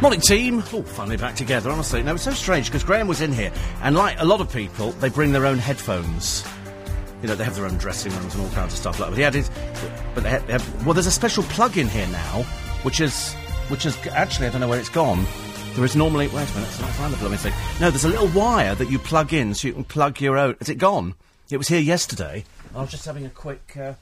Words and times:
Morning, 0.00 0.20
team. 0.20 0.62
Oh, 0.72 0.82
finally 0.82 1.16
back 1.16 1.34
together, 1.34 1.70
honestly. 1.70 2.04
No, 2.04 2.14
it's 2.14 2.22
so 2.22 2.30
strange 2.30 2.66
because 2.66 2.84
Graham 2.84 3.08
was 3.08 3.20
in 3.20 3.32
here, 3.32 3.50
and 3.82 3.96
like 3.96 4.14
a 4.20 4.24
lot 4.24 4.40
of 4.40 4.52
people, 4.52 4.92
they 4.92 5.08
bring 5.08 5.32
their 5.32 5.44
own 5.44 5.58
headphones. 5.58 6.44
You 7.20 7.26
know, 7.26 7.34
they 7.34 7.42
have 7.42 7.56
their 7.56 7.66
own 7.66 7.78
dressing 7.78 8.12
rooms 8.12 8.32
and 8.32 8.44
all 8.44 8.50
kinds 8.50 8.74
of 8.74 8.78
stuff 8.78 9.00
like 9.00 9.10
that. 9.10 9.16
But 9.16 9.34
he 9.34 9.38
his. 9.38 9.50
But 10.14 10.22
they 10.22 10.30
have, 10.30 10.46
they 10.46 10.52
have, 10.52 10.86
well, 10.86 10.94
there's 10.94 11.08
a 11.08 11.10
special 11.10 11.42
plug 11.42 11.76
in 11.76 11.88
here 11.88 12.06
now, 12.08 12.44
which 12.84 13.00
is. 13.00 13.34
Which 13.70 13.86
is. 13.86 13.98
Actually, 14.06 14.46
I 14.46 14.50
don't 14.50 14.60
know 14.60 14.68
where 14.68 14.78
it's 14.78 14.88
gone. 14.88 15.26
There 15.74 15.84
is 15.84 15.96
normally. 15.96 16.28
Wait 16.28 16.48
a 16.48 16.54
minute, 16.54 16.68
it's 16.68 16.80
not 16.80 16.90
find 16.90 17.12
the 17.12 17.36
thing. 17.36 17.52
No, 17.80 17.90
there's 17.90 18.04
a 18.04 18.08
little 18.08 18.28
wire 18.28 18.76
that 18.76 18.88
you 18.88 19.00
plug 19.00 19.32
in 19.32 19.52
so 19.52 19.66
you 19.66 19.74
can 19.74 19.82
plug 19.82 20.20
your 20.20 20.38
own. 20.38 20.54
Is 20.60 20.68
it 20.68 20.76
gone? 20.78 21.14
It 21.50 21.56
was 21.56 21.66
here 21.66 21.80
yesterday. 21.80 22.44
I 22.72 22.82
was 22.82 22.92
just 22.92 23.04
having 23.04 23.26
a 23.26 23.30
quick. 23.30 23.76
Uh, 23.76 23.94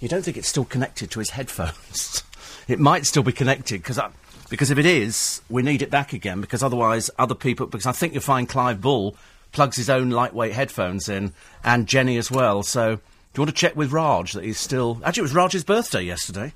you 0.00 0.08
don't 0.08 0.22
think 0.22 0.38
it's 0.38 0.48
still 0.48 0.64
connected 0.64 1.10
to 1.10 1.18
his 1.18 1.30
headphones? 1.30 2.22
it 2.66 2.80
might 2.80 3.04
still 3.04 3.22
be 3.22 3.32
connected 3.32 3.82
because 3.82 3.98
because 4.52 4.70
if 4.70 4.76
it 4.76 4.84
is, 4.84 5.40
we 5.48 5.62
need 5.62 5.80
it 5.80 5.90
back 5.90 6.12
again 6.12 6.42
because 6.42 6.62
otherwise 6.62 7.08
other 7.18 7.34
people. 7.34 7.66
Because 7.66 7.86
I 7.86 7.92
think 7.92 8.12
you'll 8.12 8.20
find 8.20 8.46
Clive 8.46 8.82
Bull 8.82 9.16
plugs 9.50 9.78
his 9.78 9.88
own 9.88 10.10
lightweight 10.10 10.52
headphones 10.52 11.08
in 11.08 11.32
and 11.64 11.86
Jenny 11.86 12.18
as 12.18 12.30
well. 12.30 12.62
So 12.62 12.96
do 12.96 13.00
you 13.34 13.40
want 13.40 13.48
to 13.48 13.56
check 13.56 13.76
with 13.76 13.92
Raj 13.92 14.32
that 14.32 14.44
he's 14.44 14.60
still? 14.60 15.00
Actually, 15.06 15.22
it 15.22 15.22
was 15.22 15.34
Raj's 15.34 15.64
birthday 15.64 16.02
yesterday. 16.02 16.52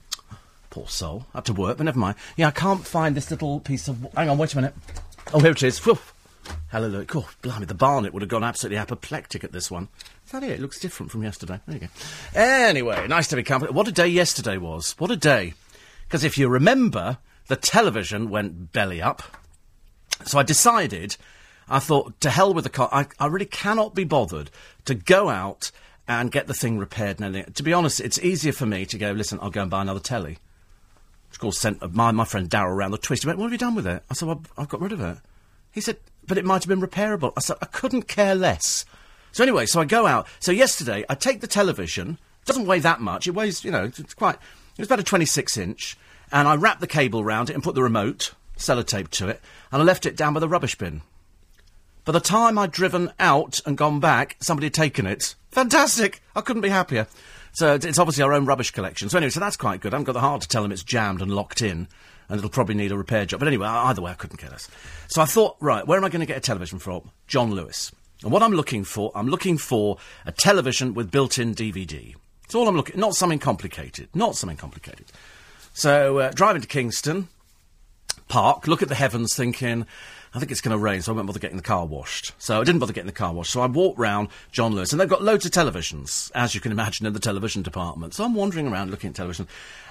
Poor 0.69 0.87
soul. 0.89 1.25
Had 1.33 1.47
to 1.47 1.55
work, 1.55 1.79
but 1.79 1.85
never 1.85 1.99
mind. 1.99 2.17
Yeah, 2.37 2.49
I 2.49 2.51
can't 2.51 2.87
find 2.87 3.17
this 3.17 3.31
little 3.31 3.61
piece 3.61 3.89
of. 3.89 4.07
Hang 4.15 4.29
on, 4.29 4.37
wait 4.37 4.53
a 4.53 4.57
minute. 4.57 4.75
Oh, 5.33 5.41
here 5.41 5.53
it 5.53 5.63
is. 5.63 5.79
Whew. 5.79 5.99
Hallelujah. 6.69 7.07
Oh, 7.15 7.31
blimey, 7.41 7.65
the 7.65 7.73
barnet 7.73 8.13
would 8.13 8.21
have 8.21 8.29
gone 8.29 8.45
absolutely 8.45 8.77
apoplectic 8.77 9.43
at 9.43 9.53
this 9.53 9.71
one. 9.71 9.89
Is 10.27 10.33
that 10.33 10.43
it? 10.43 10.51
It 10.51 10.61
looks 10.61 10.79
different 10.79 11.11
from 11.11 11.23
yesterday. 11.23 11.61
There 11.67 11.79
you 11.79 11.81
go. 11.81 12.39
Anyway, 12.39 13.09
nice 13.09 13.29
to 13.29 13.37
be 13.37 13.43
company. 13.43 13.73
What 13.73 13.89
a 13.89 13.93
day 13.93 14.09
yesterday 14.09 14.59
was. 14.59 14.95
What 14.99 15.11
a 15.11 15.17
day. 15.17 15.55
Because 16.07 16.25
if 16.25 16.37
you 16.37 16.51
remember, 16.51 17.17
the 17.49 17.57
television 17.57 18.31
went 18.31 18.73
belly 18.73 19.01
up. 19.01 19.23
So 20.25 20.39
I 20.39 20.43
decided, 20.43 21.17
I 21.69 21.79
thought, 21.79 22.21
to 22.21 22.31
hell 22.31 22.55
with 22.55 22.65
the 22.65 22.71
car. 22.71 22.89
I, 22.93 23.07
I 23.19 23.27
really 23.27 23.47
cannot 23.47 23.95
be 23.95 24.05
bothered 24.05 24.51
to 24.87 24.95
go 24.95 25.29
out 25.29 25.71
and 26.09 26.31
get 26.31 26.47
the 26.47 26.55
thing 26.55 26.79
repaired. 26.79 27.21
And 27.21 27.55
to 27.55 27.63
be 27.63 27.73
honest, 27.73 28.01
it's 28.01 28.19
easier 28.19 28.53
for 28.53 28.67
me 28.67 28.87
to 28.87 28.99
go, 28.99 29.13
listen, 29.13 29.39
I'll 29.43 29.51
go 29.51 29.63
and 29.63 29.71
buy 29.71 29.83
another 29.83 30.01
telly. 30.01 30.39
Of 31.33 31.39
course, 31.39 31.59
sent 31.59 31.93
my, 31.93 32.13
my 32.13 32.25
friend 32.25 32.49
Darryl 32.49 32.71
around 32.71 32.93
the 32.93 32.99
twist. 32.99 33.23
He 33.23 33.27
went, 33.27 33.39
what 33.39 33.47
have 33.47 33.53
you 33.53 33.59
done 33.59 33.75
with 33.75 33.87
it? 33.87 34.03
I 34.11 34.15
said, 34.15 34.29
well, 34.29 34.43
I've 34.57 34.69
got 34.69 34.81
rid 34.81 34.93
of 34.93 35.01
it. 35.01 35.19
He 35.73 35.81
said, 35.81 35.99
but 36.27 36.39
it 36.39 36.45
might 36.45 36.65
have 36.65 36.69
been 36.69 36.81
repairable. 36.81 37.33
I 37.37 37.41
said, 37.41 37.57
I 37.61 37.67
couldn't 37.67 38.09
care 38.09 38.35
less. 38.35 38.85
So 39.33 39.43
anyway, 39.43 39.67
so 39.67 39.81
I 39.81 39.85
go 39.85 40.07
out. 40.07 40.27
So 40.41 40.53
yesterday, 40.53 41.05
I 41.09 41.15
take 41.15 41.41
the 41.41 41.47
television. 41.47 42.19
It 42.41 42.47
doesn't 42.47 42.67
weigh 42.67 42.79
that 42.79 43.01
much. 43.01 43.27
It 43.27 43.33
weighs, 43.33 43.65
you 43.65 43.71
know, 43.71 43.85
it's 43.85 44.15
quite. 44.15 44.37
It 44.37 44.79
was 44.79 44.89
about 44.89 45.01
a 45.01 45.05
26 45.05 45.57
inch, 45.59 45.99
and 46.33 46.49
I 46.49 46.57
wrapped 46.57 46.81
the 46.81 46.87
cable 46.87 47.25
round 47.25 47.51
it 47.51 47.55
and 47.55 47.63
put 47.63 47.75
the 47.75 47.83
remote, 47.83 48.33
sellotape 48.57 49.09
to 49.11 49.29
it, 49.29 49.41
and 49.71 49.83
I 49.83 49.85
left 49.85 50.07
it 50.07 50.17
down 50.17 50.35
by 50.35 50.41
the 50.41 50.49
rubbish 50.49 50.77
bin. 50.77 51.03
By 52.05 52.13
the 52.13 52.21
time 52.21 52.59
I'd 52.59 52.71
driven 52.71 53.13
out 53.19 53.61
and 53.67 53.77
gone 53.77 53.99
back, 54.01 54.37
somebody 54.41 54.67
had 54.67 54.75
taken 54.75 55.07
it. 55.07 55.35
Fantastic! 55.51 56.23
I 56.35 56.41
couldn't 56.41 56.63
be 56.63 56.69
happier. 56.69 57.07
So 57.53 57.75
it's 57.75 57.99
obviously 57.99 58.23
our 58.23 58.35
own 58.35 58.45
rubbish 58.45 58.71
collection. 58.71 59.09
So 59.09 59.17
anyway, 59.17 59.31
so 59.31 59.41
that's 59.41 59.57
quite 59.57 59.81
good. 59.81 59.95
I 59.95 59.97
haven't 59.97 60.05
got 60.05 60.13
the 60.13 60.21
heart 60.21 60.43
to 60.43 60.49
tell 60.49 60.63
them 60.63 60.73
it's 60.73 60.83
jammed 60.85 61.23
and 61.23 61.35
locked 61.35 61.63
in, 61.63 61.89
and 62.29 62.39
it'll 62.39 62.51
probably 62.51 62.75
need 62.75 62.93
a 62.93 62.99
repair 62.99 63.25
job. 63.25 63.41
But 63.41 63.49
anyway, 63.49 63.67
either 63.67 64.03
way, 64.03 64.11
I 64.11 64.15
couldn't 64.15 64.37
care 64.37 64.51
less. 64.51 64.69
So 65.09 65.23
I 65.23 65.25
thought, 65.25 65.57
right, 65.59 65.87
where 65.87 65.97
am 65.97 66.05
I 66.05 66.11
going 66.11 66.21
to 66.21 66.27
get 66.27 66.37
a 66.37 66.41
television 66.41 66.79
from? 66.79 67.11
John 67.27 67.53
Lewis. 67.53 67.93
And 68.23 68.31
what 68.31 68.43
I'm 68.43 68.53
looking 68.53 68.85
for, 68.85 69.11
I'm 69.15 69.29
looking 69.29 69.57
for 69.57 69.97
a 70.27 70.33
television 70.33 70.93
with 70.93 71.11
built-in 71.11 71.55
DVD. 71.55 72.15
It's 72.45 72.55
all 72.55 72.69
I'm 72.69 72.77
looking. 72.77 73.01
Not 73.01 73.15
something 73.15 73.39
complicated. 73.39 74.09
Not 74.15 74.37
something 74.37 74.59
complicated. 74.59 75.07
So 75.77 76.21
uh, 76.21 76.31
driving 76.31 76.63
to 76.63 76.69
Kingston 76.69 77.29
Park, 78.29 78.67
look 78.67 78.81
at 78.81 78.89
the 78.89 78.95
heavens, 78.95 79.37
thinking. 79.37 79.85
I 80.33 80.39
think 80.39 80.51
it's 80.51 80.63
going 80.63 80.75
to 80.75 80.83
rain, 80.83 81.03
so 81.03 81.13
I 81.13 81.15
won't 81.15 81.27
bother 81.27 81.39
getting 81.39 81.59
the 81.59 81.63
car 81.63 81.85
washed. 81.85 82.33
So 82.39 82.63
I 82.63 82.65
didn't 82.65 82.81
bother 82.81 82.95
getting 82.95 83.07
the 83.07 83.13
car 83.13 83.35
washed. 83.35 83.53
So 83.53 83.61
I 83.61 83.67
walked 83.67 83.99
round 83.99 84.29
John 84.53 84.75
Lewis, 84.75 84.93
and 84.93 84.99
they've 84.99 85.07
got 85.09 85.23
loads 85.23 85.45
of 85.45 85.53
televisions, 85.53 86.33
as 86.35 86.55
you 86.55 86.63
can 86.63 86.73
imagine, 86.73 87.07
in 87.07 87.13
the 87.13 87.21
television 87.21 87.63
department. 87.63 88.15
So 88.15 88.25
I'm 88.25 88.35
wandering 88.35 88.67
around 88.69 88.91
looking 88.91 89.11
at 89.11 89.17
television, 89.17 89.49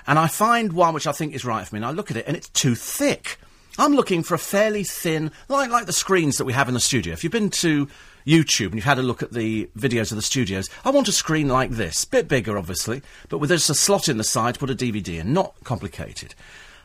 and 0.08 0.18
I 0.18 0.26
find 0.26 0.74
one 0.74 0.96
which 0.96 1.06
I 1.06 1.12
think 1.12 1.36
is 1.36 1.46
right 1.46 1.68
for 1.68 1.76
me, 1.76 1.78
and 1.78 1.86
I 1.86 1.92
look 1.92 2.10
at 2.10 2.18
it, 2.18 2.26
and 2.28 2.36
it's 2.36 2.50
too 2.50 2.74
thick. 2.74 3.38
I'm 3.78 3.94
looking 3.94 4.24
for 4.24 4.34
a 4.34 4.40
fairly 4.40 4.86
thin, 4.86 5.32
like 5.50 5.70
like 5.70 5.86
the 5.86 5.94
screens 5.94 6.40
that 6.40 6.46
we 6.46 6.54
have 6.54 6.68
in 6.68 6.74
the 6.74 6.80
studio. 6.80 7.14
If 7.14 7.24
you've 7.24 7.32
been 7.32 7.52
to 7.52 7.88
YouTube 8.26 8.68
and 8.68 8.76
you've 8.76 8.84
had 8.84 9.00
a 9.00 9.04
look 9.04 9.22
at 9.22 9.32
the 9.32 9.70
videos 9.78 10.12
of 10.12 10.16
the 10.16 10.22
studios, 10.22 10.70
I 10.84 10.90
want 10.90 11.08
a 11.08 11.12
screen 11.12 11.48
like 11.48 11.72
this, 11.72 12.06
bit 12.06 12.28
bigger, 12.28 12.58
obviously, 12.58 13.02
but 13.30 13.38
with 13.38 13.50
just 13.50 13.70
a 13.70 13.76
slot 13.76 14.10
in 14.10 14.18
the 14.18 14.24
side 14.24 14.56
to 14.56 14.60
put 14.60 14.70
a 14.70 14.76
DVD 14.76 15.20
in, 15.20 15.34
not 15.34 15.56
complicated. 15.64 16.36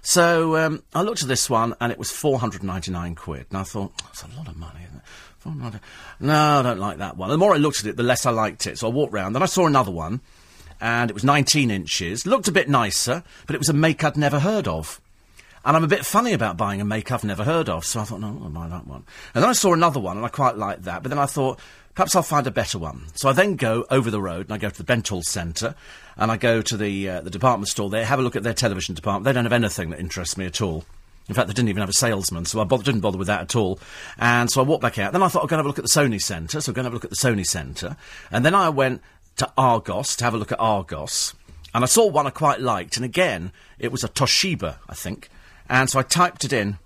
So 0.03 0.57
um, 0.57 0.83
I 0.95 1.03
looked 1.03 1.23
at 1.23 1.29
this 1.29 1.51
one 1.51 1.75
and 1.81 1.93
it 1.93 1.99
was 1.99 2.11
499 2.11 3.15
quid. 3.15 3.47
And 3.51 3.59
I 3.59 3.63
thought, 3.63 3.93
that's 4.03 4.23
a 4.23 4.29
lot 4.37 4.49
of 4.49 4.57
money, 4.57 4.81
isn't 4.87 4.97
it? 4.97 5.03
No, 6.21 6.61
I 6.61 6.63
don't 6.63 6.79
like 6.79 6.99
that 6.99 7.17
one. 7.17 7.31
The 7.31 7.39
more 7.39 7.55
I 7.55 7.59
looked 7.59 7.81
at 7.81 7.87
it, 7.87 7.97
the 7.97 8.03
less 8.03 8.27
I 8.27 8.31
liked 8.31 8.67
it. 8.67 8.79
So 8.79 8.89
I 8.89 8.91
walked 8.91 9.13
round. 9.13 9.35
Then 9.35 9.43
I 9.43 9.47
saw 9.47 9.67
another 9.67 9.91
one 9.91 10.21
and 10.81 11.11
it 11.11 11.15
was 11.15 11.25
19 11.25 11.71
inches. 11.71 12.27
Looked 12.27 12.49
a 12.49 12.53
bit 12.53 12.69
nicer, 12.69 13.23
but 13.47 13.55
it 13.55 13.59
was 13.59 13.69
a 13.69 13.75
make 13.75 14.03
I'd 14.05 14.17
never 14.17 14.41
heard 14.41 14.67
of. 14.67 15.01
And 15.65 15.77
I'm 15.77 15.85
a 15.85 15.89
bit 15.89 16.07
funny 16.07 16.33
about 16.33 16.57
buying 16.57 16.81
a 16.81 16.85
make 16.85 17.13
I've 17.13 17.25
never 17.25 17.45
heard 17.45 17.69
of, 17.69 17.85
so 17.85 18.01
I 18.01 18.05
thought, 18.05 18.21
no, 18.21 18.29
I'll 18.43 18.49
buy 18.49 18.69
that 18.69 18.87
one. 18.87 19.05
And 19.35 19.43
then 19.43 19.51
I 19.51 19.53
saw 19.53 19.75
another 19.75 20.01
one, 20.01 20.17
and 20.17 20.25
I 20.25 20.31
quite 20.31 20.57
liked 20.57 20.85
that, 20.85 21.03
but 21.03 21.11
then 21.11 21.19
I 21.19 21.27
thought, 21.27 21.61
perhaps 21.95 22.17
I'll 22.17 22.23
find 22.23 22.47
a 22.47 22.51
better 22.51 22.79
one. 22.79 23.05
So 23.15 23.29
I 23.29 23.33
then 23.33 23.57
go 23.57 23.85
over 23.91 24.11
the 24.11 24.23
road, 24.23 24.47
and 24.47 24.55
I 24.55 24.59
go 24.59 24.71
to 24.71 24.83
the 24.83 24.91
Bentall 24.91 25.23
Centre, 25.23 25.75
and 26.17 26.31
I 26.31 26.39
go 26.39 26.63
to 26.63 26.77
the, 26.77 27.09
uh, 27.11 27.21
the 27.21 27.31
department 27.31 27.69
store 27.69 27.91
there, 27.91 28.07
have 28.07 28.19
a 28.19 28.23
look 28.23 28.37
at 28.37 28.43
their 28.43 28.55
television 28.55 28.95
department. 28.95 29.25
They 29.25 29.33
don't 29.35 29.45
have 29.45 29.53
anything 29.53 29.91
that 29.91 30.01
interests 30.01 30.39
me 30.39 30.47
at 30.47 30.63
all. 30.63 30.85
In 31.29 31.35
fact, 31.35 31.47
they 31.47 31.55
didn't 31.55 31.69
even 31.69 31.83
have 31.83 31.91
a 31.91 31.93
salesman, 31.93 32.47
so 32.47 32.61
I 32.61 32.65
bo- 32.65 32.79
didn't 32.79 33.03
bother 33.03 33.19
with 33.19 33.29
that 33.29 33.43
at 33.43 33.55
all. 33.55 33.79
And 34.19 34.51
so 34.51 34.63
I 34.63 34.65
walked 34.65 34.83
back 34.83 34.99
out. 34.99 35.13
Then 35.13 35.23
I 35.23 35.29
thought 35.29 35.45
I'd 35.45 35.49
go 35.49 35.57
and 35.57 35.59
have 35.59 35.67
a 35.67 35.69
look 35.69 35.79
at 35.79 35.85
the 35.85 35.89
Sony 35.89 36.21
Centre, 36.21 36.61
so 36.61 36.71
I'm 36.71 36.75
going 36.75 36.85
to 36.85 36.87
have 36.87 36.93
a 36.95 36.97
look 36.97 37.05
at 37.05 37.11
the 37.11 37.17
Sony 37.17 37.47
Centre. 37.47 37.97
And 38.33 38.45
then 38.45 38.55
I 38.55 38.71
went 38.71 39.03
to 39.37 39.53
Argos 39.57 40.17
to 40.17 40.25
have 40.25 40.35
a 40.35 40.39
look 40.39 40.53
at 40.53 40.59
Argos. 40.59 41.35
And 41.73 41.85
I 41.85 41.87
saw 41.87 42.07
one 42.07 42.27
I 42.27 42.31
quite 42.31 42.61
liked, 42.61 42.97
and 42.97 43.05
again, 43.05 43.53
it 43.79 43.93
was 43.93 44.03
a 44.03 44.09
Toshiba, 44.09 44.77
I 44.89 44.95
think. 44.95 45.29
And 45.71 45.89
so 45.89 46.01
I 46.01 46.03
typed 46.03 46.45
it 46.45 46.53
in. 46.53 46.79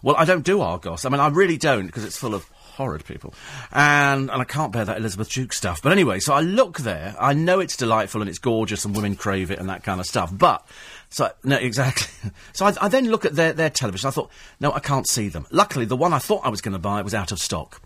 Well, 0.00 0.16
I 0.16 0.24
don't 0.24 0.44
do 0.44 0.60
Argos. 0.60 1.04
I 1.04 1.08
mean, 1.10 1.20
I 1.20 1.28
really 1.28 1.58
don't, 1.58 1.86
because 1.86 2.04
it's 2.04 2.16
full 2.16 2.34
of 2.34 2.48
horrid 2.48 3.04
people. 3.04 3.34
And, 3.72 4.30
and 4.30 4.40
I 4.40 4.44
can't 4.44 4.72
bear 4.72 4.84
that 4.84 4.96
Elizabeth 4.96 5.28
Duke 5.28 5.52
stuff. 5.52 5.82
But 5.82 5.92
anyway, 5.92 6.20
so 6.20 6.32
I 6.32 6.40
look 6.40 6.78
there. 6.78 7.14
I 7.20 7.34
know 7.34 7.60
it's 7.60 7.76
delightful 7.76 8.20
and 8.22 8.30
it's 8.30 8.38
gorgeous 8.38 8.84
and 8.84 8.94
women 8.94 9.16
crave 9.16 9.50
it 9.50 9.58
and 9.58 9.68
that 9.68 9.82
kind 9.82 10.00
of 10.00 10.06
stuff. 10.06 10.30
But, 10.36 10.66
so, 11.10 11.30
no, 11.42 11.56
exactly. 11.60 12.30
so 12.52 12.66
I, 12.66 12.74
I 12.80 12.88
then 12.88 13.10
look 13.10 13.24
at 13.24 13.34
their, 13.34 13.52
their 13.52 13.70
television. 13.70 14.08
I 14.08 14.12
thought, 14.12 14.30
no, 14.60 14.72
I 14.72 14.80
can't 14.80 15.08
see 15.08 15.28
them. 15.28 15.46
Luckily, 15.50 15.84
the 15.84 15.96
one 15.96 16.12
I 16.12 16.18
thought 16.18 16.42
I 16.44 16.48
was 16.48 16.60
going 16.60 16.72
to 16.72 16.78
buy 16.78 17.02
was 17.02 17.14
out 17.14 17.32
of 17.32 17.40
stock. 17.40 17.82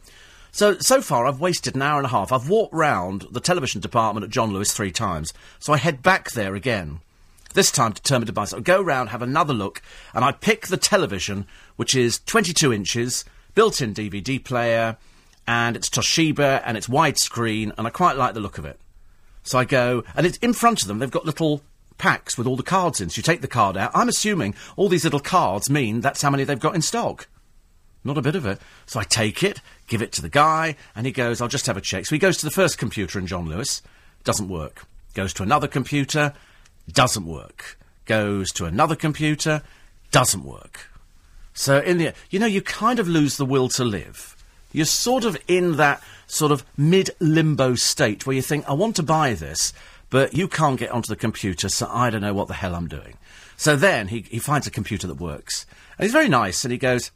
So, 0.53 0.78
so 0.78 1.03
far, 1.03 1.26
I've 1.26 1.41
wasted 1.41 1.74
an 1.74 1.82
hour 1.82 1.98
and 1.98 2.06
a 2.06 2.10
half. 2.10 2.30
I've 2.30 2.48
walked 2.48 2.72
round 2.74 3.26
the 3.30 3.41
television 3.41 3.80
department 3.80 4.24
at 4.24 4.30
John 4.30 4.53
Lewis 4.53 4.72
three 4.72 4.92
times. 4.92 5.34
So 5.58 5.72
I 5.72 5.78
head 5.78 6.03
back 6.03 6.30
there 6.30 6.54
again. 6.54 7.00
This 7.56 7.70
time 7.70 7.92
determined 7.92 8.26
to 8.26 8.34
buy 8.34 8.44
something. 8.44 8.64
Go 8.64 8.82
round, 8.82 9.08
have 9.08 9.22
another 9.22 9.54
look, 9.54 9.80
and 10.12 10.22
I 10.22 10.32
pick 10.32 10.66
the 10.66 10.76
television, 10.76 11.46
which 11.76 11.94
is 11.94 12.18
22 12.26 12.70
inches, 12.70 13.24
built-in 13.54 13.94
DVD 13.94 14.44
player, 14.44 14.98
and 15.48 15.74
it's 15.74 15.88
Toshiba, 15.88 16.60
and 16.66 16.76
it's 16.76 16.86
widescreen, 16.86 17.72
and 17.78 17.86
I 17.86 17.90
quite 17.90 18.18
like 18.18 18.34
the 18.34 18.40
look 18.40 18.58
of 18.58 18.66
it. 18.66 18.78
So 19.42 19.58
I 19.58 19.64
go, 19.64 20.04
and 20.14 20.26
it's 20.26 20.36
in 20.38 20.52
front 20.52 20.82
of 20.82 20.88
them, 20.88 20.98
they've 20.98 21.10
got 21.10 21.24
little 21.24 21.62
packs 21.96 22.36
with 22.36 22.46
all 22.46 22.56
the 22.56 22.62
cards 22.62 23.00
in. 23.00 23.08
So 23.08 23.20
you 23.20 23.22
take 23.22 23.40
the 23.40 23.48
card 23.48 23.78
out. 23.78 23.90
I'm 23.94 24.10
assuming 24.10 24.54
all 24.76 24.90
these 24.90 25.04
little 25.04 25.18
cards 25.18 25.70
mean 25.70 26.02
that's 26.02 26.20
how 26.20 26.28
many 26.28 26.44
they've 26.44 26.60
got 26.60 26.74
in 26.74 26.82
stock. 26.82 27.26
Not 28.04 28.18
a 28.18 28.22
bit 28.22 28.34
of 28.34 28.44
it. 28.44 28.60
So 28.84 29.00
I 29.00 29.04
take 29.04 29.42
it, 29.42 29.62
give 29.88 30.02
it 30.02 30.12
to 30.12 30.20
the 30.20 30.28
guy, 30.28 30.76
and 30.94 31.06
he 31.06 31.10
goes, 31.10 31.40
I'll 31.40 31.48
just 31.48 31.64
have 31.64 31.78
a 31.78 31.80
check. 31.80 32.04
So 32.04 32.14
he 32.14 32.18
goes 32.18 32.36
to 32.36 32.44
the 32.44 32.50
first 32.50 32.76
computer 32.76 33.18
in 33.18 33.26
John 33.26 33.48
Lewis. 33.48 33.80
Doesn't 34.24 34.50
work. 34.50 34.84
Goes 35.14 35.32
to 35.32 35.42
another 35.42 35.68
computer 35.68 36.34
doesn't 36.91 37.26
work. 37.26 37.78
Goes 38.04 38.52
to 38.52 38.64
another 38.64 38.97
computer, 38.97 39.62
doesn't 40.10 40.44
work. 40.44 40.88
So 41.54 41.78
in 41.80 41.98
the 41.98 42.12
you 42.30 42.38
know, 42.38 42.47
you 42.47 42.62
kind 42.62 42.98
of 42.98 43.09
lose 43.09 43.36
the 43.36 43.47
will 43.47 43.68
to 43.71 43.84
live. 43.84 44.36
You're 44.72 44.84
sort 44.84 45.24
of 45.24 45.38
in 45.48 45.77
that 45.77 46.03
sort 46.27 46.53
of 46.53 46.65
mid 46.77 47.10
limbo 47.18 47.74
state 47.74 48.27
where 48.27 48.36
you 48.36 48.42
think, 48.42 48.68
I 48.68 48.74
want 48.74 48.97
to 48.97 49.03
buy 49.03 49.34
this, 49.34 49.72
but 50.10 50.34
you 50.34 50.48
can't 50.48 50.78
get 50.78 50.91
onto 50.91 51.09
the 51.09 51.16
computer, 51.16 51.68
so 51.68 51.88
I 51.91 52.10
don't 52.10 52.21
know 52.21 52.34
what 52.34 52.48
the 52.48 52.54
hell 52.54 52.74
I'm 52.74 52.88
doing. 52.88 53.16
So 53.56 53.74
then 53.74 54.09
he, 54.09 54.21
he 54.21 54.38
finds 54.38 54.66
a 54.66 54.71
computer 54.71 55.06
that 55.06 55.21
works. 55.21 55.66
And 55.98 56.04
he's 56.04 56.12
very 56.12 56.28
nice, 56.28 56.65
and 56.65 56.72
he 56.72 56.78
goes, 56.78 57.10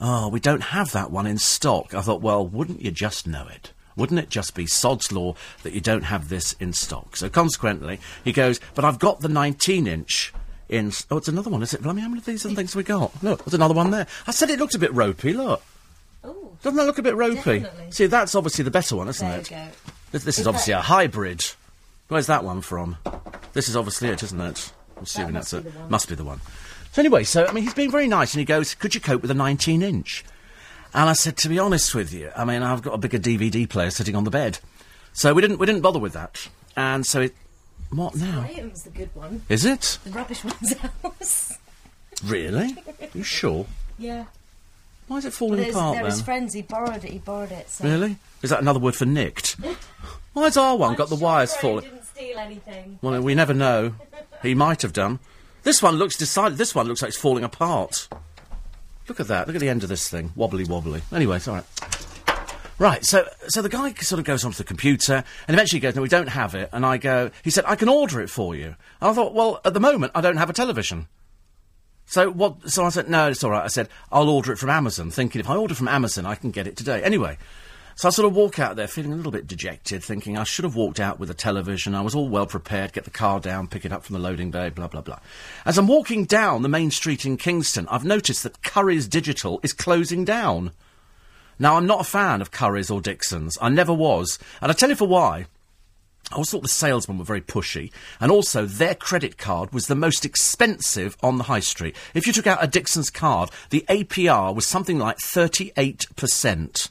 Oh, 0.00 0.28
we 0.28 0.40
don't 0.40 0.62
have 0.62 0.92
that 0.92 1.10
one 1.10 1.26
in 1.26 1.36
stock. 1.36 1.92
I 1.92 2.00
thought, 2.00 2.22
well, 2.22 2.46
wouldn't 2.46 2.80
you 2.80 2.90
just 2.90 3.26
know 3.26 3.46
it? 3.48 3.72
Wouldn't 3.96 4.20
it 4.20 4.30
just 4.30 4.54
be 4.54 4.66
sod's 4.66 5.12
law 5.12 5.34
that 5.62 5.72
you 5.72 5.80
don't 5.80 6.04
have 6.04 6.28
this 6.28 6.54
in 6.54 6.72
stock? 6.72 7.16
So 7.16 7.28
consequently, 7.28 8.00
he 8.24 8.32
goes, 8.32 8.60
but 8.74 8.84
I've 8.84 8.98
got 8.98 9.20
the 9.20 9.28
19 9.28 9.86
inch 9.86 10.32
in. 10.68 10.92
Oh, 11.10 11.16
it's 11.18 11.28
another 11.28 11.50
one, 11.50 11.62
is 11.62 11.74
it? 11.74 11.82
Blimey, 11.82 12.00
how 12.02 12.08
many 12.08 12.18
of 12.20 12.24
these 12.24 12.42
things 12.42 12.74
we 12.76 12.82
got? 12.82 13.22
Look, 13.22 13.44
there's 13.44 13.54
another 13.54 13.74
one 13.74 13.90
there. 13.90 14.06
I 14.26 14.30
said 14.30 14.50
it 14.50 14.58
looked 14.58 14.74
a 14.74 14.78
bit 14.78 14.92
ropey, 14.94 15.32
look. 15.32 15.62
Oh, 16.22 16.52
Doesn't 16.62 16.76
that 16.76 16.84
look 16.86 16.98
a 16.98 17.02
bit 17.02 17.16
ropey? 17.16 17.60
Definitely. 17.60 17.90
See, 17.92 18.06
that's 18.06 18.34
obviously 18.34 18.62
the 18.64 18.70
better 18.70 18.96
one, 18.96 19.08
isn't 19.08 19.26
there 19.28 19.40
it? 19.40 19.50
you 19.50 19.56
go. 19.56 19.66
This, 20.12 20.24
this 20.24 20.34
is 20.36 20.40
Is 20.42 20.46
obviously 20.46 20.72
that- 20.74 20.80
a 20.80 20.82
hybrid. 20.82 21.42
Where's 22.08 22.26
that 22.26 22.44
one 22.44 22.60
from? 22.60 22.96
This 23.52 23.68
is 23.68 23.76
obviously 23.76 24.08
it, 24.08 24.22
isn't 24.22 24.40
it? 24.40 24.72
I'm 24.96 25.02
assuming 25.04 25.34
must 25.34 25.50
that's 25.52 25.62
be 25.64 25.68
a 25.68 25.72
the 25.72 25.78
one. 25.78 25.90
must 25.90 26.08
be 26.08 26.14
the 26.16 26.24
one. 26.24 26.40
So 26.92 27.00
anyway, 27.02 27.22
so 27.24 27.46
I 27.46 27.52
mean, 27.52 27.62
he's 27.64 27.72
been 27.74 27.90
very 27.90 28.08
nice, 28.08 28.34
and 28.34 28.40
he 28.40 28.44
goes, 28.44 28.74
"Could 28.74 28.94
you 28.96 29.00
cope 29.00 29.22
with 29.22 29.30
a 29.30 29.34
19 29.34 29.80
inch?" 29.82 30.24
And 30.92 31.08
I 31.08 31.12
said, 31.12 31.36
"To 31.38 31.48
be 31.48 31.58
honest 31.58 31.94
with 31.94 32.12
you, 32.12 32.30
I 32.36 32.44
mean, 32.44 32.62
I've 32.62 32.82
got 32.82 32.94
a 32.94 32.98
bigger 32.98 33.18
DVD 33.18 33.68
player 33.68 33.90
sitting 33.90 34.16
on 34.16 34.24
the 34.24 34.30
bed, 34.30 34.58
so 35.12 35.32
we 35.34 35.40
didn't 35.42 35.58
we 35.58 35.66
didn't 35.66 35.82
bother 35.82 35.98
with 36.00 36.12
that." 36.14 36.48
And 36.76 37.04
so 37.06 37.20
it, 37.22 37.34
what 37.90 38.14
now? 38.16 38.40
Graham's 38.40 38.82
the 38.84 38.90
good 38.90 39.10
one. 39.14 39.42
Is 39.48 39.64
it 39.64 39.98
The 40.04 40.10
rubbish 40.10 40.42
one's 40.44 40.74
ours. 41.04 41.58
really? 42.24 42.76
you 43.14 43.22
sure? 43.22 43.66
yeah. 43.98 44.24
Why 45.06 45.16
is 45.18 45.24
it 45.24 45.32
falling 45.32 45.56
There's, 45.56 45.74
apart 45.74 45.94
there 45.94 46.02
then? 46.04 46.10
his 46.12 46.22
friends. 46.22 46.54
He 46.54 46.62
borrowed 46.62 47.04
it. 47.04 47.10
He 47.10 47.18
borrowed 47.18 47.50
it. 47.50 47.68
So. 47.68 47.84
Really? 47.84 48.16
Is 48.42 48.50
that 48.50 48.60
another 48.60 48.78
word 48.78 48.94
for 48.94 49.06
nicked? 49.06 49.56
Why's 50.34 50.56
our 50.56 50.76
one 50.76 50.94
got 50.94 51.08
the 51.08 51.16
I'm 51.16 51.22
wires 51.22 51.50
sure 51.50 51.60
falling? 51.60 51.80
Graham 51.80 51.94
didn't 51.96 52.06
steal 52.06 52.38
anything. 52.38 52.98
Well, 53.02 53.20
we 53.20 53.34
never 53.34 53.52
know. 53.52 53.94
He 54.40 54.54
might 54.54 54.82
have 54.82 54.92
done. 54.92 55.18
This 55.64 55.82
one 55.82 55.96
looks 55.96 56.16
decided. 56.16 56.58
This 56.58 56.76
one 56.76 56.86
looks 56.86 57.02
like 57.02 57.08
it's 57.08 57.18
falling 57.18 57.42
apart. 57.42 58.06
Look 59.10 59.18
at 59.18 59.26
that. 59.26 59.48
Look 59.48 59.56
at 59.56 59.60
the 59.60 59.68
end 59.68 59.82
of 59.82 59.88
this 59.88 60.08
thing. 60.08 60.30
Wobbly, 60.36 60.66
wobbly. 60.66 61.02
Anyway, 61.12 61.38
it's 61.38 61.48
all 61.48 61.56
right. 61.56 61.64
Right, 62.78 63.04
so 63.04 63.26
so 63.48 63.60
the 63.60 63.68
guy 63.68 63.92
sort 63.94 64.20
of 64.20 64.24
goes 64.24 64.44
onto 64.44 64.58
the 64.58 64.62
computer 64.62 65.24
and 65.48 65.54
eventually 65.56 65.80
goes, 65.80 65.96
"No, 65.96 66.02
we 66.02 66.08
don't 66.08 66.28
have 66.28 66.54
it." 66.54 66.68
And 66.72 66.86
I 66.86 66.96
go, 66.96 67.32
"He 67.42 67.50
said 67.50 67.64
I 67.66 67.74
can 67.74 67.88
order 67.88 68.20
it 68.20 68.30
for 68.30 68.54
you." 68.54 68.66
And 69.00 69.10
I 69.10 69.12
thought, 69.12 69.34
"Well, 69.34 69.60
at 69.64 69.74
the 69.74 69.80
moment, 69.80 70.12
I 70.14 70.20
don't 70.20 70.36
have 70.36 70.48
a 70.48 70.52
television." 70.52 71.08
So 72.06 72.30
what? 72.30 72.70
So 72.70 72.84
I 72.84 72.90
said, 72.90 73.10
"No, 73.10 73.30
it's 73.30 73.42
all 73.42 73.50
right." 73.50 73.64
I 73.64 73.66
said, 73.66 73.88
"I'll 74.12 74.28
order 74.28 74.52
it 74.52 74.58
from 74.58 74.70
Amazon," 74.70 75.10
thinking 75.10 75.40
if 75.40 75.50
I 75.50 75.56
order 75.56 75.74
from 75.74 75.88
Amazon, 75.88 76.24
I 76.24 76.36
can 76.36 76.52
get 76.52 76.68
it 76.68 76.76
today. 76.76 77.02
Anyway, 77.02 77.36
so 78.00 78.08
I 78.08 78.12
sort 78.12 78.24
of 78.24 78.34
walk 78.34 78.58
out 78.58 78.76
there 78.76 78.88
feeling 78.88 79.12
a 79.12 79.16
little 79.16 79.30
bit 79.30 79.46
dejected, 79.46 80.02
thinking 80.02 80.38
I 80.38 80.44
should 80.44 80.64
have 80.64 80.74
walked 80.74 81.00
out 81.00 81.20
with 81.20 81.28
a 81.28 81.34
television. 81.34 81.94
I 81.94 82.00
was 82.00 82.14
all 82.14 82.30
well 82.30 82.46
prepared, 82.46 82.94
get 82.94 83.04
the 83.04 83.10
car 83.10 83.40
down, 83.40 83.68
pick 83.68 83.84
it 83.84 83.92
up 83.92 84.04
from 84.04 84.14
the 84.14 84.20
loading 84.20 84.50
bay, 84.50 84.70
blah, 84.70 84.88
blah, 84.88 85.02
blah. 85.02 85.18
As 85.66 85.76
I'm 85.76 85.86
walking 85.86 86.24
down 86.24 86.62
the 86.62 86.68
main 86.70 86.90
street 86.90 87.26
in 87.26 87.36
Kingston, 87.36 87.86
I've 87.90 88.06
noticed 88.06 88.42
that 88.44 88.62
Curry's 88.62 89.06
Digital 89.06 89.60
is 89.62 89.74
closing 89.74 90.24
down. 90.24 90.70
Now, 91.58 91.76
I'm 91.76 91.84
not 91.84 92.00
a 92.00 92.04
fan 92.04 92.40
of 92.40 92.50
Curry's 92.50 92.90
or 92.90 93.02
Dixon's. 93.02 93.58
I 93.60 93.68
never 93.68 93.92
was. 93.92 94.38
And 94.62 94.70
I 94.70 94.74
tell 94.74 94.88
you 94.88 94.96
for 94.96 95.06
why. 95.06 95.44
I 96.30 96.36
always 96.36 96.48
thought 96.48 96.62
the 96.62 96.68
salesmen 96.68 97.18
were 97.18 97.24
very 97.26 97.42
pushy, 97.42 97.92
and 98.18 98.32
also 98.32 98.64
their 98.64 98.94
credit 98.94 99.36
card 99.36 99.74
was 99.74 99.88
the 99.88 99.94
most 99.94 100.24
expensive 100.24 101.18
on 101.22 101.36
the 101.36 101.44
high 101.44 101.60
street. 101.60 101.94
If 102.14 102.26
you 102.26 102.32
took 102.32 102.46
out 102.46 102.64
a 102.64 102.66
Dixon's 102.66 103.10
card, 103.10 103.50
the 103.68 103.84
APR 103.90 104.54
was 104.54 104.66
something 104.66 104.98
like 104.98 105.18
38%. 105.18 106.88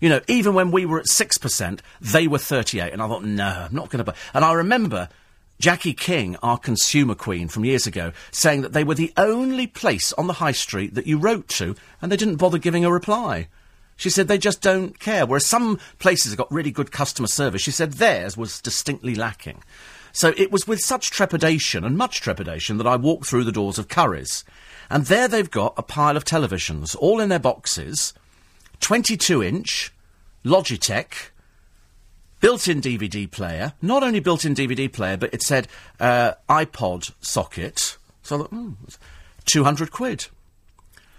You 0.00 0.08
know, 0.08 0.20
even 0.26 0.54
when 0.54 0.70
we 0.70 0.86
were 0.86 0.98
at 0.98 1.06
6%, 1.06 1.80
they 2.00 2.26
were 2.26 2.38
38. 2.38 2.92
And 2.92 3.02
I 3.02 3.08
thought, 3.08 3.24
no, 3.24 3.66
I'm 3.68 3.74
not 3.74 3.90
going 3.90 4.04
to 4.04 4.12
buy. 4.12 4.18
And 4.34 4.44
I 4.44 4.52
remember 4.54 5.08
Jackie 5.60 5.92
King, 5.92 6.36
our 6.42 6.56
consumer 6.56 7.14
queen 7.14 7.48
from 7.48 7.66
years 7.66 7.86
ago, 7.86 8.12
saying 8.32 8.62
that 8.62 8.72
they 8.72 8.82
were 8.82 8.94
the 8.94 9.12
only 9.18 9.66
place 9.66 10.12
on 10.14 10.26
the 10.26 10.34
high 10.34 10.52
street 10.52 10.94
that 10.94 11.06
you 11.06 11.18
wrote 11.18 11.48
to 11.48 11.76
and 12.00 12.10
they 12.10 12.16
didn't 12.16 12.36
bother 12.36 12.56
giving 12.58 12.84
a 12.84 12.90
reply. 12.90 13.48
She 13.96 14.08
said 14.08 14.26
they 14.26 14.38
just 14.38 14.62
don't 14.62 14.98
care. 14.98 15.26
Whereas 15.26 15.44
some 15.44 15.78
places 15.98 16.32
have 16.32 16.38
got 16.38 16.50
really 16.50 16.70
good 16.70 16.90
customer 16.90 17.28
service. 17.28 17.60
She 17.60 17.70
said 17.70 17.92
theirs 17.92 18.34
was 18.34 18.62
distinctly 18.62 19.14
lacking. 19.14 19.62
So 20.12 20.32
it 20.38 20.50
was 20.50 20.66
with 20.66 20.80
such 20.80 21.10
trepidation 21.10 21.84
and 21.84 21.98
much 21.98 22.22
trepidation 22.22 22.78
that 22.78 22.86
I 22.86 22.96
walked 22.96 23.26
through 23.26 23.44
the 23.44 23.52
doors 23.52 23.78
of 23.78 23.88
Curry's. 23.88 24.42
And 24.88 25.04
there 25.04 25.28
they've 25.28 25.50
got 25.50 25.74
a 25.76 25.82
pile 25.82 26.16
of 26.16 26.24
televisions, 26.24 26.96
all 26.98 27.20
in 27.20 27.28
their 27.28 27.38
boxes, 27.38 28.14
22 28.80 29.42
inch, 29.42 29.92
Logitech, 30.44 31.30
built 32.40 32.68
in 32.68 32.80
DVD 32.80 33.30
player. 33.30 33.74
Not 33.80 34.02
only 34.02 34.20
built 34.20 34.44
in 34.44 34.54
DVD 34.54 34.92
player, 34.92 35.16
but 35.16 35.32
it 35.32 35.42
said 35.42 35.68
uh, 35.98 36.32
iPod 36.48 37.12
socket. 37.20 37.96
So 38.22 38.36
I 38.36 38.38
thought, 38.38 38.50
hmm, 38.50 38.72
200 39.44 39.90
quid. 39.90 40.26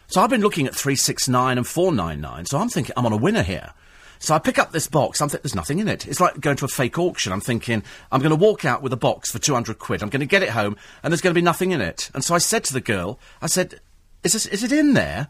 So 0.08 0.22
I've 0.22 0.30
been 0.30 0.42
looking 0.42 0.68
at 0.68 0.76
369 0.76 1.58
and 1.58 1.66
499, 1.66 2.46
so 2.46 2.58
I'm 2.58 2.70
thinking 2.70 2.94
I'm 2.98 3.06
on 3.06 3.14
a 3.14 3.18
winner 3.18 3.44
here. 3.44 3.72
So 4.20 4.36
I 4.36 4.40
pick 4.40 4.60
up 4.60 4.72
this 4.72 4.88
box, 4.88 5.20
I'm 5.20 5.30
thinking 5.30 5.44
there's 5.44 5.56
nothing 5.56 5.80
in 5.80 5.88
it. 5.88 6.06
It's 6.06 6.20
like 6.20 6.40
going 6.40 6.58
to 6.58 6.66
a 6.66 6.68
fake 6.68 7.00
auction. 7.00 7.32
I'm 7.34 7.42
thinking, 7.42 7.82
I'm 8.12 8.20
going 8.20 8.30
to 8.30 8.36
walk 8.36 8.66
out 8.66 8.84
with 8.84 8.94
a 8.94 8.98
box 8.98 9.32
for 9.32 9.40
200 9.40 9.80
quid. 9.80 10.04
I'm 10.04 10.10
going 10.10 10.20
to 10.20 10.28
get 10.28 10.44
it 10.44 10.50
home, 10.50 10.78
and 11.02 11.12
there's 11.12 11.22
going 11.22 11.34
to 11.34 11.38
be 11.38 11.44
nothing 11.44 11.72
in 11.72 11.82
it. 11.82 12.12
And 12.14 12.24
so 12.24 12.36
I 12.36 12.38
said 12.38 12.64
to 12.66 12.74
the 12.74 12.82
girl, 12.82 13.20
I 13.42 13.48
said, 13.48 13.80
is, 14.24 14.34
this, 14.34 14.46
is 14.46 14.64
it 14.64 14.72
in 14.72 14.94
there? 14.94 15.30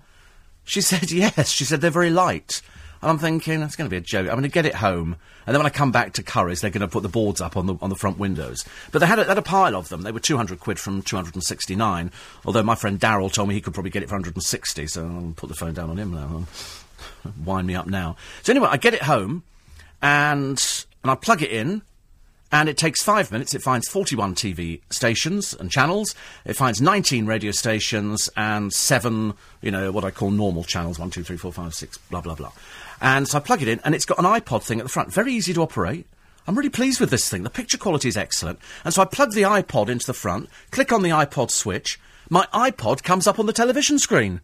She 0.63 0.81
said, 0.81 1.11
yes. 1.11 1.49
She 1.49 1.65
said, 1.65 1.81
they're 1.81 1.91
very 1.91 2.09
light. 2.09 2.61
And 3.01 3.09
I'm 3.09 3.17
thinking, 3.17 3.59
that's 3.59 3.75
going 3.75 3.89
to 3.89 3.93
be 3.93 3.97
a 3.97 4.01
joke. 4.01 4.27
I'm 4.27 4.33
going 4.33 4.43
to 4.43 4.49
get 4.49 4.65
it 4.65 4.75
home. 4.75 5.15
And 5.47 5.55
then 5.55 5.59
when 5.59 5.65
I 5.65 5.73
come 5.73 5.91
back 5.91 6.13
to 6.13 6.23
Curry's, 6.23 6.61
they're 6.61 6.69
going 6.69 6.81
to 6.81 6.87
put 6.87 7.01
the 7.01 7.09
boards 7.09 7.41
up 7.41 7.57
on 7.57 7.65
the, 7.65 7.75
on 7.81 7.89
the 7.89 7.95
front 7.95 8.19
windows. 8.19 8.63
But 8.91 8.99
they 8.99 9.07
had 9.07 9.17
a, 9.17 9.23
had 9.23 9.39
a 9.39 9.41
pile 9.41 9.75
of 9.75 9.89
them. 9.89 10.03
They 10.03 10.11
were 10.11 10.19
200 10.19 10.59
quid 10.59 10.77
from 10.77 11.01
269. 11.01 12.11
Although 12.45 12.63
my 12.63 12.75
friend 12.75 12.99
Daryl 12.99 13.33
told 13.33 13.49
me 13.49 13.55
he 13.55 13.61
could 13.61 13.73
probably 13.73 13.89
get 13.89 14.03
it 14.03 14.09
for 14.09 14.15
160. 14.15 14.85
So 14.87 15.03
I'll 15.03 15.33
put 15.35 15.49
the 15.49 15.55
phone 15.55 15.73
down 15.73 15.89
on 15.89 15.97
him 15.97 16.13
now. 16.13 16.45
Wind 17.43 17.65
me 17.65 17.73
up 17.73 17.87
now. 17.87 18.17
So 18.43 18.53
anyway, 18.53 18.69
I 18.69 18.77
get 18.77 18.93
it 18.93 19.01
home 19.01 19.43
and, 20.01 20.85
and 21.03 21.11
I 21.11 21.15
plug 21.15 21.41
it 21.41 21.51
in. 21.51 21.81
And 22.51 22.67
it 22.67 22.77
takes 22.77 23.01
five 23.01 23.31
minutes. 23.31 23.55
It 23.55 23.61
finds 23.61 23.87
41 23.87 24.35
TV 24.35 24.81
stations 24.89 25.53
and 25.53 25.71
channels. 25.71 26.13
It 26.45 26.55
finds 26.55 26.81
19 26.81 27.25
radio 27.25 27.51
stations 27.51 28.29
and 28.35 28.73
seven, 28.73 29.35
you 29.61 29.71
know, 29.71 29.91
what 29.91 30.03
I 30.03 30.11
call 30.11 30.31
normal 30.31 30.65
channels. 30.65 30.99
One, 30.99 31.09
two, 31.11 31.23
three, 31.23 31.37
four, 31.37 31.53
five, 31.53 31.73
six, 31.73 31.97
blah, 31.97 32.21
blah, 32.21 32.35
blah. 32.35 32.51
And 32.99 33.27
so 33.27 33.37
I 33.37 33.41
plug 33.41 33.61
it 33.61 33.67
in, 33.67 33.79
and 33.83 33.95
it's 33.95 34.05
got 34.05 34.19
an 34.19 34.25
iPod 34.25 34.63
thing 34.63 34.79
at 34.79 34.83
the 34.83 34.89
front. 34.89 35.13
Very 35.13 35.33
easy 35.33 35.53
to 35.53 35.61
operate. 35.61 36.05
I'm 36.47 36.55
really 36.55 36.69
pleased 36.69 36.99
with 36.99 37.09
this 37.09 37.29
thing. 37.29 37.43
The 37.43 37.49
picture 37.49 37.77
quality 37.77 38.09
is 38.09 38.17
excellent. 38.17 38.59
And 38.83 38.93
so 38.93 39.01
I 39.01 39.05
plug 39.05 39.33
the 39.33 39.43
iPod 39.43 39.89
into 39.89 40.05
the 40.05 40.13
front, 40.13 40.49
click 40.71 40.91
on 40.91 41.03
the 41.03 41.09
iPod 41.09 41.51
switch. 41.51 41.99
My 42.29 42.47
iPod 42.53 43.03
comes 43.03 43.27
up 43.27 43.39
on 43.39 43.45
the 43.45 43.53
television 43.53 43.99
screen. 43.99 44.41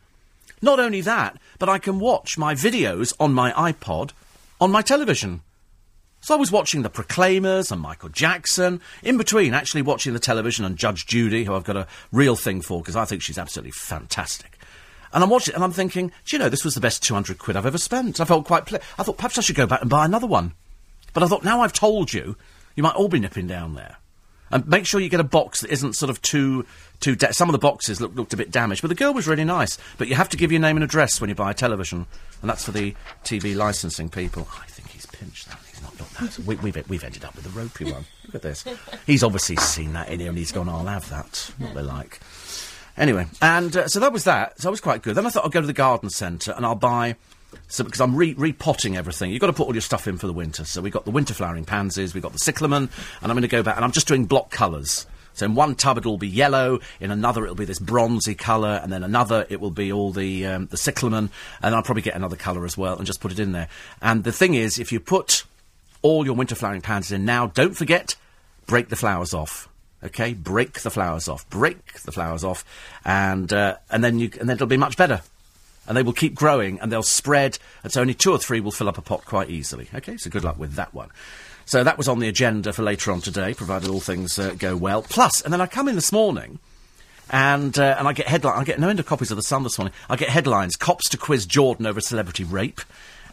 Not 0.62 0.80
only 0.80 1.02
that, 1.02 1.38
but 1.60 1.70
I 1.70 1.78
can 1.80 2.00
watch 2.00 2.38
my 2.38 2.56
videos 2.56 3.14
on 3.20 3.34
my 3.34 3.52
iPod 3.52 4.12
on 4.60 4.72
my 4.72 4.82
television. 4.82 5.42
So 6.28 6.36
I 6.36 6.38
was 6.38 6.52
watching 6.52 6.82
the 6.82 6.90
Proclaimers 6.90 7.72
and 7.72 7.80
Michael 7.80 8.10
Jackson, 8.10 8.82
in 9.02 9.18
between 9.18 9.54
actually 9.54 9.82
watching 9.82 10.12
the 10.12 10.20
television 10.20 10.66
and 10.66 10.76
Judge 10.76 11.06
Judy, 11.06 11.46
who 11.46 11.56
I've 11.56 11.64
got 11.64 11.78
a 11.78 11.88
real 12.12 12.36
thing 12.36 12.60
for 12.60 12.82
because 12.82 12.98
I 12.98 13.06
think 13.06 13.22
she's 13.22 13.38
absolutely 13.38 13.72
fantastic. 13.72 14.60
And 15.14 15.24
I'm 15.24 15.30
watching 15.30 15.54
it 15.54 15.56
and 15.56 15.64
I'm 15.64 15.72
thinking, 15.72 16.12
do 16.26 16.36
you 16.36 16.38
know, 16.38 16.50
this 16.50 16.66
was 16.66 16.76
the 16.76 16.82
best 16.82 17.02
200 17.02 17.38
quid 17.38 17.56
I've 17.56 17.66
ever 17.66 17.78
spent. 17.78 18.20
I 18.20 18.26
felt 18.26 18.44
quite 18.44 18.66
ple- 18.66 18.80
I 19.00 19.04
thought 19.04 19.16
perhaps 19.16 19.38
I 19.38 19.42
should 19.42 19.56
go 19.56 19.68
back 19.68 19.80
and 19.80 19.90
buy 19.90 20.04
another 20.04 20.28
one. 20.28 20.52
But 21.14 21.24
I 21.24 21.28
thought, 21.28 21.46
now 21.46 21.62
I've 21.62 21.72
told 21.72 22.12
you, 22.12 22.36
you 22.76 22.84
might 22.84 22.96
all 22.96 23.08
be 23.08 23.22
nipping 23.22 23.48
down 23.48 23.76
there. 23.76 23.96
And 24.52 24.68
make 24.68 24.86
sure 24.86 25.00
you 25.00 25.08
get 25.08 25.22
a 25.22 25.24
box 25.24 25.62
that 25.62 25.72
isn't 25.72 25.94
sort 25.94 26.10
of 26.10 26.22
too, 26.22 26.66
too. 27.00 27.16
Some 27.32 27.48
of 27.48 27.54
the 27.54 27.58
boxes 27.58 28.02
look, 28.02 28.14
looked 28.16 28.34
a 28.34 28.38
bit 28.38 28.52
damaged, 28.52 28.82
but 28.82 28.90
the 28.90 28.96
girl 28.96 29.14
was 29.14 29.30
really 29.30 29.46
nice. 29.46 29.78
But 29.98 30.10
you 30.10 30.16
have 30.16 30.28
to 30.30 30.38
give 30.38 30.52
your 30.52 30.60
name 30.60 30.76
and 30.76 30.84
address 30.84 31.22
when 31.22 31.30
you 31.30 31.36
buy 31.36 31.52
a 31.52 31.54
television, 31.54 32.06
and 32.42 32.50
that's 32.50 32.66
for 32.66 32.72
the 32.72 32.96
TV 33.24 33.56
licensing 33.56 34.10
people. 34.10 34.50
I 34.62 34.66
think 34.66 34.90
he's 34.90 35.06
pinched 35.06 35.48
that. 35.48 35.67
We, 36.46 36.56
we've 36.58 36.90
we've 36.90 37.04
ended 37.04 37.24
up 37.24 37.36
with 37.36 37.44
the 37.44 37.60
ropey 37.60 37.92
one. 37.92 38.06
Look 38.26 38.36
at 38.36 38.42
this. 38.42 38.66
He's 39.06 39.24
obviously 39.24 39.56
seen 39.58 39.94
that 39.94 40.10
in 40.10 40.20
here, 40.20 40.30
and 40.30 40.38
he's 40.38 40.52
gone, 40.52 40.70
"I'll 40.70 40.86
have 40.86 41.10
that." 41.10 41.52
What 41.58 41.74
they're 41.74 41.84
like. 41.84 42.20
Anyway, 42.98 43.28
and 43.42 43.76
uh, 43.78 43.88
so 43.88 44.00
that 44.00 44.12
was 44.12 44.24
that. 44.24 44.60
So 44.60 44.68
that 44.68 44.72
was 44.72 44.82
quite 44.82 45.04
good. 45.04 45.16
Then 45.16 45.26
I 45.26 45.30
thought 45.30 45.44
I'll 45.44 45.50
go 45.50 45.62
to 45.62 45.68
the 45.68 45.74
garden 45.74 46.10
centre 46.10 46.54
and 46.56 46.66
I'll 46.66 46.76
buy. 46.76 47.16
So 47.68 47.84
because 47.84 48.02
I'm 48.02 48.16
re- 48.16 48.34
repotting 48.34 48.98
everything, 48.98 49.32
you've 49.32 49.40
got 49.42 49.48
to 49.48 49.54
put 49.54 49.68
all 49.68 49.74
your 49.74 49.82
stuff 49.82 50.08
in 50.08 50.18
for 50.18 50.28
the 50.28 50.34
winter. 50.34 50.66
So 50.66 50.82
we 50.82 50.90
got 50.90 51.06
the 51.06 51.12
winter 51.12 51.34
flowering 51.34 51.66
pansies, 51.66 52.14
we 52.14 52.22
got 52.22 52.34
the 52.34 52.40
cyclamen, 52.40 52.90
and 53.22 53.32
I'm 53.32 53.36
going 53.36 53.44
to 53.44 53.48
go 53.48 53.64
back 53.64 53.76
and 53.76 53.86
I'm 53.86 53.92
just 53.92 54.08
doing 54.08 54.26
block 54.26 54.50
colours. 54.50 55.06
So 55.34 55.46
in 55.46 55.54
one 55.54 55.76
tub 55.76 56.00
it'll 56.00 56.18
be 56.18 56.28
yellow, 56.28 56.80
in 57.00 57.12
another 57.12 57.44
it'll 57.44 57.56
be 57.56 57.66
this 57.66 57.78
bronzy 57.78 58.34
colour, 58.34 58.80
and 58.82 58.92
then 58.92 59.04
another 59.04 59.46
it 59.50 59.62
will 59.62 59.72
be 59.72 59.92
all 59.92 60.12
the 60.12 60.48
um, 60.48 60.66
the 60.66 60.78
cyclamen, 60.78 61.30
and 61.62 61.76
I'll 61.76 61.84
probably 61.84 62.02
get 62.02 62.16
another 62.16 62.36
colour 62.36 62.66
as 62.66 62.76
well 62.76 62.98
and 62.98 63.06
just 63.06 63.22
put 63.22 63.32
it 63.32 63.40
in 63.40 63.52
there. 63.52 63.70
And 64.02 64.24
the 64.24 64.32
thing 64.32 64.56
is, 64.56 64.80
if 64.80 64.92
you 64.92 65.00
put 65.00 65.44
all 66.02 66.26
your 66.26 66.36
winter 66.36 66.56
flowering 66.56 66.82
plants 66.82 67.12
in 67.12 67.26
now, 67.26 67.48
don't 67.48 67.76
forget 67.76 68.16
break 68.68 68.90
the 68.90 68.96
flowers 68.96 69.34
off. 69.34 69.68
Okay, 70.04 70.34
break 70.34 70.82
the 70.82 70.92
flowers 70.92 71.28
off. 71.28 71.50
Break 71.50 71.94
the 72.02 72.12
flowers 72.12 72.44
off, 72.44 72.64
and 73.04 73.52
uh, 73.52 73.78
and 73.90 74.04
then 74.04 74.20
you 74.20 74.30
and 74.40 74.48
then 74.48 74.56
it'll 74.56 74.68
be 74.68 74.78
much 74.78 74.96
better. 74.96 75.22
And 75.88 75.98
they 75.98 76.04
will 76.04 76.14
keep 76.14 76.36
growing, 76.36 76.80
and 76.80 76.92
they'll 76.92 77.02
spread, 77.02 77.58
and 77.82 77.92
so 77.92 78.02
only 78.02 78.14
two 78.14 78.32
or 78.32 78.38
three 78.38 78.60
will 78.60 78.72
fill 78.72 78.90
up 78.90 78.98
a 78.98 79.02
pot 79.02 79.26
quite 79.26 79.50
easily. 79.50 79.88
Okay, 79.96 80.18
so 80.18 80.30
good 80.30 80.44
luck 80.44 80.60
with 80.60 80.74
that 80.74 80.94
one. 80.94 81.10
So 81.66 81.84
that 81.84 81.98
was 81.98 82.08
on 82.08 82.20
the 82.20 82.28
agenda 82.28 82.74
for 82.74 82.84
later 82.84 83.12
on 83.12 83.22
today, 83.22 83.54
provided 83.54 83.90
all 83.90 84.00
things 84.00 84.38
uh, 84.38 84.54
go 84.58 84.76
well. 84.76 85.02
Plus, 85.02 85.42
and 85.42 85.52
then 85.52 85.62
I 85.62 85.66
come 85.66 85.88
in 85.88 85.96
this 85.96 86.12
morning, 86.12 86.60
and 87.32 87.78
uh, 87.80 87.96
and 87.98 88.08
I 88.08 88.14
get 88.14 88.28
headline. 88.28 88.60
I 88.60 88.64
get 88.66 88.80
no 88.80 88.90
end 88.90 89.00
of 89.00 89.08
copies 89.08 89.32
of 89.32 89.38
the 89.38 89.44
Sun 89.44 89.64
this 89.64 89.80
morning. 89.80 89.94
I 90.10 90.16
get 90.16 90.30
headlines: 90.30 90.76
cops 90.76 91.10
to 91.10 91.18
quiz 91.18 91.48
Jordan 91.48 91.88
over 91.88 92.02
celebrity 92.02 92.44
rape, 92.44 92.82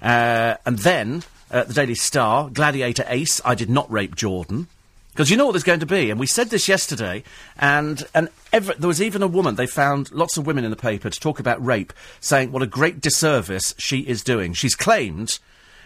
uh, 0.01 0.57
and 0.65 0.79
then 0.79 1.25
uh, 1.55 1.65
the 1.65 1.73
Daily 1.73 1.95
Star: 1.95 2.51
Gladiator 2.51 3.05
ace. 3.09 3.41
I 3.45 3.55
did 3.55 3.71
not 3.71 3.91
rape 3.91 4.15
Jordan. 4.15 4.69
Because 5.13 5.31
you 5.31 5.37
know 5.37 5.47
what 5.47 5.53
there's 5.53 5.63
going 5.63 5.79
to 5.79 5.87
be, 5.87 6.11
and 6.11 6.19
we 6.19 6.27
said 6.27 6.51
this 6.51 6.69
yesterday, 6.69 7.23
and 7.57 8.05
and 8.17 8.29
ever, 8.53 8.75
there 8.75 8.89
was 8.89 9.01
even 9.01 9.23
a 9.23 9.29
woman. 9.29 9.55
They 9.55 9.69
found 9.69 10.11
lots 10.11 10.37
of 10.37 10.45
women 10.45 10.65
in 10.65 10.71
the 10.71 10.77
paper 10.77 11.09
to 11.09 11.21
talk 11.21 11.39
about 11.39 11.65
rape, 11.65 11.93
saying 12.19 12.51
what 12.51 12.63
a 12.63 12.67
great 12.67 13.01
disservice 13.01 13.77
she 13.79 14.01
is 14.01 14.25
doing. 14.25 14.55
She's 14.55 14.75
claimed 14.75 15.39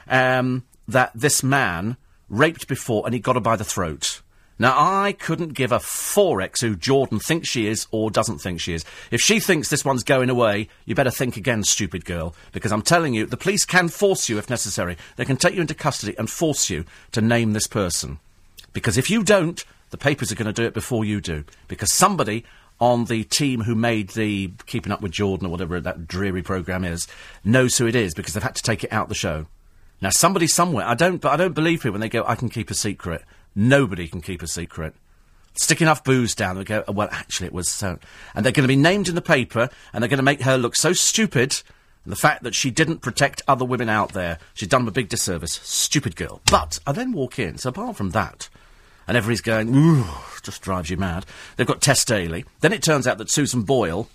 um, 0.09 0.65
that 0.89 1.13
this 1.15 1.43
man 1.43 1.99
raped 2.31 2.69
before, 2.69 3.03
and 3.05 3.13
he 3.13 3.21
got 3.21 3.37
her 3.37 3.41
by 3.41 3.57
the 3.57 3.65
throat. 3.65 4.23
Now, 4.59 4.75
I 4.77 5.13
couldn't 5.13 5.55
give 5.55 5.71
a 5.71 5.79
4x 5.79 6.61
who 6.61 6.75
Jordan 6.75 7.21
thinks 7.21 7.49
she 7.49 7.69
is 7.69 7.87
or 7.93 8.11
doesn't 8.11 8.39
think 8.39 8.61
she 8.61 8.75
is. 8.75 8.85
If 9.13 9.21
she 9.21 9.39
thinks 9.39 9.69
this 9.69 9.85
one's 9.85 10.03
going 10.03 10.31
away, 10.31 10.69
you 10.85 10.97
better 10.97 11.13
think 11.13 11.37
again, 11.37 11.63
stupid 11.63 12.05
girl. 12.05 12.35
Because 12.53 12.73
I'm 12.73 12.83
telling 12.83 13.15
you, 13.15 13.25
the 13.27 13.37
police 13.37 13.65
can 13.65 13.89
force 13.89 14.29
you 14.29 14.37
if 14.37 14.51
necessary. 14.51 14.97
They 15.17 15.25
can 15.25 15.37
take 15.37 15.55
you 15.55 15.61
into 15.61 15.75
custody 15.75 16.17
and 16.19 16.29
force 16.29 16.69
you 16.71 16.85
to 17.13 17.21
name 17.21 17.53
this 17.53 17.69
person. 17.69 18.19
Because 18.73 18.99
if 18.99 19.11
you 19.11 19.23
don't, 19.23 19.65
the 19.91 19.97
papers 19.97 20.33
are 20.33 20.37
going 20.37 20.47
to 20.47 20.53
do 20.53 20.67
it 20.67 20.75
before 20.75 21.05
you 21.05 21.21
do. 21.21 21.45
Because 21.69 21.93
somebody 21.93 22.45
on 22.81 23.05
the 23.05 23.25
team 23.25 23.63
who 23.63 23.75
made 23.75 24.11
the 24.11 24.53
Keeping 24.67 24.93
Up 24.93 25.01
with 25.01 25.13
Jordan 25.13 25.47
or 25.47 25.51
whatever 25.51 25.81
that 25.81 26.07
dreary 26.09 26.43
programme 26.43 26.85
is 26.85 27.07
knows 27.45 27.79
who 27.79 27.87
it 27.87 27.97
is 27.97 28.15
because 28.15 28.35
they've 28.35 28.43
had 28.43 28.55
to 28.57 28.63
take 28.63 28.85
it 28.85 28.93
out 28.93 29.09
the 29.09 29.15
show. 29.15 29.47
Now, 30.01 30.11
somebody 30.11 30.47
somewhere, 30.47 30.87
I 30.87 30.95
don't, 30.95 31.21
but 31.21 31.33
I 31.33 31.37
don't 31.37 31.55
believe 31.55 31.81
people 31.81 31.93
when 31.93 32.01
they 32.01 32.09
go, 32.09 32.25
I 32.25 32.37
can 32.37 32.49
keep 32.49 32.71
a 32.71 32.75
secret. 32.75 33.25
Nobody 33.59 34.07
can 34.07 34.21
keep 34.21 34.41
a 34.41 34.47
secret. 34.47 34.95
Stick 35.55 35.83
enough 35.83 36.05
booze 36.05 36.37
down 36.37 36.57
and 36.57 36.65
go, 36.65 36.85
oh, 36.87 36.93
well, 36.93 37.09
actually, 37.11 37.49
it 37.49 37.53
was 37.53 37.69
so. 37.69 37.99
And 38.33 38.45
they're 38.45 38.53
going 38.53 38.63
to 38.63 38.69
be 38.69 38.77
named 38.77 39.09
in 39.09 39.17
the 39.17 39.21
paper, 39.21 39.69
and 39.93 40.01
they're 40.01 40.09
going 40.09 40.19
to 40.19 40.23
make 40.23 40.43
her 40.43 40.57
look 40.57 40.77
so 40.77 40.93
stupid. 40.93 41.61
And 42.05 42.13
the 42.13 42.17
fact 42.17 42.45
that 42.45 42.55
she 42.55 42.71
didn't 42.71 42.99
protect 42.99 43.43
other 43.49 43.65
women 43.65 43.89
out 43.89 44.13
there, 44.13 44.39
she's 44.55 44.69
done 44.69 44.83
them 44.83 44.89
a 44.89 44.93
big 44.93 45.09
disservice. 45.09 45.55
Stupid 45.65 46.15
girl. 46.15 46.41
But 46.49 46.79
I 46.87 46.93
then 46.93 47.11
walk 47.11 47.41
in, 47.41 47.59
so 47.59 47.71
apart 47.71 47.97
from 47.97 48.11
that, 48.11 48.49
and 49.09 49.17
everybody's 49.17 49.41
going, 49.41 49.75
ooh, 49.75 50.05
just 50.45 50.63
drives 50.63 50.89
you 50.89 50.97
mad. 50.97 51.27
They've 51.57 51.67
got 51.67 51.83
Tess 51.83 52.05
Daly. 52.05 52.45
Then 52.61 52.73
it 52.73 52.81
turns 52.81 53.09
out 53.09 53.19
that 53.19 53.29
Susan 53.29 53.63
Boyle 53.63 54.09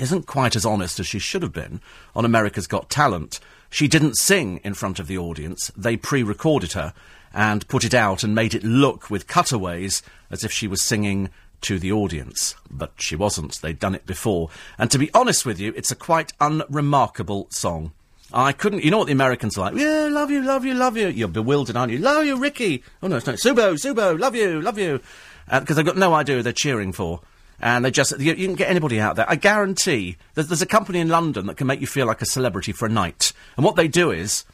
isn't 0.00 0.26
quite 0.26 0.56
as 0.56 0.64
honest 0.64 0.98
as 0.98 1.06
she 1.06 1.18
should 1.18 1.42
have 1.42 1.52
been 1.52 1.82
on 2.16 2.24
America's 2.24 2.66
Got 2.66 2.88
Talent. 2.88 3.40
She 3.68 3.88
didn't 3.88 4.16
sing 4.16 4.60
in 4.64 4.72
front 4.72 4.98
of 4.98 5.06
the 5.06 5.18
audience. 5.18 5.70
They 5.76 5.98
pre-recorded 5.98 6.72
her 6.72 6.94
and 7.34 7.66
put 7.68 7.84
it 7.84 7.92
out 7.92 8.22
and 8.22 8.34
made 8.34 8.54
it 8.54 8.64
look 8.64 9.10
with 9.10 9.26
cutaways 9.26 10.02
as 10.30 10.44
if 10.44 10.52
she 10.52 10.68
was 10.68 10.82
singing 10.82 11.28
to 11.62 11.78
the 11.78 11.92
audience. 11.92 12.54
But 12.70 12.92
she 12.96 13.16
wasn't. 13.16 13.60
They'd 13.60 13.78
done 13.78 13.94
it 13.94 14.06
before. 14.06 14.50
And 14.78 14.90
to 14.90 14.98
be 14.98 15.12
honest 15.12 15.44
with 15.44 15.58
you, 15.58 15.72
it's 15.76 15.90
a 15.90 15.96
quite 15.96 16.32
unremarkable 16.40 17.48
song. 17.50 17.92
I 18.32 18.52
couldn't. 18.52 18.84
You 18.84 18.90
know 18.90 18.98
what 18.98 19.06
the 19.06 19.12
Americans 19.12 19.58
are 19.58 19.70
like? 19.70 19.74
Yeah, 19.80 20.08
love 20.10 20.30
you, 20.30 20.42
love 20.42 20.64
you, 20.64 20.74
love 20.74 20.96
you. 20.96 21.08
You're 21.08 21.28
bewildered, 21.28 21.76
aren't 21.76 21.92
you? 21.92 21.98
Love 21.98 22.24
you, 22.24 22.36
Ricky. 22.36 22.82
Oh 23.02 23.08
no, 23.08 23.16
it's 23.16 23.26
not. 23.26 23.36
Subo, 23.36 23.74
Subo, 23.74 24.18
love 24.18 24.34
you, 24.34 24.60
love 24.60 24.78
you. 24.78 25.00
Uh, 25.48 25.60
because 25.60 25.76
they've 25.76 25.84
got 25.84 25.96
no 25.96 26.14
idea 26.14 26.36
who 26.36 26.42
they're 26.42 26.52
cheering 26.52 26.92
for. 26.92 27.20
And 27.60 27.84
they 27.84 27.90
just, 27.90 28.18
you, 28.18 28.34
you 28.34 28.46
can 28.46 28.56
get 28.56 28.70
anybody 28.70 28.98
out 28.98 29.16
there. 29.16 29.26
I 29.28 29.36
guarantee 29.36 30.16
there's, 30.34 30.48
there's 30.48 30.62
a 30.62 30.66
company 30.66 30.98
in 30.98 31.08
London 31.08 31.46
that 31.46 31.56
can 31.56 31.66
make 31.66 31.80
you 31.80 31.86
feel 31.86 32.06
like 32.06 32.22
a 32.22 32.26
celebrity 32.26 32.72
for 32.72 32.86
a 32.86 32.90
night. 32.90 33.32
And 33.56 33.64
what 33.64 33.76
they 33.76 33.88
do 33.88 34.10
is, 34.10 34.44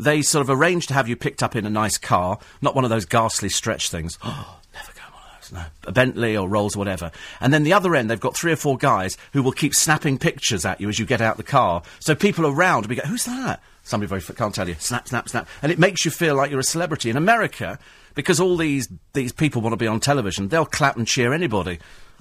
they 0.00 0.22
sort 0.22 0.42
of 0.42 0.50
arrange 0.50 0.86
to 0.88 0.94
have 0.94 1.08
you 1.08 1.16
picked 1.16 1.42
up 1.42 1.54
in 1.54 1.66
a 1.66 1.70
nice 1.70 1.98
car, 1.98 2.38
not 2.60 2.74
one 2.74 2.84
of 2.84 2.90
those 2.90 3.04
ghastly 3.04 3.48
stretch 3.48 3.90
things. 3.90 4.18
Oh, 4.24 4.58
never 4.74 4.92
go 4.92 5.02
on 5.14 5.22
those, 5.36 5.52
no. 5.52 5.64
A 5.84 5.92
Bentley 5.92 6.36
or 6.36 6.48
Rolls, 6.48 6.76
or 6.76 6.78
whatever. 6.78 7.10
And 7.40 7.52
then 7.52 7.62
the 7.62 7.72
other 7.72 7.94
end, 7.94 8.10
they've 8.10 8.18
got 8.18 8.36
three 8.36 8.52
or 8.52 8.56
four 8.56 8.76
guys 8.76 9.16
who 9.32 9.42
will 9.42 9.52
keep 9.52 9.74
snapping 9.74 10.18
pictures 10.18 10.64
at 10.64 10.80
you 10.80 10.88
as 10.88 10.98
you 10.98 11.06
get 11.06 11.20
out 11.20 11.36
the 11.36 11.42
car. 11.42 11.82
So 11.98 12.14
people 12.14 12.46
around 12.46 12.82
will 12.82 12.88
be 12.88 12.96
going, 12.96 13.08
who's 13.08 13.26
that? 13.26 13.62
Somebody 13.82 14.08
very, 14.08 14.22
can't 14.22 14.54
tell 14.54 14.68
you. 14.68 14.76
Snap, 14.78 15.08
snap, 15.08 15.28
snap. 15.28 15.48
And 15.62 15.72
it 15.72 15.78
makes 15.78 16.04
you 16.04 16.10
feel 16.10 16.34
like 16.34 16.50
you're 16.50 16.60
a 16.60 16.64
celebrity. 16.64 17.10
In 17.10 17.16
America, 17.16 17.78
because 18.14 18.40
all 18.40 18.56
these, 18.56 18.88
these 19.12 19.32
people 19.32 19.62
want 19.62 19.72
to 19.72 19.78
be 19.78 19.86
on 19.86 20.00
television, 20.00 20.48
they'll 20.48 20.66
clap 20.66 20.96
and 20.96 21.06
cheer 21.06 21.32
anybody. 21.32 21.78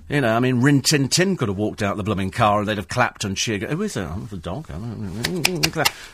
You 0.10 0.22
know, 0.22 0.36
I 0.36 0.40
mean, 0.40 0.62
Rin 0.62 0.82
Tin 0.82 1.08
Tin 1.08 1.38
could 1.38 1.50
have 1.50 1.58
walked 1.58 1.84
out 1.84 1.96
the 1.96 2.04
blooming 2.04 2.32
car 2.32 2.60
and 2.60 2.68
they'd 2.68 2.78
have 2.78 2.88
clapped 2.88 3.24
and 3.24 3.38
cheered. 3.38 3.62
Who 3.62 3.84
is 3.84 3.96
it? 3.96 4.08
Oh, 4.10 4.28
the 4.32 4.38
dog. 4.38 4.68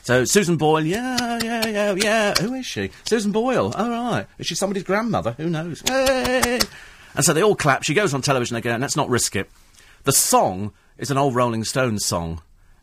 So, 0.03 0.25
Susan 0.25 0.57
Boyle, 0.57 0.85
yeah, 0.85 1.39
yeah, 1.41 1.65
yeah, 1.65 1.93
yeah. 1.93 2.33
Who 2.41 2.55
is 2.55 2.65
she? 2.65 2.91
Susan 3.05 3.31
Boyle. 3.31 3.71
All 3.73 3.89
right. 3.89 4.27
Is 4.37 4.47
she 4.47 4.55
somebody's 4.55 4.83
grandmother? 4.83 5.31
Who 5.37 5.49
knows? 5.49 5.81
Hey! 5.87 6.59
And 7.15 7.23
so 7.23 7.31
they 7.31 7.41
all 7.41 7.55
clap. 7.55 7.83
She 7.83 7.93
goes 7.93 8.13
on 8.13 8.21
television 8.21 8.57
again. 8.57 8.81
Let's 8.81 8.97
not 8.97 9.07
risk 9.07 9.33
it. 9.37 9.49
The 10.03 10.11
song 10.11 10.73
is 10.97 11.09
an 11.09 11.17
old 11.17 11.33
Rolling 11.33 11.63
Stones 11.63 12.05
song. 12.05 12.41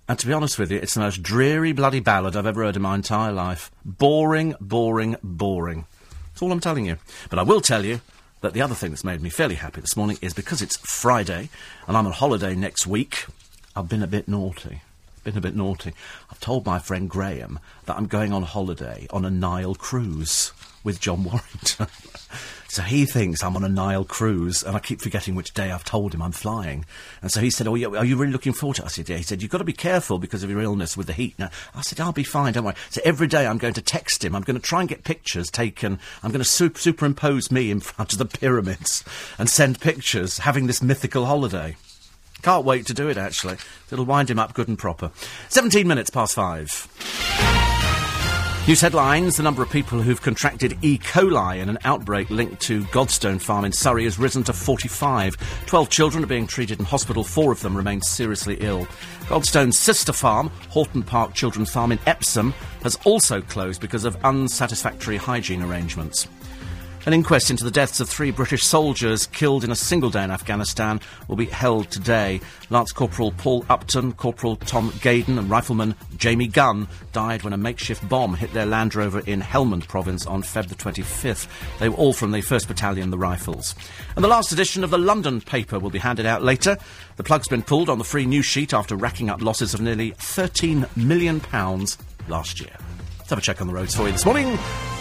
And 0.08 0.18
to 0.18 0.26
be 0.26 0.32
honest 0.32 0.58
with 0.58 0.72
you, 0.72 0.78
it's 0.78 0.94
the 0.94 1.00
most 1.00 1.22
dreary 1.22 1.72
bloody 1.72 2.00
ballad 2.00 2.36
I've 2.36 2.46
ever 2.46 2.64
heard 2.64 2.76
in 2.76 2.82
my 2.82 2.94
entire 2.94 3.32
life. 3.32 3.70
Boring, 3.84 4.54
boring, 4.60 5.16
boring. 5.22 5.84
That's 6.28 6.40
all 6.40 6.52
I'm 6.52 6.60
telling 6.60 6.86
you. 6.86 6.96
But 7.28 7.38
I 7.38 7.42
will 7.42 7.60
tell 7.60 7.84
you 7.84 8.00
that 8.42 8.52
the 8.52 8.60
other 8.60 8.74
thing 8.74 8.90
that's 8.90 9.04
made 9.04 9.22
me 9.22 9.30
fairly 9.30 9.54
happy 9.54 9.80
this 9.80 9.96
morning 9.96 10.18
is 10.20 10.34
because 10.34 10.60
it's 10.60 10.76
Friday 10.76 11.48
and 11.86 11.96
I'm 11.96 12.06
on 12.06 12.12
holiday 12.12 12.54
next 12.54 12.86
week, 12.86 13.26
I've 13.74 13.88
been 13.88 14.02
a 14.02 14.08
bit 14.08 14.28
naughty. 14.28 14.82
Been 15.24 15.38
a 15.38 15.40
bit 15.40 15.54
naughty. 15.54 15.92
I've 16.30 16.40
told 16.40 16.66
my 16.66 16.80
friend 16.80 17.08
Graham 17.08 17.60
that 17.86 17.96
I'm 17.96 18.08
going 18.08 18.32
on 18.32 18.42
holiday 18.42 19.06
on 19.10 19.24
a 19.24 19.30
Nile 19.30 19.76
cruise 19.76 20.52
with 20.84 21.00
John 21.00 21.24
Warrington. 21.24 21.86
so 22.68 22.82
he 22.82 23.04
thinks 23.04 23.42
I'm 23.42 23.56
on 23.56 23.64
a 23.64 23.68
Nile 23.68 24.04
cruise, 24.04 24.62
and 24.62 24.76
I 24.76 24.80
keep 24.80 25.00
forgetting 25.00 25.34
which 25.34 25.54
day 25.54 25.70
I've 25.70 25.84
told 25.84 26.14
him 26.14 26.22
I'm 26.22 26.32
flying. 26.32 26.84
And 27.20 27.30
so 27.30 27.40
he 27.40 27.50
said, 27.50 27.66
"Oh, 27.66 27.72
are 27.72 28.04
you 28.04 28.16
really 28.16 28.32
looking 28.32 28.52
forward 28.52 28.76
to 28.76 28.82
it?" 28.82 28.86
I 28.86 28.88
said, 28.88 29.08
"Yeah." 29.08 29.16
He 29.16 29.22
said, 29.22 29.42
"You've 29.42 29.50
got 29.50 29.58
to 29.58 29.64
be 29.64 29.72
careful 29.72 30.18
because 30.18 30.42
of 30.42 30.50
your 30.50 30.60
illness 30.60 30.96
with 30.96 31.06
the 31.06 31.12
heat." 31.12 31.38
Now, 31.38 31.50
I 31.74 31.82
said, 31.82 32.00
"I'll 32.00 32.12
be 32.12 32.24
fine, 32.24 32.52
don't 32.52 32.64
worry." 32.64 32.76
So 32.90 33.00
every 33.04 33.26
day 33.26 33.46
I'm 33.46 33.58
going 33.58 33.74
to 33.74 33.82
text 33.82 34.24
him. 34.24 34.34
I'm 34.34 34.42
going 34.42 34.58
to 34.58 34.62
try 34.66 34.80
and 34.80 34.88
get 34.88 35.04
pictures 35.04 35.50
taken. 35.50 35.98
I'm 36.22 36.30
going 36.30 36.42
to 36.42 36.48
su- 36.48 36.72
superimpose 36.74 37.50
me 37.50 37.70
in 37.70 37.80
front 37.80 38.12
of 38.12 38.18
the 38.18 38.24
pyramids 38.26 39.04
and 39.38 39.48
send 39.48 39.80
pictures 39.80 40.38
having 40.38 40.66
this 40.66 40.82
mythical 40.82 41.26
holiday. 41.26 41.76
Can't 42.42 42.64
wait 42.64 42.86
to 42.86 42.94
do 42.94 43.08
it, 43.08 43.16
actually. 43.16 43.56
It'll 43.90 44.04
wind 44.04 44.28
him 44.28 44.40
up 44.40 44.52
good 44.52 44.66
and 44.66 44.76
proper. 44.76 45.12
17 45.48 45.86
minutes 45.86 46.10
past 46.10 46.34
five. 46.34 47.61
News 48.68 48.80
headlines 48.80 49.38
The 49.38 49.42
number 49.42 49.60
of 49.64 49.70
people 49.70 50.00
who've 50.00 50.22
contracted 50.22 50.78
E. 50.82 50.96
coli 50.96 51.58
in 51.58 51.68
an 51.68 51.78
outbreak 51.84 52.30
linked 52.30 52.62
to 52.62 52.84
Godstone 52.84 53.40
Farm 53.40 53.64
in 53.64 53.72
Surrey 53.72 54.04
has 54.04 54.20
risen 54.20 54.44
to 54.44 54.52
45. 54.52 55.36
Twelve 55.66 55.90
children 55.90 56.22
are 56.22 56.28
being 56.28 56.46
treated 56.46 56.78
in 56.78 56.84
hospital, 56.84 57.24
four 57.24 57.50
of 57.50 57.60
them 57.60 57.76
remain 57.76 58.00
seriously 58.02 58.58
ill. 58.60 58.86
Godstone's 59.22 59.76
sister 59.76 60.12
farm, 60.12 60.48
Horton 60.68 61.02
Park 61.02 61.34
Children's 61.34 61.72
Farm 61.72 61.90
in 61.90 61.98
Epsom, 62.06 62.54
has 62.84 62.96
also 63.04 63.40
closed 63.40 63.80
because 63.80 64.04
of 64.04 64.16
unsatisfactory 64.24 65.16
hygiene 65.16 65.62
arrangements. 65.62 66.28
An 67.04 67.12
inquest 67.12 67.50
into 67.50 67.64
the 67.64 67.70
deaths 67.72 67.98
of 67.98 68.08
three 68.08 68.30
British 68.30 68.62
soldiers 68.62 69.26
killed 69.26 69.64
in 69.64 69.72
a 69.72 69.76
single 69.76 70.08
day 70.08 70.22
in 70.22 70.30
Afghanistan 70.30 71.00
will 71.26 71.34
be 71.34 71.46
held 71.46 71.90
today. 71.90 72.40
Lance 72.70 72.92
Corporal 72.92 73.32
Paul 73.32 73.66
Upton, 73.68 74.12
Corporal 74.12 74.54
Tom 74.54 74.92
Gaden, 75.00 75.36
and 75.36 75.50
Rifleman 75.50 75.96
Jamie 76.16 76.46
Gunn 76.46 76.86
died 77.12 77.42
when 77.42 77.52
a 77.52 77.56
makeshift 77.56 78.08
bomb 78.08 78.34
hit 78.34 78.52
their 78.52 78.66
Land 78.66 78.94
Rover 78.94 79.18
in 79.18 79.40
Helmand 79.40 79.88
province 79.88 80.26
on 80.26 80.44
Feb 80.44 80.68
the 80.68 80.76
25th. 80.76 81.48
They 81.80 81.88
were 81.88 81.96
all 81.96 82.12
from 82.12 82.30
the 82.30 82.38
1st 82.38 82.68
Battalion, 82.68 83.10
the 83.10 83.18
Rifles. 83.18 83.74
And 84.14 84.22
the 84.22 84.28
last 84.28 84.52
edition 84.52 84.84
of 84.84 84.90
the 84.90 84.98
London 84.98 85.40
paper 85.40 85.80
will 85.80 85.90
be 85.90 85.98
handed 85.98 86.24
out 86.24 86.44
later. 86.44 86.78
The 87.16 87.24
plug's 87.24 87.48
been 87.48 87.64
pulled 87.64 87.90
on 87.90 87.98
the 87.98 88.04
free 88.04 88.26
news 88.26 88.46
sheet 88.46 88.72
after 88.72 88.94
racking 88.94 89.28
up 89.28 89.42
losses 89.42 89.74
of 89.74 89.80
nearly 89.80 90.12
£13 90.12 90.96
million 90.96 91.42
last 92.28 92.60
year. 92.60 92.76
Have 93.32 93.38
a 93.38 93.42
check 93.42 93.62
on 93.62 93.66
the 93.66 93.72
roads 93.72 93.94
for 93.94 94.02
you 94.02 94.12
this 94.12 94.26
morning. 94.26 94.58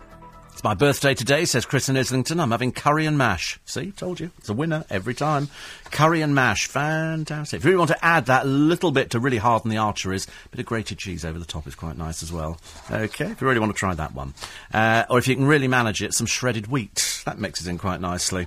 It's 0.59 0.63
my 0.65 0.73
birthday 0.73 1.13
today, 1.13 1.45
says 1.45 1.65
Chris 1.65 1.87
in 1.87 1.95
Islington. 1.95 2.37
I'm 2.41 2.51
having 2.51 2.73
curry 2.73 3.05
and 3.05 3.17
mash. 3.17 3.57
See, 3.63 3.91
told 3.91 4.19
you. 4.19 4.29
It's 4.39 4.49
a 4.49 4.53
winner 4.53 4.83
every 4.89 5.13
time. 5.13 5.47
Curry 5.85 6.19
and 6.19 6.35
mash. 6.35 6.67
Fantastic. 6.67 7.59
If 7.59 7.63
you 7.63 7.69
really 7.69 7.77
want 7.77 7.91
to 7.91 8.05
add 8.05 8.25
that 8.25 8.45
little 8.45 8.91
bit 8.91 9.11
to 9.11 9.21
really 9.21 9.37
harden 9.37 9.71
the 9.71 9.77
arteries, 9.77 10.27
a 10.27 10.49
bit 10.49 10.59
of 10.59 10.65
grated 10.65 10.97
cheese 10.97 11.23
over 11.23 11.39
the 11.39 11.45
top 11.45 11.65
is 11.65 11.75
quite 11.75 11.97
nice 11.97 12.21
as 12.21 12.33
well. 12.33 12.59
Okay, 12.91 13.27
if 13.27 13.39
you 13.39 13.47
really 13.47 13.61
want 13.61 13.71
to 13.71 13.79
try 13.79 13.93
that 13.93 14.13
one. 14.13 14.33
Uh, 14.73 15.05
or 15.09 15.17
if 15.17 15.29
you 15.29 15.35
can 15.37 15.45
really 15.45 15.69
manage 15.69 16.03
it, 16.03 16.13
some 16.13 16.27
shredded 16.27 16.67
wheat. 16.67 17.23
That 17.23 17.39
mixes 17.39 17.65
in 17.65 17.77
quite 17.77 18.01
nicely. 18.01 18.45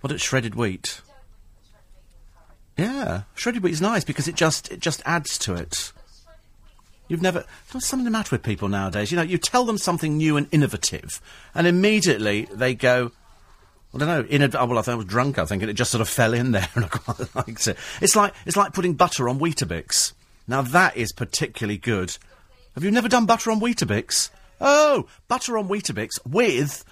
What 0.00 0.12
is 0.12 0.20
shredded 0.20 0.56
wheat? 0.56 1.00
Yeah, 2.76 3.22
shredded 3.36 3.62
wheat 3.62 3.74
is 3.74 3.80
nice 3.80 4.02
because 4.02 4.26
it 4.26 4.34
just 4.34 4.72
it 4.72 4.80
just 4.80 5.00
adds 5.06 5.38
to 5.38 5.54
it. 5.54 5.92
You've 7.12 7.20
never 7.20 7.44
there's 7.70 7.84
something 7.84 8.06
the 8.06 8.10
matter 8.10 8.34
with 8.34 8.42
people 8.42 8.68
nowadays. 8.68 9.12
You 9.12 9.16
know, 9.16 9.22
you 9.22 9.36
tell 9.36 9.66
them 9.66 9.76
something 9.76 10.16
new 10.16 10.38
and 10.38 10.48
innovative, 10.50 11.20
and 11.54 11.66
immediately 11.66 12.48
they 12.50 12.74
go. 12.74 13.12
I 13.94 13.98
don't 13.98 14.08
know. 14.08 14.26
In 14.30 14.40
a, 14.40 14.50
oh, 14.58 14.64
well, 14.64 14.78
I, 14.78 14.80
thought 14.80 14.92
I 14.92 14.94
was 14.94 15.04
drunk. 15.04 15.38
I 15.38 15.44
think, 15.44 15.62
and 15.62 15.70
it 15.70 15.74
just 15.74 15.90
sort 15.90 16.00
of 16.00 16.08
fell 16.08 16.32
in 16.32 16.52
there, 16.52 16.66
and 16.74 16.86
I 16.86 16.88
quite 16.88 17.34
liked 17.36 17.68
it. 17.68 17.76
It's 18.00 18.16
like 18.16 18.32
it's 18.46 18.56
like 18.56 18.72
putting 18.72 18.94
butter 18.94 19.28
on 19.28 19.38
Weetabix. 19.38 20.14
Now 20.48 20.62
that 20.62 20.96
is 20.96 21.12
particularly 21.12 21.76
good. 21.76 22.16
Have 22.76 22.82
you 22.82 22.90
never 22.90 23.10
done 23.10 23.26
butter 23.26 23.50
on 23.50 23.60
Weetabix? 23.60 24.30
Oh, 24.58 25.06
butter 25.28 25.58
on 25.58 25.68
Weetabix 25.68 26.12
with 26.26 26.82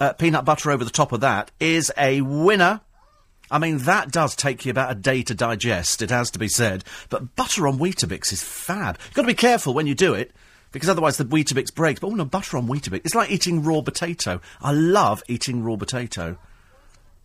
uh, 0.00 0.12
peanut 0.14 0.44
butter 0.44 0.72
over 0.72 0.82
the 0.82 0.90
top 0.90 1.12
of 1.12 1.20
that 1.20 1.52
is 1.60 1.92
a 1.96 2.20
winner. 2.22 2.80
I 3.50 3.58
mean, 3.58 3.78
that 3.78 4.10
does 4.10 4.36
take 4.36 4.64
you 4.64 4.70
about 4.70 4.92
a 4.92 4.94
day 4.94 5.22
to 5.22 5.34
digest, 5.34 6.02
it 6.02 6.10
has 6.10 6.30
to 6.32 6.38
be 6.38 6.48
said. 6.48 6.84
But 7.08 7.34
butter 7.36 7.66
on 7.66 7.78
Weetabix 7.78 8.32
is 8.32 8.42
fab. 8.42 8.98
You've 9.06 9.14
got 9.14 9.22
to 9.22 9.28
be 9.28 9.34
careful 9.34 9.74
when 9.74 9.86
you 9.86 9.94
do 9.94 10.14
it, 10.14 10.32
because 10.72 10.88
otherwise 10.88 11.16
the 11.16 11.24
Weetabix 11.24 11.74
breaks. 11.74 12.00
But 12.00 12.08
oh 12.08 12.14
no, 12.14 12.24
butter 12.24 12.56
on 12.56 12.68
Weetabix. 12.68 13.02
It's 13.04 13.14
like 13.14 13.30
eating 13.30 13.62
raw 13.62 13.80
potato. 13.80 14.40
I 14.60 14.72
love 14.72 15.22
eating 15.28 15.62
raw 15.62 15.76
potato. 15.76 16.38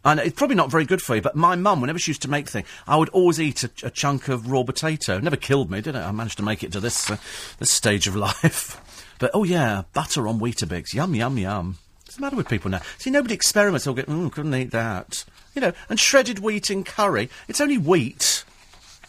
And 0.06 0.20
it's 0.20 0.36
probably 0.36 0.58
not 0.58 0.70
very 0.70 0.84
good 0.86 1.02
for 1.02 1.16
you, 1.16 1.22
but 1.22 1.36
my 1.36 1.56
mum, 1.56 1.80
whenever 1.80 1.98
she 1.98 2.12
used 2.12 2.24
to 2.24 2.30
make 2.30 2.50
things, 2.50 2.68
I 2.86 2.98
would 2.98 3.08
always 3.10 3.40
eat 3.40 3.64
a, 3.64 3.72
a 3.84 3.90
chunk 3.90 4.28
of 4.28 4.52
raw 4.52 4.64
potato. 4.64 5.18
Never 5.20 5.38
killed 5.38 5.72
me, 5.72 5.80
did 5.80 5.96
it? 5.96 6.00
I 6.00 6.12
managed 6.12 6.38
to 6.38 6.44
make 6.44 6.62
it 6.62 6.74
to 6.74 6.82
this 6.82 7.10
uh, 7.10 7.18
this 7.60 7.72
stage 7.72 8.08
of 8.08 8.16
life. 8.18 9.16
But 9.20 9.32
oh 9.34 9.46
yeah, 9.46 9.84
butter 9.94 10.28
on 10.28 10.40
Weetabix, 10.40 10.94
yum 10.94 11.16
yum 11.16 11.38
yum. 11.38 11.78
What's 12.02 12.16
the 12.16 12.22
matter 12.22 12.36
with 12.36 12.50
people 12.50 12.70
now? 12.70 12.82
See, 12.98 13.12
nobody 13.12 13.34
experiments. 13.34 13.86
They'll 13.86 13.94
go, 13.94 14.04
mm, 14.04 14.32
couldn't 14.32 14.54
eat 14.54 14.72
that. 14.72 15.24
You 15.56 15.62
know, 15.62 15.74
and 15.90 16.00
shredded 16.00 16.40
wheat 16.40 16.70
in 16.70 16.84
curry. 16.84 17.30
It's 17.48 17.62
only 17.62 17.78
wheat. 17.78 18.44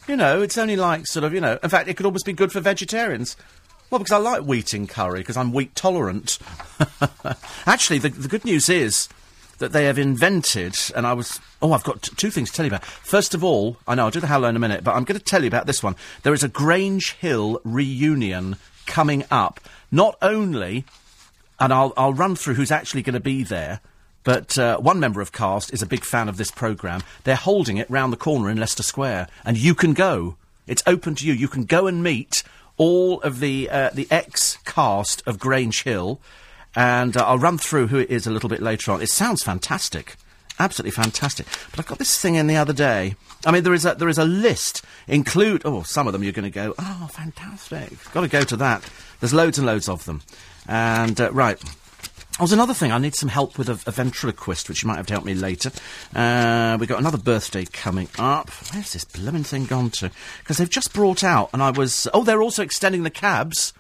You 0.06 0.16
know, 0.16 0.42
it's 0.42 0.58
only 0.58 0.76
like 0.76 1.06
sort 1.06 1.24
of, 1.24 1.32
you 1.32 1.40
know. 1.40 1.58
In 1.62 1.70
fact, 1.70 1.88
it 1.88 1.96
could 1.96 2.06
almost 2.06 2.26
be 2.26 2.34
good 2.34 2.52
for 2.52 2.60
vegetarians. 2.60 3.36
Well, 3.90 3.98
because 3.98 4.12
I 4.12 4.18
like 4.18 4.42
wheat 4.42 4.74
in 4.74 4.86
curry, 4.86 5.20
because 5.20 5.36
I'm 5.36 5.52
wheat 5.52 5.74
tolerant. 5.74 6.38
Actually, 7.66 7.98
the, 7.98 8.08
the 8.10 8.28
good 8.28 8.44
news 8.44 8.68
is 8.68 9.08
that 9.58 9.72
they 9.72 9.84
have 9.84 9.98
invented, 9.98 10.76
and 10.94 11.06
I 11.06 11.12
was. 11.12 11.40
Oh, 11.62 11.72
I've 11.72 11.84
got 11.84 12.02
t- 12.02 12.12
two 12.16 12.30
things 12.30 12.50
to 12.50 12.56
tell 12.56 12.66
you 12.66 12.70
about. 12.70 12.84
First 12.84 13.34
of 13.34 13.44
all, 13.44 13.76
I 13.86 13.94
know 13.94 14.04
I'll 14.04 14.10
do 14.10 14.20
the 14.20 14.26
hello 14.26 14.48
in 14.48 14.56
a 14.56 14.58
minute, 14.58 14.84
but 14.84 14.94
I'm 14.94 15.04
going 15.04 15.18
to 15.18 15.24
tell 15.24 15.42
you 15.42 15.48
about 15.48 15.66
this 15.66 15.82
one. 15.82 15.96
There 16.22 16.34
is 16.34 16.42
a 16.42 16.48
Grange 16.48 17.12
Hill 17.12 17.60
reunion 17.64 18.56
coming 18.86 19.24
up. 19.30 19.60
Not 19.90 20.16
only, 20.20 20.84
and 21.60 21.72
I'll 21.72 21.92
I'll 21.96 22.12
run 22.12 22.36
through 22.36 22.54
who's 22.54 22.72
actually 22.72 23.02
going 23.02 23.14
to 23.14 23.20
be 23.20 23.42
there. 23.42 23.80
But 24.24 24.58
uh, 24.58 24.78
one 24.78 24.98
member 24.98 25.20
of 25.20 25.32
cast 25.32 25.72
is 25.72 25.82
a 25.82 25.86
big 25.86 26.04
fan 26.04 26.28
of 26.28 26.38
this 26.38 26.50
programme. 26.50 27.02
They're 27.24 27.36
holding 27.36 27.76
it 27.76 27.90
round 27.90 28.12
the 28.12 28.16
corner 28.16 28.50
in 28.50 28.58
Leicester 28.58 28.82
Square, 28.82 29.28
and 29.44 29.56
you 29.56 29.74
can 29.74 29.92
go. 29.92 30.36
It's 30.66 30.82
open 30.86 31.14
to 31.16 31.26
you. 31.26 31.34
You 31.34 31.48
can 31.48 31.64
go 31.64 31.86
and 31.86 32.02
meet 32.02 32.42
all 32.76 33.20
of 33.20 33.40
the 33.40 33.68
uh, 33.70 33.90
the 33.92 34.08
ex 34.10 34.58
cast 34.64 35.22
of 35.26 35.38
Grange 35.38 35.82
Hill, 35.82 36.20
and 36.74 37.16
uh, 37.16 37.24
I'll 37.26 37.38
run 37.38 37.58
through 37.58 37.88
who 37.88 37.98
it 37.98 38.10
is 38.10 38.26
a 38.26 38.30
little 38.30 38.48
bit 38.48 38.62
later 38.62 38.90
on. 38.90 39.02
It 39.02 39.10
sounds 39.10 39.42
fantastic, 39.42 40.16
absolutely 40.58 40.90
fantastic. 40.92 41.46
But 41.70 41.80
I 41.80 41.88
got 41.88 41.98
this 41.98 42.18
thing 42.18 42.34
in 42.34 42.46
the 42.46 42.56
other 42.56 42.72
day. 42.72 43.16
I 43.44 43.52
mean, 43.52 43.62
there 43.62 43.74
is 43.74 43.84
a 43.84 43.94
there 43.94 44.08
is 44.08 44.18
a 44.18 44.24
list. 44.24 44.82
Include 45.06 45.62
oh, 45.66 45.82
some 45.82 46.06
of 46.06 46.14
them 46.14 46.22
you're 46.22 46.32
going 46.32 46.44
to 46.44 46.50
go 46.50 46.74
oh, 46.78 47.08
fantastic. 47.12 47.92
Got 48.12 48.22
to 48.22 48.28
go 48.28 48.42
to 48.42 48.56
that. 48.56 48.88
There's 49.20 49.34
loads 49.34 49.58
and 49.58 49.66
loads 49.66 49.88
of 49.88 50.06
them, 50.06 50.22
and 50.66 51.20
uh, 51.20 51.30
right. 51.30 51.62
Oh, 52.34 52.38
there's 52.40 52.52
another 52.52 52.74
thing. 52.74 52.90
I 52.90 52.98
need 52.98 53.14
some 53.14 53.28
help 53.28 53.56
with 53.58 53.68
a, 53.68 53.78
a 53.86 53.92
ventriloquist, 53.92 54.68
which 54.68 54.82
you 54.82 54.88
might 54.88 54.96
have 54.96 55.06
to 55.06 55.12
help 55.12 55.24
me 55.24 55.34
later. 55.34 55.70
Uh, 56.12 56.76
we've 56.80 56.88
got 56.88 56.98
another 56.98 57.16
birthday 57.16 57.64
coming 57.64 58.08
up. 58.18 58.50
Where's 58.72 58.92
this 58.92 59.04
blooming 59.04 59.44
thing 59.44 59.66
gone 59.66 59.90
to? 59.90 60.10
Because 60.40 60.56
they've 60.56 60.68
just 60.68 60.92
brought 60.92 61.22
out, 61.22 61.50
and 61.52 61.62
I 61.62 61.70
was. 61.70 62.08
Oh, 62.12 62.24
they're 62.24 62.42
also 62.42 62.64
extending 62.64 63.04
the 63.04 63.10
cabs, 63.10 63.72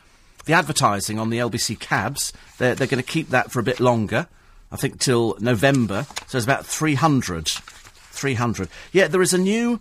the 0.44 0.52
advertising 0.52 1.18
on 1.18 1.30
the 1.30 1.38
LBC 1.38 1.80
cabs. 1.80 2.32
They're, 2.58 2.76
they're 2.76 2.86
going 2.86 3.02
to 3.02 3.08
keep 3.08 3.30
that 3.30 3.50
for 3.50 3.58
a 3.58 3.64
bit 3.64 3.80
longer. 3.80 4.28
I 4.70 4.76
think 4.76 5.00
till 5.00 5.36
November. 5.40 6.06
So 6.28 6.38
it's 6.38 6.44
about 6.44 6.64
300. 6.64 7.48
300. 7.48 8.68
Yeah, 8.92 9.08
there 9.08 9.22
is 9.22 9.34
a 9.34 9.38
new 9.38 9.80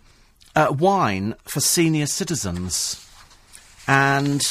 uh, 0.55 0.73
wine 0.75 1.35
for 1.43 1.59
senior 1.59 2.07
citizens. 2.07 3.07
And 3.87 4.41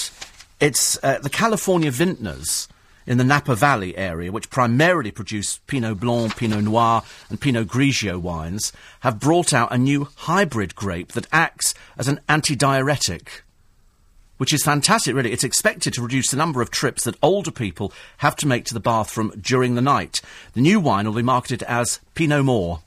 it's 0.61 1.03
uh, 1.03 1.19
the 1.19 1.31
California 1.31 1.91
Vintners 1.91 2.69
in 3.07 3.19
the 3.19 3.25
Napa 3.25 3.55
Valley 3.55 3.97
area, 3.97 4.33
which 4.33 4.51
primarily 4.51 5.11
produce 5.11 5.59
Pinot 5.67 6.01
Blanc, 6.01 6.37
Pinot 6.37 6.65
Noir, 6.65 7.03
and 7.29 7.41
Pinot 7.41 7.69
Grigio 7.69 8.21
wines, 8.21 8.73
have 9.01 9.21
brought 9.21 9.53
out 9.53 9.73
a 9.73 9.79
new 9.79 10.09
hybrid 10.17 10.75
grape 10.75 11.13
that 11.13 11.27
acts 11.33 11.75
as 11.99 12.09
an 12.09 12.21
antidiuretic. 12.29 13.43
Which 14.39 14.53
is 14.53 14.65
fantastic, 14.65 15.15
really. 15.15 15.33
It's 15.33 15.45
expected 15.45 15.93
to 15.95 16.03
reduce 16.03 16.31
the 16.31 16.37
number 16.37 16.63
of 16.63 16.71
trips 16.71 17.05
that 17.05 17.17
older 17.23 17.53
people 17.53 17.93
have 18.19 18.35
to 18.37 18.49
make 18.49 18.65
to 18.67 18.75
the 18.75 18.81
bathroom 18.81 19.33
during 19.41 19.75
the 19.75 19.83
night. 19.83 20.21
The 20.55 20.61
new 20.61 20.81
wine 20.81 21.07
will 21.07 21.15
be 21.15 21.23
marketed 21.23 21.63
as 21.65 22.01
Pinot 22.15 22.45
More. 22.45 22.81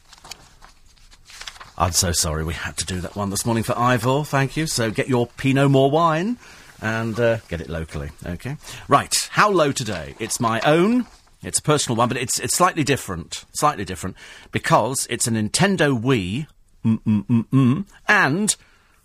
I'm 1.77 1.91
so 1.91 2.12
sorry 2.13 2.43
we 2.43 2.53
had 2.53 2.77
to 2.77 2.86
do 2.86 3.01
that 3.01 3.15
one 3.15 3.29
this 3.29 3.45
morning 3.45 3.63
for 3.63 3.77
Ivor, 3.77 4.24
thank 4.24 4.55
you. 4.55 4.65
So 4.65 4.91
get 4.91 5.10
your 5.10 5.27
Pinot 5.27 5.72
More 5.72 5.91
wine 5.91 6.38
and 6.82 7.20
uh, 7.20 7.38
get 7.48 7.62
it 7.62 7.70
locally. 7.70 8.10
Okay, 8.25 8.58
right. 8.88 9.29
How 9.32 9.50
low 9.50 9.72
today? 9.72 10.15
It's 10.20 10.39
my 10.39 10.60
own. 10.62 11.05
It's 11.44 11.60
a 11.60 11.62
personal 11.62 11.96
one, 11.96 12.08
but 12.08 12.17
it's 12.17 12.39
it's 12.39 12.55
slightly 12.55 12.84
different. 12.84 13.45
Slightly 13.54 13.86
different 13.86 14.15
because 14.52 15.06
it's 15.10 15.28
a 15.28 15.32
Nintendo 15.32 16.00
Wii, 16.00 16.47
mm-mm-mm-mm, 16.84 17.86
and 18.08 18.56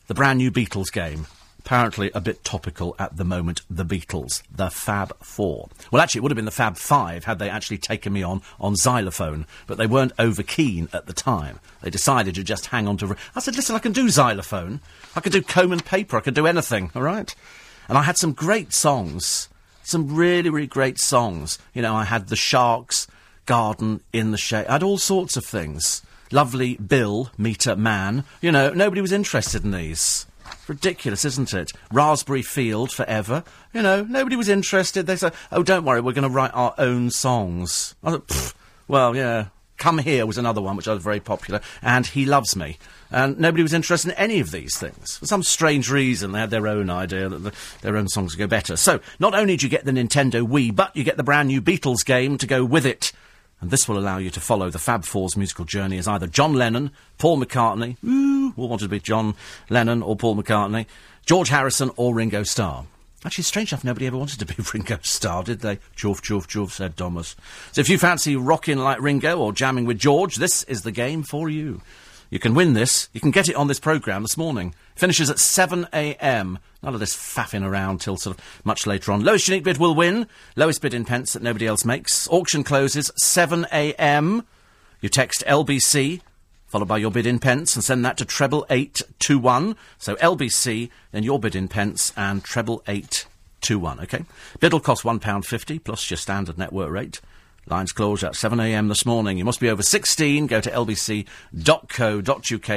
the 0.06 0.14
brand 0.14 0.38
new 0.38 0.50
Beatles 0.50 0.92
game. 0.92 1.26
Apparently 1.58 2.10
a 2.14 2.22
bit 2.22 2.42
topical 2.42 2.96
at 2.98 3.18
the 3.18 3.24
moment. 3.24 3.60
The 3.68 3.84
Beatles, 3.84 4.42
the 4.50 4.70
Fab 4.70 5.14
Four. 5.22 5.68
Well, 5.92 6.00
actually, 6.00 6.20
it 6.20 6.22
would 6.22 6.32
have 6.32 6.36
been 6.36 6.46
the 6.46 6.50
Fab 6.50 6.78
Five 6.78 7.24
had 7.24 7.38
they 7.38 7.50
actually 7.50 7.76
taken 7.76 8.14
me 8.14 8.22
on 8.22 8.40
on 8.58 8.76
xylophone, 8.76 9.46
but 9.66 9.76
they 9.76 9.86
weren't 9.86 10.12
over 10.18 10.42
keen 10.42 10.88
at 10.94 11.06
the 11.06 11.12
time. 11.12 11.60
They 11.82 11.90
decided 11.90 12.34
to 12.36 12.42
just 12.42 12.66
hang 12.66 12.88
on 12.88 12.96
to. 12.96 13.14
I 13.36 13.40
said, 13.40 13.54
listen, 13.56 13.76
I 13.76 13.78
can 13.80 13.92
do 13.92 14.08
xylophone. 14.08 14.80
I 15.14 15.20
can 15.20 15.32
do 15.32 15.42
comb 15.42 15.70
and 15.70 15.84
paper. 15.84 16.16
I 16.16 16.20
can 16.20 16.32
do 16.32 16.46
anything. 16.46 16.90
All 16.94 17.02
right. 17.02 17.34
And 17.90 17.98
I 17.98 18.02
had 18.02 18.16
some 18.16 18.32
great 18.32 18.72
songs. 18.72 19.48
Some 19.82 20.14
really, 20.14 20.48
really 20.48 20.68
great 20.68 21.00
songs. 21.00 21.58
You 21.74 21.82
know, 21.82 21.92
I 21.92 22.04
had 22.04 22.28
The 22.28 22.36
Sharks, 22.36 23.08
Garden 23.46 24.00
in 24.12 24.30
the 24.30 24.38
Shade. 24.38 24.66
I 24.68 24.74
had 24.74 24.84
all 24.84 24.96
sorts 24.96 25.36
of 25.36 25.44
things. 25.44 26.00
Lovely 26.30 26.76
Bill, 26.76 27.32
Meter 27.36 27.74
Man. 27.74 28.22
You 28.40 28.52
know, 28.52 28.72
nobody 28.72 29.00
was 29.00 29.10
interested 29.10 29.64
in 29.64 29.72
these. 29.72 30.24
Ridiculous, 30.68 31.24
isn't 31.24 31.52
it? 31.52 31.72
Raspberry 31.92 32.42
Field 32.42 32.92
forever. 32.92 33.42
You 33.74 33.82
know, 33.82 34.04
nobody 34.04 34.36
was 34.36 34.48
interested. 34.48 35.08
They 35.08 35.16
said, 35.16 35.34
oh, 35.50 35.64
don't 35.64 35.84
worry, 35.84 36.00
we're 36.00 36.12
going 36.12 36.22
to 36.22 36.28
write 36.28 36.54
our 36.54 36.76
own 36.78 37.10
songs. 37.10 37.96
I 38.04 38.12
thought, 38.12 38.54
well, 38.86 39.16
yeah. 39.16 39.46
Come 39.78 39.96
Here 39.96 40.26
was 40.26 40.36
another 40.36 40.60
one 40.60 40.76
which 40.76 40.86
was 40.86 41.02
very 41.02 41.20
popular. 41.20 41.60
And 41.80 42.06
He 42.06 42.26
Loves 42.26 42.54
Me. 42.54 42.76
And 43.10 43.38
nobody 43.38 43.62
was 43.62 43.74
interested 43.74 44.12
in 44.12 44.16
any 44.16 44.38
of 44.40 44.50
these 44.52 44.76
things. 44.78 45.16
For 45.16 45.26
some 45.26 45.42
strange 45.42 45.90
reason, 45.90 46.32
they 46.32 46.38
had 46.38 46.50
their 46.50 46.68
own 46.68 46.90
idea 46.90 47.28
that 47.28 47.38
the, 47.38 47.52
their 47.82 47.96
own 47.96 48.08
songs 48.08 48.32
would 48.32 48.38
go 48.38 48.46
better. 48.46 48.76
So, 48.76 49.00
not 49.18 49.34
only 49.34 49.56
do 49.56 49.66
you 49.66 49.70
get 49.70 49.84
the 49.84 49.90
Nintendo 49.90 50.46
Wii, 50.46 50.74
but 50.74 50.94
you 50.94 51.02
get 51.02 51.16
the 51.16 51.24
brand 51.24 51.48
new 51.48 51.60
Beatles 51.60 52.04
game 52.04 52.38
to 52.38 52.46
go 52.46 52.64
with 52.64 52.86
it. 52.86 53.12
And 53.60 53.70
this 53.70 53.88
will 53.88 53.98
allow 53.98 54.18
you 54.18 54.30
to 54.30 54.40
follow 54.40 54.70
the 54.70 54.78
Fab 54.78 55.04
Four's 55.04 55.36
musical 55.36 55.64
journey 55.64 55.98
as 55.98 56.08
either 56.08 56.26
John 56.26 56.54
Lennon, 56.54 56.92
Paul 57.18 57.38
McCartney, 57.42 58.02
ooh, 58.04 58.54
all 58.56 58.68
wanted 58.68 58.84
to 58.84 58.88
be 58.88 59.00
John 59.00 59.34
Lennon 59.68 60.02
or 60.02 60.16
Paul 60.16 60.36
McCartney, 60.36 60.86
George 61.26 61.50
Harrison 61.50 61.90
or 61.96 62.14
Ringo 62.14 62.42
Starr. 62.42 62.86
Actually, 63.22 63.44
strange 63.44 63.70
enough, 63.70 63.84
nobody 63.84 64.06
ever 64.06 64.16
wanted 64.16 64.38
to 64.38 64.46
be 64.46 64.54
Ringo 64.74 64.98
Starr, 65.02 65.42
did 65.42 65.60
they? 65.60 65.76
Joof, 65.94 66.22
joof, 66.22 66.46
joof, 66.46 66.70
said 66.70 66.96
Thomas. 66.96 67.36
So 67.72 67.82
if 67.82 67.90
you 67.90 67.98
fancy 67.98 68.34
rocking 68.34 68.78
like 68.78 69.00
Ringo 69.00 69.38
or 69.38 69.52
jamming 69.52 69.84
with 69.84 69.98
George, 69.98 70.36
this 70.36 70.62
is 70.62 70.82
the 70.82 70.92
game 70.92 71.22
for 71.22 71.50
you. 71.50 71.82
You 72.30 72.38
can 72.38 72.54
win 72.54 72.74
this. 72.74 73.08
You 73.12 73.20
can 73.20 73.32
get 73.32 73.48
it 73.48 73.56
on 73.56 73.66
this 73.66 73.80
programme 73.80 74.22
this 74.22 74.36
morning. 74.36 74.72
Finishes 74.94 75.28
at 75.28 75.38
7am. 75.38 76.58
None 76.82 76.94
of 76.94 77.00
this 77.00 77.16
faffing 77.16 77.66
around 77.66 78.00
till 78.00 78.16
sort 78.16 78.38
of 78.38 78.44
much 78.64 78.86
later 78.86 79.10
on. 79.10 79.24
Lowest 79.24 79.48
unique 79.48 79.64
bid 79.64 79.78
will 79.78 79.96
win. 79.96 80.28
Lowest 80.54 80.80
bid 80.80 80.94
in 80.94 81.04
pence 81.04 81.32
that 81.32 81.42
nobody 81.42 81.66
else 81.66 81.84
makes. 81.84 82.28
Auction 82.28 82.62
closes 82.62 83.10
7am. 83.20 84.44
You 85.00 85.08
text 85.08 85.42
LBC, 85.44 86.20
followed 86.68 86.86
by 86.86 86.98
your 86.98 87.10
bid 87.10 87.26
in 87.26 87.40
pence, 87.40 87.74
and 87.74 87.82
send 87.82 88.04
that 88.04 88.16
to 88.18 88.24
treble 88.24 88.64
eight 88.70 89.02
two 89.18 89.38
one. 89.38 89.76
So 89.98 90.14
LBC, 90.16 90.90
then 91.10 91.24
your 91.24 91.40
bid 91.40 91.56
in 91.56 91.68
pence, 91.68 92.12
and 92.16 92.44
treble 92.44 92.82
eight 92.86 93.26
two 93.60 93.78
one. 93.78 93.98
Okay. 94.00 94.24
Bid 94.60 94.72
will 94.72 94.80
cost 94.80 95.04
one 95.04 95.18
pound 95.18 95.46
fifty 95.46 95.78
plus 95.78 96.10
your 96.10 96.18
standard 96.18 96.58
network 96.58 96.90
rate. 96.90 97.20
Lines 97.70 97.92
close 97.92 98.24
at 98.24 98.32
7am 98.32 98.88
this 98.88 99.06
morning. 99.06 99.38
You 99.38 99.44
must 99.44 99.60
be 99.60 99.70
over 99.70 99.82
16. 99.82 100.48
Go 100.48 100.60
to 100.60 100.70
lbc.co.uk 100.70 101.24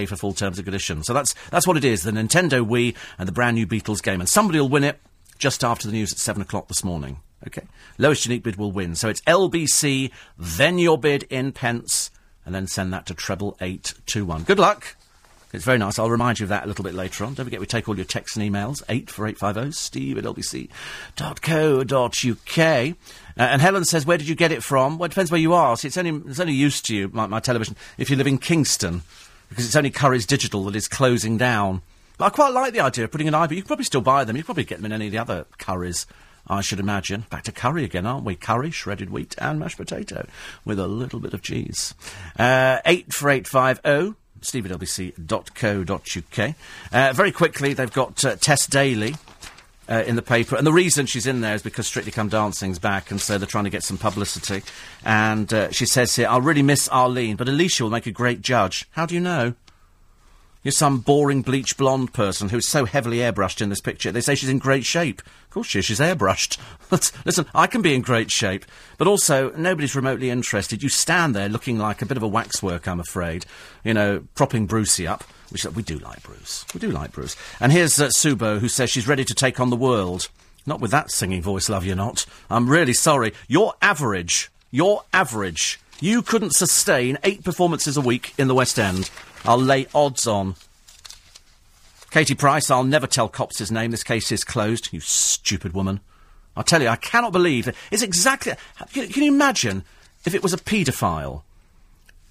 for 0.08 0.16
full 0.16 0.34
terms 0.34 0.58
and 0.58 0.66
conditions. 0.66 1.08
So 1.08 1.14
that's, 1.14 1.34
that's 1.50 1.66
what 1.66 1.78
it 1.78 1.84
is 1.84 2.04
the 2.04 2.12
Nintendo 2.12 2.66
Wii 2.66 2.96
and 3.18 3.28
the 3.28 3.32
brand 3.32 3.56
new 3.56 3.66
Beatles 3.66 4.04
game. 4.04 4.20
And 4.20 4.30
somebody 4.30 4.60
will 4.60 4.70
win 4.70 4.84
it 4.84 5.00
just 5.38 5.64
after 5.64 5.88
the 5.88 5.94
news 5.94 6.12
at 6.12 6.20
7 6.20 6.42
o'clock 6.42 6.68
this 6.68 6.84
morning. 6.84 7.18
Okay? 7.48 7.64
Lowest 7.98 8.26
unique 8.26 8.44
bid 8.44 8.58
will 8.58 8.72
win. 8.72 8.96
So 8.96 9.10
it's 9.10 9.22
LBC, 9.22 10.12
then 10.38 10.78
your 10.78 10.98
bid 10.98 11.24
in 11.24 11.52
pence, 11.52 12.12
and 12.46 12.54
then 12.54 12.68
send 12.68 12.94
that 12.94 13.06
to 13.08 13.14
treble 13.14 13.58
821. 13.62 14.44
Good 14.44 14.60
luck. 14.60 14.96
It's 15.54 15.64
very 15.64 15.78
nice. 15.78 16.00
I'll 16.00 16.10
remind 16.10 16.40
you 16.40 16.46
of 16.46 16.50
that 16.50 16.66
a 16.66 16.68
little 16.68 16.84
bit 16.84 16.96
later 16.96 17.24
on. 17.24 17.36
Don't 17.36 17.46
forget 17.46 17.60
we 17.60 17.68
take 17.68 17.88
all 17.88 17.96
your 17.96 18.06
texts 18.06 18.36
and 18.36 18.44
emails. 18.44 18.82
84850 18.90 19.72
steve 19.72 20.18
at 20.18 20.24
lbc.co.uk. 20.24 20.68
Uh, 23.38 23.42
and 23.42 23.62
Helen 23.62 23.86
says, 23.86 24.06
where 24.06 24.18
did 24.18 24.28
you 24.28 24.34
get 24.36 24.52
it 24.52 24.64
from? 24.64 24.98
Well, 24.98 25.06
it 25.06 25.10
depends 25.10 25.30
where 25.30 25.40
you 25.40 25.54
are. 25.54 25.78
See, 25.78 25.88
it's 25.88 25.98
only, 25.98 26.24
it's 26.28 26.40
only 26.40 26.54
used 26.54 26.86
to 26.86 26.96
you, 26.96 27.10
my, 27.14 27.28
my 27.28 27.40
television, 27.40 27.76
if 28.00 28.10
you 28.10 28.16
live 28.16 28.26
in 28.26 28.40
Kingston, 28.40 29.04
because 29.50 29.66
it's 29.66 29.76
only 29.76 29.92
Curry's 29.92 30.26
Digital 30.26 30.64
that 30.66 30.76
is 30.76 30.88
closing 30.88 31.38
down. 31.38 31.84
But 32.18 32.26
I 32.26 32.30
quite 32.30 32.54
like 32.54 32.74
the 32.74 32.80
idea 32.80 33.06
of 33.06 33.12
putting 33.12 33.28
an 33.28 33.36
IP. 33.36 33.52
You 33.52 33.62
could 33.62 33.68
probably 33.68 33.86
still 33.86 34.02
buy 34.02 34.24
them. 34.24 34.36
You 34.36 34.42
could 34.42 34.48
probably 34.48 34.64
get 34.64 34.78
them 34.78 34.86
in 34.86 34.92
any 34.92 35.06
of 35.06 35.12
the 35.12 35.20
other 35.20 35.46
curries. 35.60 36.08
I 36.48 36.62
should 36.62 36.80
imagine. 36.80 37.26
Back 37.30 37.44
to 37.44 37.52
curry 37.52 37.84
again, 37.84 38.06
aren't 38.06 38.26
we? 38.26 38.36
Curry, 38.36 38.72
shredded 38.72 39.12
wheat, 39.12 39.36
and 39.38 39.60
mashed 39.60 39.78
potato 39.78 40.28
with 40.66 40.78
a 40.80 40.88
little 40.88 41.20
bit 41.20 41.34
of 41.34 41.42
cheese. 41.42 41.94
Uh, 42.38 42.80
84850 42.86 44.23
steve 44.46 44.66
at 44.70 44.72
lbc.co.uk. 44.80 46.56
Uh, 46.92 47.14
very 47.14 47.32
quickly, 47.32 47.74
they've 47.74 47.94
got 47.94 48.24
uh, 48.24 48.36
Tess 48.36 48.68
Daly. 48.68 49.16
uh, 49.90 50.04
in 50.08 50.16
the 50.16 50.22
paper. 50.22 50.56
And 50.56 50.66
the 50.66 50.72
reason 50.72 51.06
she's 51.06 51.28
in 51.28 51.42
there 51.42 51.56
is 51.56 51.62
because 51.62 51.88
Strictly 51.88 52.12
Come 52.12 52.30
Dancing's 52.30 52.80
back, 52.80 53.12
and 53.12 53.20
so 53.20 53.38
they're 53.38 53.46
trying 53.46 53.66
to 53.66 53.70
get 53.70 53.84
some 53.84 53.98
publicity. 53.98 54.64
And 55.04 55.54
uh, 55.54 55.72
she 55.72 55.86
says 55.86 56.16
here, 56.16 56.28
I'll 56.30 56.40
really 56.42 56.62
miss 56.62 56.88
Arlene, 56.88 57.36
but 57.36 57.48
Alesha 57.48 57.82
will 57.82 57.90
make 57.90 58.08
a 58.08 58.12
great 58.12 58.42
judge. 58.42 58.88
How 58.92 59.06
do 59.06 59.14
you 59.14 59.20
know? 59.22 59.56
You're 60.64 60.72
some 60.72 61.00
boring 61.00 61.42
bleach 61.42 61.78
blonde 61.78 62.14
person 62.14 62.50
who's 62.50 62.68
so 62.68 62.86
heavily 62.86 63.18
airbrushed 63.18 63.62
in 63.62 63.70
this 63.70 63.82
picture. 63.82 64.12
They 64.12 64.22
say 64.22 64.36
she's 64.36 64.50
in 64.50 64.60
great 64.60 64.86
shape. 64.86 65.22
Of 65.22 65.50
course 65.50 65.68
she 65.68 65.80
is, 65.80 65.86
she's 65.86 66.00
airbrushed. 66.00 66.58
Listen, 67.26 67.46
I 67.54 67.68
can 67.68 67.82
be 67.82 67.94
in 67.94 68.02
great 68.02 68.32
shape, 68.32 68.66
but 68.98 69.08
also 69.08 69.52
nobody's 69.52 69.96
remotely 69.96 70.30
interested. 70.30 70.82
You 70.82 70.90
stand 70.90 71.36
there 71.36 71.50
looking 71.50 71.78
like 71.78 72.02
a 72.02 72.06
bit 72.06 72.18
of 72.18 72.24
a 72.24 72.28
waxwork, 72.28 72.88
I'm 72.88 73.02
afraid. 73.02 73.46
You 73.84 73.94
know, 73.94 74.24
propping 74.36 74.66
Brucey 74.66 75.06
up. 75.06 75.24
Which, 75.50 75.66
we 75.66 75.84
do 75.84 76.00
like 76.00 76.24
Bruce. 76.24 76.66
We 76.74 76.80
do 76.80 76.90
like 76.90 77.12
Bruce. 77.12 77.36
And 77.60 77.72
here's 77.72 78.00
uh, 78.00 78.08
Subo, 78.08 78.60
who 78.60 78.68
says 78.68 78.90
she's 78.90 79.08
ready 79.08 79.24
to 79.24 79.36
take 79.36 79.60
on 79.60 79.70
the 79.70 79.76
world. 79.76 80.30
Not 80.66 80.80
with 80.80 80.92
that 80.92 81.12
singing 81.12 81.44
voice, 81.44 81.70
love 81.70 81.86
you 81.86 81.94
not. 81.94 82.26
I'm 82.50 82.70
really 82.70 82.94
sorry. 82.94 83.34
You're 83.48 83.74
average. 83.82 84.50
You're 84.72 85.04
average. 85.14 85.80
You 86.00 86.22
couldn't 86.22 86.56
sustain 86.56 87.18
eight 87.24 87.44
performances 87.44 87.98
a 87.98 88.02
week 88.02 88.34
in 88.38 88.48
the 88.48 88.56
West 88.56 88.80
End. 88.80 89.12
I'll 89.46 89.58
lay 89.58 89.88
odds 89.94 90.28
on. 90.28 90.56
Katie 92.12 92.36
Price, 92.36 92.70
I'll 92.70 92.84
never 92.84 93.08
tell 93.08 93.28
cops 93.28 93.60
his 93.60 93.72
name. 93.72 93.92
This 93.92 94.04
case 94.04 94.32
is 94.32 94.44
closed. 94.44 94.90
You 94.92 95.00
stupid 95.00 95.74
woman. 95.74 96.00
I 96.56 96.62
tell 96.62 96.82
you, 96.82 96.88
I 96.88 96.96
cannot 96.96 97.34
believe 97.34 97.66
that. 97.66 97.76
It's 97.92 98.04
exactly. 98.04 98.54
Can, 98.94 99.08
can 99.08 99.24
you 99.24 99.34
imagine 99.34 99.84
if 100.26 100.36
it 100.36 100.44
was 100.44 100.54
a 100.54 100.58
paedophile? 100.58 101.42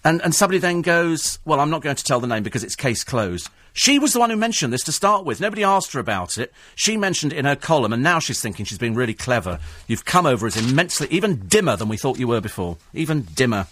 And, 0.04 0.20
and 0.22 0.34
somebody 0.34 0.58
then 0.58 0.82
goes, 0.82 1.38
Well, 1.44 1.60
I'm 1.60 1.70
not 1.70 1.82
going 1.82 1.96
to 1.96 2.04
tell 2.04 2.20
the 2.20 2.26
name 2.26 2.42
because 2.42 2.64
it's 2.64 2.76
case 2.76 3.04
closed. 3.04 3.48
She 3.72 3.98
was 3.98 4.12
the 4.12 4.20
one 4.20 4.30
who 4.30 4.36
mentioned 4.36 4.72
this 4.72 4.84
to 4.84 4.92
start 4.92 5.24
with. 5.24 5.40
Nobody 5.40 5.64
asked 5.64 5.92
her 5.94 6.00
about 6.00 6.36
it. 6.36 6.52
She 6.74 6.96
mentioned 6.96 7.32
it 7.32 7.38
in 7.38 7.46
her 7.46 7.56
column, 7.56 7.92
and 7.92 8.02
now 8.02 8.18
she's 8.18 8.40
thinking 8.40 8.66
she's 8.66 8.78
being 8.78 8.94
really 8.94 9.14
clever. 9.14 9.60
You've 9.86 10.04
come 10.04 10.26
over 10.26 10.46
as 10.46 10.56
immensely, 10.56 11.08
even 11.10 11.46
dimmer 11.48 11.76
than 11.76 11.88
we 11.88 11.96
thought 11.96 12.18
you 12.18 12.28
were 12.28 12.40
before. 12.40 12.76
Even 12.92 13.22
dimmer. 13.34 13.66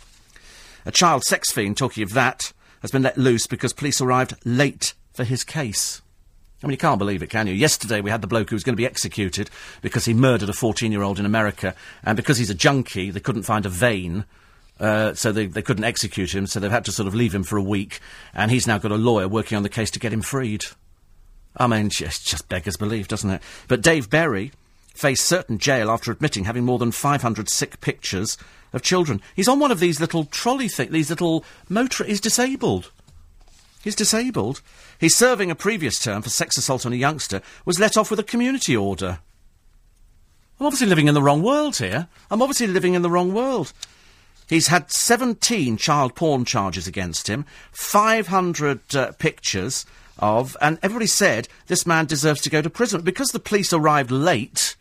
A 0.87 0.91
child 0.91 1.25
sex 1.25 1.53
fiend, 1.53 1.77
talking 1.77 2.03
of 2.03 2.15
that, 2.15 2.53
has 2.83 2.91
been 2.91 3.03
let 3.03 3.19
loose 3.19 3.47
because 3.47 3.73
police 3.73 4.01
arrived 4.01 4.35
late 4.45 4.95
for 5.13 5.25
his 5.25 5.45
case. 5.45 6.03
I 6.63 6.67
mean, 6.67 6.73
you 6.73 6.79
can't 6.79 6.99
believe 6.99 7.23
it, 7.23 7.31
can 7.31 7.47
you? 7.47 7.55
Yesterday 7.55 8.01
we 8.01 8.11
had 8.11 8.21
the 8.21 8.27
bloke 8.27 8.51
who 8.51 8.57
was 8.57 8.65
going 8.65 8.75
to 8.75 8.81
be 8.81 8.87
executed 8.87 9.49
because 9.81 10.05
he 10.05 10.13
murdered 10.13 10.51
a 10.51 10.53
14 10.53 10.93
year 10.93 11.03
old 11.03 11.19
in 11.19 11.25
America, 11.25 11.75
and 12.05 12.17
because 12.17 12.37
he's 12.39 12.51
a 12.51 12.55
junkie, 12.55 13.11
they 13.11 13.21
couldn't 13.21 13.45
find 13.45 13.65
a 13.65 13.71
vein. 13.71 14.25
Uh, 14.79 15.13
so 15.13 15.31
they, 15.31 15.45
they 15.45 15.61
couldn't 15.61 15.85
execute 15.85 16.35
him, 16.35 16.47
so 16.47 16.59
they've 16.59 16.71
had 16.71 16.87
to 16.87 16.93
sort 16.93 17.07
of 17.07 17.15
leave 17.15 17.35
him 17.35 17.43
for 17.43 17.59
a 17.59 17.63
week, 17.63 18.01
and 18.33 18.51
he's 18.51 18.67
now 18.67 18.79
got 18.79 18.91
a 18.91 18.97
lawyer 18.97 19.29
working 19.29 19.57
on 19.57 19.63
the 19.63 19.69
case 19.69 19.91
to 19.91 19.99
get 19.99 20.11
him 20.11 20.23
freed. 20.23 20.65
I 21.55 21.67
mean, 21.67 21.91
just, 21.91 22.27
just 22.27 22.49
beggars 22.49 22.79
belief, 22.79 23.07
doesn't 23.07 23.29
it? 23.29 23.43
But 23.69 23.83
Dave 23.83 24.09
Berry 24.09 24.53
faced 24.95 25.27
certain 25.27 25.59
jail 25.59 25.91
after 25.91 26.11
admitting 26.11 26.45
having 26.45 26.65
more 26.65 26.79
than 26.79 26.93
500 26.93 27.51
sick 27.51 27.81
pictures 27.83 28.39
of 28.73 28.83
children. 28.83 29.21
He's 29.35 29.49
on 29.49 29.59
one 29.59 29.71
of 29.71 29.81
these 29.81 30.01
little 30.01 30.25
trolley 30.25 30.69
things, 30.69 30.91
these 30.91 31.11
little 31.11 31.45
motor. 31.69 32.05
He's 32.05 32.21
disabled. 32.21 32.91
He's 33.83 33.95
disabled. 33.95 34.61
He's 34.99 35.17
serving 35.17 35.51
a 35.51 35.55
previous 35.55 35.99
term 35.99 36.23
for 36.23 36.29
sex 36.29 36.59
assault 36.59 36.85
on 36.85 36.93
a 36.93 36.97
youngster, 36.97 37.41
was 37.65 37.81
let 37.81 37.97
off 37.97 38.11
with 38.11 38.21
a 38.21 38.25
community 38.25 38.77
order. 38.77 39.21
I'm 40.59 40.67
obviously 40.67 40.89
living 40.89 41.09
in 41.09 41.15
the 41.15 41.23
wrong 41.23 41.43
world 41.43 41.79
here. 41.79 42.09
I'm 42.31 42.43
obviously 42.43 42.67
living 42.67 42.93
in 42.93 43.01
the 43.01 43.11
wrong 43.11 43.33
world. 43.33 43.73
He's 44.47 44.67
had 44.67 44.91
17 44.91 45.79
child 45.79 46.15
porn 46.15 46.45
charges 46.45 46.87
against 46.87 47.29
him, 47.29 47.47
500 47.73 48.95
uh, 48.95 49.13
pictures 49.13 49.87
of, 50.19 50.57
and 50.61 50.79
everybody 50.83 51.07
said 51.07 51.49
this 51.69 51.87
man 51.87 52.05
deserves 52.05 52.43
to 52.43 52.51
go 52.51 52.61
to 52.61 52.69
prison. 52.69 53.01
Because 53.01 53.31
the 53.31 53.41
police 53.41 53.73
arrived 53.73 54.11
late, 54.11 54.77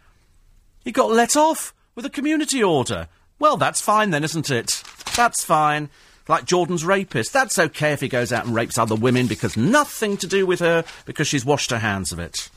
he 0.83 0.91
got 0.91 1.11
let 1.11 1.37
off 1.37 1.73
with 1.95 2.05
a 2.05 2.09
community 2.09 2.61
order. 2.61 3.07
Well, 3.39 3.57
that's 3.57 3.81
fine 3.81 4.09
then, 4.09 4.23
isn't 4.23 4.49
it? 4.51 4.83
That's 5.15 5.43
fine. 5.43 5.89
Like 6.27 6.45
Jordan's 6.45 6.85
rapist. 6.85 7.33
That's 7.33 7.57
okay 7.57 7.93
if 7.93 8.01
he 8.01 8.07
goes 8.07 8.31
out 8.31 8.45
and 8.45 8.53
rapes 8.53 8.77
other 8.77 8.95
women 8.95 9.27
because 9.27 9.57
nothing 9.57 10.17
to 10.17 10.27
do 10.27 10.45
with 10.45 10.59
her 10.59 10.83
because 11.05 11.27
she's 11.27 11.45
washed 11.45 11.71
her 11.71 11.79
hands 11.79 12.11
of 12.11 12.19
it. 12.19 12.49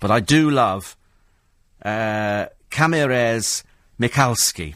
But 0.00 0.10
I 0.10 0.20
do 0.20 0.50
love 0.50 0.96
uh, 1.82 2.46
Kazimierz 2.70 3.62
Michalski, 3.98 4.74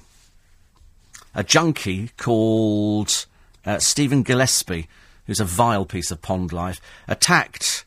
a 1.34 1.42
junkie 1.42 2.10
called 2.16 3.26
uh, 3.66 3.78
Stephen 3.78 4.22
Gillespie, 4.22 4.88
who's 5.26 5.40
a 5.40 5.44
vile 5.44 5.84
piece 5.84 6.10
of 6.10 6.22
pond 6.22 6.52
life, 6.52 6.80
attacked 7.08 7.84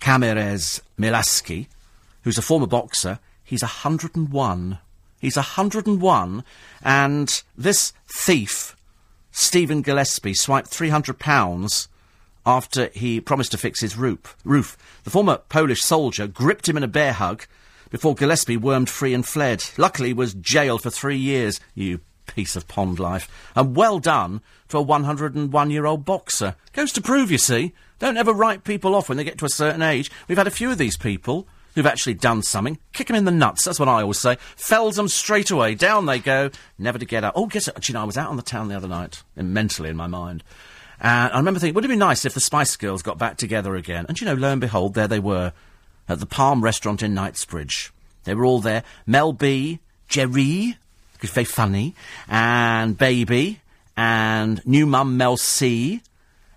Kazimierz 0.00 0.80
Milaski, 0.98 1.66
who's 2.22 2.38
a 2.38 2.42
former 2.42 2.66
boxer. 2.66 3.18
He's 3.42 3.62
101. 3.62 4.78
He's 5.24 5.36
101, 5.36 6.44
and 6.82 7.42
this 7.56 7.94
thief, 8.06 8.76
Stephen 9.32 9.80
Gillespie, 9.80 10.34
swiped 10.34 10.68
£300 10.68 11.88
after 12.44 12.90
he 12.92 13.22
promised 13.22 13.52
to 13.52 13.56
fix 13.56 13.80
his 13.80 13.96
roof. 13.96 14.36
roof. 14.44 14.76
The 15.04 15.08
former 15.08 15.38
Polish 15.48 15.80
soldier 15.80 16.26
gripped 16.26 16.68
him 16.68 16.76
in 16.76 16.82
a 16.82 16.88
bear 16.88 17.14
hug 17.14 17.46
before 17.88 18.14
Gillespie 18.14 18.58
wormed 18.58 18.90
free 18.90 19.14
and 19.14 19.24
fled. 19.24 19.64
Luckily, 19.78 20.12
was 20.12 20.34
jailed 20.34 20.82
for 20.82 20.90
three 20.90 21.16
years, 21.16 21.58
you 21.74 22.00
piece 22.26 22.54
of 22.54 22.68
pond 22.68 22.98
life. 22.98 23.26
And 23.56 23.74
well 23.74 24.00
done 24.00 24.42
for 24.68 24.76
a 24.76 24.82
101 24.82 25.70
year 25.70 25.86
old 25.86 26.04
boxer. 26.04 26.54
Goes 26.74 26.92
to 26.92 27.00
prove, 27.00 27.30
you 27.30 27.38
see, 27.38 27.72
don't 27.98 28.18
ever 28.18 28.34
write 28.34 28.62
people 28.62 28.94
off 28.94 29.08
when 29.08 29.16
they 29.16 29.24
get 29.24 29.38
to 29.38 29.46
a 29.46 29.50
certain 29.50 29.80
age. 29.80 30.10
We've 30.28 30.36
had 30.36 30.46
a 30.46 30.50
few 30.50 30.70
of 30.70 30.76
these 30.76 30.98
people 30.98 31.48
who've 31.74 31.86
actually 31.86 32.14
done 32.14 32.42
something. 32.42 32.78
Kick 32.92 33.08
them 33.08 33.16
in 33.16 33.24
the 33.24 33.30
nuts, 33.30 33.64
that's 33.64 33.78
what 33.78 33.88
I 33.88 34.02
always 34.02 34.18
say. 34.18 34.36
Fells 34.56 34.96
them 34.96 35.08
straight 35.08 35.50
away. 35.50 35.74
Down 35.74 36.06
they 36.06 36.18
go, 36.18 36.50
never 36.78 36.98
to 36.98 37.04
get 37.04 37.24
up. 37.24 37.34
Oh, 37.36 37.46
guess 37.46 37.66
what? 37.66 37.88
You 37.88 37.94
know, 37.94 38.02
I 38.02 38.04
was 38.04 38.16
out 38.16 38.30
on 38.30 38.36
the 38.36 38.42
town 38.42 38.68
the 38.68 38.76
other 38.76 38.88
night, 38.88 39.22
and 39.36 39.52
mentally 39.52 39.90
in 39.90 39.96
my 39.96 40.06
mind. 40.06 40.42
And 41.00 41.32
I 41.32 41.36
remember 41.36 41.60
thinking, 41.60 41.74
would 41.74 41.84
it 41.84 41.88
be 41.88 41.96
nice 41.96 42.24
if 42.24 42.34
the 42.34 42.40
Spice 42.40 42.76
Girls 42.76 43.02
got 43.02 43.18
back 43.18 43.36
together 43.36 43.74
again? 43.76 44.06
And 44.08 44.20
you 44.20 44.26
know, 44.26 44.34
lo 44.34 44.52
and 44.52 44.60
behold, 44.60 44.94
there 44.94 45.08
they 45.08 45.20
were 45.20 45.52
at 46.08 46.20
the 46.20 46.26
Palm 46.26 46.62
restaurant 46.62 47.02
in 47.02 47.14
Knightsbridge. 47.14 47.92
They 48.24 48.34
were 48.34 48.44
all 48.44 48.60
there. 48.60 48.84
Mel 49.06 49.32
B, 49.32 49.80
Geri, 50.08 50.76
who's 51.20 51.30
very 51.30 51.44
funny, 51.44 51.94
and 52.28 52.96
Baby, 52.96 53.60
and 53.96 54.64
new 54.66 54.86
mum 54.86 55.16
Mel 55.16 55.36
C, 55.36 56.00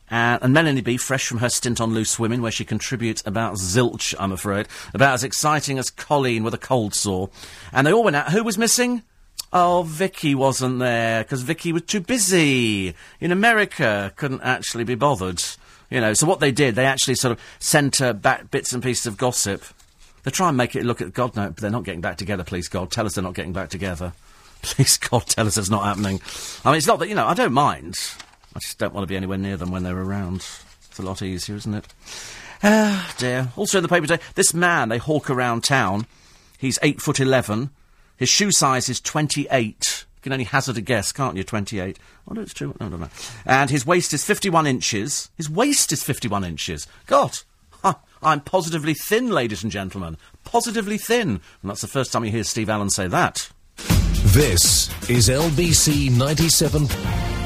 uh, 0.10 0.39
and 0.41 0.54
Melanie 0.54 0.82
B, 0.82 0.98
fresh 0.98 1.28
from 1.28 1.39
her 1.39 1.50
stint 1.50 1.82
on 1.82 1.93
Loose 1.93 2.17
Women, 2.17 2.41
where 2.41 2.52
she 2.52 2.63
contributes 2.63 3.24
about 3.26 3.56
zilch, 3.56 4.15
I'm 4.17 4.32
afraid, 4.32 4.67
about 4.93 5.13
as 5.13 5.24
exciting 5.24 5.78
as 5.78 5.91
Coleen 5.91 6.43
with 6.43 6.54
a 6.54 6.60
cold 6.60 6.96
sore. 6.96 7.30
And 7.74 7.86
they 7.86 7.91
all 7.91 8.04
went 8.04 8.15
out. 8.15 8.32
Who 8.32 8.43
was 8.43 8.58
missing? 8.58 9.04
Oh, 9.52 9.84
Vicky 9.84 10.36
wasn't 10.36 10.80
there, 10.80 11.24
because 11.24 11.41
Vicky 11.41 11.72
was 11.72 11.84
too 11.84 12.00
busy 12.00 12.93
in 13.20 13.32
America, 13.32 14.13
couldn't 14.15 14.41
actually 14.41 14.84
be 14.84 14.96
bothered. 14.96 15.43
You 15.89 16.02
know, 16.02 16.13
so 16.13 16.28
what 16.28 16.39
they 16.39 16.52
did, 16.52 16.76
they 16.76 16.86
actually 16.86 17.15
sort 17.15 17.32
of 17.32 17.41
sent 17.60 17.98
her 17.98 18.13
back 18.13 18.52
bits 18.52 18.74
and 18.74 18.84
pieces 18.84 19.06
of 19.06 19.17
gossip. 19.17 19.63
They 20.24 20.32
try 20.32 20.50
and 20.50 20.58
make 20.58 20.76
it 20.76 20.84
look 20.84 21.02
at 21.02 21.13
God, 21.13 21.36
no, 21.36 21.48
but 21.50 21.58
they're 21.58 21.72
not 21.72 21.86
getting 21.86 22.02
back 22.02 22.17
together, 22.17 22.43
please 22.43 22.67
God. 22.67 22.91
Tell 22.91 23.06
us 23.06 23.15
they're 23.15 23.24
not 23.24 23.36
getting 23.36 23.54
back 23.54 23.70
together. 23.70 24.13
Please 24.63 24.98
God, 24.98 25.28
tell 25.28 25.46
us 25.46 25.56
it's 25.56 25.70
not 25.70 25.84
happening. 25.84 26.20
I 26.65 26.70
mean, 26.72 26.78
it's 26.78 26.88
not 26.88 26.98
that, 27.00 27.08
you 27.08 27.13
know, 27.15 27.28
I 27.28 27.36
don't 27.36 27.54
mind. 27.54 27.96
I 28.58 28.60
just 28.60 28.80
don't 28.80 28.91
want 28.91 29.04
to 29.04 29.08
be 29.08 29.15
anywhere 29.15 29.38
near 29.38 29.56
them 29.56 29.70
when 29.70 29.84
they're 29.84 29.96
around. 30.02 30.38
It's 30.89 30.98
a 30.98 31.04
lot 31.04 31.22
easier, 31.22 31.56
isn't 31.58 31.76
it? 31.76 31.88
Ah, 32.63 33.13
dear. 33.20 33.50
Also 33.56 33.78
in 33.78 33.84
the 33.84 33.88
paper 33.88 34.08
today, 34.08 34.24
this 34.34 34.52
man 34.52 34.89
they 34.89 34.98
hawk 34.98 35.30
around 35.30 35.63
town, 35.63 36.08
he's 36.58 36.80
eight 36.82 37.00
foot 37.00 37.20
eleven. 37.20 37.70
His 38.15 38.30
shoe 38.30 38.52
size 38.52 38.89
is 38.89 39.00
twenty-eight. 39.00 40.06
You 40.15 40.22
can 40.24 40.34
only 40.34 40.46
hazard 40.46 40.76
a 40.76 40.82
guess, 40.82 41.12
can't 41.12 41.38
you? 41.38 41.43
Twenty-eight. 41.43 42.00
Oh, 42.28 42.34
no, 42.34 42.41
it's 42.41 42.56
true. 42.56 42.76
No, 42.80 42.89
no, 42.89 42.98
no. 42.98 43.10
And 43.46 43.70
his 43.70 43.86
waist 43.86 44.12
is 44.12 44.24
fifty-one 44.24 44.65
inches. 44.65 45.30
His 45.38 45.52
waist 45.52 45.91
is 45.91 46.02
fifty-one 46.02 46.43
inches. 46.43 46.88
God, 47.06 47.38
I'm 48.24 48.41
positively 48.41 48.96
thin, 48.96 49.30
ladies 49.30 49.62
and 49.62 49.72
gentlemen. 49.72 50.17
Positively 50.46 50.98
thin. 50.98 51.30
And 51.62 51.70
that's 51.70 51.82
the 51.82 51.88
first 51.88 52.12
time 52.12 52.26
you 52.26 52.32
hear 52.32 52.43
Steve 52.43 52.72
Allen 52.72 52.89
say 52.89 53.06
that. 53.06 53.52
This 54.34 54.89
is 55.12 55.30
LBC 55.30 56.17
97. 56.17 57.37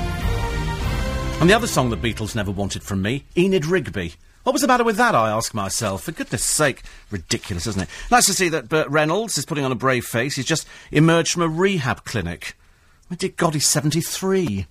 And 1.41 1.49
the 1.49 1.56
other 1.56 1.65
song 1.65 1.89
the 1.89 1.97
Beatles 1.97 2.36
never 2.36 2.51
wanted 2.51 2.84
from 2.84 3.01
me, 3.01 3.23
Enid 3.36 3.65
Rigby. 3.65 4.13
What 4.43 4.54
was 4.54 4.62
the 4.62 4.67
matter 4.67 4.84
with 4.84 4.97
that, 4.97 5.15
I 5.15 5.32
ask 5.32 5.56
myself? 5.56 6.04
For 6.04 6.12
goodness 6.12 6.43
sake, 6.43 6.84
ridiculous, 7.10 7.65
isn't 7.65 7.82
it? 7.82 7.89
Nice 8.12 8.27
to 8.27 8.34
see 8.36 8.47
that 8.49 8.69
Burt 8.69 8.88
Reynolds 8.89 9.39
is 9.39 9.45
putting 9.47 9.65
on 9.65 9.71
a 9.71 9.75
brave 9.75 10.06
face. 10.06 10.36
He's 10.36 10.45
just 10.45 10.67
emerged 10.91 11.32
from 11.32 11.41
a 11.41 11.47
rehab 11.47 12.06
clinic. 12.06 12.56
My 13.10 13.15
dear 13.15 13.32
God, 13.36 13.56
he's 13.56 13.67
73. 13.67 14.67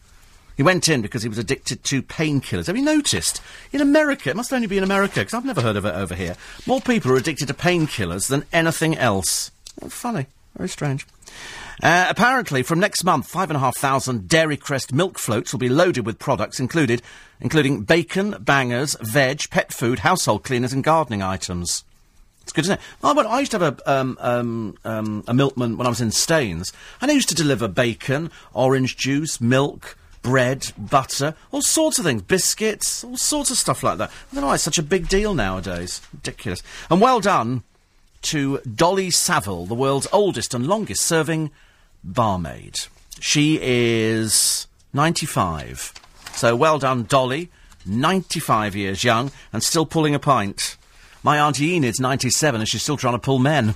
He 0.56 0.62
went 0.62 0.88
in 0.88 1.02
because 1.02 1.24
he 1.24 1.28
was 1.28 1.38
addicted 1.38 1.82
to 1.82 2.04
painkillers. 2.04 2.68
Have 2.68 2.76
you 2.76 2.84
noticed? 2.84 3.42
In 3.72 3.80
America, 3.80 4.30
it 4.30 4.36
must 4.36 4.52
only 4.52 4.68
be 4.68 4.78
in 4.78 4.84
America, 4.84 5.22
because 5.22 5.34
I've 5.34 5.44
never 5.44 5.62
heard 5.62 5.74
of 5.74 5.84
it 5.84 5.96
over 5.96 6.14
here. 6.14 6.36
More 6.68 6.80
people 6.80 7.10
are 7.10 7.16
addicted 7.16 7.48
to 7.48 7.54
painkillers 7.54 8.28
than 8.28 8.44
anything 8.52 8.96
else. 8.96 9.50
Funny. 9.88 10.26
Very 10.56 10.68
strange. 10.68 11.04
Uh, 11.82 12.06
apparently, 12.10 12.62
from 12.62 12.78
next 12.78 13.04
month, 13.04 13.26
5,500 13.26 14.28
Dairy 14.28 14.56
Crest 14.56 14.92
milk 14.92 15.18
floats 15.18 15.52
will 15.52 15.58
be 15.58 15.68
loaded 15.68 16.04
with 16.04 16.18
products 16.18 16.60
included, 16.60 17.00
including 17.40 17.82
bacon, 17.82 18.36
bangers, 18.38 18.96
veg, 19.00 19.48
pet 19.50 19.72
food, 19.72 20.00
household 20.00 20.44
cleaners, 20.44 20.74
and 20.74 20.84
gardening 20.84 21.22
items. 21.22 21.84
It's 22.42 22.52
good, 22.52 22.64
isn't 22.66 22.78
it? 22.78 22.80
I, 23.02 23.12
went, 23.12 23.28
I 23.28 23.40
used 23.40 23.52
to 23.52 23.58
have 23.58 23.78
a, 23.78 23.90
um, 23.90 24.18
um, 24.20 24.78
um, 24.84 25.24
a 25.26 25.32
milkman 25.32 25.78
when 25.78 25.86
I 25.86 25.90
was 25.90 26.02
in 26.02 26.10
Staines, 26.10 26.72
and 27.00 27.10
he 27.10 27.14
used 27.14 27.30
to 27.30 27.34
deliver 27.34 27.66
bacon, 27.66 28.30
orange 28.52 28.96
juice, 28.98 29.40
milk, 29.40 29.96
bread, 30.20 30.72
butter, 30.76 31.34
all 31.50 31.62
sorts 31.62 31.98
of 31.98 32.04
things, 32.04 32.22
biscuits, 32.22 33.04
all 33.04 33.16
sorts 33.16 33.50
of 33.50 33.56
stuff 33.56 33.82
like 33.82 33.96
that. 33.98 34.10
I 34.10 34.34
don't 34.34 34.42
know 34.42 34.48
why 34.48 34.54
it's 34.54 34.64
such 34.64 34.78
a 34.78 34.82
big 34.82 35.08
deal 35.08 35.32
nowadays. 35.32 36.02
Ridiculous. 36.12 36.62
And 36.90 37.00
well 37.00 37.20
done 37.20 37.62
to 38.22 38.58
Dolly 38.58 39.10
Saville, 39.10 39.64
the 39.64 39.74
world's 39.74 40.08
oldest 40.12 40.52
and 40.52 40.66
longest 40.66 41.02
serving 41.06 41.50
barmaid. 42.04 42.80
She 43.20 43.58
is 43.60 44.66
95. 44.92 45.92
So 46.32 46.56
well 46.56 46.78
done, 46.78 47.04
Dolly. 47.04 47.50
95 47.86 48.76
years 48.76 49.04
young 49.04 49.32
and 49.52 49.62
still 49.62 49.86
pulling 49.86 50.14
a 50.14 50.18
pint. 50.18 50.76
My 51.22 51.38
Auntie 51.38 51.74
Enid's 51.74 52.00
97 52.00 52.60
and 52.60 52.68
she's 52.68 52.82
still 52.82 52.96
trying 52.96 53.14
to 53.14 53.18
pull 53.18 53.38
men. 53.38 53.74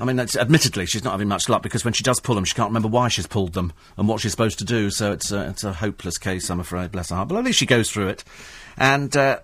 I 0.00 0.04
mean, 0.04 0.20
admittedly, 0.20 0.86
she's 0.86 1.02
not 1.02 1.10
having 1.10 1.26
much 1.26 1.48
luck 1.48 1.62
because 1.62 1.84
when 1.84 1.92
she 1.92 2.04
does 2.04 2.20
pull 2.20 2.36
them, 2.36 2.44
she 2.44 2.54
can't 2.54 2.68
remember 2.68 2.88
why 2.88 3.08
she's 3.08 3.26
pulled 3.26 3.54
them 3.54 3.72
and 3.96 4.06
what 4.06 4.20
she's 4.20 4.30
supposed 4.30 4.58
to 4.60 4.64
do. 4.64 4.90
So 4.90 5.12
it's 5.12 5.32
a, 5.32 5.48
it's 5.48 5.64
a 5.64 5.72
hopeless 5.72 6.18
case, 6.18 6.50
I'm 6.50 6.60
afraid. 6.60 6.92
Bless 6.92 7.10
her 7.10 7.16
heart. 7.16 7.28
But 7.28 7.38
at 7.38 7.44
least 7.44 7.58
she 7.58 7.66
goes 7.66 7.90
through 7.90 8.08
it. 8.08 8.24
And 8.76 9.16
uh, 9.16 9.40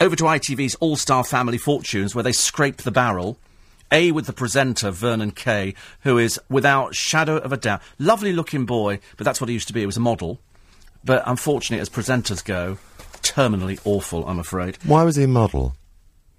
over 0.00 0.16
to 0.16 0.24
ITV's 0.24 0.76
All 0.76 0.96
Star 0.96 1.24
Family 1.24 1.58
Fortunes, 1.58 2.14
where 2.14 2.24
they 2.24 2.32
scrape 2.32 2.78
the 2.78 2.90
barrel. 2.90 3.38
A 3.90 4.12
with 4.12 4.26
the 4.26 4.32
presenter, 4.32 4.90
Vernon 4.90 5.30
Kay, 5.30 5.74
who 6.02 6.18
is, 6.18 6.40
without 6.48 6.94
shadow 6.94 7.36
of 7.38 7.52
a 7.52 7.56
doubt, 7.56 7.80
lovely 7.98 8.32
looking 8.32 8.66
boy, 8.66 9.00
but 9.16 9.24
that's 9.24 9.40
what 9.40 9.48
he 9.48 9.54
used 9.54 9.68
to 9.68 9.74
be. 9.74 9.80
He 9.80 9.86
was 9.86 9.96
a 9.96 10.00
model. 10.00 10.40
But 11.04 11.22
unfortunately, 11.26 11.80
as 11.80 11.88
presenters 11.88 12.44
go, 12.44 12.78
terminally 13.22 13.80
awful, 13.84 14.26
I'm 14.28 14.38
afraid. 14.38 14.78
Why 14.84 15.04
was 15.04 15.16
he 15.16 15.24
a 15.24 15.28
model? 15.28 15.74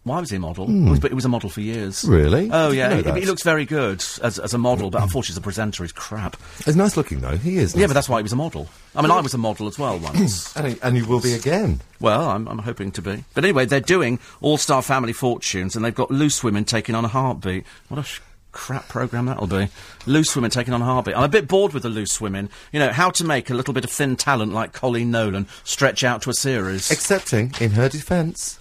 Why 0.03 0.19
was 0.21 0.29
he 0.29 0.37
a 0.37 0.39
model? 0.39 0.65
He 0.67 0.89
was- 0.89 0.99
But 0.99 1.11
he 1.11 1.15
was 1.15 1.25
a 1.25 1.29
model 1.29 1.49
for 1.49 1.61
years. 1.61 2.05
Really? 2.05 2.49
Oh, 2.51 2.71
yeah. 2.71 2.95
He, 3.13 3.19
he 3.21 3.25
looks 3.25 3.43
very 3.43 3.65
good 3.65 4.03
as, 4.23 4.39
as 4.39 4.53
a 4.53 4.57
model, 4.57 4.89
but 4.89 4.99
hmm. 4.99 5.03
unfortunately, 5.03 5.33
as 5.33 5.37
a 5.37 5.41
presenter, 5.41 5.83
he's 5.83 5.91
crap. 5.91 6.37
He's 6.65 6.75
nice 6.75 6.95
looking 6.97 7.19
though. 7.19 7.37
He 7.37 7.57
is. 7.57 7.75
Yeah, 7.75 7.87
but 7.87 7.93
that's 7.93 8.07
why 8.09 8.19
he 8.19 8.23
was 8.23 8.31
a 8.33 8.37
model. 8.37 8.67
I 8.95 9.01
mean, 9.01 9.11
I 9.11 9.19
was 9.21 9.33
a 9.33 9.37
model 9.37 9.67
as 9.67 9.77
well 9.77 9.99
once. 10.03 10.55
and, 10.55 10.67
he, 10.67 10.81
and 10.81 10.95
you 10.97 11.05
will 11.05 11.19
be 11.21 11.33
again. 11.33 11.81
well, 11.99 12.29
I'm, 12.29 12.47
I'm 12.47 12.59
hoping 12.59 12.91
to 12.93 13.01
be. 13.01 13.23
But 13.33 13.43
anyway, 13.43 13.65
they're 13.65 13.81
doing 13.81 14.19
All 14.41 14.57
Star 14.57 14.81
Family 14.81 15.13
Fortunes, 15.13 15.75
and 15.75 15.83
they've 15.83 15.93
got 15.93 16.09
Loose 16.11 16.43
Women 16.43 16.65
taking 16.65 16.95
on 16.95 17.03
a 17.05 17.09
heartbeat. 17.09 17.65
What 17.89 17.99
a 17.99 18.03
sh- 18.03 18.21
crap 18.51 18.87
program 18.87 19.27
that'll 19.27 19.47
be. 19.47 19.67
Loose 20.07 20.35
Women 20.35 20.49
taking 20.49 20.73
on 20.73 20.81
a 20.81 20.85
heartbeat. 20.85 21.15
I'm 21.15 21.23
a 21.23 21.27
bit 21.29 21.47
bored 21.47 21.73
with 21.73 21.83
the 21.83 21.89
Loose 21.89 22.19
Women. 22.19 22.49
You 22.71 22.79
know, 22.79 22.89
how 22.89 23.09
to 23.11 23.23
make 23.23 23.49
a 23.49 23.53
little 23.53 23.73
bit 23.73 23.83
of 23.83 23.91
thin 23.91 24.15
talent 24.15 24.53
like 24.53 24.73
Coleen 24.73 25.07
Nolan 25.07 25.47
stretch 25.63 26.03
out 26.03 26.23
to 26.23 26.29
a 26.29 26.33
series. 26.33 26.89
Excepting, 26.89 27.53
in 27.59 27.71
her 27.71 27.89
defence, 27.89 28.58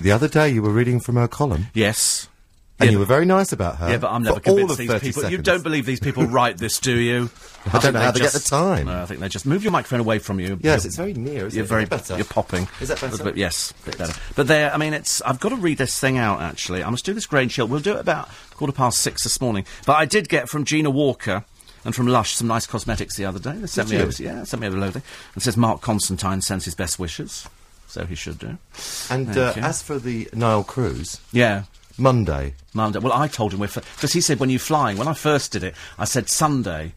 the 0.00 0.12
other 0.12 0.28
day 0.28 0.48
you 0.48 0.62
were 0.62 0.70
reading 0.70 1.00
from 1.00 1.16
her 1.16 1.28
column, 1.28 1.66
yes. 1.74 2.28
and 2.78 2.88
Yeah, 2.88 2.92
you 2.92 2.98
were 2.98 3.04
very 3.06 3.24
nice 3.24 3.52
about 3.52 3.76
her. 3.76 3.90
Yeah, 3.90 3.98
but 3.98 4.10
I'm 4.10 4.22
never 4.22 4.40
convinced 4.40 4.76
these 4.78 4.88
30 4.90 5.06
people. 5.12 5.30
You 5.30 5.38
don't 5.38 5.62
believe 5.62 5.86
these 5.86 6.00
people 6.00 6.24
write 6.26 6.58
this, 6.58 6.78
do 6.78 6.96
you? 6.96 7.30
I 7.66 7.70
don't 7.70 7.80
think 7.82 7.94
know 7.94 8.00
how 8.00 8.10
they 8.12 8.20
get 8.20 8.32
the 8.32 8.40
time. 8.40 8.86
No, 8.86 9.02
I 9.02 9.06
think 9.06 9.20
they 9.20 9.28
just 9.28 9.46
move 9.46 9.62
your 9.64 9.72
microphone 9.72 10.00
away 10.00 10.18
from 10.18 10.38
you. 10.38 10.58
Yes, 10.62 10.84
You're- 10.84 10.86
it's 10.88 10.96
very 10.96 11.14
near. 11.14 11.46
Isn't 11.46 11.56
You're 11.56 11.64
it? 11.64 11.68
very 11.68 11.84
better. 11.86 12.14
You're 12.16 12.24
popping. 12.24 12.68
Is 12.80 12.88
that 12.88 13.00
better? 13.00 13.22
But 13.24 13.36
yes, 13.36 13.72
a 13.82 13.86
bit 13.86 13.98
better. 13.98 14.20
But 14.36 14.46
there, 14.46 14.72
I 14.72 14.76
mean, 14.76 14.92
it's. 14.92 15.20
I've 15.22 15.40
got 15.40 15.48
to 15.48 15.56
read 15.56 15.78
this 15.78 15.98
thing 15.98 16.18
out. 16.18 16.40
Actually, 16.40 16.84
I 16.84 16.90
must 16.90 17.04
do 17.04 17.12
this 17.14 17.26
Grange 17.26 17.56
Hill. 17.56 17.66
We'll 17.66 17.80
do 17.80 17.94
it 17.94 18.00
about 18.00 18.28
quarter 18.54 18.72
past 18.72 18.98
six 19.00 19.22
this 19.24 19.40
morning. 19.40 19.64
But 19.86 19.94
I 19.94 20.04
did 20.04 20.28
get 20.28 20.48
from 20.48 20.64
Gina 20.64 20.90
Walker. 20.90 21.44
And 21.84 21.94
from 21.94 22.08
Lush, 22.08 22.34
some 22.34 22.48
nice 22.48 22.66
cosmetics 22.66 23.14
the 23.16 23.24
other 23.26 23.38
day. 23.38 23.52
They 23.52 23.68
sent 23.68 23.86
Did 23.86 23.94
me 23.94 24.00
you? 24.00 24.08
over, 24.08 24.22
yeah, 24.40 24.42
sent 24.42 24.60
me 24.60 24.66
over 24.66 24.76
loathing. 24.76 25.02
And 25.34 25.42
says 25.42 25.56
Mark 25.56 25.82
Constantine 25.82 26.40
sends 26.40 26.64
his 26.64 26.74
best 26.74 26.98
wishes, 26.98 27.46
so 27.96 28.04
he 28.04 28.14
should 28.14 28.38
do. 28.38 28.58
And 29.08 29.36
uh, 29.36 29.54
as 29.56 29.80
for 29.82 29.98
the 29.98 30.28
Nile 30.34 30.64
cruise, 30.64 31.18
Yeah, 31.32 31.62
Monday. 31.96 32.52
Monday. 32.74 32.98
Well, 32.98 33.12
I 33.14 33.26
told 33.26 33.54
him 33.54 33.60
we're 33.60 33.68
because 33.68 34.12
he 34.12 34.20
said 34.20 34.38
when 34.38 34.50
you're 34.50 34.58
flying. 34.58 34.98
When 34.98 35.08
I 35.08 35.14
first 35.14 35.52
did 35.52 35.64
it, 35.64 35.74
I 35.98 36.04
said 36.04 36.28
Sunday. 36.28 36.92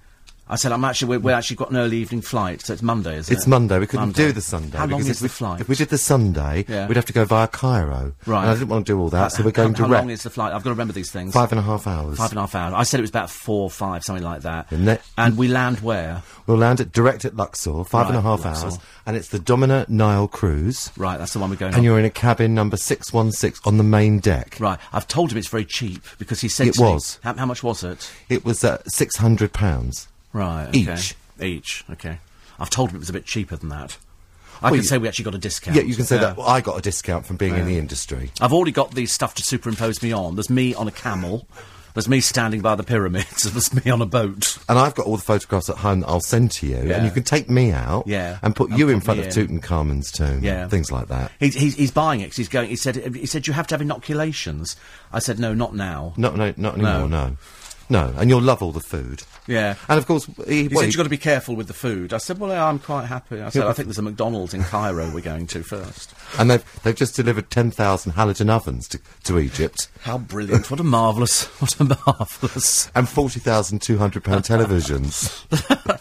I 0.52 0.56
said 0.56 0.72
I'm 0.72 0.84
actually 0.84 1.10
we're, 1.10 1.20
we're 1.20 1.36
actually 1.36 1.58
got 1.58 1.70
an 1.70 1.78
early 1.78 1.98
evening 1.98 2.22
flight, 2.22 2.62
so 2.62 2.74
it's 2.74 2.82
Monday, 2.82 3.18
is 3.18 3.30
it? 3.30 3.34
It's 3.36 3.46
Monday. 3.46 3.78
We 3.78 3.86
couldn't 3.86 4.08
Monday. 4.08 4.28
do 4.28 4.32
the 4.32 4.42
Sunday. 4.42 4.78
How 4.80 4.88
long 4.88 5.02
is 5.02 5.20
the 5.20 5.26
we, 5.26 5.30
flight? 5.30 5.62
If 5.62 5.70
we 5.70 5.76
did 5.76 5.90
the 5.90 5.98
Sunday, 6.00 6.66
Yeah. 6.68 6.88
we'd 6.88 6.96
have 6.96 7.06
to 7.06 7.14
go 7.14 7.24
via 7.24 7.48
Cairo. 7.48 8.14
Right. 8.26 8.42
And 8.42 8.50
I 8.50 8.54
didn't 8.56 8.70
want 8.70 8.88
to 8.88 8.92
do 8.94 9.00
all 9.00 9.10
that, 9.10 9.32
so 9.32 9.44
we're 9.44 9.52
going 9.52 9.74
how, 9.76 9.86
direct. 9.86 9.94
How 9.94 10.00
long 10.00 10.10
is 10.10 10.24
the 10.24 10.32
flight? 10.32 10.54
I've 10.54 10.64
got 10.64 10.70
to 10.70 10.74
remember 10.74 10.94
these 10.94 11.12
things. 11.12 11.34
Five 11.34 11.52
and 11.52 11.60
a 11.60 11.62
half 11.62 11.86
hours. 11.86 12.18
Five 12.18 12.32
and 12.32 12.40
a 12.40 12.42
half 12.42 12.56
hours. 12.56 12.74
I 12.76 12.82
said 12.82 13.00
it 13.00 13.02
was 13.04 13.12
about 13.12 13.30
four, 13.30 13.64
or 13.66 13.70
five, 13.70 14.04
something 14.04 14.24
like 14.24 14.42
that. 14.42 14.72
And 15.18 15.38
we 15.38 15.48
land 15.48 15.82
where? 15.82 16.24
We'll 16.48 16.58
land 16.58 16.82
at 16.82 16.92
direct 16.92 17.26
at 17.26 17.36
Luxor, 17.36 17.84
five 17.84 18.08
and 18.08 18.18
a 18.18 18.22
half 18.22 18.44
Luxor. 18.44 18.66
hours, 18.66 18.80
and 19.06 19.16
it's 19.16 19.28
the 19.28 19.38
Domina 19.38 19.86
Nile 19.88 20.28
cruise. 20.28 20.92
Right, 20.98 21.18
that's 21.20 21.34
the 21.34 21.40
one 21.40 21.52
we're 21.52 21.58
going 21.58 21.74
And 21.74 21.80
on. 21.80 21.84
you're 21.84 22.00
in 22.00 22.06
a 22.06 22.10
cabin 22.10 22.56
number 22.56 22.76
six 22.76 23.14
one 23.14 23.32
six 23.32 23.62
on 23.66 23.78
the 23.78 23.84
main 23.84 24.18
deck. 24.18 24.58
Right, 24.60 24.80
I've 24.92 25.08
told 25.08 25.32
him 25.32 25.38
it's 25.38 25.48
very 25.48 25.66
cheap 25.66 26.02
because 26.18 26.42
he 26.42 26.48
said 26.50 26.70
It 26.70 26.74
to 26.74 26.82
me- 26.84 26.94
was. 26.94 27.20
how, 27.24 27.36
how 27.36 27.46
much 27.46 27.62
was 27.62 27.84
it? 27.84 28.12
It 28.30 28.44
was 28.44 28.64
uh, 28.64 28.82
six 28.88 29.18
hundred 29.18 29.54
pounds. 29.54 30.08
Right, 30.34 30.68
okay. 30.70 30.80
Each. 30.94 31.16
Each, 31.42 31.84
okay. 31.92 32.20
I've 32.60 32.70
told 32.70 32.90
him 32.90 32.98
it 32.98 33.00
was 33.00 33.10
a 33.10 33.14
bit 33.14 33.26
cheaper 33.26 33.56
than 33.56 33.70
that. 33.70 33.98
I 34.62 34.66
Well, 34.66 34.72
can 34.72 34.82
you- 34.82 34.88
say 34.88 34.98
we 34.98 35.08
actually 35.08 35.26
got 35.26 35.36
a 35.36 35.40
discount. 35.40 35.78
Yeah, 35.78 35.84
you 35.84 35.96
can 35.96 36.06
say 36.06 36.16
Yeah. 36.18 36.22
that. 36.22 36.38
Well, 36.38 36.48
I 36.48 36.60
got 36.60 36.78
a 36.78 36.82
discount 36.82 37.26
from 37.26 37.38
being 37.38 37.56
in 37.56 37.66
the 37.66 37.78
industry. 37.78 38.32
I've 38.42 38.52
already 38.52 38.72
got 38.74 38.94
these 38.94 39.12
stuff 39.14 39.34
to 39.36 39.44
superimpose 39.44 40.04
me 40.04 40.12
on. 40.12 40.36
There's 40.36 40.50
me 40.50 40.74
on 40.74 40.88
a 40.88 40.92
camel. 40.92 41.48
There's 41.94 42.10
me 42.10 42.20
standing 42.22 42.62
by 42.62 42.76
the 42.76 42.84
pyramids. 42.84 43.44
There's 43.52 43.74
me 43.74 43.90
on 43.90 44.02
a 44.02 44.06
boat. 44.06 44.58
And 44.70 44.78
I've 44.78 44.94
got 44.96 45.06
all 45.08 45.16
the 45.18 45.24
photographs 45.24 45.70
at 45.70 45.78
home 45.78 46.02
that 46.02 46.08
I'll 46.08 46.20
send 46.22 46.52
to 46.52 46.68
you, 46.68 46.76
Yeah. 46.86 46.98
and 46.98 47.06
you 47.06 47.12
can 47.12 47.24
take 47.24 47.50
me 47.50 47.72
out 47.72 48.04
Yeah. 48.06 48.38
and 48.44 48.56
put 48.56 48.70
And 48.70 48.78
you 48.80 48.90
in 48.90 49.00
front 49.02 49.20
of 49.22 49.26
in. 49.26 49.32
Tutankhamun's 49.62 50.12
tomb, 50.12 50.44
Yeah. 50.44 50.68
things 50.68 50.92
like 50.92 51.08
that. 51.08 51.32
He's, 51.40 51.56
he's, 51.56 51.76
he's 51.76 51.92
buying 51.92 52.20
it 52.22 52.36
he's 52.36 52.48
going. 52.50 52.70
He 52.70 52.76
said. 52.76 53.16
He 53.16 53.26
said 53.26 53.48
you 53.48 53.54
have 53.54 53.66
to 53.68 53.74
have 53.76 53.82
inoculations. 53.82 54.76
I 55.12 55.20
said 55.20 55.40
no, 55.40 55.54
not 55.54 55.74
now. 55.74 56.14
No, 56.18 56.32
no, 56.32 56.54
not 56.58 56.78
No. 56.78 56.90
anymore. 57.04 57.10
No, 57.10 57.38
no, 57.90 58.14
and 58.18 58.30
you'll 58.30 58.42
love 58.42 58.62
all 58.62 58.72
the 58.72 58.80
food. 58.82 59.24
Yeah. 59.48 59.76
And 59.88 59.98
of 59.98 60.06
course, 60.06 60.26
he, 60.48 60.64
He 60.64 60.68
well, 60.68 60.80
said 60.82 60.88
you've 60.88 60.98
got 60.98 61.04
to 61.04 61.10
be 61.10 61.18
careful 61.18 61.56
with 61.56 61.68
the 61.68 61.74
food. 61.74 62.14
I 62.14 62.18
said, 62.20 62.38
well, 62.40 62.52
I'm 62.52 62.78
quite 62.80 63.06
happy. 63.06 63.42
I 63.42 63.50
said, 63.50 63.64
I 63.64 63.74
think 63.74 63.88
there's 63.88 63.98
a 63.98 64.04
McDonald's 64.04 64.54
in 64.54 64.64
Cairo 64.64 65.10
we're 65.12 65.22
going 65.22 65.48
to 65.48 65.64
first. 65.64 66.14
and 66.38 66.52
they've 66.52 66.82
they've 66.84 66.96
just 66.96 67.16
delivered 67.16 67.50
ten 67.50 67.72
thousand 67.72 68.12
halogen 68.14 68.50
ovens 68.50 68.88
to, 68.90 69.00
to 69.24 69.40
Egypt 69.40 69.88
How 70.02 70.18
brilliant! 70.20 70.70
What 70.70 70.80
a 70.80 70.84
marvellous! 70.84 71.46
What 71.62 71.80
a 71.80 71.84
marvellous! 71.84 72.92
and 72.94 73.10
forty 73.10 73.40
thousand 73.40 73.82
two 73.82 73.98
hundred 73.98 74.24
pound 74.24 74.44
televisions. 74.44 75.46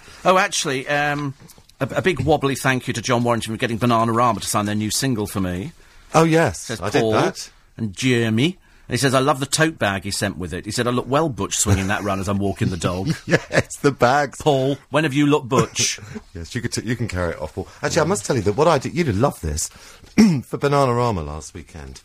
Oh, 0.24 0.36
actually, 0.36 0.86
um, 0.88 1.32
a, 1.80 1.88
a 1.96 2.02
big 2.02 2.20
wobbly 2.20 2.56
thank 2.56 2.88
you 2.88 2.92
to 2.92 3.00
John 3.00 3.22
Warrington 3.22 3.54
for 3.54 3.56
getting 3.58 3.78
Bananarama 3.78 4.40
to 4.40 4.46
sign 4.46 4.66
their 4.66 4.74
new 4.74 4.90
single 4.90 5.26
for 5.28 5.40
me. 5.40 5.72
oh 6.12 6.24
yes, 6.24 6.58
Says 6.64 6.80
I 6.80 6.90
Paul 6.90 7.12
did 7.12 7.20
that. 7.22 7.50
and 7.76 7.96
Jeremy. 7.96 8.58
And 8.88 8.94
he 8.94 8.98
says, 8.98 9.14
I 9.14 9.18
love 9.20 9.38
the 9.38 9.46
tote 9.46 9.78
bag 9.78 10.04
he 10.04 10.10
sent 10.10 10.38
with 10.38 10.54
it. 10.54 10.64
He 10.64 10.70
said, 10.70 10.86
I 10.86 10.90
look 10.90 11.06
well 11.06 11.28
butch 11.28 11.56
swinging 11.58 11.88
that 11.88 12.02
run 12.02 12.20
as 12.20 12.28
I'm 12.28 12.38
walking 12.38 12.70
the 12.70 12.76
dog. 12.76 13.10
Yes, 13.26 13.76
the 13.76 13.92
bags. 13.92 14.40
Paul, 14.40 14.78
when 14.88 15.04
have 15.04 15.12
you 15.12 15.26
looked 15.26 15.48
butch? 15.48 16.00
Yes, 16.34 16.54
you 16.54 16.62
could 16.62 16.72
t- 16.72 16.82
you 16.82 16.96
can 16.96 17.08
carry 17.08 17.32
it 17.32 17.40
off. 17.40 17.54
Paul. 17.54 17.68
Actually, 17.82 18.02
I 18.02 18.04
must 18.04 18.24
tell 18.24 18.36
you 18.36 18.42
that 18.42 18.52
what 18.52 18.68
I 18.68 18.78
did, 18.78 18.94
you'd 18.94 19.14
love 19.14 19.40
this 19.40 19.68
for 20.44 20.58
Bananarama 20.58 21.26
last 21.26 21.52
weekend. 21.52 22.00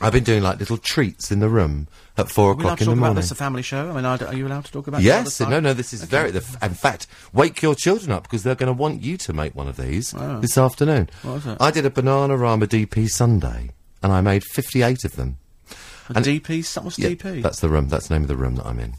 I've 0.00 0.12
been 0.12 0.24
doing 0.24 0.42
like 0.42 0.58
little 0.58 0.78
treats 0.78 1.30
in 1.30 1.40
the 1.40 1.48
room 1.48 1.86
at 2.16 2.30
four 2.30 2.52
Are 2.52 2.54
we 2.54 2.62
allowed 2.64 2.72
o'clock 2.72 2.78
to 2.78 2.84
in 2.84 2.90
the 2.90 2.94
talk 2.94 3.10
about 3.10 3.16
this, 3.20 3.30
a 3.30 3.34
family 3.34 3.62
show? 3.62 3.90
I 3.90 3.92
mean, 3.92 4.04
are, 4.04 4.24
are 4.24 4.34
you 4.34 4.46
allowed 4.46 4.64
to 4.64 4.72
talk 4.72 4.86
about 4.86 5.02
Yes, 5.02 5.40
no, 5.40 5.60
no. 5.60 5.74
This 5.74 5.92
is 5.92 6.02
very. 6.04 6.30
The 6.30 6.40
f- 6.40 6.62
in 6.62 6.74
fact, 6.74 7.06
wake 7.32 7.60
your 7.60 7.74
children 7.74 8.10
up 8.10 8.22
because 8.22 8.42
they're 8.42 8.54
going 8.54 8.68
to 8.68 8.72
want 8.72 9.02
you 9.02 9.18
to 9.18 9.32
make 9.32 9.54
one 9.54 9.68
of 9.68 9.76
these 9.76 10.14
oh. 10.16 10.40
this 10.40 10.56
afternoon. 10.56 11.10
What 11.22 11.36
is 11.36 11.46
it? 11.46 11.58
I 11.60 11.70
did 11.70 11.84
a 11.84 11.90
Bananarama 11.90 12.64
DP 12.64 13.08
Sunday, 13.08 13.70
and 14.02 14.12
I 14.12 14.22
made 14.22 14.42
fifty-eight 14.42 15.04
of 15.04 15.16
them. 15.16 15.36
A 16.16 16.20
DP? 16.20 16.74
That 16.74 16.84
was 16.84 16.98
Yeah, 16.98 17.10
DP? 17.10 17.42
That's 17.42 17.60
the 17.60 17.68
room. 17.68 17.88
That's 17.88 18.08
the 18.08 18.14
name 18.14 18.22
of 18.22 18.28
the 18.28 18.36
room 18.36 18.56
that 18.56 18.66
I'm 18.66 18.78
in. 18.80 18.94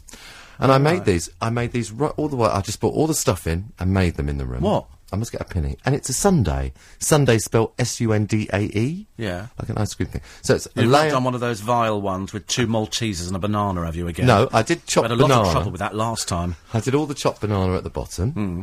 And 0.58 0.70
I 0.70 0.78
made 0.78 1.04
these. 1.04 1.28
I 1.40 1.50
made 1.50 1.72
these 1.72 1.90
right 1.90 2.12
all 2.16 2.28
the 2.28 2.36
way. 2.36 2.48
I 2.48 2.60
just 2.60 2.78
brought 2.80 2.94
all 2.94 3.06
the 3.06 3.14
stuff 3.14 3.46
in 3.46 3.72
and 3.78 3.92
made 3.92 4.14
them 4.14 4.28
in 4.28 4.38
the 4.38 4.46
room. 4.46 4.60
What? 4.62 4.86
I 5.12 5.16
must 5.16 5.30
get 5.32 5.40
a 5.42 5.44
penny. 5.44 5.76
And 5.84 5.94
it's 5.94 6.08
a 6.08 6.14
Sunday. 6.14 6.72
Sunday 6.98 7.36
spelled 7.38 7.72
S-U-N-D-A-E. 7.78 9.06
Yeah. 9.18 9.48
Like 9.58 9.68
an 9.68 9.76
ice 9.78 9.92
cream 9.94 10.08
thing. 10.08 10.22
So 10.42 10.54
it's 10.54 10.66
a 10.74 10.82
You've 10.82 10.90
layer. 10.90 11.10
done 11.10 11.24
one 11.24 11.34
of 11.34 11.40
those 11.40 11.60
vile 11.60 12.00
ones 12.00 12.32
with 12.32 12.46
two 12.46 12.66
Maltesers 12.66 13.26
and 13.26 13.36
a 13.36 13.38
banana, 13.38 13.84
have 13.84 13.94
you, 13.96 14.08
again? 14.08 14.26
No, 14.26 14.48
I 14.52 14.62
did 14.62 14.86
chop 14.86 15.04
We 15.04 15.10
had 15.10 15.18
a 15.18 15.26
lot 15.26 15.30
of 15.46 15.52
trouble 15.52 15.70
with 15.70 15.80
that 15.80 15.94
last 15.94 16.28
time. 16.28 16.56
I 16.72 16.80
did 16.80 16.94
all 16.94 17.04
the 17.06 17.14
chopped 17.14 17.40
banana 17.42 17.76
at 17.76 17.82
the 17.84 17.90
bottom. 17.90 18.30
Hmm. 18.32 18.60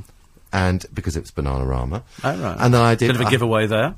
And 0.52 0.86
because 0.94 1.16
it 1.16 1.22
was 1.22 1.32
Bananarama. 1.32 2.02
Oh, 2.24 2.38
right. 2.42 2.58
And 2.60 2.74
then 2.74 2.82
I 2.82 2.96
did. 2.96 3.08
Bit 3.10 3.18
of 3.18 3.22
a 3.22 3.26
I- 3.26 3.30
giveaway 3.30 3.68
there. 3.68 3.94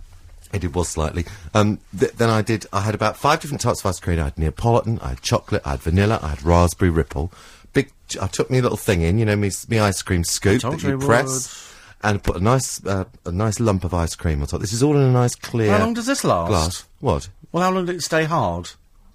It 0.53 0.59
did- 0.59 0.75
was 0.75 0.89
slightly. 0.89 1.25
Um, 1.53 1.79
th- 1.97 2.13
then 2.13 2.29
I 2.29 2.41
did. 2.41 2.65
I 2.73 2.81
had 2.81 2.95
about 2.95 3.17
five 3.17 3.39
different 3.39 3.61
types 3.61 3.79
of 3.81 3.85
ice 3.87 3.99
cream. 3.99 4.19
I 4.19 4.25
had 4.25 4.37
Neapolitan, 4.37 4.99
I 5.01 5.09
had 5.09 5.21
chocolate, 5.21 5.61
I 5.65 5.71
had 5.71 5.81
vanilla, 5.81 6.19
I 6.21 6.29
had 6.29 6.43
raspberry 6.43 6.91
ripple. 6.91 7.31
Big. 7.73 7.91
I 8.21 8.27
took 8.27 8.49
me 8.51 8.59
a 8.59 8.61
little 8.61 8.77
thing 8.77 9.01
in, 9.01 9.17
you 9.17 9.25
know, 9.25 9.35
me, 9.35 9.49
me 9.69 9.79
ice 9.79 10.01
cream 10.01 10.23
scoop 10.23 10.61
that 10.61 10.83
you 10.83 10.97
press, 10.97 11.73
and 12.03 12.21
put 12.21 12.35
a 12.35 12.39
nice 12.43 12.85
uh, 12.85 13.05
a 13.25 13.31
nice 13.31 13.59
lump 13.59 13.83
of 13.85 13.93
ice 13.93 14.15
cream 14.15 14.41
on 14.41 14.47
top. 14.47 14.59
This 14.61 14.73
is 14.73 14.83
all 14.83 14.97
in 14.97 15.03
a 15.03 15.11
nice 15.11 15.35
clear. 15.35 15.71
How 15.71 15.79
long 15.79 15.93
does 15.93 16.05
this 16.05 16.23
last? 16.23 16.49
Glass. 16.49 16.85
What? 16.99 17.29
Well, 17.51 17.63
how 17.63 17.71
long 17.71 17.85
did 17.85 17.95
it 17.95 18.01
stay 18.01 18.25
hard? 18.25 18.71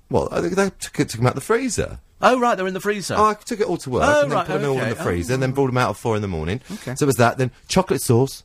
Well, 0.08 0.28
I 0.30 0.40
think 0.40 0.54
they 0.54 0.70
took 0.70 1.00
it 1.00 1.08
took 1.10 1.18
them 1.20 1.26
out 1.26 1.34
the 1.34 1.40
freezer. 1.40 1.98
Oh, 2.22 2.40
right, 2.40 2.54
they're 2.54 2.66
in 2.66 2.72
the 2.72 2.80
freezer. 2.80 3.14
Oh, 3.18 3.26
I 3.26 3.34
took 3.34 3.60
it 3.60 3.66
all 3.66 3.76
to 3.76 3.90
work 3.90 4.02
Oh, 4.06 4.22
and 4.22 4.30
then 4.30 4.38
right, 4.38 4.46
put 4.46 4.60
them 4.62 4.70
all 4.70 4.78
in 4.80 4.88
the 4.88 4.94
freezer, 4.96 5.32
Oh. 5.32 5.34
and 5.34 5.42
then 5.42 5.52
brought 5.52 5.66
them 5.66 5.76
out 5.76 5.90
at 5.90 5.96
four 5.96 6.16
in 6.16 6.22
the 6.22 6.28
morning. 6.28 6.62
Okay. 6.72 6.94
So 6.94 7.04
it 7.04 7.06
was 7.06 7.16
that. 7.16 7.36
Then 7.36 7.50
chocolate 7.68 8.00
sauce, 8.00 8.42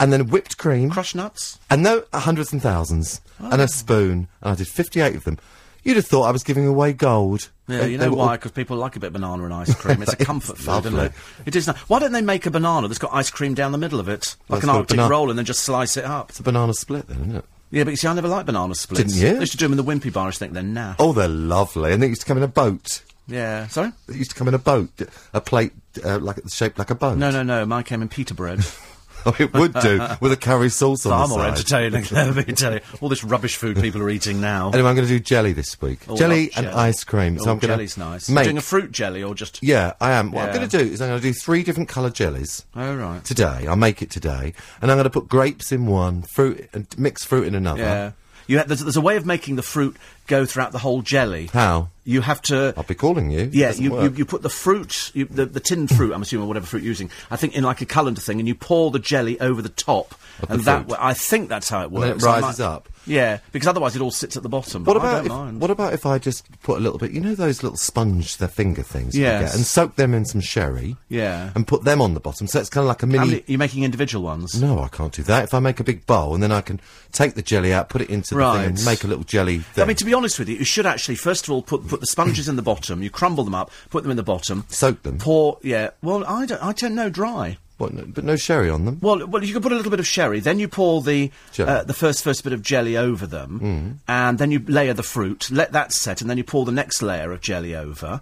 and 0.00 0.12
then 0.12 0.28
whipped 0.28 0.58
cream. 0.58 0.90
Crushed 0.90 1.14
nuts? 1.14 1.58
And 1.70 1.82
no, 1.82 2.04
hundreds 2.12 2.52
and 2.52 2.62
thousands. 2.62 3.20
And 3.38 3.60
Oh. 3.60 3.64
a 3.64 3.68
spoon. 3.68 4.28
And 4.42 4.52
I 4.52 4.54
did 4.54 4.68
58 4.68 5.14
of 5.16 5.24
them. 5.24 5.38
You'd 5.84 5.96
have 5.96 6.06
thought 6.06 6.24
I 6.24 6.32
was 6.32 6.42
giving 6.42 6.66
away 6.66 6.92
gold. 6.92 7.48
Yeah, 7.68 7.78
They- 7.78 7.92
you 7.92 7.98
know 7.98 8.10
why? 8.12 8.36
Because 8.36 8.50
people 8.50 8.76
like 8.76 8.96
a 8.96 9.00
bit 9.00 9.08
of 9.08 9.12
banana 9.14 9.44
and 9.44 9.54
ice 9.54 9.72
cream. 9.74 10.02
It's 10.02 10.12
a 10.12 10.16
comfort 10.24 10.58
food, 10.58 10.86
isn't 10.86 10.98
it? 10.98 11.12
It 11.46 11.56
is. 11.56 11.66
Not. 11.66 11.76
Why 11.88 11.98
don't 12.00 12.12
they 12.12 12.20
make 12.20 12.44
a 12.46 12.50
banana 12.50 12.88
that's 12.88 12.98
got 12.98 13.14
ice 13.14 13.30
cream 13.30 13.54
down 13.54 13.72
the 13.72 13.78
middle 13.78 14.00
of 14.00 14.08
it, 14.08 14.36
like 14.48 14.60
That's 14.60 14.64
an 14.64 14.70
Arctic 14.70 14.98
roll, 15.00 15.30
and 15.30 15.38
then 15.38 15.46
just 15.46 15.60
slice 15.60 15.96
it 15.96 16.04
up? 16.04 16.30
It's 16.30 16.40
a 16.40 16.42
banana 16.42 16.74
split, 16.74 17.06
then, 17.06 17.18
isn't 17.20 17.36
it? 17.36 17.44
Yeah, 17.70 17.84
but 17.84 17.90
you 17.90 17.96
see, 17.96 18.08
I 18.08 18.14
never 18.14 18.28
liked 18.28 18.46
banana 18.46 18.74
splits. 18.74 19.12
Didn't 19.12 19.22
you? 19.22 19.34
They 19.34 19.40
used 19.40 19.52
to 19.52 19.58
do 19.58 19.68
them 19.68 19.78
in 19.78 19.84
the 19.84 19.92
Wimpy 19.92 20.12
bar. 20.12 20.28
I 20.28 20.30
think 20.32 20.52
they're 20.52 20.62
naff. 20.62 20.96
Oh, 20.98 21.12
they're 21.12 21.28
lovely, 21.28 21.92
and 21.92 22.02
they 22.02 22.08
used 22.08 22.22
to 22.22 22.26
come 22.26 22.38
in 22.38 22.42
a 22.42 22.48
boat. 22.48 23.02
Yeah. 23.26 23.68
Sorry? 23.68 23.92
They 24.08 24.16
used 24.16 24.30
to 24.30 24.36
come 24.36 24.48
in 24.48 24.54
a 24.54 24.58
boat, 24.58 24.90
a 25.34 25.40
plate 25.40 25.72
uh, 26.04 26.18
like 26.18 26.38
shaped 26.50 26.78
like 26.78 26.90
a 26.90 26.94
boat. 26.94 27.18
No, 27.18 27.30
no, 27.30 27.42
no. 27.42 27.64
Mine 27.66 27.84
came 27.84 28.00
in 28.02 28.08
pita 28.08 28.34
bread. 28.34 28.60
Oh, 29.26 29.34
it 29.38 29.52
would 29.52 29.74
do 29.74 29.98
with 30.20 30.32
a 30.32 30.36
curry 30.36 30.68
sauce 30.70 31.04
on 31.06 31.10
Far 31.12 31.26
the 31.26 31.34
more 31.34 31.38
side. 31.40 31.48
entertaining. 31.92 32.04
Let 32.36 32.46
me 32.48 32.54
tell 32.54 32.74
you. 32.74 32.80
All 33.00 33.08
this 33.08 33.24
rubbish 33.24 33.56
food 33.56 33.76
people 33.80 34.00
are 34.02 34.10
eating 34.10 34.40
now. 34.40 34.70
Anyway, 34.70 34.88
I'm 34.88 34.94
going 34.96 35.06
to 35.06 35.12
do 35.12 35.20
jelly 35.20 35.52
this 35.52 35.80
week. 35.80 36.00
Oh, 36.08 36.16
jelly 36.16 36.50
oh, 36.52 36.58
and 36.58 36.66
jelly. 36.66 36.76
ice 36.76 37.04
cream. 37.04 37.36
Oh, 37.40 37.44
So 37.44 37.50
I'm 37.50 37.58
going 37.58 37.70
jelly's 37.70 37.96
nice. 37.96 38.28
Make, 38.28 38.44
Doing 38.44 38.58
a 38.58 38.62
fruit 38.62 38.92
jelly 38.92 39.22
or 39.22 39.34
just? 39.34 39.62
yeah, 39.62 39.94
I 40.00 40.12
am. 40.12 40.30
What 40.32 40.48
I'm 40.48 40.54
going 40.54 40.68
to 40.68 40.78
do 40.78 40.84
is 40.84 41.00
I'm 41.02 41.08
going 41.08 41.20
to 41.20 41.26
do 41.26 41.32
three 41.32 41.62
different 41.62 41.88
coloured 41.88 42.14
jellies 42.14 42.64
Oh 42.76 42.94
right. 42.94 43.24
today. 43.24 43.66
I'll 43.66 43.76
make 43.76 44.02
it 44.02 44.10
today, 44.10 44.52
and 44.80 44.90
I'm 44.90 44.96
going 44.96 45.04
to 45.04 45.10
put 45.10 45.28
grapes 45.28 45.72
in 45.72 45.86
one, 45.86 46.22
fruit 46.22 46.68
and 46.72 46.86
mixed 46.98 47.26
fruit 47.26 47.46
in 47.46 47.54
another. 47.54 47.82
Yeah. 47.82 48.10
You 48.46 48.58
ha- 48.58 48.64
there's, 48.66 48.80
there's 48.80 48.96
a 48.96 49.00
way 49.02 49.16
of 49.16 49.26
making 49.26 49.56
the 49.56 49.62
fruit 49.62 49.96
go 50.26 50.46
throughout 50.46 50.72
the 50.72 50.78
whole 50.78 51.02
jelly. 51.02 51.50
How? 51.52 51.90
You 52.08 52.22
have 52.22 52.40
to. 52.42 52.72
I'll 52.74 52.84
be 52.84 52.94
calling 52.94 53.30
you. 53.30 53.50
Yeah, 53.52 53.72
you, 53.72 54.00
you, 54.00 54.10
you 54.10 54.24
put 54.24 54.40
the 54.40 54.48
fruit, 54.48 55.10
you, 55.12 55.26
the, 55.26 55.44
the 55.44 55.60
tinned 55.60 55.90
fruit, 55.94 56.14
I'm 56.14 56.22
assuming, 56.22 56.48
whatever 56.48 56.64
fruit 56.64 56.82
you're 56.82 56.88
using, 56.88 57.10
I 57.30 57.36
think 57.36 57.54
in 57.54 57.64
like 57.64 57.82
a 57.82 57.86
colander 57.86 58.22
thing, 58.22 58.38
and 58.38 58.48
you 58.48 58.54
pour 58.54 58.90
the 58.90 58.98
jelly 58.98 59.38
over 59.40 59.60
the 59.60 59.68
top. 59.68 60.14
Of 60.40 60.50
and 60.50 60.60
the 60.60 60.64
that 60.64 60.86
way, 60.86 60.96
I 60.98 61.12
think 61.12 61.50
that's 61.50 61.68
how 61.68 61.82
it 61.82 61.90
works. 61.90 62.22
then 62.22 62.34
it 62.34 62.42
rises 62.42 62.60
up? 62.60 62.88
Yeah, 63.08 63.38
because 63.52 63.66
otherwise 63.66 63.96
it 63.96 64.02
all 64.02 64.10
sits 64.10 64.36
at 64.36 64.42
the 64.42 64.48
bottom. 64.48 64.84
What 64.84 64.96
about 64.96 65.24
if, 65.24 65.30
mind. 65.32 65.60
what 65.60 65.70
about 65.70 65.94
if 65.94 66.04
I 66.04 66.18
just 66.18 66.46
put 66.62 66.78
a 66.78 66.80
little 66.80 66.98
bit? 66.98 67.10
You 67.10 67.20
know 67.20 67.34
those 67.34 67.62
little 67.62 67.78
sponge, 67.78 68.36
their 68.36 68.48
finger 68.48 68.82
things. 68.82 69.16
Yeah. 69.16 69.40
And 69.40 69.64
soak 69.64 69.96
them 69.96 70.14
in 70.14 70.24
some 70.26 70.40
sherry. 70.40 70.96
Yeah. 71.08 71.50
And 71.54 71.66
put 71.66 71.84
them 71.84 72.00
on 72.02 72.14
the 72.14 72.20
bottom, 72.20 72.46
so 72.46 72.60
it's 72.60 72.68
kind 72.68 72.84
of 72.84 72.88
like 72.88 73.02
a 73.02 73.06
mini. 73.06 73.26
many, 73.26 73.44
you're 73.46 73.58
making 73.58 73.84
individual 73.84 74.24
ones? 74.24 74.60
No, 74.60 74.80
I 74.80 74.88
can't 74.88 75.12
do 75.12 75.22
that. 75.24 75.44
If 75.44 75.54
I 75.54 75.58
make 75.58 75.80
a 75.80 75.84
big 75.84 76.06
bowl 76.06 76.34
and 76.34 76.42
then 76.42 76.52
I 76.52 76.60
can 76.60 76.80
take 77.12 77.34
the 77.34 77.42
jelly 77.42 77.72
out, 77.72 77.88
put 77.88 78.02
it 78.02 78.10
into 78.10 78.34
the 78.34 78.40
Right. 78.40 78.58
thing, 78.58 78.76
and 78.76 78.84
make 78.84 79.04
a 79.04 79.06
little 79.06 79.24
jelly 79.24 79.58
thing. 79.60 79.82
I 79.84 79.86
mean, 79.86 79.96
to 79.96 80.04
be 80.04 80.14
honest 80.14 80.38
with 80.38 80.48
you, 80.48 80.56
you 80.56 80.64
should 80.64 80.86
actually 80.86 81.16
first 81.16 81.46
of 81.46 81.50
all 81.50 81.62
put 81.62 81.88
put 81.88 81.97
the 82.00 82.06
sponges 82.06 82.48
in 82.48 82.56
the 82.56 82.62
bottom. 82.62 83.02
You 83.02 83.10
crumble 83.10 83.44
them 83.44 83.54
up, 83.54 83.70
put 83.90 84.02
them 84.02 84.10
in 84.10 84.16
the 84.16 84.22
bottom, 84.22 84.64
Soak 84.68 85.02
them. 85.02 85.18
pour. 85.18 85.58
Yeah. 85.62 85.90
Well, 86.02 86.24
I 86.24 86.46
don't. 86.46 86.62
I 86.62 86.72
don't 86.72 86.94
know 86.94 87.10
dry. 87.10 87.58
What, 87.78 87.94
no, 87.94 88.04
but 88.08 88.24
no 88.24 88.34
sherry 88.34 88.68
on 88.68 88.84
them. 88.86 88.98
Well, 89.00 89.24
well, 89.28 89.44
you 89.44 89.52
can 89.52 89.62
put 89.62 89.70
a 89.70 89.76
little 89.76 89.92
bit 89.92 90.00
of 90.00 90.06
sherry. 90.06 90.40
Then 90.40 90.58
you 90.58 90.66
pour 90.66 91.00
the 91.00 91.30
uh, 91.60 91.84
the 91.84 91.94
first 91.94 92.24
first 92.24 92.42
bit 92.42 92.52
of 92.52 92.60
jelly 92.60 92.96
over 92.96 93.24
them, 93.26 94.00
and 94.08 94.38
then 94.38 94.50
you 94.50 94.58
layer 94.66 94.94
the 94.94 95.04
fruit. 95.04 95.48
Let 95.50 95.70
that 95.72 95.92
set, 95.92 96.20
and 96.20 96.28
then 96.28 96.38
you 96.38 96.44
pour 96.44 96.64
the 96.64 96.72
next 96.72 97.02
layer 97.02 97.30
of 97.30 97.40
jelly 97.40 97.76
over, 97.76 98.20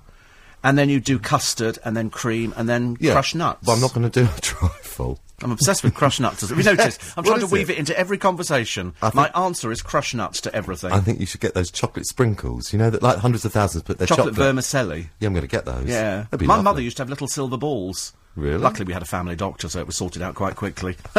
and 0.62 0.76
then 0.76 0.90
you 0.90 1.00
do 1.00 1.18
custard, 1.18 1.78
and 1.86 1.96
then 1.96 2.10
cream, 2.10 2.52
and 2.56 2.68
then 2.68 2.98
Yeah, 3.00 3.12
crushed 3.12 3.34
nuts. 3.34 3.60
But 3.64 3.72
I'm 3.72 3.80
not 3.80 3.94
going 3.94 4.10
to 4.10 4.24
do 4.24 4.28
a 4.30 4.40
trifle. 4.42 5.20
I'm 5.42 5.52
obsessed 5.52 5.84
with 5.84 5.94
crush 5.94 6.18
nuts. 6.18 6.48
Have 6.48 6.56
you 6.56 6.64
noticed? 6.76 7.00
I'm 7.16 7.24
What 7.24 7.32
trying 7.32 7.40
to 7.40 7.52
weave 7.52 7.68
it? 7.70 7.74
it? 7.74 7.78
into 7.78 7.98
every 7.98 8.16
conversation. 8.18 8.94
My 9.14 9.28
answer 9.34 9.70
is 9.70 9.82
crush 9.82 10.14
nuts 10.14 10.40
to 10.42 10.54
everything. 10.54 10.92
I 10.92 11.00
think 11.00 11.20
you 11.20 11.26
should 11.26 11.40
get 11.42 11.54
those 11.54 11.70
chocolate 11.70 12.06
sprinkles. 12.06 12.72
You 12.72 12.78
know 12.78 12.88
that 12.90 13.02
like 13.02 13.18
hundreds 13.18 13.44
of 13.44 13.52
thousands 13.52 13.82
put 13.84 13.98
their 13.98 14.06
chocolate, 14.06 14.34
chocolate. 14.34 14.46
vermicelli. 14.46 15.08
yeah, 15.20 15.26
I'm 15.26 15.34
going 15.34 15.42
to 15.42 15.48
get 15.48 15.64
those. 15.66 15.86
Yeah. 15.88 16.26
My 16.32 16.38
lovely. 16.46 16.62
mother 16.64 16.80
used 16.80 16.96
to 16.96 17.02
have 17.02 17.10
little 17.10 17.28
silver 17.28 17.56
balls. 17.58 18.12
Really? 18.34 18.58
Luckily, 18.58 18.84
we 18.84 18.92
had 18.92 19.00
a 19.00 19.06
family 19.06 19.34
doctor, 19.34 19.66
so 19.68 19.80
it 19.80 19.86
was 19.86 19.96
sorted 19.96 20.20
out 20.20 20.34
quite 20.34 20.56
quickly. 20.56 20.94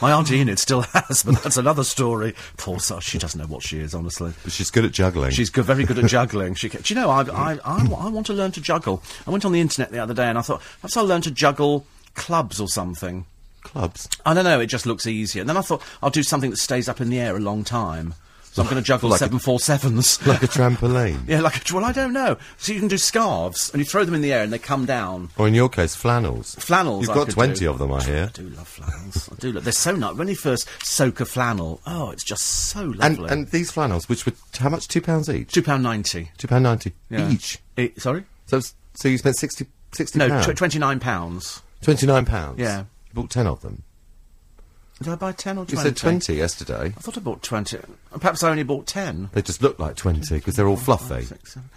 My 0.00 0.12
auntie 0.12 0.36
Enid 0.40 0.58
still 0.58 0.80
has, 0.80 1.22
but 1.22 1.42
that's 1.42 1.58
another 1.58 1.84
story. 1.84 2.34
Poor 2.56 2.80
soul, 2.80 3.00
she 3.00 3.18
doesn't 3.18 3.38
know 3.38 3.46
what 3.46 3.62
she 3.62 3.78
is, 3.80 3.94
honestly. 3.94 4.32
But 4.42 4.52
she's 4.52 4.70
good 4.70 4.86
at 4.86 4.92
juggling. 4.92 5.30
She's 5.32 5.50
good, 5.50 5.66
very 5.66 5.84
good 5.84 5.98
at 5.98 6.06
juggling. 6.10 6.54
She, 6.54 6.70
do 6.70 6.78
you 6.86 6.98
know, 6.98 7.10
I, 7.10 7.22
I, 7.24 7.58
I, 7.64 7.86
I 7.98 8.08
want 8.08 8.26
to 8.26 8.32
learn 8.32 8.52
to 8.52 8.62
juggle. 8.62 9.02
I 9.26 9.30
went 9.30 9.44
on 9.44 9.52
the 9.52 9.60
internet 9.60 9.90
the 9.92 9.98
other 9.98 10.14
day 10.14 10.24
and 10.24 10.38
I 10.38 10.40
thought, 10.40 10.62
perhaps 10.80 10.96
I'll 10.96 11.04
learn 11.04 11.20
to 11.22 11.30
juggle 11.30 11.84
clubs 12.20 12.60
or 12.60 12.68
something. 12.68 13.24
clubs. 13.62 14.08
I 14.24 14.34
don't 14.34 14.44
know, 14.44 14.60
it 14.60 14.66
just 14.66 14.86
looks 14.86 15.06
easier. 15.06 15.40
And 15.42 15.48
then 15.48 15.56
I 15.56 15.62
thought, 15.62 15.82
I'll 16.02 16.10
do 16.10 16.22
something 16.22 16.50
that 16.50 16.56
stays 16.58 16.88
up 16.88 17.00
in 17.00 17.10
the 17.10 17.18
air 17.20 17.36
a 17.36 17.40
long 17.40 17.64
time. 17.64 18.14
So 18.52 18.62
I'm 18.62 18.68
going 18.68 18.82
to 18.82 18.86
juggle 18.86 19.10
Like 19.10 19.20
a- 19.20 19.28
747s. 19.28 20.26
Like 20.26 20.42
a 20.42 20.48
trampoline. 20.48 21.20
yeah, 21.28 21.40
like, 21.40 21.70
a, 21.70 21.74
well, 21.74 21.84
I 21.84 21.92
don't 21.92 22.12
know. 22.12 22.36
So 22.58 22.72
you 22.72 22.80
can 22.80 22.88
do 22.88 22.98
scarves 22.98 23.70
and 23.72 23.78
you 23.80 23.84
throw 23.84 24.04
them 24.04 24.14
in 24.14 24.22
the 24.22 24.32
air 24.32 24.42
and 24.42 24.52
they 24.52 24.58
come 24.58 24.86
down. 24.86 25.28
Or 25.38 25.46
in 25.46 25.54
your 25.54 25.68
case, 25.68 25.94
flannels. 25.94 26.56
Flannels. 26.56 27.02
You've 27.02 27.10
I 27.10 27.14
got 27.14 27.30
20 27.30 27.54
do. 27.54 27.70
of 27.70 27.78
them, 27.78 27.92
I 27.92 28.02
hear. 28.02 28.24
I 28.24 28.36
do 28.36 28.48
love 28.48 28.66
flannels. 28.66 29.28
I 29.30 29.36
do. 29.36 29.52
Love, 29.52 29.62
they're 29.62 29.72
so 29.72 29.92
nice. 29.94 30.16
When 30.16 30.26
you 30.26 30.34
first 30.34 30.66
soak 30.82 31.20
a 31.20 31.26
flannel, 31.26 31.80
oh, 31.86 32.10
it's 32.10 32.24
just 32.24 32.42
so 32.44 32.86
lovely. 32.86 33.28
and 33.30 33.46
these 33.48 33.70
flannels, 33.70 34.08
which 34.08 34.26
were 34.26 34.32
how 34.58 34.68
much? 34.68 34.88
Two 34.88 35.00
pounds 35.00 35.30
each. 35.30 35.52
two 35.52 35.62
pound 35.62 35.84
ninety. 35.84 36.32
Two 36.36 36.48
pound 36.48 36.64
ninety 36.64 36.92
Yeah. 37.08 37.30
each. 37.30 37.58
Sorry, 37.98 38.24
So, 38.46 38.60
so 38.94 39.06
you 39.08 39.16
spent 39.18 39.36
60, 39.36 39.64
60 39.92 40.18
no, 40.18 40.42
tw- 40.42 40.56
twenty 40.56 40.80
nine 40.80 40.98
pounds. 40.98 41.62
Twenty 41.82 42.06
nine 42.06 42.24
pounds. 42.26 42.58
Yeah. 42.58 42.80
You 42.80 43.14
bought 43.14 43.30
ten 43.30 43.46
of 43.46 43.62
them. 43.62 43.82
Did 45.02 45.08
I 45.12 45.14
buy 45.14 45.32
ten 45.32 45.56
or 45.56 45.62
You 45.62 45.66
twenty? 45.66 45.82
said 45.82 45.96
twenty 45.96 46.34
yesterday. 46.34 46.86
I 46.86 47.00
thought 47.00 47.16
I 47.16 47.20
bought 47.20 47.42
twenty. 47.42 47.78
Perhaps 48.12 48.42
I 48.42 48.50
only 48.50 48.62
bought 48.64 48.86
ten. 48.86 49.30
They 49.32 49.40
just 49.42 49.62
look 49.62 49.78
like 49.78 49.96
twenty 49.96 50.34
because 50.36 50.56
they're 50.56 50.68
all 50.68 50.76
fluffy. 50.76 51.22
Six, 51.22 51.54
seven. 51.54 51.70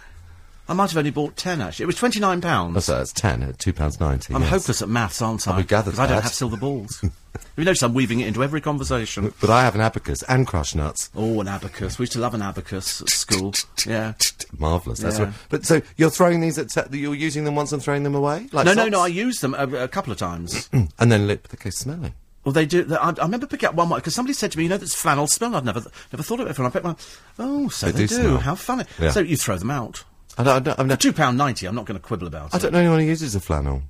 I 0.68 0.72
might 0.72 0.90
have 0.90 0.96
only 0.96 1.10
bought 1.10 1.36
ten 1.36 1.60
actually. 1.60 1.84
It 1.84 1.86
was 1.86 1.96
twenty 1.96 2.20
nine 2.20 2.40
pounds. 2.40 2.84
so 2.84 2.96
that's 2.96 3.12
ten 3.12 3.42
at 3.42 3.58
two 3.58 3.72
pounds 3.72 4.00
ninety. 4.00 4.34
I'm 4.34 4.40
yes. 4.42 4.50
hopeless 4.50 4.80
at 4.82 4.88
maths, 4.88 5.20
aren't 5.20 5.46
I? 5.46 5.56
we 5.58 5.62
gathered 5.64 5.90
Because 5.92 5.98
I 5.98 6.06
don't 6.06 6.22
have 6.22 6.32
silver 6.32 6.56
balls. 6.56 7.02
you 7.56 7.64
notice 7.64 7.82
I'm 7.82 7.92
weaving 7.92 8.20
it 8.20 8.28
into 8.28 8.42
every 8.42 8.60
conversation? 8.62 9.34
But 9.40 9.50
I 9.50 9.62
have 9.62 9.74
an 9.74 9.82
abacus 9.82 10.22
and 10.22 10.46
crushed 10.46 10.74
nuts. 10.74 11.10
Oh, 11.14 11.40
an 11.40 11.48
abacus. 11.48 11.98
We 11.98 12.04
used 12.04 12.12
to 12.14 12.18
love 12.18 12.32
an 12.34 12.42
abacus 12.42 13.02
at 13.02 13.10
school. 13.10 13.52
Yeah. 13.86 14.14
Marvelous. 14.56 15.00
That's 15.00 15.18
Yeah. 15.18 15.26
right. 15.26 15.34
But 15.50 15.66
so 15.66 15.82
you're 15.98 16.08
throwing 16.08 16.40
these 16.40 16.58
at 16.58 16.70
te- 16.70 16.96
you're 16.98 17.14
using 17.14 17.44
them 17.44 17.54
once 17.54 17.70
and 17.70 17.82
throwing 17.82 18.02
them 18.02 18.14
away? 18.14 18.48
Like 18.50 18.64
No, 18.64 18.72
no, 18.72 18.84
socks? 18.84 18.90
no. 18.92 19.00
I 19.00 19.06
use 19.08 19.40
them 19.40 19.52
a, 19.54 19.66
a 19.84 19.88
couple 19.88 20.10
of 20.10 20.18
times. 20.18 20.70
and 20.72 21.12
then 21.12 21.26
lip. 21.26 21.48
They 21.48 21.58
go 21.62 21.68
smelly. 21.68 22.14
Well, 22.44 22.52
they 22.54 22.64
do. 22.64 22.84
They, 22.84 22.96
I, 22.96 23.10
I 23.10 23.24
remember 23.24 23.46
picking 23.46 23.68
up 23.68 23.74
one 23.74 23.90
because 23.90 24.14
somebody 24.14 24.32
said 24.32 24.52
to 24.52 24.58
me, 24.58 24.64
"You 24.64 24.70
know, 24.70 24.76
that's 24.78 24.94
flannel 24.94 25.26
smell." 25.26 25.54
I'd 25.56 25.64
never, 25.66 25.82
never 26.12 26.22
thought 26.22 26.40
of 26.40 26.46
it 26.46 26.50
before. 26.50 26.64
I 26.64 26.70
picked 26.70 26.84
one. 26.84 26.96
Oh, 27.38 27.68
so 27.68 27.86
They 27.90 27.92
they, 28.02 28.06
do 28.06 28.22
do. 28.22 28.36
How 28.38 28.54
funny! 28.54 28.84
Yeah. 28.98 29.10
So 29.10 29.20
you 29.20 29.36
throw 29.36 29.56
them 29.58 29.70
out. 29.70 30.04
I 30.36 30.42
don't. 30.42 30.56
I 30.56 30.58
don't, 30.60 30.80
I've 30.80 30.86
never- 30.86 31.00
Two 31.00 31.12
pound 31.12 31.38
ninety. 31.38 31.66
I'm 31.66 31.74
not 31.74 31.84
going 31.86 31.98
to 31.98 32.04
quibble 32.04 32.26
about 32.26 32.48
it. 32.48 32.54
I 32.54 32.58
it. 32.58 32.60
don't 32.62 32.72
know 32.72 32.80
anyone 32.80 32.98
who 33.00 33.06
uses 33.06 33.34
a 33.34 33.40
flannel. 33.40 33.82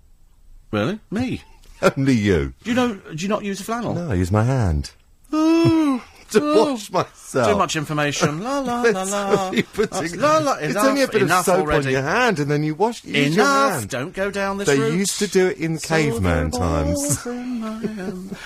Really? 0.71 0.99
Me? 1.11 1.43
Only 1.97 2.15
you. 2.15 2.53
Do 2.63 2.71
you 2.71 2.77
know? 2.77 2.95
Do 2.95 3.15
you 3.17 3.29
not 3.29 3.45
use 3.45 3.61
a 3.61 3.65
flannel? 3.65 3.95
No, 3.95 4.11
I 4.11 4.15
use 4.15 4.31
my 4.33 4.43
hand 4.45 4.93
Oh, 5.33 6.03
to 6.31 6.41
oh. 6.43 6.73
wash 6.73 6.91
myself. 6.91 7.49
Too 7.51 7.57
much 7.59 7.77
information. 7.77 8.41
La 8.43 8.59
la 8.61 8.83
la 8.83 8.83
That's 8.93 9.11
la. 9.11 9.51
putting- 9.73 10.21
La, 10.21 10.39
la, 10.39 10.53
it's 10.55 10.73
enough, 10.73 10.85
only 10.87 11.03
a 11.03 11.07
bit 11.09 11.17
of 11.23 11.29
enough 11.29 11.45
soap 11.47 11.61
already. 11.61 11.87
on 11.89 11.93
your 11.93 12.03
hand, 12.03 12.39
and 12.39 12.51
then 12.51 12.63
you 12.63 12.75
wash. 12.75 13.05
you 13.05 13.15
Use 13.15 13.37
your 13.37 13.45
Enough! 13.45 13.73
hand. 13.73 13.89
Don't 13.91 14.15
go 14.15 14.31
down 14.31 14.59
this 14.59 14.69
They 14.69 14.79
route. 14.79 14.95
used 14.95 15.19
to 15.21 15.27
do 15.29 15.47
it 15.49 15.59
in 15.59 15.79
caveman 15.79 16.51
times. 16.51 17.25
balls 17.25 17.27
in 17.27 17.61
my 17.61 17.79
hand. 17.87 18.37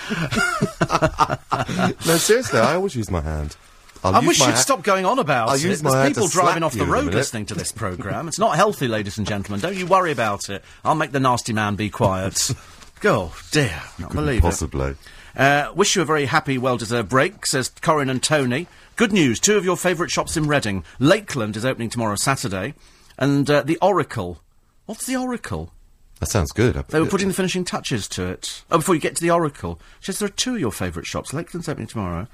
no, 2.05 2.17
seriously, 2.17 2.59
I 2.59 2.75
always 2.75 2.95
use 2.95 3.09
my 3.11 3.21
hand. 3.21 3.55
I'll 4.03 4.15
I 4.15 4.19
wish 4.19 4.39
you'd 4.39 4.49
ha- 4.49 4.55
stop 4.55 4.83
going 4.83 5.05
on 5.05 5.19
about 5.19 5.49
I'll 5.49 5.55
it. 5.55 5.63
use 5.63 5.81
There's 5.81 6.07
people 6.09 6.27
driving 6.29 6.63
off 6.63 6.71
the 6.71 6.77
you 6.79 6.83
in 6.83 6.89
a 6.89 6.93
road 6.93 7.13
listening 7.13 7.45
to 7.47 7.55
this 7.55 7.71
programme. 7.71 8.27
It's 8.27 8.39
not 8.39 8.55
healthy, 8.55 8.87
ladies 8.87 9.17
and 9.17 9.27
gentlemen. 9.27 9.59
Don't 9.59 9.75
you 9.75 9.85
worry 9.85 10.11
about 10.11 10.49
it. 10.49 10.63
I'll 10.85 10.95
make 10.95 11.11
the 11.11 11.19
nasty 11.19 11.51
man 11.53 11.75
be 11.75 11.89
quiet. 11.89 12.51
Go, 13.01 13.31
dear. 13.51 13.81
Not 13.97 14.13
believe 14.13 14.39
it. 14.39 14.41
Possibly. 14.41 14.95
Uh, 15.35 15.71
wish 15.75 15.95
you 15.95 16.01
a 16.01 16.05
very 16.05 16.25
happy, 16.25 16.57
well-deserved 16.57 17.07
break, 17.09 17.45
says 17.45 17.69
Corin 17.81 18.09
and 18.09 18.21
Tony. 18.21 18.67
Good 18.95 19.13
news, 19.13 19.39
two 19.39 19.55
of 19.57 19.63
your 19.63 19.77
favourite 19.77 20.11
shops 20.11 20.35
in 20.35 20.47
Reading. 20.47 20.83
Lakeland 20.99 21.55
is 21.55 21.63
opening 21.63 21.89
tomorrow, 21.89 22.15
Saturday. 22.15 22.73
And 23.17 23.49
uh, 23.49 23.63
the 23.63 23.77
Oracle. 23.81 24.41
What's 24.85 25.05
the 25.05 25.15
Oracle? 25.17 25.71
That 26.19 26.29
sounds 26.29 26.51
good. 26.51 26.75
I- 26.75 26.81
They 26.89 26.99
were 26.99 27.05
putting 27.05 27.27
the 27.29 27.33
finishing 27.33 27.63
touches 27.63 28.07
to 28.09 28.23
it. 28.25 28.63
Oh, 28.71 28.77
before 28.79 28.95
you 28.95 29.01
get 29.01 29.15
to 29.15 29.21
the 29.21 29.31
Oracle. 29.31 29.79
She 30.01 30.11
says 30.11 30.19
there 30.19 30.27
are 30.27 30.31
two 30.31 30.55
of 30.55 30.59
your 30.59 30.71
favourite 30.71 31.05
shops. 31.05 31.33
Lakeland's 31.33 31.69
opening 31.69 31.87
tomorrow. 31.87 32.27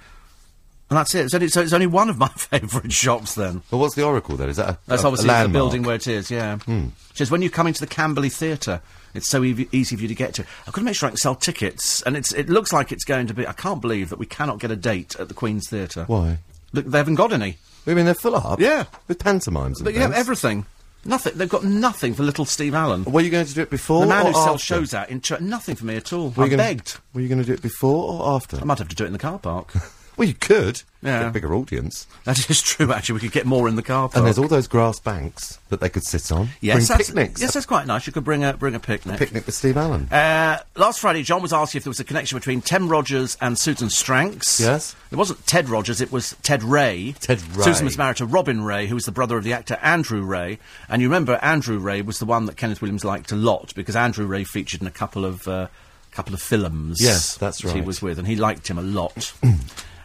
And 0.90 0.98
that's 0.98 1.16
it. 1.16 1.26
It's 1.26 1.34
only, 1.34 1.48
so 1.48 1.62
it's 1.62 1.74
only 1.74 1.88
one 1.88 2.10
of 2.10 2.18
my 2.18 2.28
favourite 2.38 2.92
shops 2.92 3.36
then. 3.36 3.64
Well, 3.72 3.82
what's 3.82 3.96
the 3.96 4.04
Oracle 4.04 4.38
then? 4.38 4.50
Is 4.50 4.58
that 4.58 4.70
a, 4.70 4.78
That's 4.86 5.04
a, 5.04 5.08
obviously 5.08 5.30
a 5.30 5.44
the 5.44 5.50
building 5.50 5.84
where 5.84 5.96
it 5.96 6.08
is, 6.08 6.30
yeah. 6.30 6.58
Hmm. 6.60 6.88
She 7.12 7.18
says, 7.18 7.32
when 7.32 7.42
you 7.42 7.50
come 7.50 7.66
into 7.66 7.80
the 7.80 7.88
Camberley 7.88 8.30
Theatre, 8.30 8.82
it's 9.16 9.28
so 9.28 9.44
easy, 9.44 9.68
easy 9.72 9.96
for 9.96 10.02
you 10.04 10.08
to 10.10 10.16
get 10.16 10.34
to. 10.36 10.44
I've 10.68 10.74
got 10.74 10.82
to 10.82 10.84
make 10.84 10.96
sure 10.96 11.08
I 11.08 11.12
can 11.12 11.18
sell 11.18 11.36
tickets, 11.36 12.02
and 12.04 12.16
it's, 12.16 12.34
it 12.34 12.50
looks 12.50 12.72
like 12.72 12.92
it's 12.92 13.06
going 13.06 13.28
to 13.28 13.34
be. 13.34 13.48
I 13.48 13.54
can't 13.54 13.82
believe 13.82 14.10
that 14.10 14.20
we 14.20 14.26
cannot 14.26 14.60
get 14.60 14.70
a 14.72 14.76
date 14.76 15.16
at 15.20 15.28
the 15.28 15.34
Queen's 15.34 15.70
Theatre. 15.70 16.04
Why? 16.06 16.40
Look, 16.74 16.86
they 16.86 16.98
haven't 16.98 17.16
got 17.16 17.32
any. 17.32 17.58
I 17.88 17.94
mean, 17.94 18.06
they're 18.06 18.14
full 18.14 18.36
up. 18.36 18.60
Yeah. 18.60 18.86
With 19.08 19.20
pantomimes 19.20 19.80
and 19.80 19.86
But 19.86 19.94
you 19.94 20.02
have 20.02 20.12
everything. 20.12 20.66
Nothing. 21.06 21.34
They've 21.38 21.48
got 21.48 21.64
nothing 21.64 22.16
for 22.16 22.24
little 22.24 22.46
Steve 22.46 22.74
Allen. 22.74 23.06
Were 23.06 23.22
you 23.22 23.30
going 23.30 23.46
to 23.46 23.54
do 23.54 23.62
it 23.62 23.70
before 23.70 24.02
The 24.02 24.08
man 24.08 24.26
who 24.26 24.34
sells 24.34 24.62
shows 24.62 24.94
out 24.94 25.10
in 25.10 25.22
ch- 25.22 25.40
nothing 25.40 25.76
for 25.76 25.86
me 25.86 25.96
at 25.96 26.12
all. 26.12 26.30
Were 26.32 26.46
I 26.46 26.48
gonna, 26.48 26.58
begged. 26.64 26.98
Were 27.14 27.22
you 27.22 27.28
going 27.28 27.40
to 27.40 27.46
do 27.46 27.54
it 27.54 27.62
before 27.62 28.12
or 28.14 28.36
after? 28.36 28.58
I 28.58 28.64
might 28.64 28.80
have 28.80 28.88
to 28.90 28.96
do 28.96 29.04
it 29.04 29.08
in 29.08 29.14
the 29.14 29.20
car 29.20 29.40
park. 29.40 29.72
Well, 30.18 30.28
you 30.28 30.34
could. 30.34 30.82
Yeah. 31.02 31.20
Get 31.20 31.28
a 31.28 31.32
bigger 31.32 31.54
audience. 31.54 32.08
That 32.24 32.50
is 32.50 32.62
true. 32.62 32.92
Actually, 32.92 33.14
we 33.14 33.20
could 33.20 33.32
get 33.32 33.46
more 33.46 33.68
in 33.68 33.76
the 33.76 33.84
car 33.84 34.08
park. 34.08 34.16
And 34.16 34.26
there's 34.26 34.40
all 34.40 34.48
those 34.48 34.68
grass 34.68 35.00
banks 35.00 35.60
that 35.70 35.80
they 35.80 35.90
could 35.90 36.04
sit 36.04 36.32
on. 36.32 36.50
yes, 36.62 36.76
Bring 36.76 36.86
that's, 36.98 37.10
picnics. 37.10 37.42
Yes, 37.42 37.54
that's 37.54 37.66
quite 37.68 37.86
nice. 37.86 38.08
You 38.08 38.14
could 38.14 38.24
bring 38.24 38.44
a 38.44 38.54
bring 38.54 38.74
a 38.74 38.80
picnic. 38.80 39.20
Picnic 39.20 39.46
with 39.46 39.54
Steve 39.54 39.78
Allen. 39.78 40.08
Uh, 40.12 40.60
last 40.76 41.00
Friday, 41.00 41.22
John 41.22 41.44
was 41.44 41.54
asking 41.54 41.80
if 41.80 41.84
there 41.84 41.92
was 41.92 42.00
a 42.00 42.04
connection 42.04 42.38
between 42.38 42.62
Tim 42.62 42.88
Rogers 42.88 43.38
and 43.40 43.58
Susan 43.58 43.90
Stranks. 43.90 44.60
Yes. 44.60 44.96
It 45.12 45.18
wasn't 45.18 45.46
Ted 45.46 45.70
Rogers, 45.70 46.02
it 46.02 46.12
was 46.12 46.36
Ted 46.42 46.64
Ray. 46.64 47.14
Ted 47.20 47.42
Ray. 47.56 47.64
Susan 47.64 47.86
was 47.86 47.98
married 47.98 48.18
to 48.18 48.26
Robin 48.26 48.64
Ray, 48.64 48.88
who 48.88 48.96
was 48.96 49.06
the 49.06 49.12
brother 49.12 49.38
of 49.38 49.44
the 49.44 49.54
actor 49.54 49.78
Andrew 49.82 50.24
Ray. 50.24 50.58
And 50.90 51.02
you 51.02 51.08
remember 51.08 51.38
Andrew 51.42 51.78
Ray 51.78 52.02
was 52.02 52.18
the 52.18 52.26
one 52.26 52.46
that 52.48 52.58
Kenneth 52.58 52.82
Williams 52.82 53.06
liked 53.06 53.32
a 53.32 53.36
lot 53.36 53.76
because 53.76 53.96
Andrew 53.96 54.26
Ray 54.26 54.44
featured 54.44 54.82
in 54.82 54.88
a 54.88 54.92
couple 54.92 55.24
of 55.24 55.48
uh, 55.48 55.68
couple 56.12 56.34
of 56.34 56.42
films. 56.42 56.98
Yes, 57.00 57.38
that's 57.38 57.62
that 57.62 57.76
He 57.76 57.82
was 57.82 58.02
with, 58.02 58.18
and 58.18 58.28
he 58.28 58.36
liked 58.36 58.68
him 58.68 58.80
a 58.80 58.82
lot. 58.82 59.34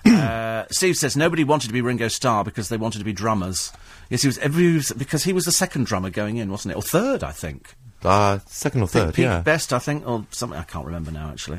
uh, 0.07 0.64
Steve 0.70 0.96
says 0.96 1.16
nobody 1.16 1.44
wanted 1.44 1.68
to 1.68 1.72
be 1.72 1.80
Ringo 1.80 2.09
Starr 2.09 2.44
because 2.44 2.68
they 2.68 2.76
wanted 2.76 2.98
to 2.98 3.05
be 3.05 3.12
drummers. 3.12 3.72
Yes, 4.09 4.22
he 4.22 4.28
was, 4.28 4.38
every, 4.38 4.80
because 4.96 5.24
he 5.24 5.32
was 5.32 5.44
the 5.44 5.53
second 5.53 5.86
drummer 5.86 6.11
going 6.11 6.36
in, 6.36 6.51
wasn't 6.51 6.72
it? 6.72 6.76
Or 6.76 6.82
third, 6.82 7.22
I 7.22 7.32
think. 7.32 7.74
Uh, 8.03 8.38
second 8.46 8.82
or 8.82 8.88
third, 8.88 9.14
Pete 9.14 9.24
yeah. 9.24 9.40
Best, 9.40 9.72
I 9.72 9.78
think, 9.78 10.09
or 10.09 10.24
something. 10.30 10.59
I 10.59 10.62
can't 10.62 10.86
remember 10.86 11.11
now, 11.11 11.28
actually. 11.30 11.59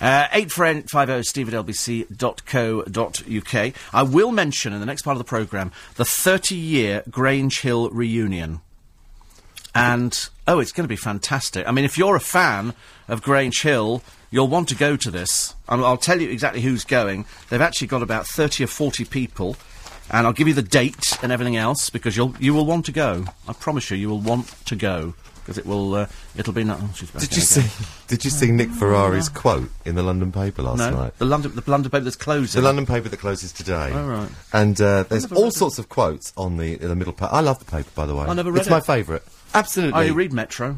Uh, 0.00 0.26
850 0.32 1.22
steve 1.22 1.52
at 1.52 1.66
lbc.co.uk. 1.66 2.94
I 3.92 4.02
will 4.02 4.32
mention 4.32 4.72
in 4.72 4.80
the 4.80 4.86
next 4.86 5.02
part 5.02 5.14
of 5.14 5.18
the 5.18 5.24
programme 5.24 5.72
the 5.96 6.04
30 6.06 6.56
year 6.56 7.02
Grange 7.10 7.60
Hill 7.60 7.90
reunion. 7.90 8.60
And, 9.74 10.28
oh, 10.46 10.60
it's 10.60 10.72
going 10.72 10.84
to 10.84 10.88
be 10.88 10.96
fantastic. 10.96 11.66
I 11.68 11.72
mean, 11.72 11.84
if 11.84 11.98
you're 11.98 12.16
a 12.16 12.20
fan 12.20 12.74
of 13.08 13.22
Grange 13.22 13.60
Hill, 13.62 14.02
you'll 14.34 14.48
want 14.48 14.68
to 14.70 14.74
go 14.74 14.96
to 14.96 15.10
this. 15.10 15.54
I'll, 15.68 15.84
I'll 15.84 15.96
tell 15.96 16.20
you 16.20 16.28
exactly 16.28 16.60
who's 16.60 16.84
going. 16.84 17.24
They've 17.48 17.60
actually 17.60 17.86
got 17.86 18.02
about 18.02 18.26
30 18.26 18.64
or 18.64 18.66
40 18.66 19.04
people. 19.04 19.56
And 20.10 20.26
I'll 20.26 20.34
give 20.34 20.48
you 20.48 20.54
the 20.54 20.62
date 20.62 21.16
and 21.22 21.32
everything 21.32 21.56
else 21.56 21.88
because 21.88 22.14
you'll 22.14 22.34
you 22.38 22.52
will 22.52 22.66
want 22.66 22.84
to 22.86 22.92
go. 22.92 23.24
I 23.48 23.54
promise 23.54 23.90
you, 23.90 23.96
you 23.96 24.10
will 24.10 24.20
want 24.20 24.48
to 24.66 24.76
go 24.76 25.14
because 25.36 25.56
it 25.56 25.64
will 25.64 25.94
uh, 25.94 26.06
it'll 26.36 26.52
be. 26.52 26.62
No- 26.62 26.76
oh, 26.78 26.90
she's 26.94 27.10
back 27.10 27.22
Did 27.22 27.30
you 27.32 27.42
again. 27.42 27.68
see? 27.70 27.84
Did 28.08 28.22
you 28.24 28.30
see 28.30 28.50
Nick 28.52 28.68
Ferrari's 28.68 29.30
quote 29.30 29.70
in 29.86 29.94
the 29.94 30.02
London 30.02 30.30
paper 30.30 30.60
last 30.62 30.78
No, 30.78 30.90
night? 30.90 31.18
the 31.18 31.24
London 31.24 31.54
the 31.54 31.62
London 31.70 31.90
paper 31.90 32.04
that's 32.04 32.16
closing. 32.16 32.60
The 32.60 32.66
London 32.66 32.84
paper 32.84 33.08
that 33.08 33.16
closes 33.18 33.50
today. 33.50 33.92
Oh, 33.94 34.06
right. 34.06 34.28
And 34.52 34.78
uh, 34.78 35.04
there's 35.04 35.24
all 35.32 35.44
read 35.44 35.48
it. 35.48 35.54
sorts 35.54 35.78
of 35.78 35.88
quotes 35.88 36.34
on 36.36 36.58
the 36.58 36.74
in 36.82 36.88
the 36.88 36.96
middle 36.96 37.14
part. 37.14 37.32
I 37.32 37.40
love 37.40 37.58
the 37.58 37.64
paper, 37.64 37.88
by 37.94 38.04
the 38.04 38.14
way. 38.14 38.26
I 38.26 38.34
never 38.34 38.52
read 38.52 38.60
It's 38.60 38.68
my 38.70 38.80
favourite. 38.80 39.22
Absolutely. 39.54 39.98
Oh, 39.98 40.02
you 40.02 40.12
read 40.12 40.34
Metro? 40.34 40.76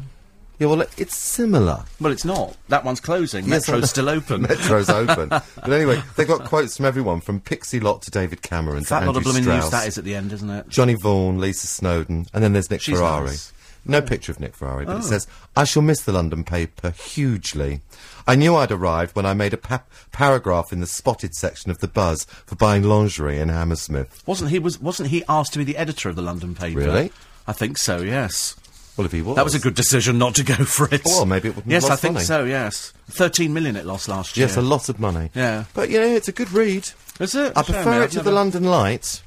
Yeah, 0.59 0.67
well, 0.67 0.81
it's 0.97 1.15
similar. 1.15 1.83
Well, 2.01 2.11
it's 2.11 2.25
not. 2.25 2.57
That 2.69 2.83
one's 2.83 2.99
closing. 2.99 3.45
Yes, 3.45 3.67
Metro's 3.67 3.89
still 3.91 4.09
open. 4.09 4.41
Metro's 4.49 4.89
open. 4.89 5.29
But 5.29 5.69
anyway, 5.71 6.01
they've 6.15 6.27
got 6.27 6.45
quotes 6.45 6.77
from 6.77 6.85
everyone, 6.87 7.21
from 7.21 7.39
Pixie 7.39 7.79
Lott 7.79 8.01
to 8.03 8.11
David 8.11 8.41
Cameron 8.41 8.81
to 8.81 8.87
Fat 8.87 9.05
lot 9.05 9.15
Andrew 9.15 9.17
of 9.19 9.23
blooming 9.23 9.43
Strauss, 9.43 9.63
news 9.65 9.71
that 9.71 9.87
is 9.87 9.97
at 9.99 10.03
the 10.03 10.15
end, 10.15 10.33
isn't 10.33 10.49
it? 10.49 10.67
Johnny 10.69 10.95
Vaughan, 10.95 11.39
Lisa 11.39 11.67
Snowdon, 11.67 12.25
and 12.33 12.43
then 12.43 12.53
there's 12.53 12.71
Nick 12.71 12.81
She's 12.81 12.97
Ferrari. 12.97 13.27
nice. 13.27 13.53
No 13.85 14.01
picture 14.01 14.31
of 14.33 14.39
Nick 14.41 14.53
Ferrari, 14.55 14.85
but 14.85 14.95
Oh. 14.95 14.99
it 14.99 15.03
says, 15.03 15.27
I 15.55 15.63
shall 15.63 15.81
miss 15.83 16.01
the 16.01 16.11
London 16.11 16.43
paper 16.43 16.89
hugely. 16.89 17.79
I 18.27 18.35
knew 18.35 18.55
I'd 18.55 18.71
arrived 18.71 19.15
when 19.15 19.25
I 19.25 19.33
made 19.33 19.53
a 19.53 19.57
pa- 19.57 19.83
paragraph 20.11 20.73
in 20.73 20.81
the 20.81 20.87
spotted 20.87 21.33
section 21.35 21.71
of 21.71 21.77
the 21.77 21.87
Buzz 21.87 22.25
for 22.45 22.55
buying 22.55 22.83
lingerie 22.83 23.39
in 23.39 23.47
Hammersmith. 23.49 24.23
Wasn't 24.25 24.49
he 24.49 24.59
was 24.59 24.81
wasn't 24.81 25.09
he 25.09 25.23
asked 25.29 25.53
to 25.53 25.59
be 25.59 25.63
the 25.63 25.77
editor 25.77 26.09
of 26.09 26.15
the 26.17 26.21
London 26.21 26.53
paper? 26.55 26.79
Really? 26.79 27.11
I 27.47 27.53
think 27.53 27.77
so. 27.77 27.99
Yes. 28.01 28.55
Well, 28.97 29.05
if 29.05 29.11
he 29.11 29.21
was. 29.21 29.35
That 29.35 29.43
was 29.45 29.53
a 29.55 29.59
good 29.59 29.75
decision 29.75 30.17
not 30.17 30.35
to 30.35 30.43
go 30.43 30.55
for 30.65 30.87
it. 30.93 31.03
Well, 31.05 31.25
maybe 31.25 31.49
it 31.49 31.55
wouldn't 31.55 31.71
Yes, 31.71 31.89
I 31.89 31.95
think 31.95 32.15
money. 32.15 32.25
so. 32.25 32.43
Yes, 32.45 32.93
thirteen 33.09 33.53
million 33.53 33.75
it 33.75 33.85
lost 33.85 34.07
last 34.09 34.35
year. 34.35 34.47
Yes, 34.47 34.57
a 34.57 34.61
lot 34.61 34.89
of 34.89 34.99
money. 34.99 35.29
Yeah. 35.35 35.65
But, 35.73 35.89
you 35.89 35.99
know, 35.99 36.07
it's 36.15 36.27
a 36.27 36.31
good 36.31 36.51
read. 36.51 36.89
Is 37.19 37.35
it? 37.35 37.53
I 37.55 37.61
me, 37.61 37.65
prefer 37.65 37.91
I've 37.91 38.01
it 38.03 38.09
to 38.11 38.17
never- 38.17 38.29
the 38.29 38.35
London 38.35 38.63
Lights. 38.63 39.21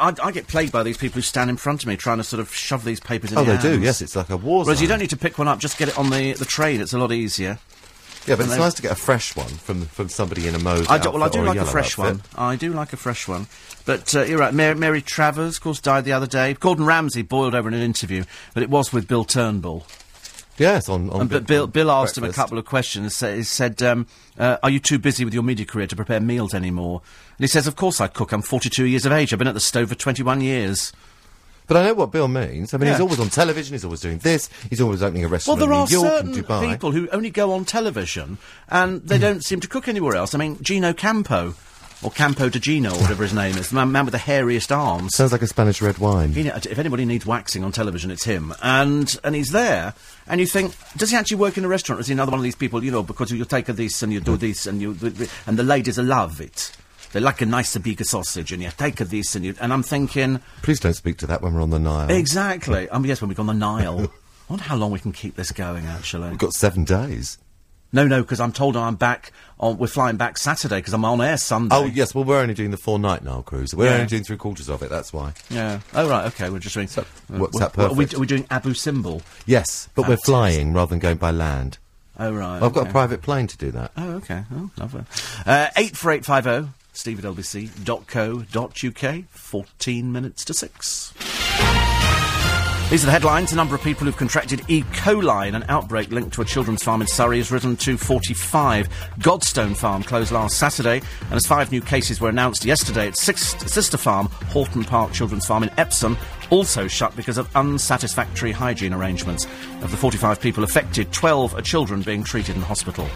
I, 0.00 0.14
I 0.22 0.30
get 0.30 0.46
plagued 0.46 0.70
by 0.70 0.84
these 0.84 0.96
people 0.96 1.16
who 1.16 1.22
stand 1.22 1.50
in 1.50 1.56
front 1.56 1.82
of 1.82 1.88
me 1.88 1.96
trying 1.96 2.18
to 2.18 2.24
sort 2.24 2.38
of 2.38 2.54
shove 2.54 2.84
these 2.84 3.00
papers 3.00 3.32
in. 3.32 3.38
Oh, 3.38 3.42
they 3.44 3.56
do, 3.58 3.80
yes, 3.80 4.00
it's 4.00 4.14
like 4.14 4.30
a 4.30 4.36
war 4.36 4.64
Whereas 4.64 4.80
you 4.80 4.86
don't 4.86 5.00
need 5.00 5.10
to 5.10 5.16
pick 5.16 5.38
one 5.38 5.48
up; 5.48 5.58
just 5.58 5.76
get 5.76 5.88
it 5.88 5.98
on 5.98 6.10
the 6.10 6.34
the 6.34 6.44
train. 6.44 6.80
It's 6.80 6.92
a 6.92 6.98
lot 6.98 7.10
easier. 7.10 7.58
Yeah, 8.28 8.36
but 8.36 8.44
it's 8.44 8.52
they- 8.54 8.60
nice 8.60 8.74
to 8.74 8.82
get 8.82 8.92
a 8.92 8.94
fresh 8.94 9.34
one 9.34 9.48
from 9.48 9.86
from 9.86 10.08
somebody 10.08 10.46
in 10.46 10.54
a 10.54 10.60
mauve 10.60 10.86
I 10.88 10.98
do, 10.98 11.10
well, 11.10 11.24
I 11.24 11.28
do 11.28 11.42
like 11.42 11.58
a 11.58 11.64
fresh 11.64 11.98
outfit. 11.98 12.22
one. 12.36 12.46
I 12.50 12.54
do 12.54 12.72
like 12.72 12.92
a 12.92 12.96
fresh 12.96 13.26
one. 13.26 13.48
But 13.84 14.14
uh, 14.14 14.22
you're 14.22 14.38
right. 14.38 14.54
Mary, 14.54 14.74
Mary 14.74 15.02
Travers, 15.02 15.56
of 15.56 15.62
course, 15.62 15.80
died 15.80 16.04
the 16.04 16.12
other 16.12 16.26
day. 16.26 16.54
Gordon 16.54 16.86
Ramsay 16.86 17.22
boiled 17.22 17.54
over 17.54 17.68
in 17.68 17.74
an 17.74 17.82
interview, 17.82 18.24
but 18.54 18.62
it 18.62 18.70
was 18.70 18.92
with 18.92 19.08
Bill 19.08 19.24
Turnbull. 19.24 19.84
Yes, 20.58 20.88
on 20.88 21.10
on. 21.10 21.22
And 21.22 21.30
but 21.30 21.46
Bill, 21.46 21.66
Bill 21.66 21.90
asked 21.90 22.16
him 22.16 22.24
a 22.24 22.32
couple 22.32 22.58
of 22.58 22.64
questions. 22.64 23.18
He 23.20 23.42
said, 23.42 23.82
um, 23.82 24.06
uh, 24.38 24.58
"Are 24.62 24.70
you 24.70 24.78
too 24.78 24.98
busy 24.98 25.24
with 25.24 25.34
your 25.34 25.42
media 25.42 25.64
career 25.66 25.86
to 25.86 25.96
prepare 25.96 26.20
meals 26.20 26.54
anymore?" 26.54 27.00
And 27.38 27.44
he 27.44 27.48
says, 27.48 27.66
"Of 27.66 27.74
course 27.74 28.00
I 28.00 28.06
cook. 28.06 28.32
I'm 28.32 28.42
42 28.42 28.84
years 28.86 29.06
of 29.06 29.12
age. 29.12 29.32
I've 29.32 29.38
been 29.38 29.48
at 29.48 29.54
the 29.54 29.60
stove 29.60 29.88
for 29.88 29.94
21 29.94 30.40
years." 30.42 30.92
But 31.68 31.76
I 31.78 31.86
know 31.86 31.94
what 31.94 32.12
Bill 32.12 32.28
means. 32.28 32.74
I 32.74 32.76
mean, 32.76 32.90
he's 32.90 33.00
always 33.00 33.18
on 33.20 33.30
television. 33.30 33.72
He's 33.72 33.84
always 33.84 34.00
doing 34.00 34.18
this. 34.18 34.50
He's 34.68 34.80
always 34.80 35.02
opening 35.02 35.24
a 35.24 35.26
Well, 35.26 35.32
restaurant 35.32 35.60
there 35.60 35.68
in 35.70 35.74
are 35.74 35.86
New 35.86 35.92
York 35.92 36.06
certain 36.06 36.34
and 36.34 36.44
Dubai. 36.44 36.70
people 36.70 36.92
who 36.92 37.08
only 37.10 37.30
go 37.30 37.52
on 37.52 37.64
television 37.64 38.36
and 38.68 39.00
they 39.02 39.16
don't 39.16 39.42
seem 39.42 39.60
to 39.60 39.68
cook 39.68 39.88
anywhere 39.88 40.16
else. 40.16 40.34
I 40.34 40.38
mean, 40.38 40.58
Gino 40.60 40.92
Campo, 40.92 41.54
or 42.02 42.10
Campo 42.10 42.48
de 42.48 42.58
Gino, 42.58 42.90
or 42.90 43.00
whatever 43.00 43.22
his 43.22 43.32
name 43.32 43.56
is, 43.56 43.70
the 43.70 43.76
man, 43.76 43.92
man 43.92 44.04
with 44.04 44.12
the 44.12 44.18
hairiest 44.18 44.76
arms. 44.76 45.14
Sounds 45.14 45.32
like 45.32 45.42
a 45.42 45.46
Spanish 45.46 45.80
red 45.80 45.98
wine. 45.98 46.32
Know, 46.32 46.54
if 46.56 46.78
anybody 46.78 47.04
needs 47.04 47.24
waxing 47.24 47.62
on 47.64 47.72
television, 47.72 48.10
it's 48.10 48.24
him. 48.24 48.52
And 48.62 49.18
and 49.24 49.34
he's 49.34 49.50
there, 49.50 49.94
and 50.26 50.40
you 50.40 50.46
think, 50.46 50.74
does 50.96 51.10
he 51.10 51.16
actually 51.16 51.38
work 51.38 51.56
in 51.56 51.64
a 51.64 51.68
restaurant? 51.68 51.98
Or 51.98 52.02
is 52.02 52.08
he 52.08 52.12
another 52.12 52.30
one 52.32 52.40
of 52.40 52.44
these 52.44 52.56
people, 52.56 52.82
you 52.82 52.90
know, 52.90 53.02
because 53.02 53.30
you 53.30 53.44
take 53.44 53.68
a 53.68 53.72
this 53.72 54.02
and 54.02 54.12
you 54.12 54.20
do 54.20 54.36
this 54.36 54.66
and 54.66 54.80
you 54.80 54.96
and 55.46 55.58
the 55.58 55.62
ladies 55.62 55.98
love 55.98 56.40
it. 56.40 56.72
They 57.12 57.20
like 57.20 57.42
a 57.42 57.46
nice 57.46 57.76
bigger 57.76 58.04
sausage, 58.04 58.52
and 58.52 58.62
you 58.62 58.70
take 58.76 58.98
a 59.00 59.04
this 59.04 59.34
and 59.34 59.44
you. 59.44 59.54
And 59.60 59.72
I'm 59.72 59.82
thinking, 59.82 60.40
Please 60.62 60.80
don't 60.80 60.94
speak 60.94 61.18
to 61.18 61.26
that 61.26 61.42
when 61.42 61.52
we're 61.54 61.62
on 61.62 61.70
the 61.70 61.78
Nile. 61.78 62.10
exactly. 62.10 62.88
Um, 62.88 63.04
yes, 63.06 63.20
when 63.20 63.28
we 63.28 63.34
go 63.34 63.42
on 63.42 63.46
the 63.48 63.52
Nile. 63.52 64.00
I 64.00 64.52
wonder 64.52 64.64
how 64.64 64.76
long 64.76 64.90
we 64.90 64.98
can 64.98 65.12
keep 65.12 65.36
this 65.36 65.52
going. 65.52 65.86
Actually, 65.86 66.30
We've 66.30 66.38
got 66.38 66.52
seven 66.52 66.84
days. 66.84 67.38
No, 67.92 68.06
no, 68.06 68.22
because 68.22 68.40
I'm 68.40 68.52
told 68.52 68.76
I'm 68.76 68.96
back. 68.96 69.32
On, 69.60 69.78
we're 69.78 69.86
flying 69.86 70.16
back 70.16 70.38
Saturday 70.38 70.78
because 70.78 70.92
I'm 70.92 71.04
on 71.04 71.20
air 71.20 71.36
Sunday. 71.36 71.74
Oh 71.76 71.84
yes, 71.84 72.14
well 72.14 72.24
we're 72.24 72.40
only 72.40 72.54
doing 72.54 72.72
the 72.72 72.76
four 72.76 72.98
night 72.98 73.22
Nile 73.22 73.42
cruise. 73.42 73.74
We're 73.74 73.86
Yeah. 73.86 73.94
only 73.94 74.06
doing 74.06 74.24
three 74.24 74.36
quarters 74.36 74.68
of 74.68 74.82
it. 74.82 74.90
That's 74.90 75.12
why. 75.12 75.34
yeah. 75.50 75.80
Oh 75.94 76.08
right, 76.08 76.26
okay. 76.26 76.50
We're 76.50 76.58
just 76.58 76.74
doing. 76.74 76.88
So, 76.88 77.02
uh, 77.02 77.38
works 77.38 77.54
we're- 77.54 77.66
out 77.66 77.78
Are 77.78 77.94
we, 77.94 78.06
are 78.06 78.18
we 78.18 78.26
doing 78.26 78.46
Abu 78.50 78.70
Simbel? 78.74 79.22
Yes, 79.46 79.88
but 79.94 80.02
Fantastic. 80.02 80.28
we're 80.28 80.32
flying 80.34 80.72
rather 80.72 80.90
than 80.90 80.98
going 80.98 81.18
by 81.18 81.30
land. 81.30 81.78
Oh 82.18 82.32
right. 82.32 82.60
I've 82.62 82.72
got 82.72 82.88
a 82.88 82.90
private 82.90 83.22
plane 83.22 83.46
to 83.46 83.56
do 83.56 83.70
that. 83.70 83.92
Oh, 83.96 84.10
okay. 84.16 84.44
Oh, 84.54 84.70
lovely. 84.78 85.02
Uh, 85.46 85.68
84850, 85.76 86.72
steve 86.92 87.24
at 87.24 87.26
lbc.co.uk, 87.34 89.24
14 89.30 90.12
minutes 90.12 90.44
to 90.44 90.54
6. 90.54 91.14
These 92.90 93.04
are 93.04 93.06
the 93.06 93.12
headlines. 93.12 93.50
The 93.50 93.56
number 93.56 93.74
of 93.74 93.82
people 93.82 94.04
who've 94.04 94.16
contracted 94.16 94.62
E. 94.68 94.82
coli 94.82 95.48
in 95.48 95.54
an 95.54 95.64
outbreak 95.68 96.10
linked 96.10 96.34
to 96.34 96.42
a 96.42 96.44
children's 96.44 96.82
farm 96.82 97.00
in 97.00 97.06
Surrey 97.06 97.38
has 97.38 97.50
risen 97.50 97.74
to 97.78 97.96
45. 97.96 98.88
Godstone 99.18 99.74
Farm 99.74 100.02
closed 100.02 100.30
last 100.30 100.58
Saturday, 100.58 101.00
and 101.22 101.32
as 101.32 101.46
five 101.46 101.72
new 101.72 101.80
cases 101.80 102.20
were 102.20 102.28
announced 102.28 102.66
yesterday, 102.66 103.08
its 103.08 103.22
sixth 103.22 103.66
sister 103.68 103.96
farm, 103.96 104.26
Horton 104.48 104.84
Park 104.84 105.12
Children's 105.12 105.46
Farm 105.46 105.62
in 105.62 105.70
Epsom, 105.78 106.18
also 106.50 106.86
shut 106.86 107.16
because 107.16 107.38
of 107.38 107.48
unsatisfactory 107.56 108.52
hygiene 108.52 108.92
arrangements. 108.92 109.46
Of 109.80 109.90
the 109.90 109.96
45 109.96 110.38
people 110.38 110.62
affected, 110.62 111.10
12 111.12 111.54
are 111.54 111.62
children 111.62 112.02
being 112.02 112.22
treated 112.22 112.56
in 112.56 112.62
hospital. 112.62 113.08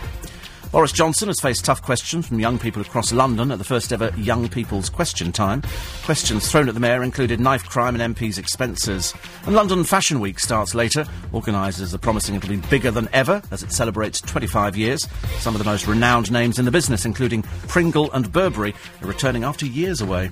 Boris 0.73 0.93
Johnson 0.93 1.29
has 1.29 1.41
faced 1.41 1.65
tough 1.65 1.81
questions 1.81 2.27
from 2.27 2.41
young 2.41 2.59
people 2.59 2.83
across 2.83 3.13
London 3.13 3.51
at 3.51 3.59
the 3.59 3.65
first 3.65 3.93
ever 3.93 4.13
Young 4.17 4.49
People's 4.49 4.91
Question 4.91 5.33
Time. 5.33 5.63
Questions 6.05 6.51
thrown 6.51 6.69
at 6.69 6.75
the 6.75 6.81
mayor 6.81 7.03
included 7.03 7.41
knife 7.41 7.65
crime 7.65 7.99
and 7.99 8.15
MP's 8.15 8.37
expenses. 8.37 9.15
And 9.47 9.55
London 9.55 9.85
Fashion 9.85 10.21
Week 10.21 10.39
starts 10.39 10.75
later. 10.75 11.07
Organisers 11.33 11.95
are 11.95 11.99
promising 11.99 12.35
it'll 12.35 12.51
be 12.51 12.57
bigger 12.57 12.91
than 12.91 13.09
ever 13.13 13.41
as 13.51 13.63
it 13.63 13.73
celebrates 13.73 14.21
25 14.21 14.77
years. 14.77 15.07
Some 15.39 15.55
of 15.55 15.61
the 15.61 15.65
most 15.65 15.87
renowned 15.87 16.31
names 16.31 16.59
in 16.59 16.65
the 16.65 16.71
business, 16.71 17.05
including 17.05 17.43
Pringle 17.69 18.11
and 18.13 18.31
Burberry, 18.33 18.75
are 19.03 19.09
returning 19.09 19.45
after 19.45 19.65
years 19.67 20.01
away. 20.01 20.31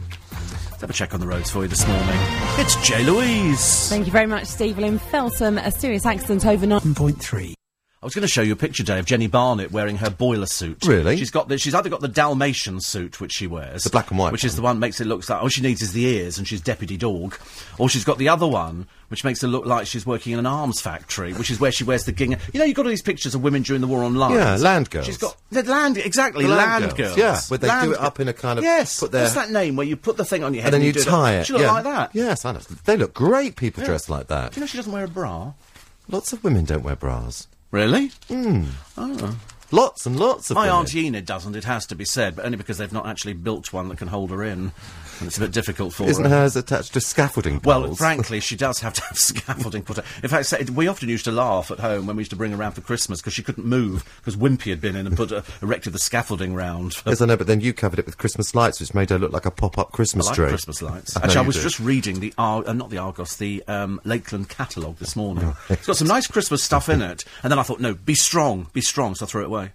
Let's 0.70 0.80
have 0.80 0.90
a 0.90 0.92
check 0.92 1.14
on 1.14 1.20
the 1.20 1.26
roads 1.26 1.50
for 1.50 1.62
you 1.62 1.68
this 1.68 1.86
morning. 1.86 2.18
It's 2.58 2.76
Jay 2.86 3.04
Louise. 3.04 3.88
Thank 3.88 4.06
you 4.06 4.12
very 4.12 4.26
much, 4.26 4.46
Steve. 4.46 4.76
Well, 4.76 4.86
in 4.86 4.98
Feltham, 4.98 5.56
uh, 5.56 5.62
a 5.64 5.70
serious 5.70 6.04
accident 6.04 6.44
overnight. 6.44 6.82
1.3. 6.82 7.54
I 8.04 8.06
was 8.06 8.14
going 8.14 8.20
to 8.20 8.28
show 8.28 8.42
you 8.42 8.52
a 8.52 8.56
picture, 8.56 8.82
Dave, 8.82 8.98
of 8.98 9.06
Jenni 9.06 9.30
Barnett 9.30 9.72
wearing 9.72 9.96
her 9.96 10.10
boiler 10.10 10.44
suit. 10.44 10.84
Really? 10.84 11.16
She's 11.16 11.30
got 11.30 11.48
the, 11.48 11.56
she's 11.56 11.74
either 11.74 11.88
got 11.88 12.02
the 12.02 12.08
Dalmatian 12.08 12.82
suit, 12.82 13.18
which 13.18 13.32
she 13.32 13.46
wears, 13.46 13.82
The 13.82 13.88
black 13.88 14.10
and 14.10 14.18
white 14.18 14.30
which 14.30 14.44
is 14.44 14.56
the 14.56 14.60
one 14.60 14.78
makes 14.78 15.00
it 15.00 15.06
look 15.06 15.26
like 15.26 15.40
all 15.40 15.48
she 15.48 15.62
needs 15.62 15.80
is 15.80 15.94
the 15.94 16.04
ears, 16.04 16.36
and 16.36 16.46
she's 16.46 16.60
deputy 16.60 16.98
dog, 16.98 17.38
or 17.78 17.88
she's 17.88 18.04
got 18.04 18.18
the 18.18 18.28
other 18.28 18.46
one, 18.46 18.88
which 19.08 19.24
makes 19.24 19.40
her 19.40 19.48
look 19.48 19.64
like 19.64 19.86
she's 19.86 20.04
working 20.04 20.34
in 20.34 20.38
an 20.38 20.44
arms 20.44 20.82
factory, 20.82 21.32
which 21.32 21.50
is 21.50 21.58
where 21.58 21.72
she 21.72 21.82
wears 21.82 22.04
the 22.04 22.12
gingham. 22.12 22.40
You 22.52 22.58
know, 22.58 22.66
you've 22.66 22.76
got 22.76 22.84
all 22.84 22.90
these 22.90 23.00
pictures 23.00 23.34
of 23.34 23.42
women 23.42 23.62
during 23.62 23.80
the 23.80 23.86
war 23.86 24.04
on 24.04 24.16
lines. 24.16 24.34
Yeah, 24.34 24.56
land 24.56 24.90
girls. 24.90 25.06
She's 25.06 25.16
got 25.16 25.38
the 25.50 25.62
land 25.62 25.96
exactly 25.96 26.44
The 26.44 26.50
land, 26.50 26.84
land 26.84 26.96
girls. 26.98 27.16
girls, 27.16 27.16
yeah, 27.16 27.40
where 27.48 27.56
they 27.56 27.86
do 27.86 27.92
it 27.94 28.00
up 28.00 28.20
in 28.20 28.28
a 28.28 28.34
kind 28.34 28.58
of- 28.58 28.66
yes. 28.66 29.00
put 29.00 29.12
their- 29.12 29.22
What's 29.22 29.34
that 29.34 29.50
name 29.50 29.76
where 29.76 29.86
you 29.86 29.96
put 29.96 30.18
the 30.18 30.26
thing 30.26 30.44
on 30.44 30.52
your 30.52 30.62
head 30.62 30.74
and 30.74 30.82
then 30.82 30.86
you 30.86 30.92
do 30.92 31.04
tie 31.04 31.36
it? 31.36 31.46
She 31.46 31.54
look 31.54 31.62
yeah. 31.62 31.72
like 31.72 31.84
that. 31.84 32.10
Yes, 32.12 32.44
I 32.44 32.52
know. 32.52 32.60
They 32.84 32.98
look 32.98 33.14
great. 33.14 33.56
People 33.56 33.82
dressed 33.82 34.10
like 34.10 34.26
that. 34.26 34.52
Do 34.52 34.56
you 34.56 34.60
know 34.60 34.66
she 34.66 34.76
doesn't 34.76 34.92
wear 34.92 35.04
a 35.04 35.08
bra? 35.08 35.54
Lots 36.10 36.34
of 36.34 36.44
women 36.44 36.66
don't 36.66 36.82
wear 36.82 36.96
bras. 36.96 37.46
Really? 37.74 38.12
Hmm. 38.28 38.66
Oh. 38.96 39.36
Lots 39.72 40.06
and 40.06 40.16
lots 40.16 40.48
of 40.48 40.54
My. 40.54 40.68
Aunt 40.68 40.94
Enid 40.94 41.26
doesn't, 41.26 41.56
it 41.56 41.64
has 41.64 41.86
to 41.86 41.96
be 41.96 42.04
said, 42.04 42.36
but 42.36 42.44
only 42.44 42.56
because 42.56 42.78
they've 42.78 42.92
not 42.92 43.04
actually 43.04 43.32
built 43.32 43.72
one 43.72 43.88
that 43.88 43.98
can 43.98 44.06
hold 44.06 44.30
her 44.30 44.44
in. 44.44 44.70
It's 45.20 45.36
a 45.36 45.40
bit 45.40 45.52
difficult 45.52 45.92
for 45.94 46.04
Isn't 46.04 46.24
her. 46.24 46.30
hers 46.30 46.56
attached 46.56 46.92
to 46.94 47.00
scaffolding 47.00 47.60
Well, 47.64 47.94
frankly, 47.94 48.40
she 48.40 48.56
does 48.56 48.80
have 48.80 48.94
to 48.94 49.02
have 49.02 49.16
scaffolding 49.18 49.82
put. 49.82 49.98
up. 49.98 50.04
In 50.22 50.28
fact, 50.28 50.52
we 50.70 50.88
often 50.88 51.08
used 51.08 51.24
to 51.26 51.32
laugh 51.32 51.70
at 51.70 51.80
home 51.80 52.06
when 52.06 52.16
we 52.16 52.20
used 52.20 52.30
to 52.30 52.36
bring 52.36 52.50
her 52.52 52.56
around 52.58 52.72
for 52.72 52.80
Christmas 52.80 53.20
because 53.20 53.32
she 53.34 53.42
couldn't 53.42 53.66
move 53.66 54.04
because 54.18 54.36
Wimpy 54.36 54.70
had 54.70 54.80
been 54.80 54.96
in 54.96 55.06
and 55.06 55.16
put 55.16 55.32
uh, 55.32 55.42
erected 55.62 55.92
the 55.92 55.98
scaffolding 55.98 56.54
round. 56.54 56.96
Yes, 57.06 57.20
I 57.20 57.26
know, 57.26 57.36
but 57.36 57.46
then 57.46 57.60
you 57.60 57.72
covered 57.72 57.98
it 57.98 58.06
with 58.06 58.18
Christmas 58.18 58.54
lights, 58.54 58.80
which 58.80 58.94
made 58.94 59.10
her 59.10 59.18
look 59.18 59.32
like 59.32 59.46
a 59.46 59.50
pop-up 59.50 59.92
Christmas 59.92 60.26
I 60.26 60.30
like 60.30 60.36
tree. 60.36 60.48
Christmas 60.48 60.82
lights. 60.82 61.16
Actually, 61.16 61.36
I 61.36 61.40
was 61.42 61.56
do. 61.56 61.62
just 61.62 61.80
reading 61.80 62.20
the 62.20 62.32
Ar- 62.38 62.64
uh, 62.66 62.72
not 62.72 62.90
the 62.90 62.98
Argos, 62.98 63.36
the 63.36 63.62
um, 63.68 64.00
Lakeland 64.04 64.48
catalogue 64.48 64.96
this 64.98 65.16
morning. 65.16 65.54
It's 65.68 65.86
got 65.86 65.96
some 65.96 66.08
nice 66.08 66.26
Christmas 66.26 66.62
stuff 66.62 66.88
in 66.88 67.02
it, 67.02 67.24
and 67.42 67.50
then 67.50 67.58
I 67.58 67.62
thought, 67.62 67.80
no, 67.80 67.94
be 67.94 68.14
strong, 68.14 68.68
be 68.72 68.80
strong, 68.80 69.14
so 69.14 69.26
I 69.26 69.28
threw 69.28 69.42
it 69.42 69.46
away. 69.46 69.72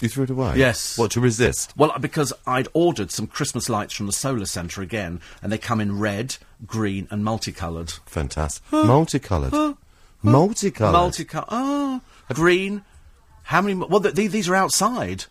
You 0.00 0.08
threw 0.08 0.24
it 0.24 0.30
away. 0.30 0.54
Yes. 0.56 0.98
What 0.98 1.12
to 1.12 1.20
resist? 1.20 1.72
Well, 1.76 1.92
because 2.00 2.32
I'd 2.46 2.68
ordered 2.72 3.10
some 3.10 3.26
Christmas 3.26 3.68
lights 3.68 3.94
from 3.94 4.06
the 4.06 4.12
Solar 4.12 4.44
Centre 4.46 4.82
again, 4.82 5.20
and 5.42 5.52
they 5.52 5.58
come 5.58 5.80
in 5.80 5.98
red, 5.98 6.36
green, 6.66 7.06
and 7.10 7.24
multicoloured. 7.24 7.92
Fantastic. 8.06 8.62
Multicoloured. 8.72 9.76
Multicoloured. 10.22 10.92
Multicoloured. 10.92 11.48
Oh, 11.50 12.00
ah, 12.30 12.34
green. 12.34 12.82
How 13.44 13.60
many? 13.60 13.74
mo- 13.74 13.86
Well, 13.86 14.00
th- 14.00 14.14
th- 14.14 14.30
these 14.30 14.48
are 14.48 14.54
outside. 14.54 15.24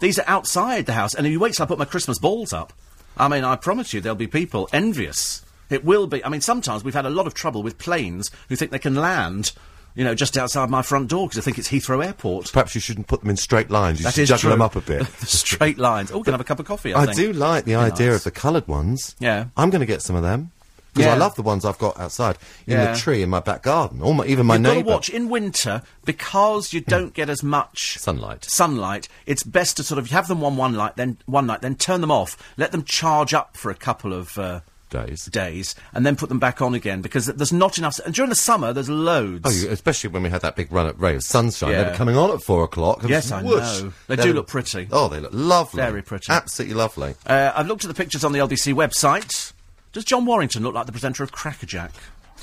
These 0.00 0.18
are 0.18 0.24
outside 0.28 0.84
the 0.86 0.92
house, 0.92 1.14
and 1.14 1.26
if 1.26 1.30
you 1.32 1.40
wait 1.40 1.54
till 1.54 1.64
I 1.64 1.66
put 1.66 1.78
my 1.78 1.86
Christmas 1.86 2.18
balls 2.18 2.52
up, 2.52 2.74
I 3.16 3.26
mean, 3.28 3.42
I 3.42 3.56
promise 3.56 3.94
you, 3.94 4.00
there'll 4.02 4.16
be 4.16 4.26
people 4.26 4.68
envious. 4.72 5.42
It 5.70 5.82
will 5.84 6.06
be. 6.06 6.22
I 6.22 6.28
mean, 6.28 6.42
sometimes 6.42 6.84
we've 6.84 6.92
had 6.92 7.06
a 7.06 7.10
lot 7.10 7.26
of 7.26 7.32
trouble 7.32 7.62
with 7.62 7.78
planes 7.78 8.30
who 8.50 8.56
think 8.56 8.70
they 8.70 8.78
can 8.78 8.94
land, 8.94 9.52
you 9.94 10.04
know, 10.04 10.14
just 10.14 10.36
outside 10.38 10.70
my 10.70 10.82
front 10.82 11.08
door 11.10 11.26
because 11.28 11.38
I 11.38 11.42
think 11.42 11.58
it's 11.58 11.68
Heathrow 11.68 12.04
Airport. 12.04 12.52
Perhaps 12.52 12.74
you 12.74 12.80
shouldn't 12.80 13.06
put 13.08 13.20
them 13.20 13.30
in 13.30 13.36
straight 13.36 13.70
lines. 13.70 13.98
You 14.00 14.04
That 14.04 14.14
should 14.14 14.26
juggle 14.26 14.40
true. 14.40 14.50
them 14.50 14.62
up 14.62 14.76
a 14.76 14.80
bit. 14.80 15.06
Straight 15.26 15.78
lines. 15.78 16.10
Oh, 16.10 16.18
we 16.18 16.24
can 16.24 16.32
have 16.32 16.40
a 16.40 16.44
cup 16.44 16.60
of 16.60 16.66
coffee. 16.66 16.94
I, 16.94 17.02
I 17.02 17.12
do 17.12 17.32
like 17.32 17.64
the 17.64 17.72
Be 17.72 17.76
idea 17.76 18.08
nice. 18.10 18.16
of 18.18 18.24
the 18.24 18.30
coloured 18.30 18.66
ones. 18.68 19.14
Yeah. 19.18 19.46
I'm 19.56 19.70
going 19.70 19.80
to 19.80 19.86
get 19.86 20.02
some 20.02 20.16
of 20.16 20.22
them. 20.22 20.50
Because 20.94 21.06
Yeah. 21.06 21.14
I 21.14 21.16
love 21.16 21.34
the 21.36 21.42
ones 21.42 21.64
I've 21.64 21.78
got 21.78 21.98
outside 21.98 22.36
in 22.66 22.74
Yeah. 22.74 22.92
the 22.92 22.98
tree 22.98 23.22
in 23.22 23.30
my 23.30 23.40
back 23.40 23.62
garden. 23.62 24.02
Or 24.02 24.14
my, 24.14 24.26
even 24.26 24.44
my 24.44 24.56
You've 24.56 24.62
got 24.64 24.68
to 24.70 24.74
neighbour. 24.76 24.90
watch 24.90 25.08
in 25.08 25.28
winter 25.30 25.80
because 26.04 26.72
you 26.74 26.80
don't 26.82 27.14
get 27.14 27.30
as 27.30 27.42
much 27.42 27.96
Sunlight. 27.98 28.44
Sunlight. 28.44 29.08
It's 29.24 29.42
best 29.42 29.78
to 29.78 29.82
sort 29.84 29.98
of 29.98 30.10
have 30.10 30.28
them 30.28 30.44
on 30.44 30.56
one 30.58 30.74
light, 30.74 30.96
then 30.96 31.16
one 31.26 31.46
night, 31.46 31.62
then 31.62 31.76
turn 31.76 32.02
them 32.02 32.10
off. 32.10 32.36
Let 32.58 32.72
them 32.72 32.82
charge 32.84 33.32
up 33.32 33.56
for 33.56 33.70
a 33.70 33.74
couple 33.74 34.12
of 34.12 34.36
uh, 34.38 34.60
Days. 34.92 35.24
days, 35.26 35.74
and 35.94 36.04
then 36.06 36.16
put 36.16 36.28
them 36.28 36.38
back 36.38 36.60
on 36.62 36.74
again 36.74 37.00
because 37.02 37.26
there's 37.26 37.52
not 37.52 37.78
enough. 37.78 37.98
And 38.04 38.14
during 38.14 38.28
the 38.28 38.34
summer, 38.36 38.72
there's 38.72 38.88
loads. 38.90 39.40
Oh, 39.44 39.50
you, 39.50 39.70
especially 39.70 40.10
when 40.10 40.22
we 40.22 40.28
had 40.28 40.42
that 40.42 40.54
big 40.54 40.70
run 40.70 40.86
at 40.86 40.98
ray 41.00 41.16
of 41.16 41.22
sunshine. 41.22 41.70
They 41.72 41.78
Yeah. 41.80 41.90
were 41.90 41.96
coming 41.96 42.16
on 42.16 42.30
at 42.30 42.42
four 42.42 42.62
o'clock. 42.64 43.02
Yes, 43.08 43.30
I 43.32 43.42
whoosh. 43.42 43.80
know. 43.82 43.92
They 44.06 44.16
They 44.16 44.22
do 44.22 44.28
were- 44.28 44.34
look 44.36 44.48
pretty. 44.48 44.88
Oh, 44.92 45.08
they 45.08 45.18
look 45.20 45.32
lovely. 45.32 45.82
Very 45.82 46.02
pretty. 46.02 46.30
Absolutely 46.30 46.74
lovely. 46.76 47.14
Uh, 47.26 47.52
I've 47.54 47.66
looked 47.66 47.84
at 47.84 47.88
the 47.88 47.94
pictures 47.94 48.22
on 48.24 48.32
the 48.32 48.38
LBC 48.40 48.72
website. 48.74 49.52
Does 49.92 50.04
John 50.04 50.24
Warrington 50.26 50.62
look 50.62 50.74
like 50.74 50.86
the 50.86 50.92
presenter 50.92 51.22
of 51.22 51.32
Crackerjack? 51.32 51.92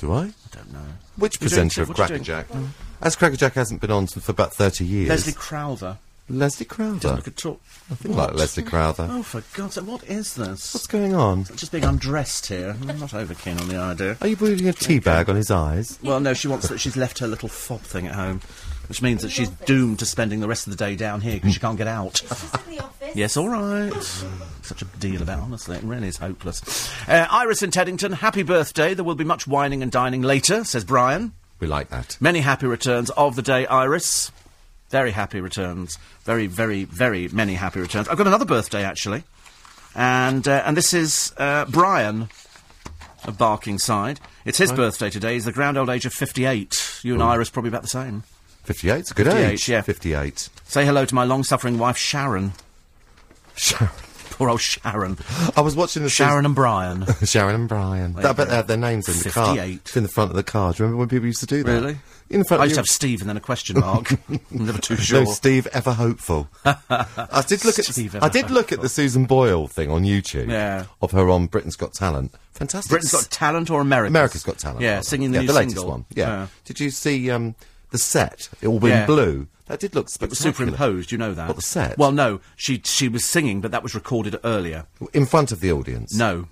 Do 0.00 0.12
I? 0.12 0.18
I 0.22 0.32
don't 0.52 0.72
know. 0.72 0.78
Which 1.16 1.34
you 1.34 1.38
doing, 1.40 1.48
presenter 1.68 1.82
of 1.82 1.86
Steve? 1.88 1.98
What 1.98 2.10
are 2.10 2.14
you 2.14 2.20
Crackerjack? 2.24 2.46
As 3.02 3.16
Crackerjack 3.16 3.54
hasn't 3.54 3.80
been 3.80 3.90
on 3.90 4.06
for 4.06 4.30
about 4.32 4.54
30 4.54 4.84
years. 4.84 5.08
Leslie 5.08 5.32
Crowther. 5.32 5.98
Leslie 6.30 6.66
Crowther. 6.66 6.98
Doesn't 7.00 7.16
look 7.16 7.28
at 7.28 7.46
all. 7.46 7.60
I 7.90 7.94
think 7.94 8.14
like 8.16 8.34
Leslie 8.34 8.62
Crowther. 8.62 9.08
Oh, 9.10 9.22
for 9.22 9.42
God's 9.56 9.74
sake, 9.74 9.86
what 9.86 10.04
is 10.04 10.34
this? 10.34 10.74
What's 10.74 10.86
going 10.86 11.14
on? 11.14 11.44
Just 11.56 11.72
being 11.72 11.84
undressed 11.84 12.46
here. 12.46 12.76
I'm 12.80 12.98
not 12.98 13.12
over 13.14 13.34
keen 13.34 13.58
on 13.58 13.68
the 13.68 13.76
idea. 13.76 14.16
Are 14.20 14.26
you 14.28 14.36
putting 14.36 14.68
a 14.68 14.72
tea 14.72 15.00
bag 15.00 15.28
on 15.28 15.36
his 15.36 15.50
eyes? 15.50 15.98
Well, 16.02 16.20
no, 16.20 16.32
she 16.34 16.48
wants 16.48 16.68
that. 16.68 16.78
She's 16.78 16.96
left 16.96 17.18
her 17.18 17.26
little 17.26 17.48
fob 17.48 17.80
thing 17.80 18.06
at 18.06 18.14
home, 18.14 18.40
which 18.88 19.02
means 19.02 19.22
that 19.22 19.30
she's 19.30 19.48
doomed 19.48 19.98
to 19.98 20.06
spending 20.06 20.40
the 20.40 20.48
rest 20.48 20.66
of 20.66 20.70
the 20.76 20.76
day 20.76 20.94
down 20.96 21.20
here 21.20 21.34
because 21.34 21.52
she 21.54 21.60
can't 21.60 21.78
get 21.78 21.88
out. 21.88 22.22
This 22.28 22.44
is 22.44 22.50
the 22.52 22.78
office. 22.80 23.16
yes, 23.16 23.36
all 23.36 23.48
right. 23.48 23.92
Such 24.62 24.82
a 24.82 24.84
deal 25.00 25.22
about, 25.22 25.40
honestly. 25.40 25.76
It 25.76 25.82
really 25.82 26.08
is 26.08 26.18
hopeless. 26.18 26.92
Uh, 27.08 27.26
Iris 27.28 27.62
in 27.62 27.70
Teddington, 27.72 28.12
happy 28.12 28.44
birthday. 28.44 28.94
There 28.94 29.04
will 29.04 29.16
be 29.16 29.24
much 29.24 29.48
whining 29.48 29.82
and 29.82 29.90
dining 29.90 30.22
later, 30.22 30.62
says 30.64 30.84
Brian. 30.84 31.32
We 31.58 31.66
like 31.66 31.88
that. 31.90 32.16
Many 32.20 32.40
happy 32.40 32.66
returns 32.66 33.10
of 33.10 33.36
the 33.36 33.42
day, 33.42 33.66
Iris. 33.66 34.30
Very 34.90 35.12
happy 35.12 35.40
returns. 35.40 35.98
Very, 36.24 36.46
very, 36.46 36.84
very 36.84 37.28
many 37.28 37.54
happy 37.54 37.80
returns. 37.80 38.08
I've 38.08 38.18
got 38.18 38.26
another 38.26 38.44
birthday, 38.44 38.84
actually. 38.84 39.22
And, 39.94 40.46
uh, 40.46 40.62
and 40.66 40.76
this 40.76 40.92
is 40.92 41.32
uh, 41.36 41.64
Brian 41.68 42.22
of 43.24 43.36
Barkingside. 43.36 44.18
It's 44.44 44.58
his 44.58 44.72
birthday 44.72 45.10
today. 45.10 45.34
He's 45.34 45.44
the 45.44 45.52
grand 45.52 45.76
old 45.78 45.88
age 45.90 46.06
of 46.06 46.12
58. 46.12 47.00
You 47.02 47.14
and 47.14 47.22
Iris 47.22 47.50
probably 47.50 47.68
about 47.68 47.82
the 47.82 47.88
same. 47.88 48.24
58's 48.66 49.10
a 49.10 49.14
good 49.14 49.26
58, 49.26 49.52
age. 49.52 49.68
yeah. 49.68 49.80
58. 49.82 50.48
Say 50.64 50.84
hello 50.84 51.04
to 51.04 51.14
my 51.14 51.24
long-suffering 51.24 51.78
wife, 51.78 51.96
Sharon. 51.96 52.52
Sharon. 53.56 53.90
Poor 54.30 54.48
old 54.48 54.60
Sharon. 54.60 55.18
I 55.56 55.60
was 55.60 55.76
watching 55.76 56.02
the 56.02 56.08
Sharon 56.08 56.46
and 56.46 56.54
Brian. 56.54 57.04
Sharon 57.24 57.54
and 57.54 57.68
Brian. 57.68 58.16
I 58.16 58.32
bet 58.32 58.48
they 58.48 58.54
have 58.56 58.68
their 58.68 58.76
names 58.76 59.08
in 59.08 59.18
the 59.22 59.30
car. 59.30 59.54
58. 59.54 59.74
It's 59.84 59.96
in 59.96 60.02
the 60.02 60.08
front 60.08 60.30
of 60.30 60.36
the 60.36 60.42
car. 60.42 60.72
Do 60.72 60.78
you 60.78 60.84
remember 60.84 61.00
when 61.00 61.08
people 61.08 61.26
used 61.26 61.40
to 61.40 61.46
do 61.46 61.62
that? 61.62 61.72
Really? 61.72 61.98
In 62.30 62.44
front 62.44 62.60
I 62.60 62.64
of 62.64 62.70
used 62.70 62.76
to 62.76 62.80
have 62.80 62.86
Steve 62.86 63.20
and 63.20 63.28
then 63.28 63.36
a 63.36 63.40
question 63.40 63.80
mark. 63.80 64.12
I'm 64.30 64.40
never 64.52 64.80
too 64.80 64.96
sure. 64.96 65.24
No, 65.24 65.30
Steve 65.32 65.66
ever 65.72 65.92
hopeful. 65.92 66.48
I 66.64 67.44
did 67.46 67.64
look 67.64 67.78
at 67.78 67.84
Steve 67.86 68.14
I 68.14 68.18
Ever 68.18 68.28
did 68.30 68.50
look 68.50 68.70
at 68.70 68.80
the 68.80 68.88
Susan 68.88 69.24
Boyle 69.26 69.66
thing 69.66 69.90
on 69.90 70.04
YouTube. 70.04 70.48
Yeah. 70.48 70.86
Of 71.02 71.10
her 71.10 71.28
on 71.28 71.46
Britain's 71.48 71.74
Got 71.76 71.92
Talent. 71.92 72.32
Fantastic. 72.52 72.90
Britain's 72.90 73.10
Got 73.12 73.30
Talent 73.30 73.68
or 73.68 73.80
America's? 73.80 74.12
America's 74.12 74.42
Got 74.44 74.58
Talent. 74.58 74.80
Yeah, 74.82 75.00
singing 75.00 75.32
the 75.32 75.38
yeah, 75.38 75.40
new 75.42 75.46
the 75.48 75.52
latest 75.54 75.76
single. 75.76 75.90
one. 75.90 76.04
Yeah. 76.14 76.26
Yeah. 76.28 76.46
Did 76.64 76.78
you 76.78 76.90
see 76.90 77.30
um, 77.30 77.56
the 77.90 77.98
set? 77.98 78.48
It 78.60 78.68
all 78.68 78.78
in 78.84 78.90
Yeah. 78.90 79.06
blue. 79.06 79.48
That 79.66 79.80
did 79.80 79.94
look 79.94 80.08
It 80.20 80.28
was 80.28 80.38
superimposed, 80.38 81.12
you 81.12 81.18
know 81.18 81.32
that. 81.34 81.46
What, 81.48 81.56
the 81.56 81.62
set? 81.62 81.96
Well, 81.96 82.10
no, 82.12 82.40
she 82.56 82.80
she 82.84 83.08
was 83.08 83.24
singing, 83.24 83.60
but 83.60 83.70
that 83.70 83.82
was 83.84 83.94
recorded 83.94 84.36
earlier. 84.42 84.86
In 85.12 85.26
front 85.26 85.52
of 85.52 85.60
the 85.60 85.70
audience. 85.70 86.14
No, 86.14 86.46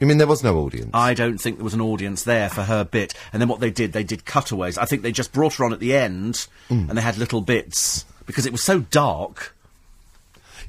You 0.00 0.06
mean 0.08 0.18
there 0.18 0.26
was 0.26 0.42
no 0.42 0.58
audience? 0.58 0.90
I 0.92 1.14
don't 1.14 1.38
think 1.38 1.56
there 1.56 1.64
was 1.64 1.74
an 1.74 1.80
audience 1.80 2.24
there 2.24 2.48
for 2.50 2.62
her 2.64 2.84
bit. 2.84 3.14
And 3.32 3.40
then 3.40 3.48
what 3.48 3.60
they 3.60 3.70
did, 3.70 3.92
they 3.92 4.02
did 4.04 4.24
cutaways. 4.24 4.76
I 4.76 4.84
think 4.86 5.02
they 5.02 5.12
just 5.12 5.32
brought 5.32 5.54
her 5.54 5.64
on 5.64 5.72
at 5.72 5.80
the 5.80 5.94
end, 5.94 6.46
Mm. 6.68 6.88
and 6.88 6.98
they 6.98 7.02
had 7.02 7.16
little 7.16 7.40
bits 7.40 8.04
because 8.26 8.44
it 8.44 8.52
was 8.52 8.62
so 8.62 8.80
dark. 8.80 9.54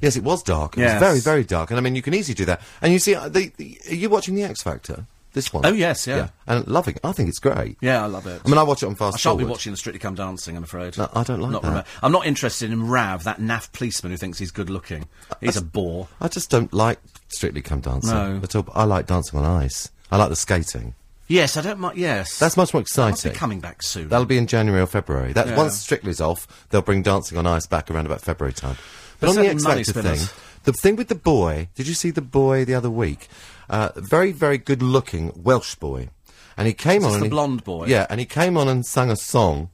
Yes, 0.00 0.14
it 0.16 0.22
was 0.22 0.42
dark. 0.42 0.76
It 0.76 0.82
Yes. 0.82 1.00
was 1.00 1.08
very, 1.08 1.20
very 1.20 1.44
dark. 1.44 1.70
And 1.70 1.78
I 1.78 1.80
mean, 1.82 1.96
you 1.96 2.02
can 2.02 2.14
easily 2.14 2.34
do 2.34 2.44
that. 2.44 2.60
And 2.82 2.92
you 2.92 2.98
see, 2.98 3.14
uh, 3.14 3.28
the, 3.28 3.50
the, 3.56 3.78
are 3.90 3.94
you 3.94 4.08
watching 4.10 4.34
the 4.34 4.42
X 4.44 4.62
Factor? 4.62 5.06
This 5.36 5.52
one? 5.52 5.66
Oh, 5.66 5.72
yes, 5.74 6.06
yeah. 6.06 6.28
And 6.46 6.66
loving 6.66 6.94
it. 6.94 7.00
I 7.04 7.12
think 7.12 7.28
it's 7.28 7.40
great. 7.40 7.76
Yeah, 7.82 8.02
I 8.02 8.06
love 8.06 8.26
it. 8.26 8.40
I 8.42 8.48
mean, 8.48 8.56
I 8.56 8.62
watch 8.62 8.82
it 8.82 8.86
on 8.86 8.94
fast 8.94 9.16
I 9.16 9.18
shan't 9.18 9.38
be 9.38 9.44
watching 9.44 9.70
the 9.70 9.76
Strictly 9.76 9.98
Come 9.98 10.14
Dancing, 10.14 10.56
I'm 10.56 10.62
afraid. 10.64 10.96
No, 10.96 11.10
I 11.14 11.24
don't 11.24 11.40
like 11.40 11.50
not 11.50 11.60
that. 11.60 11.86
I'm 12.02 12.10
not 12.10 12.24
interested 12.26 12.70
in 12.72 12.88
Rav, 12.88 13.24
that 13.24 13.38
naff 13.38 13.70
policeman 13.72 14.12
who 14.12 14.16
thinks 14.16 14.38
he's 14.38 14.50
good 14.50 14.70
looking. 14.70 15.06
He's 15.42 15.58
a 15.58 15.62
bore. 15.62 16.08
I 16.22 16.28
just 16.28 16.48
don't 16.48 16.72
like 16.72 17.00
Strictly 17.28 17.60
Come 17.60 17.80
Dancing 17.80 18.14
No. 18.14 18.40
at 18.42 18.56
all. 18.56 18.66
I 18.74 18.84
like 18.84 19.06
dancing 19.06 19.38
on 19.38 19.44
ice. 19.44 19.90
I 20.10 20.16
like 20.16 20.30
the 20.30 20.36
skating. 20.36 20.94
Yes, 21.28 21.58
I 21.58 21.60
don't 21.60 21.80
mind. 21.80 21.98
Yes, 21.98 22.38
That's 22.38 22.56
much 22.56 22.72
more 22.72 22.80
exciting. 22.80 23.34
coming 23.34 23.60
back 23.60 23.82
soon. 23.82 24.08
That'll 24.08 24.24
be 24.24 24.38
in 24.38 24.46
January 24.46 24.80
or 24.80 24.86
February. 24.86 25.34
That 25.34 25.48
Yeah. 25.48 25.56
once 25.58 25.76
Strictly's 25.76 26.22
off, 26.22 26.46
they'll 26.70 26.80
bring 26.80 27.02
Dancing 27.02 27.36
on 27.36 27.46
Ice 27.46 27.66
back 27.66 27.90
around 27.90 28.06
about 28.06 28.22
February 28.22 28.54
time. 28.54 28.76
But 29.20 29.26
There's 29.34 29.36
on 29.36 29.44
the 29.44 29.50
X 29.50 29.64
Factor 29.64 30.02
thing, 30.02 30.28
the 30.64 30.72
thing 30.72 30.96
with 30.96 31.08
the 31.08 31.14
boy, 31.14 31.68
did 31.74 31.86
you 31.88 31.92
see 31.94 32.10
the 32.10 32.22
boy 32.22 32.64
the 32.64 32.74
other 32.74 32.88
week? 32.90 33.28
Uh, 33.68 33.90
very, 33.96 34.32
very 34.32 34.58
good-looking 34.58 35.32
Welsh 35.34 35.74
boy, 35.76 36.08
and 36.56 36.66
he 36.66 36.72
came 36.74 37.04
on. 37.04 37.14
and 37.14 37.22
the 37.22 37.26
he- 37.26 37.30
blonde 37.30 37.64
boy? 37.64 37.86
Yeah, 37.86 38.06
and 38.08 38.20
he 38.20 38.26
came 38.26 38.56
on 38.56 38.68
and 38.68 38.84
sang 38.86 39.10
a 39.10 39.16
song, 39.16 39.70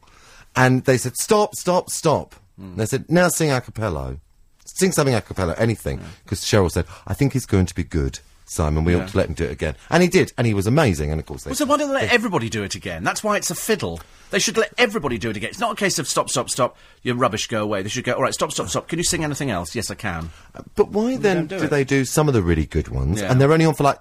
and 0.57 0.85
they 0.85 0.97
said, 0.99 1.17
"Stop, 1.17 1.55
stop, 1.57 1.91
stop." 1.91 2.35
And 2.59 2.77
they 2.77 2.87
said, 2.87 3.11
"Now 3.11 3.29
sing 3.29 3.51
a 3.51 3.61
cappella, 3.61 4.17
sing 4.65 4.93
something 4.93 5.15
a 5.15 5.21
cappella, 5.21 5.55
anything." 5.59 6.01
Because 6.25 6.41
Cheryl 6.41 6.71
said, 6.71 6.87
"I 7.07 7.15
think 7.15 7.33
he's 7.33 7.47
going 7.47 7.67
to 7.67 7.75
be 7.75 7.85
good." 7.85 8.21
Simon, 8.53 8.85
we 8.85 8.95
Yeah. 8.95 9.03
ought 9.03 9.09
to 9.09 9.17
let 9.17 9.29
him 9.29 9.35
do 9.35 9.45
it 9.45 9.51
again, 9.53 9.75
and 9.91 10.03
he 10.03 10.09
did, 10.09 10.33
and 10.37 10.47
he 10.47 10.55
was 10.55 10.67
amazing. 10.67 11.11
And 11.11 11.19
of 11.19 11.27
course, 11.27 11.45
they 11.45 11.51
Well, 11.51 11.57
so 11.57 11.65
why 11.65 11.77
don't 11.79 11.89
they 11.89 11.95
let 11.95 12.13
everybody 12.13 12.49
do 12.49 12.63
it 12.63 12.75
again? 12.75 13.03
That's 13.03 13.25
why 13.25 13.37
it's 13.37 13.51
a 13.51 13.55
fiddle. 13.55 14.01
They 14.31 14.39
should 14.39 14.57
let 14.57 14.73
everybody 14.79 15.19
do 15.19 15.31
it 15.31 15.37
again. 15.37 15.51
It's 15.51 15.59
not 15.59 15.73
a 15.73 15.77
case 15.77 15.99
of 15.99 16.07
stop, 16.09 16.31
stop, 16.31 16.49
stop. 16.51 16.77
Your 17.03 17.17
rubbish, 17.17 17.47
go 17.49 17.63
away. 17.63 17.83
They 17.83 17.89
should 17.89 18.05
go. 18.05 18.13
All 18.15 18.23
right, 18.23 18.33
stop, 18.35 18.53
stop, 18.53 18.69
stop. 18.69 18.89
Can 18.89 18.99
you 18.99 19.05
sing 19.05 19.25
anything 19.25 19.51
else? 19.51 19.75
Yes, 19.75 19.91
I 19.91 19.95
can. 19.95 20.31
But 20.75 20.89
why 20.91 21.17
then 21.17 21.47
do 21.47 21.61
do, 21.61 21.69
they 21.69 21.85
do 21.85 22.05
some 22.05 22.29
of 22.29 22.35
the 22.35 22.43
really 22.43 22.67
good 22.67 22.89
ones 22.89 23.21
Yeah. 23.21 23.31
and 23.31 23.41
they're 23.41 23.53
only 23.53 23.65
on 23.65 23.75
for 23.75 23.85
like 23.85 23.99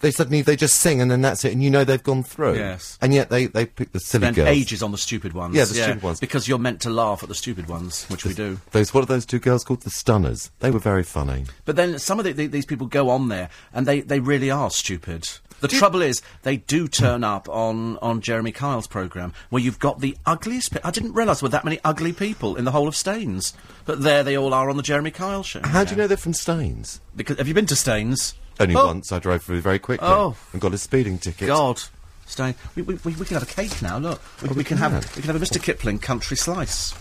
they 0.00 0.10
suddenly 0.10 0.42
they 0.42 0.56
just 0.56 0.80
sing 0.80 1.00
and 1.00 1.10
then 1.10 1.20
that's 1.20 1.44
it 1.44 1.52
and 1.52 1.62
you 1.62 1.70
know 1.70 1.84
they've 1.84 2.02
gone 2.02 2.22
through. 2.22 2.56
Yes. 2.56 2.98
And 3.00 3.12
yet 3.12 3.30
they 3.30 3.46
they 3.46 3.66
pick 3.66 3.92
the 3.92 4.00
silly 4.00 4.24
Spend 4.24 4.36
girls. 4.36 4.48
ages 4.48 4.82
on 4.82 4.92
the 4.92 4.98
stupid 4.98 5.32
ones. 5.32 5.54
Yeah, 5.54 5.64
the 5.64 5.74
stupid 5.74 6.02
ones. 6.02 6.20
Because 6.20 6.48
you're 6.48 6.58
meant 6.58 6.80
to 6.82 6.90
laugh 6.90 7.22
at 7.22 7.28
the 7.28 7.34
stupid 7.34 7.68
ones, 7.68 8.04
which 8.06 8.24
we 8.24 8.34
do. 8.34 8.60
Those 8.72 8.94
what 8.94 9.02
are 9.02 9.06
those 9.06 9.26
two 9.26 9.38
girls 9.38 9.64
called? 9.64 9.82
The 9.82 9.90
Stunners. 9.90 10.50
They 10.60 10.70
were 10.70 10.78
very 10.78 11.02
funny. 11.02 11.44
But 11.64 11.76
then 11.76 11.98
some 11.98 12.18
of 12.18 12.24
the, 12.24 12.32
the, 12.32 12.46
these 12.46 12.66
people 12.66 12.86
go 12.86 13.10
on 13.10 13.28
there 13.28 13.50
and 13.72 13.86
they, 13.86 14.00
they 14.00 14.20
really 14.20 14.50
are 14.50 14.70
stupid. 14.70 15.28
The 15.60 15.66
trouble 15.66 16.02
is, 16.02 16.22
they 16.44 16.58
do 16.58 16.86
turn 16.86 17.24
up 17.24 17.48
on, 17.48 17.96
on 17.98 18.20
Jeremy 18.20 18.52
Kyle's 18.52 18.86
programme, 18.86 19.32
where 19.50 19.60
you've 19.60 19.80
got 19.80 19.98
the 19.98 20.16
ugliest. 20.24 20.72
Pe- 20.72 20.80
I 20.84 20.92
didn't 20.92 21.14
realise 21.14 21.40
there 21.40 21.46
were 21.46 21.50
that 21.50 21.64
many 21.64 21.80
ugly 21.84 22.12
people 22.12 22.54
in 22.54 22.64
the 22.64 22.70
whole 22.70 22.86
of 22.86 22.94
Staines, 22.94 23.54
but 23.84 24.02
there 24.02 24.22
they 24.22 24.36
all 24.36 24.54
are 24.54 24.70
on 24.70 24.76
the 24.76 24.84
Jeremy 24.84 25.10
Kyle 25.10 25.42
show. 25.42 25.60
How 25.64 25.82
do 25.82 25.90
you 25.90 25.96
know 25.96 26.06
they're 26.06 26.16
from 26.16 26.32
Staines? 26.34 27.00
Because 27.16 27.38
have 27.38 27.48
you 27.48 27.54
been 27.54 27.66
to 27.66 27.74
Staines? 27.76 28.34
Only 28.60 28.74
Oh, 28.76 28.86
once 28.86 29.12
I 29.12 29.18
drove 29.18 29.42
through 29.42 29.60
very 29.60 29.78
quickly 29.78 30.06
Oh. 30.08 30.36
and 30.52 30.60
got 30.60 30.74
a 30.74 30.78
speeding 30.78 31.18
ticket. 31.18 31.48
God, 31.48 31.80
Staines. 32.26 32.56
We, 32.74 32.82
we, 32.82 32.94
we, 33.04 33.14
we 33.14 33.24
can 33.24 33.34
have 33.34 33.42
a 33.42 33.46
cake 33.46 33.80
now. 33.80 33.98
Look, 33.98 34.20
we, 34.42 34.48
Oh, 34.48 34.52
we 34.52 34.58
we 34.58 34.64
can 34.64 34.76
have 34.78 34.92
can. 34.92 35.10
we 35.16 35.22
can 35.22 35.32
have 35.32 35.40
a 35.42 35.44
Mr 35.44 35.62
Kipling 35.62 35.98
country 35.98 36.36
slice. 36.36 36.94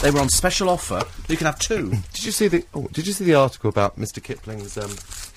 They 0.00 0.10
were 0.10 0.20
on 0.20 0.30
special 0.30 0.70
offer. 0.70 1.02
You 1.28 1.36
can 1.36 1.44
have 1.46 1.58
two. 1.58 1.90
Did 2.14 2.24
you 2.24 2.32
see 2.32 2.48
the? 2.48 2.64
Oh, 2.74 2.88
did 2.92 3.06
you 3.06 3.12
see 3.12 3.24
the 3.24 3.34
article 3.34 3.68
about 3.68 3.98
Mr. 3.98 4.22
Kipling's 4.22 4.78
um, 4.78 4.90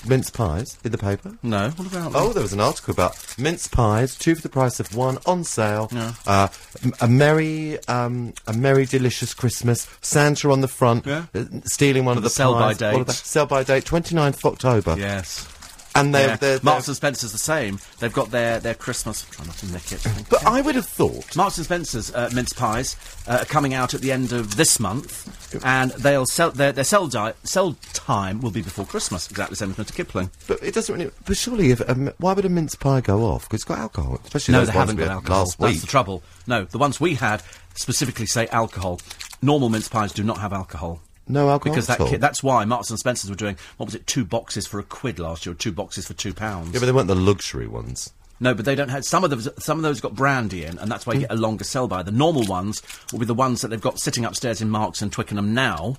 mince 0.10 0.30
pies 0.30 0.78
in 0.86 0.94
the 0.94 0.98
paper? 0.98 1.38
No, 1.44 1.72
what 1.72 1.88
about? 1.92 2.12
Oh, 2.16 2.32
there 2.32 2.42
was 2.42 2.54
an 2.54 2.62
article 2.62 2.94
about 2.94 3.18
mince 3.38 3.68
pies, 3.68 4.16
two 4.18 4.36
for 4.36 4.42
the 4.42 4.48
price 4.50 4.80
of 4.80 4.96
one, 4.96 5.18
on 5.26 5.44
sale. 5.44 5.90
Uh, 6.26 6.48
m- 6.84 6.94
a 7.02 7.08
merry, 7.10 7.84
um, 7.90 8.34
a 8.48 8.54
merry, 8.54 8.86
delicious 8.86 9.34
Christmas. 9.34 9.90
Santa 10.02 10.50
on 10.52 10.62
the 10.62 10.70
front, 10.70 11.06
Yeah. 11.06 11.26
uh, 11.36 11.44
stealing 11.66 12.06
one 12.06 12.16
of 12.16 12.24
the, 12.24 12.30
pies. 12.30 12.80
What 12.80 13.08
date. 13.08 13.10
Sell-by 13.12 13.64
date, 13.64 13.84
29th 13.84 14.38
of 14.38 14.46
October. 14.46 14.96
Yes. 14.98 15.49
And 15.96 16.14
they're, 16.14 16.28
Yeah. 16.30 16.36
they're, 16.38 16.58
they're- 16.60 16.64
Marks 16.64 16.88
and 16.88 16.96
Spencer's 16.96 17.32
the 17.32 17.38
same. 17.40 17.80
They've 18.00 18.14
got 18.14 18.30
their, 18.32 18.60
their 18.60 18.76
Christmas. 18.76 19.24
Try 19.32 19.46
not 19.46 19.56
to 19.58 19.66
nick 19.72 19.92
it. 19.92 20.06
But 20.30 20.46
I 20.46 20.62
would 20.62 20.76
have 20.76 20.86
thought. 20.86 21.36
Marks 21.36 21.58
and 21.58 21.66
Spencer's 21.66 22.14
uh, 22.14 22.30
mince 22.34 22.54
pies 22.54 22.96
uh, 23.28 23.40
are 23.42 23.46
coming 23.46 23.74
out 23.74 23.94
at 23.94 24.02
the 24.02 24.12
end 24.12 24.32
of 24.32 24.56
this 24.56 24.80
month, 24.80 25.60
and 25.66 25.92
they'll 25.92 26.26
sell 26.28 26.52
their, 26.52 26.72
their 26.72 26.84
sell, 26.84 27.08
di- 27.08 27.34
sell 27.44 27.74
time 27.94 28.40
will 28.40 28.52
be 28.52 28.62
before 28.62 28.86
Christmas, 28.86 29.30
exactly 29.30 29.54
the 29.54 29.58
same 29.58 29.72
as 29.72 29.78
Mr. 29.78 29.96
Kipling. 29.96 30.30
But 30.48 30.62
it 30.64 30.74
doesn't 30.76 30.96
really. 30.96 31.12
But 31.26 31.38
surely, 31.38 31.72
if, 31.72 31.90
um, 31.90 32.12
why 32.20 32.34
would 32.34 32.46
a 32.46 32.50
mince 32.50 32.76
pie 32.76 33.02
go 33.02 33.24
off? 33.24 33.44
Because 33.50 33.58
it's 33.62 33.66
got 33.66 33.80
alcohol, 33.80 34.20
especially 34.24 34.54
No, 34.54 34.66
they 34.66 34.72
haven't 34.72 34.98
got 34.98 35.08
alcohol. 35.08 35.40
last 35.40 35.58
That's 35.58 35.72
week. 35.74 35.82
the 35.82 35.88
trouble. 35.88 36.22
No, 36.46 36.66
the 36.66 36.78
ones 36.78 37.00
we 37.02 37.16
had 37.16 37.42
specifically 37.76 38.26
say 38.28 38.48
alcohol. 38.48 39.00
Normal 39.42 39.70
mince 39.70 39.88
pies 39.88 40.14
do 40.14 40.24
not 40.24 40.38
have 40.38 40.54
alcohol. 40.54 41.02
No 41.30 41.50
alcohol 41.50 41.76
Because 41.76 41.88
that 41.88 42.00
at 42.00 42.02
all? 42.02 42.10
ki- 42.10 42.18
that's 42.18 42.42
why 42.44 42.66
Marks 42.66 42.90
and 42.90 42.98
Spencer's 43.00 43.30
were 43.30 43.36
doing 43.36 43.56
what 43.78 43.86
was 43.86 43.96
it, 43.96 44.08
two 44.08 44.26
boxes 44.26 44.66
for 44.68 44.80
a 44.80 44.84
quid 44.84 45.20
last 45.20 45.46
year, 45.46 45.54
or 45.54 45.56
two 45.56 45.72
boxes 45.72 46.08
for 46.08 46.14
two 46.14 46.34
pounds. 46.34 46.74
Yeah, 46.74 46.80
but 46.80 46.88
they 46.88 46.92
weren't 46.92 47.08
the 47.08 47.16
luxury 47.16 47.68
ones. 47.68 48.12
No, 48.42 48.54
but 48.54 48.66
they 48.66 48.74
don't 48.76 48.90
have 48.90 49.04
some 49.06 49.24
of 49.24 49.30
those. 49.30 49.48
Some 49.64 49.78
of 49.78 49.84
those 49.84 50.00
got 50.02 50.16
brandy 50.16 50.64
in, 50.64 50.80
and 50.80 50.90
that's 50.90 51.06
why 51.06 51.14
you 51.14 51.20
get 51.22 51.32
a 51.32 51.36
longer 51.36 51.64
sell 51.66 51.88
by. 51.88 52.04
The 52.04 52.12
normal 52.12 52.46
ones 52.46 52.82
will 53.12 53.20
be 53.20 53.26
the 53.26 53.34
ones 53.34 53.62
that 53.62 53.68
they've 53.68 53.82
got 53.82 54.00
sitting 54.00 54.24
upstairs 54.26 54.62
in 54.62 54.70
Marks 54.70 55.02
and 55.02 55.12
Twickenham 55.12 55.54
now. 55.54 55.98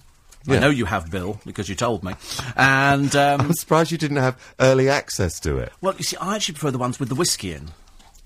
I 0.49 0.59
know 0.59 0.71
you 0.71 0.87
have, 0.87 1.11
Bill, 1.11 1.39
because 1.45 1.69
you 1.69 1.75
told 1.75 2.03
me. 2.03 2.15
And 2.57 3.15
um, 3.25 3.43
I'm 3.43 3.53
surprised 3.53 3.93
you 3.93 3.99
didn't 3.99 4.17
have 4.17 4.41
early 4.59 4.89
access 4.89 5.39
to 5.41 5.59
it. 5.59 5.71
well, 5.83 5.95
you 5.99 6.03
see, 6.03 6.17
I 6.17 6.35
actually 6.35 6.55
prefer 6.55 6.71
the 6.71 6.79
ones 6.79 6.99
with 6.99 7.11
the 7.11 7.15
whiskey 7.15 7.53
in, 7.53 7.69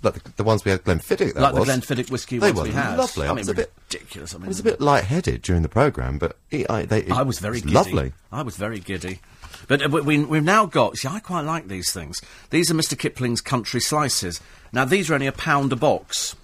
Like 0.04 0.22
the, 0.22 0.32
the 0.36 0.44
ones 0.44 0.64
we 0.64 0.70
had 0.70 0.84
Glenfiddich, 0.84 1.34
that 1.34 1.40
like 1.40 1.54
was. 1.54 1.66
the 1.66 1.72
Glenfiddich 1.72 2.10
whiskey 2.10 2.38
They 2.38 2.48
ones 2.52 2.58
were 2.58 2.64
we 2.64 2.70
had. 2.70 2.96
lovely. 2.98 3.26
I 3.26 3.30
I 3.30 3.32
mean, 3.32 3.38
was 3.38 3.48
a 3.48 3.54
bit- 3.54 3.72
ridiculous. 3.90 4.34
I 4.34 4.38
mean, 4.38 4.44
I 4.44 4.48
was 4.48 4.60
a 4.60 4.64
bit 4.64 4.80
light-headed 4.80 5.42
during 5.42 5.62
the 5.62 5.68
programme, 5.68 6.18
but 6.18 6.36
it, 6.50 6.70
I, 6.70 6.84
they, 6.84 7.00
it 7.04 7.12
I 7.12 7.22
was 7.22 7.38
very 7.38 7.56
it's 7.58 7.64
giddy. 7.66 7.74
lovely. 7.74 8.12
I 8.30 8.42
was 8.42 8.56
very 8.56 8.78
giddy. 8.80 9.20
But 9.66 9.84
uh, 9.84 9.88
we, 9.88 10.00
we, 10.02 10.24
we've 10.24 10.42
now 10.44 10.66
got. 10.66 10.96
See, 10.98 11.08
I 11.08 11.20
quite 11.20 11.42
like 11.42 11.68
these 11.68 11.90
things. 11.92 12.20
These 12.50 12.70
are 12.70 12.74
Mr. 12.74 12.98
Kipling's 12.98 13.40
country 13.40 13.80
slices. 13.80 14.40
Now, 14.72 14.84
these 14.84 15.10
are 15.10 15.14
only 15.14 15.26
a 15.26 15.32
pound 15.32 15.72
a 15.72 15.76
box. 15.76 16.36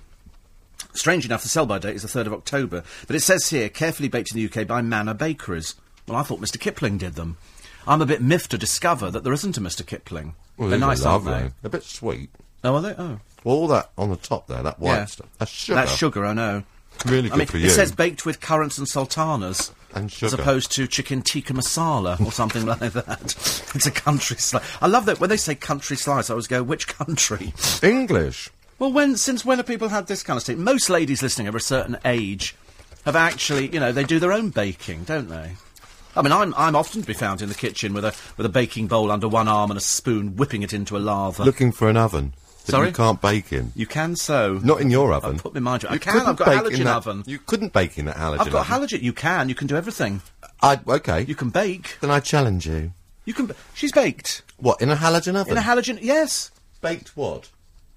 Strange 0.95 1.25
enough, 1.25 1.43
the 1.43 1.49
sell-by 1.49 1.79
date 1.79 1.97
is 1.97 2.03
the 2.03 2.09
3rd 2.09 2.27
of 2.27 2.33
October, 2.33 2.83
but 3.07 3.15
it 3.15 3.21
says 3.21 3.49
here, 3.51 3.69
carefully 3.69 4.09
baked 4.09 4.33
in 4.35 4.37
the 4.39 4.47
UK 4.61 4.67
by 4.67 4.81
Manor 4.83 5.15
Bakeries. 5.15 5.75
Well, 6.09 6.17
I 6.17 6.23
thought 6.23 6.41
Mr. 6.41 6.59
Kipling 6.59 6.99
did 6.99 7.15
them. 7.15 7.37
I'm 7.87 8.03
a 8.03 8.07
bit 8.07 8.21
miffed 8.21 8.51
to 8.51 8.59
discover 8.59 9.11
that 9.11 9.23
there 9.23 9.33
isn't 9.33 9.57
a 9.57 9.61
Mr. 9.61 9.87
Kipling. 9.87 10.35
Well, 10.57 10.69
They're 10.69 10.79
nice, 10.79 11.05
aren't 11.05 11.25
they? 11.27 11.51
A 11.63 11.69
bit 11.69 11.85
sweet. 11.85 12.31
Oh, 12.65 12.75
are 12.75 12.83
they? 12.83 12.95
Oh. 12.99 13.21
Well, 13.45 13.57
all 13.57 13.69
that 13.69 13.91
on 13.97 14.11
the 14.11 14.17
top 14.17 14.47
there, 14.47 14.63
that 14.63 14.79
white 14.79 14.95
yeah. 14.95 15.05
stuff. 15.07 15.29
That's 15.39 15.51
sugar. 15.51 15.75
That's 15.77 15.95
sugar, 15.95 16.27
I 16.27 16.33
know. 16.33 16.63
Really 17.07 17.29
I 17.29 17.33
good 17.33 17.39
mean, 17.39 17.47
for 17.47 17.59
you. 17.59 17.67
it 17.67 17.71
says 17.71 17.93
baked 17.93 18.27
with 18.27 18.41
currants 18.41 18.77
and 18.79 18.87
sultanas. 18.87 19.73
And 19.95 20.05
As 20.05 20.13
sugar. 20.13 20.37
opposed 20.37 20.71
to 20.73 20.87
chicken 20.87 21.23
tikka 21.23 21.53
masala 21.53 22.25
or 22.25 22.31
something 22.31 22.65
like 22.67 22.79
that. 22.93 23.21
It's 23.75 23.87
a 23.87 23.91
country 23.91 24.37
slice. 24.37 24.65
I 24.81 24.87
love 24.87 25.07
that 25.07 25.19
when 25.19 25.31
they 25.31 25.37
say 25.37 25.55
country 25.55 25.97
slice, 25.97 26.31
I 26.31 26.35
always 26.35 26.47
go, 26.47 26.63
which 26.63 26.87
country? 26.87 27.53
English. 27.83 28.51
Well, 28.79 28.93
when 28.93 29.17
since 29.17 29.45
when 29.45 29.59
have 29.59 29.67
people 29.67 29.89
had 29.89 30.07
this 30.07 30.23
kind 30.23 30.37
of 30.37 30.43
thing? 30.43 30.63
Most 30.63 30.89
ladies 30.91 31.23
listening 31.23 31.49
over 31.49 31.59
a 31.59 31.63
certain 31.63 31.99
age 32.05 32.55
have 33.05 33.17
actually, 33.17 33.69
you 33.69 33.81
know, 33.81 33.93
they 33.93 34.05
do 34.05 34.19
their 34.19 34.33
own 34.33 34.51
baking, 34.51 35.05
don't 35.05 35.29
they? 35.29 35.53
I 36.15 36.23
mean, 36.23 36.33
I'm 36.33 36.55
I'm 36.57 36.77
often 36.77 37.01
to 37.01 37.07
be 37.07 37.13
found 37.15 37.43
in 37.43 37.49
the 37.49 37.55
kitchen 37.55 37.93
with 37.93 38.05
a 38.05 38.15
with 38.37 38.47
a 38.47 38.51
baking 38.51 38.89
bowl 38.89 39.11
under 39.11 39.29
one 39.29 39.49
arm 39.49 39.71
and 39.71 39.79
a 39.79 39.83
spoon, 39.83 40.37
whipping 40.37 40.63
it 40.63 40.73
into 40.73 40.97
a 40.97 40.99
lather. 40.99 41.45
Looking 41.45 41.73
for 41.73 41.89
an 41.89 41.97
oven 41.97 42.35
that 42.71 42.77
Sorry? 42.79 42.89
you 42.89 42.93
can't 42.95 43.21
bake 43.21 43.53
in. 43.53 43.73
you 43.77 43.87
can 43.87 44.17
so. 44.17 44.61
Not 44.63 44.81
in 44.81 44.91
your 44.91 45.13
oven. 45.13 45.39
put 45.39 45.55
my 45.55 45.61
mind 45.61 45.83
to 45.83 45.89
it. 45.89 45.93
I 45.93 45.99
can, 45.99 46.13
couldn't 46.15 46.29
I've 46.29 46.37
got 46.37 46.49
a 46.49 46.51
bake 46.51 46.73
in 46.73 46.81
halogen 46.81 46.85
that- 46.85 46.97
oven. 46.97 47.25
You 47.27 47.39
couldn't 47.39 47.73
bake 47.73 47.99
in 47.99 48.05
that 48.07 48.17
halogen 48.17 48.41
I've 48.41 48.51
got 48.51 48.71
oven. 48.71 48.89
halogen. 48.89 49.03
You 49.03 49.13
can. 49.13 49.49
You 49.49 49.55
can 49.55 49.67
do 49.67 49.77
everything. 49.77 50.23
I, 50.63 50.79
okay. 50.87 51.23
You 51.23 51.35
can 51.35 51.51
bake. 51.51 51.99
Then 52.01 52.11
I 52.11 52.21
challenge 52.21 52.67
you. 52.67 52.93
You 53.25 53.35
can. 53.35 53.47
b- 53.47 53.55
She's 53.75 53.93
baked 53.93 54.43
What, 54.59 54.81
in 54.81 54.91
a 54.91 54.97
halogen 54.97 55.37
oven? 55.37 55.53
in 55.53 55.59
a 55.59 55.63
halogen. 55.63 55.99
Yes. 56.03 56.51
Baked 56.81 57.17
what? 57.17 57.51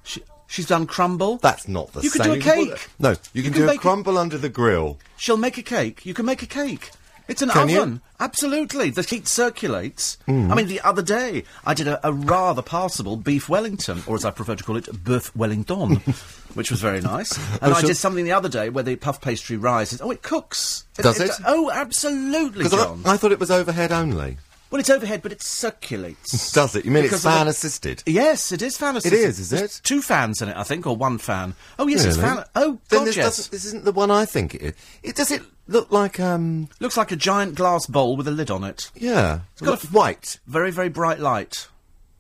She, 0.04 0.22
she's 0.48 0.68
done 0.68 0.86
crumble. 0.86 1.38
That's 1.38 1.68
not 1.68 1.92
the 1.94 2.02
You 2.02 2.10
can 2.12 2.24
same. 2.24 2.34
do 2.34 2.40
a 2.40 2.44
cake. 2.44 2.90
No, 3.00 3.10
you 3.12 3.18
You 3.34 3.44
can, 3.44 3.54
can 3.54 3.62
do 3.62 3.68
bake 3.68 3.76
a 3.76 3.80
it- 3.80 3.82
crumble 3.82 4.18
under 4.18 4.38
the 4.38 4.50
grill. 4.50 4.98
She'll 5.18 5.38
make 5.38 5.58
a 5.58 5.62
cake. 5.64 6.06
You 6.06 6.14
can 6.14 6.26
make 6.26 6.42
a 6.44 6.46
cake. 6.48 6.92
It's 7.28 7.42
an 7.42 7.50
Can 7.50 7.70
you? 7.70 7.82
oven. 7.82 8.02
Absolutely. 8.20 8.90
The 8.90 9.02
heat 9.02 9.28
circulates. 9.28 10.18
Hmm. 10.26 10.52
I 10.52 10.56
mean, 10.56 10.68
the 10.68 10.82
other 10.82 11.02
day, 11.02 11.44
I 11.66 11.74
did 11.74 11.88
a, 11.88 12.06
a 12.06 12.12
rather 12.12 12.62
passable 12.62 13.16
beef 13.18 13.48
Wellington, 13.48 14.04
or 14.08 14.16
as 14.16 14.26
I 14.26 14.32
prefer 14.32 14.56
to 14.56 14.64
call 14.64 14.76
it, 14.78 15.04
beef 15.04 15.34
Wellington, 15.36 15.96
which 16.54 16.70
was 16.72 16.82
very 16.82 17.00
nice. 17.02 17.38
And 17.62 17.72
Oh, 17.74 17.76
I 17.76 17.82
did 17.82 17.96
something 17.96 18.26
the 18.26 18.32
other 18.34 18.50
day 18.50 18.70
where 18.70 18.84
the 18.84 18.96
puff 18.98 19.22
pastry 19.22 19.56
rises. 19.58 20.02
Oh, 20.02 20.12
it 20.12 20.22
cooks. 20.22 20.86
Does 20.96 21.20
it? 21.20 21.32
Oh, 21.46 21.72
absolutely, 21.72 22.68
John. 22.70 23.02
I, 23.06 23.14
I 23.14 23.18
thought 23.18 23.32
it 23.32 23.40
was 23.40 23.52
overhead 23.52 23.92
only. 23.92 24.38
well, 24.70 24.80
it's 24.80 24.90
overhead, 24.90 25.22
but 25.22 25.32
it 25.32 25.42
circulates. 25.42 26.52
Does 26.54 26.76
it? 26.76 26.84
You 26.86 26.92
mean 26.92 27.04
Because 27.04 27.18
it's 27.20 27.24
the- 27.24 27.30
fan 27.30 27.48
assisted? 27.48 28.04
Yes, 28.06 28.52
it 28.52 28.62
is 28.62 28.76
fan 28.78 28.98
assisted. 28.98 29.18
is, 29.18 29.40
is 29.40 29.50
There's 29.50 29.78
it? 29.78 29.82
Two 29.84 30.02
fans 30.02 30.42
in 30.42 30.50
it, 30.50 30.58
I 30.58 30.64
think, 30.64 30.86
or 30.88 30.96
one 30.96 31.18
fan. 31.20 31.56
Oh, 31.80 31.88
yes, 31.88 32.04
it's 32.06 32.18
Really? 32.18 32.36
fan. 32.36 32.46
Oh, 32.56 32.80
then 32.90 33.00
God, 33.00 33.08
this, 33.08 33.16
yes. 33.18 33.26
doesn't, 33.26 33.52
this 33.52 33.66
isn't 33.66 33.86
the 33.86 33.92
one 33.92 34.12
I 34.12 34.26
think 34.26 34.56
it 34.56 34.62
is. 34.62 34.74
It 35.04 35.16
does 35.16 35.32
it 35.32 35.42
look 35.68 35.92
like 35.92 36.20
um 36.20 36.70
Looks 36.80 36.98
like 36.98 37.12
a 37.12 37.16
giant 37.16 37.56
glass 37.56 37.86
bowl 37.86 38.16
with 38.16 38.28
a 38.28 38.32
lid 38.32 38.52
on 38.52 38.64
it. 38.64 38.92
yeah, 38.96 39.42
It's 39.54 39.62
got 39.62 39.84
a 39.84 39.88
white. 39.88 40.40
Very, 40.48 40.72
very 40.72 40.90
bright 40.90 41.20
light. 41.20 41.68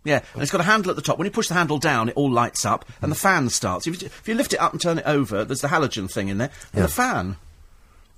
Yeah, 0.05 0.21
and 0.33 0.41
it's 0.43 0.51
got 0.51 0.59
a 0.59 0.65
handle 0.65 0.89
at 0.89 0.97
the 0.97 1.01
top. 1.01 1.17
When 1.17 1.25
you 1.25 1.31
push 1.31 1.47
the 1.47 1.53
handle 1.53 1.77
down, 1.79 2.09
it 2.09 2.15
all 2.17 2.29
lights 2.29 2.65
up, 2.65 2.83
and 3.01 3.09
the 3.09 3.15
fan 3.15 3.49
starts. 3.49 3.87
If 3.87 4.01
you, 4.01 4.07
if 4.07 4.27
you 4.27 4.33
lift 4.35 4.51
it 4.53 4.59
up 4.59 4.73
and 4.73 4.81
turn 4.81 4.97
it 4.97 5.05
over, 5.05 5.45
there's 5.45 5.61
the 5.61 5.69
halogen 5.69 6.11
thing 6.11 6.27
in 6.27 6.39
there, 6.39 6.51
and 6.73 6.79
Yeah. 6.81 6.81
the 6.83 6.87
fan. 6.89 7.37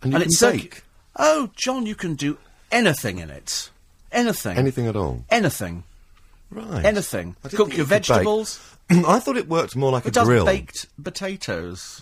And 0.01 0.11
you 0.13 0.17
can 0.19 0.27
it's 0.27 0.41
circu- 0.41 0.51
bake 0.61 0.83
Oh, 1.15 1.49
John, 1.55 1.85
you 1.85 1.93
can 1.95 2.15
do 2.15 2.37
anything 2.71 3.19
in 3.19 3.29
it. 3.29 3.69
Anything. 4.11 4.57
anything 4.57 4.87
at 4.87 4.95
all. 4.95 5.25
Anything. 5.29 5.83
Right. 6.49 6.83
Anything. 6.85 7.35
I 7.43 7.49
didn't 7.49 7.57
Cook 7.57 7.67
think 7.69 7.77
your 7.77 7.83
you 7.83 7.83
could 7.85 7.89
bake. 7.89 8.05
vegetables. 8.07 8.59
I 8.89 9.19
thought 9.19 9.37
it 9.37 9.47
worked 9.47 9.75
more 9.75 9.91
like 9.91 10.05
It 10.05 10.09
a 10.09 10.11
does 10.11 10.27
grill. 10.27 10.45
baked 10.45 10.87
potatoes. 11.03 12.01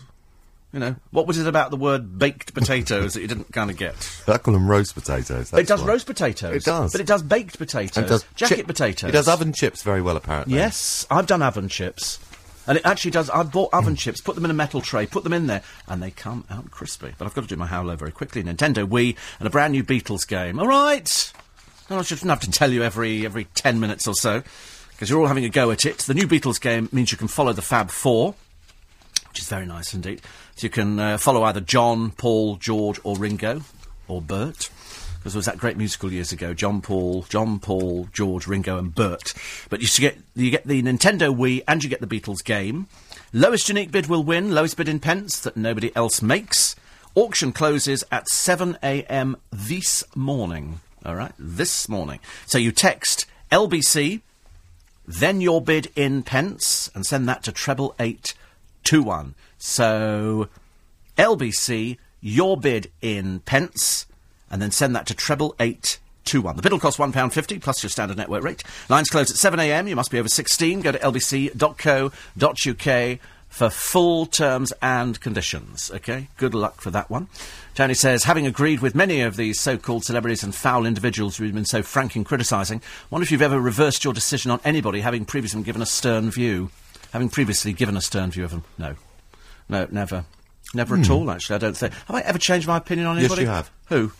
You 0.74 0.80
know, 0.80 0.96
what 1.12 1.28
was 1.28 1.38
it 1.38 1.46
about 1.46 1.70
the 1.70 1.78
word 1.78 2.18
baked 2.18 2.56
potatoes 2.56 3.14
that 3.14 3.22
you 3.22 3.28
didn't 3.28 3.54
kind 3.54 3.70
of 3.70 3.78
get? 3.78 3.94
I 4.28 4.40
call 4.40 4.56
them 4.56 4.68
roast 4.68 4.96
potatoes. 4.96 5.54
It 5.54 5.68
does 5.68 5.82
why. 5.82 5.88
roast 5.88 6.08
potatoes. 6.08 6.56
It 6.56 6.64
does. 6.66 6.92
But 6.92 7.00
it 7.00 7.06
does 7.06 7.22
baked 7.22 7.60
potatoes. 7.60 7.96
And 7.96 8.08
it 8.08 8.10
does 8.10 8.26
jacket 8.36 8.56
chip- 8.58 8.68
potatoes. 8.68 9.10
It 9.10 9.14
does 9.14 9.28
oven 9.28 9.54
chips 9.54 9.84
very 9.84 10.02
well, 10.02 10.18
apparently. 10.18 10.56
Yes, 10.56 11.06
I've 11.12 11.28
done 11.28 11.44
oven 11.44 11.70
chips. 11.70 12.20
And 12.66 12.78
it 12.78 12.86
actually 12.86 13.12
does. 13.12 13.30
I've 13.30 13.52
bought 13.52 13.72
oven 13.74 13.96
chips, 13.96 14.20
put 14.20 14.34
them 14.36 14.46
in 14.46 14.52
a 14.52 14.56
metal 14.56 14.82
tray, 14.82 15.06
put 15.06 15.24
them 15.24 15.34
in 15.34 15.48
there, 15.48 15.62
and 15.88 16.02
they 16.02 16.10
come 16.10 16.46
out 16.50 16.72
crispy. 16.72 17.14
But 17.18 17.26
I've 17.26 17.36
got 17.36 17.42
to 17.42 17.48
do 17.48 17.58
my 17.58 17.68
howler 17.68 17.96
very 17.96 18.12
quickly. 18.12 18.42
Nintendo 18.42 18.88
Wii 18.88 19.16
and 19.40 19.48
a 19.48 19.52
brand 19.52 19.74
new 19.74 19.84
Beatles 19.84 20.28
game. 20.28 20.60
All 20.60 20.68
right. 20.68 21.34
I 21.90 22.02
shouldn't 22.02 22.30
have 22.30 22.40
to 22.40 22.50
tell 22.50 22.72
you 22.72 22.82
every 22.82 23.26
every 23.26 23.46
ten 23.54 23.80
minutes 23.80 24.08
or 24.08 24.16
so, 24.16 24.42
because 24.92 25.10
you're 25.10 25.20
all 25.20 25.28
having 25.28 25.46
a 25.46 25.50
go 25.50 25.70
at 25.70 25.86
it. 25.86 26.00
The 26.00 26.14
new 26.14 26.28
Beatles 26.28 26.60
game 26.60 26.90
means 26.92 27.12
you 27.12 27.18
can 27.18 27.28
follow 27.28 27.54
the 27.54 27.62
Fab 27.62 27.92
Four, 27.92 28.34
which 29.30 29.40
is 29.40 29.50
very 29.50 29.66
nice 29.66 29.94
indeed. 29.94 30.22
So 30.56 30.66
you 30.66 30.70
can 30.70 31.00
uh, 31.00 31.18
follow 31.18 31.44
either 31.44 31.62
John, 31.62 32.12
Paul, 32.12 32.58
George, 32.58 33.00
or 33.04 33.18
Ringo, 33.18 33.62
or 34.08 34.22
Bert. 34.22 34.70
Because 35.18 35.34
there 35.34 35.40
was 35.40 35.46
that 35.46 35.58
great 35.58 35.78
musical 35.78 36.12
years 36.12 36.34
ago, 36.34 36.54
John 36.54 36.82
Paul, 36.82 37.24
John 37.30 37.58
Paul, 37.58 38.10
George, 38.12 38.46
Ringo, 38.46 38.78
and 38.78 38.94
Bert. 38.94 39.34
But 39.70 39.82
you 39.82 39.88
get 40.02 40.18
you 40.36 40.52
get 40.52 40.68
the 40.68 40.84
Nintendo 40.84 41.34
Wii 41.34 41.64
and 41.66 41.82
you 41.82 41.90
get 41.90 42.02
the 42.02 42.08
Beatles 42.08 42.44
game. 42.44 42.88
Lowest 43.32 43.70
unique 43.70 43.90
bid 43.90 44.08
will 44.08 44.24
win. 44.24 44.54
Lowest 44.54 44.76
bid 44.76 44.90
in 44.90 45.00
pence 45.00 45.40
that 45.40 45.56
nobody 45.56 45.96
else 45.96 46.22
makes. 46.22 46.76
Auction 47.16 47.54
closes 47.54 48.04
at 48.12 48.28
7 48.28 48.78
a.m. 48.84 49.38
this 49.52 50.04
morning. 50.16 50.82
All 51.06 51.16
right, 51.16 51.34
this 51.40 51.88
morning. 51.88 52.20
So 52.46 52.58
you 52.58 52.72
text 52.72 53.26
LBC, 53.52 54.22
then 55.08 55.40
your 55.40 55.62
bid 55.62 55.92
in 55.96 56.24
pence, 56.24 56.90
and 56.94 57.06
send 57.06 57.30
that 57.30 57.44
to 57.44 57.52
treble 57.52 57.96
eight 58.00 58.34
two 58.84 59.04
one. 59.04 59.36
So 59.58 60.50
LBC, 61.18 61.98
your 62.22 62.58
bid 62.58 62.92
in 63.02 63.40
pence, 63.42 64.06
and 64.50 64.62
then 64.62 64.72
send 64.72 64.96
that 64.96 65.08
to 65.08 65.14
treble 65.14 65.56
eight 65.60 66.00
two 66.26 66.42
one. 66.42 66.56
The 66.56 66.62
bid 66.62 66.72
will 66.72 66.80
cost 66.80 67.00
one 67.00 67.12
pound 67.12 67.34
fifty 67.34 67.60
plus 67.60 67.84
your 67.84 67.90
standard 67.90 68.18
network 68.18 68.44
rate. 68.44 68.64
Lines 68.90 69.10
close 69.10 69.30
at 69.30 69.38
seven 69.38 69.60
a.m. 69.60 69.88
You 69.88 69.96
must 69.96 70.12
be 70.12 70.20
over 70.20 70.30
sixteen. 70.30 70.82
Go 70.82 70.92
to 70.92 71.00
lbc.co.uk 71.00 72.10
for 73.54 73.70
full 73.70 74.26
terms 74.26 74.74
and 74.82 75.20
conditions. 75.20 75.92
Okay, 75.94 76.28
good 76.38 76.56
luck 76.56 76.82
for 76.82 76.90
that 76.90 77.12
one. 77.12 77.28
Tony 77.76 77.94
says, 77.94 78.24
having 78.24 78.48
agreed 78.48 78.80
with 78.80 78.96
many 78.96 79.22
of 79.22 79.36
these 79.36 79.60
so-called 79.60 80.04
celebrities 80.04 80.44
and 80.44 80.56
foul 80.56 80.88
individuals 80.88 81.38
who've 81.38 81.54
been 81.54 81.64
so 81.64 81.84
frank 81.84 82.16
in 82.16 82.24
criticising, 82.24 82.82
wonder 83.12 83.24
if 83.24 83.32
you've 83.32 83.44
ever 83.44 83.60
reversed 83.60 84.04
your 84.04 84.14
decision 84.14 84.50
on 84.50 84.60
anybody 84.66 85.02
having 85.02 85.24
previously 85.24 85.62
given 85.62 85.84
a 85.84 85.86
stern 85.86 86.32
view. 86.32 86.72
Having 87.14 87.30
previously 87.30 87.74
given 87.74 87.96
a 87.96 88.02
stern 88.02 88.32
view 88.32 88.44
of 88.44 88.52
them. 88.52 88.64
No. 88.78 88.96
No, 89.70 89.88
never. 89.92 90.26
Never 90.74 90.96
at 90.98 91.10
all, 91.12 91.30
actually, 91.30 91.56
I 91.56 91.60
don't 91.60 91.78
think. 91.78 91.94
Have 91.94 92.16
I 92.16 92.22
ever 92.22 92.40
changed 92.40 92.68
my 92.68 92.78
opinion 92.78 93.06
on 93.08 93.16
Hmm. 93.16 93.22
Yes, 93.22 93.32
anybody? 93.32 93.44
you 93.44 93.50
have. 93.50 93.72
Who? 93.90 94.12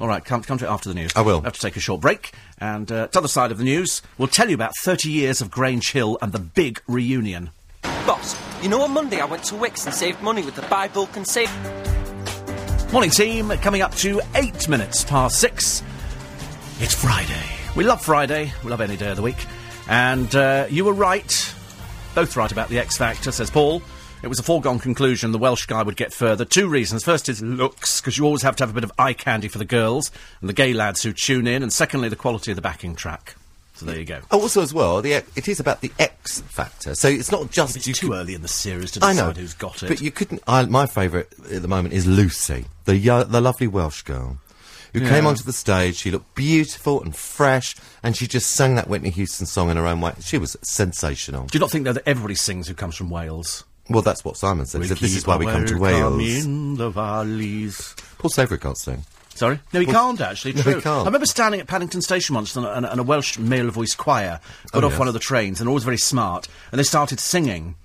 All 0.00 0.08
right, 0.08 0.24
come, 0.24 0.42
come 0.42 0.56
to 0.58 0.64
it 0.64 0.68
after 0.70 0.88
the 0.88 0.94
news. 0.94 1.12
I 1.14 1.20
will. 1.20 1.40
We 1.40 1.44
have 1.44 1.52
to 1.52 1.60
take 1.60 1.76
a 1.76 1.80
short 1.80 2.00
break. 2.00 2.32
And 2.58 2.90
uh, 2.90 3.06
to 3.08 3.12
the 3.12 3.18
other 3.18 3.28
side 3.28 3.52
of 3.52 3.58
the 3.58 3.64
news, 3.64 4.00
we'll 4.18 4.28
tell 4.28 4.48
you 4.48 4.54
about 4.54 4.72
30 4.82 5.10
years 5.10 5.40
of 5.42 5.50
Grange 5.50 5.92
Hill 5.92 6.16
and 6.22 6.32
the 6.32 6.38
big 6.38 6.80
reunion. 6.88 7.50
Boss, 7.82 8.34
you 8.62 8.68
know 8.70 8.80
on 8.82 8.92
Monday 8.92 9.20
I 9.20 9.26
went 9.26 9.44
to 9.44 9.54
Wix 9.54 9.84
and 9.84 9.94
saved 9.94 10.22
money 10.22 10.42
with 10.42 10.56
the 10.56 10.62
buy 10.62 10.88
bulk 10.88 11.14
and 11.16 11.26
save. 11.28 11.50
Morning 12.92 13.10
team, 13.10 13.50
coming 13.58 13.82
up 13.82 13.94
to 13.96 14.20
eight 14.34 14.68
minutes 14.68 15.04
past 15.04 15.38
six. 15.38 15.82
It's 16.80 16.94
Friday. 16.94 17.42
We 17.76 17.84
love 17.84 18.02
Friday. 18.02 18.52
We 18.64 18.70
love 18.70 18.80
any 18.80 18.96
day 18.96 19.10
of 19.10 19.16
the 19.16 19.22
week. 19.22 19.46
And 19.88 20.34
uh, 20.34 20.66
you 20.70 20.84
were 20.84 20.92
right. 20.94 21.54
Both 22.14 22.36
right 22.36 22.52
about 22.52 22.68
the 22.68 22.78
X 22.78 22.96
Factor, 22.98 23.32
says 23.32 23.50
Paul. 23.50 23.82
It 24.22 24.28
was 24.28 24.38
a 24.38 24.42
foregone 24.42 24.78
conclusion 24.78 25.32
the 25.32 25.38
Welsh 25.38 25.66
guy 25.66 25.82
would 25.82 25.96
get 25.96 26.12
further. 26.12 26.44
Two 26.44 26.68
reasons. 26.68 27.02
First 27.04 27.28
is 27.28 27.42
looks, 27.42 28.00
because 28.00 28.16
you 28.18 28.24
always 28.24 28.42
have 28.42 28.54
to 28.56 28.62
have 28.62 28.70
a 28.70 28.74
bit 28.74 28.84
of 28.84 28.92
eye 28.98 29.14
candy 29.14 29.48
for 29.48 29.58
the 29.58 29.64
girls 29.64 30.12
and 30.40 30.48
the 30.48 30.52
gay 30.54 30.72
lads 30.74 31.02
who 31.02 31.12
tune 31.12 31.46
in. 31.46 31.62
And 31.62 31.72
secondly, 31.72 32.08
the 32.08 32.14
quality 32.16 32.52
of 32.52 32.56
the 32.56 32.62
backing 32.62 32.94
track. 32.94 33.34
So 33.74 33.86
there 33.86 33.98
you 33.98 34.04
go. 34.04 34.20
Oh, 34.30 34.42
also 34.42 34.60
as 34.60 34.72
well, 34.74 35.00
the 35.00 35.14
it 35.14 35.48
is 35.48 35.58
about 35.58 35.80
the 35.80 35.90
X 35.98 36.42
factor. 36.42 36.94
So 36.94 37.08
it's 37.08 37.32
not 37.32 37.50
just 37.50 37.74
It's 37.76 37.86
too 37.98 38.08
could- 38.10 38.16
early 38.16 38.34
in 38.34 38.42
the 38.42 38.48
series 38.48 38.92
to 38.92 39.04
I 39.04 39.12
decide 39.12 39.34
know 39.36 39.40
who's 39.40 39.54
got 39.54 39.82
it. 39.82 39.88
But 39.88 40.00
you 40.02 40.10
couldn't. 40.10 40.42
I, 40.46 40.66
my 40.66 40.86
favourite 40.86 41.28
at 41.50 41.62
the 41.62 41.68
moment 41.68 41.94
is 41.94 42.06
Lucy, 42.06 42.66
the 42.84 42.98
the 43.28 43.40
lovely 43.40 43.66
Welsh 43.66 44.02
girl. 44.02 44.36
Who 44.92 45.00
came 45.00 45.26
onto 45.26 45.42
the 45.42 45.52
stage? 45.52 45.96
She 45.96 46.10
looked 46.10 46.34
beautiful 46.34 47.02
and 47.02 47.14
fresh, 47.16 47.74
and 48.02 48.14
she 48.16 48.26
just 48.26 48.50
sang 48.50 48.74
that 48.74 48.88
Whitney 48.88 49.10
Houston 49.10 49.46
song 49.46 49.70
in 49.70 49.76
her 49.78 49.86
own 49.86 50.00
way. 50.00 50.12
She 50.20 50.36
was 50.38 50.56
sensational. 50.62 51.46
Do 51.46 51.56
you 51.56 51.60
not 51.60 51.70
think 51.70 51.84
though 51.84 51.94
that 51.94 52.06
everybody 52.06 52.34
sings 52.34 52.68
who 52.68 52.74
comes 52.74 52.94
from 52.96 53.08
Wales? 53.08 53.64
Well, 53.88 54.02
that's 54.02 54.24
what 54.24 54.36
Simon 54.36 54.66
said. 54.66 54.82
He 54.82 54.88
said, 54.88 54.98
"This 54.98 55.16
is 55.16 55.26
why 55.26 55.36
we 55.36 55.46
come 55.46 55.66
to 55.66 55.78
Wales." 55.78 56.44
in 56.44 56.76
the 56.76 56.90
valleys. 56.90 57.94
Paul 58.18 58.30
Savoury 58.30 58.58
can't 58.58 58.78
sing. 58.78 59.04
Sorry? 59.34 59.58
No, 59.72 59.80
he 59.80 59.86
Well, 59.86 59.94
can't 59.94 60.20
actually. 60.20 60.52
no, 60.52 60.62
True. 60.62 60.74
he 60.76 60.80
can't. 60.82 61.00
I 61.02 61.04
remember 61.06 61.24
standing 61.26 61.58
at 61.60 61.66
Paddington 61.66 62.02
Station 62.02 62.34
once 62.34 62.54
and, 62.54 62.66
and, 62.66 62.84
and 62.84 63.00
a 63.00 63.02
Welsh 63.02 63.38
male 63.38 63.70
voice 63.70 63.94
choir 63.94 64.40
got 64.72 64.84
Oh, 64.84 64.88
off 64.88 64.92
yes. 64.92 64.98
one 64.98 65.08
of 65.08 65.14
the 65.14 65.20
trains 65.20 65.58
and 65.58 65.68
always 65.68 65.84
very 65.84 65.96
smart 65.96 66.48
and 66.70 66.78
they 66.78 66.82
started 66.84 67.18
singing, 67.18 67.76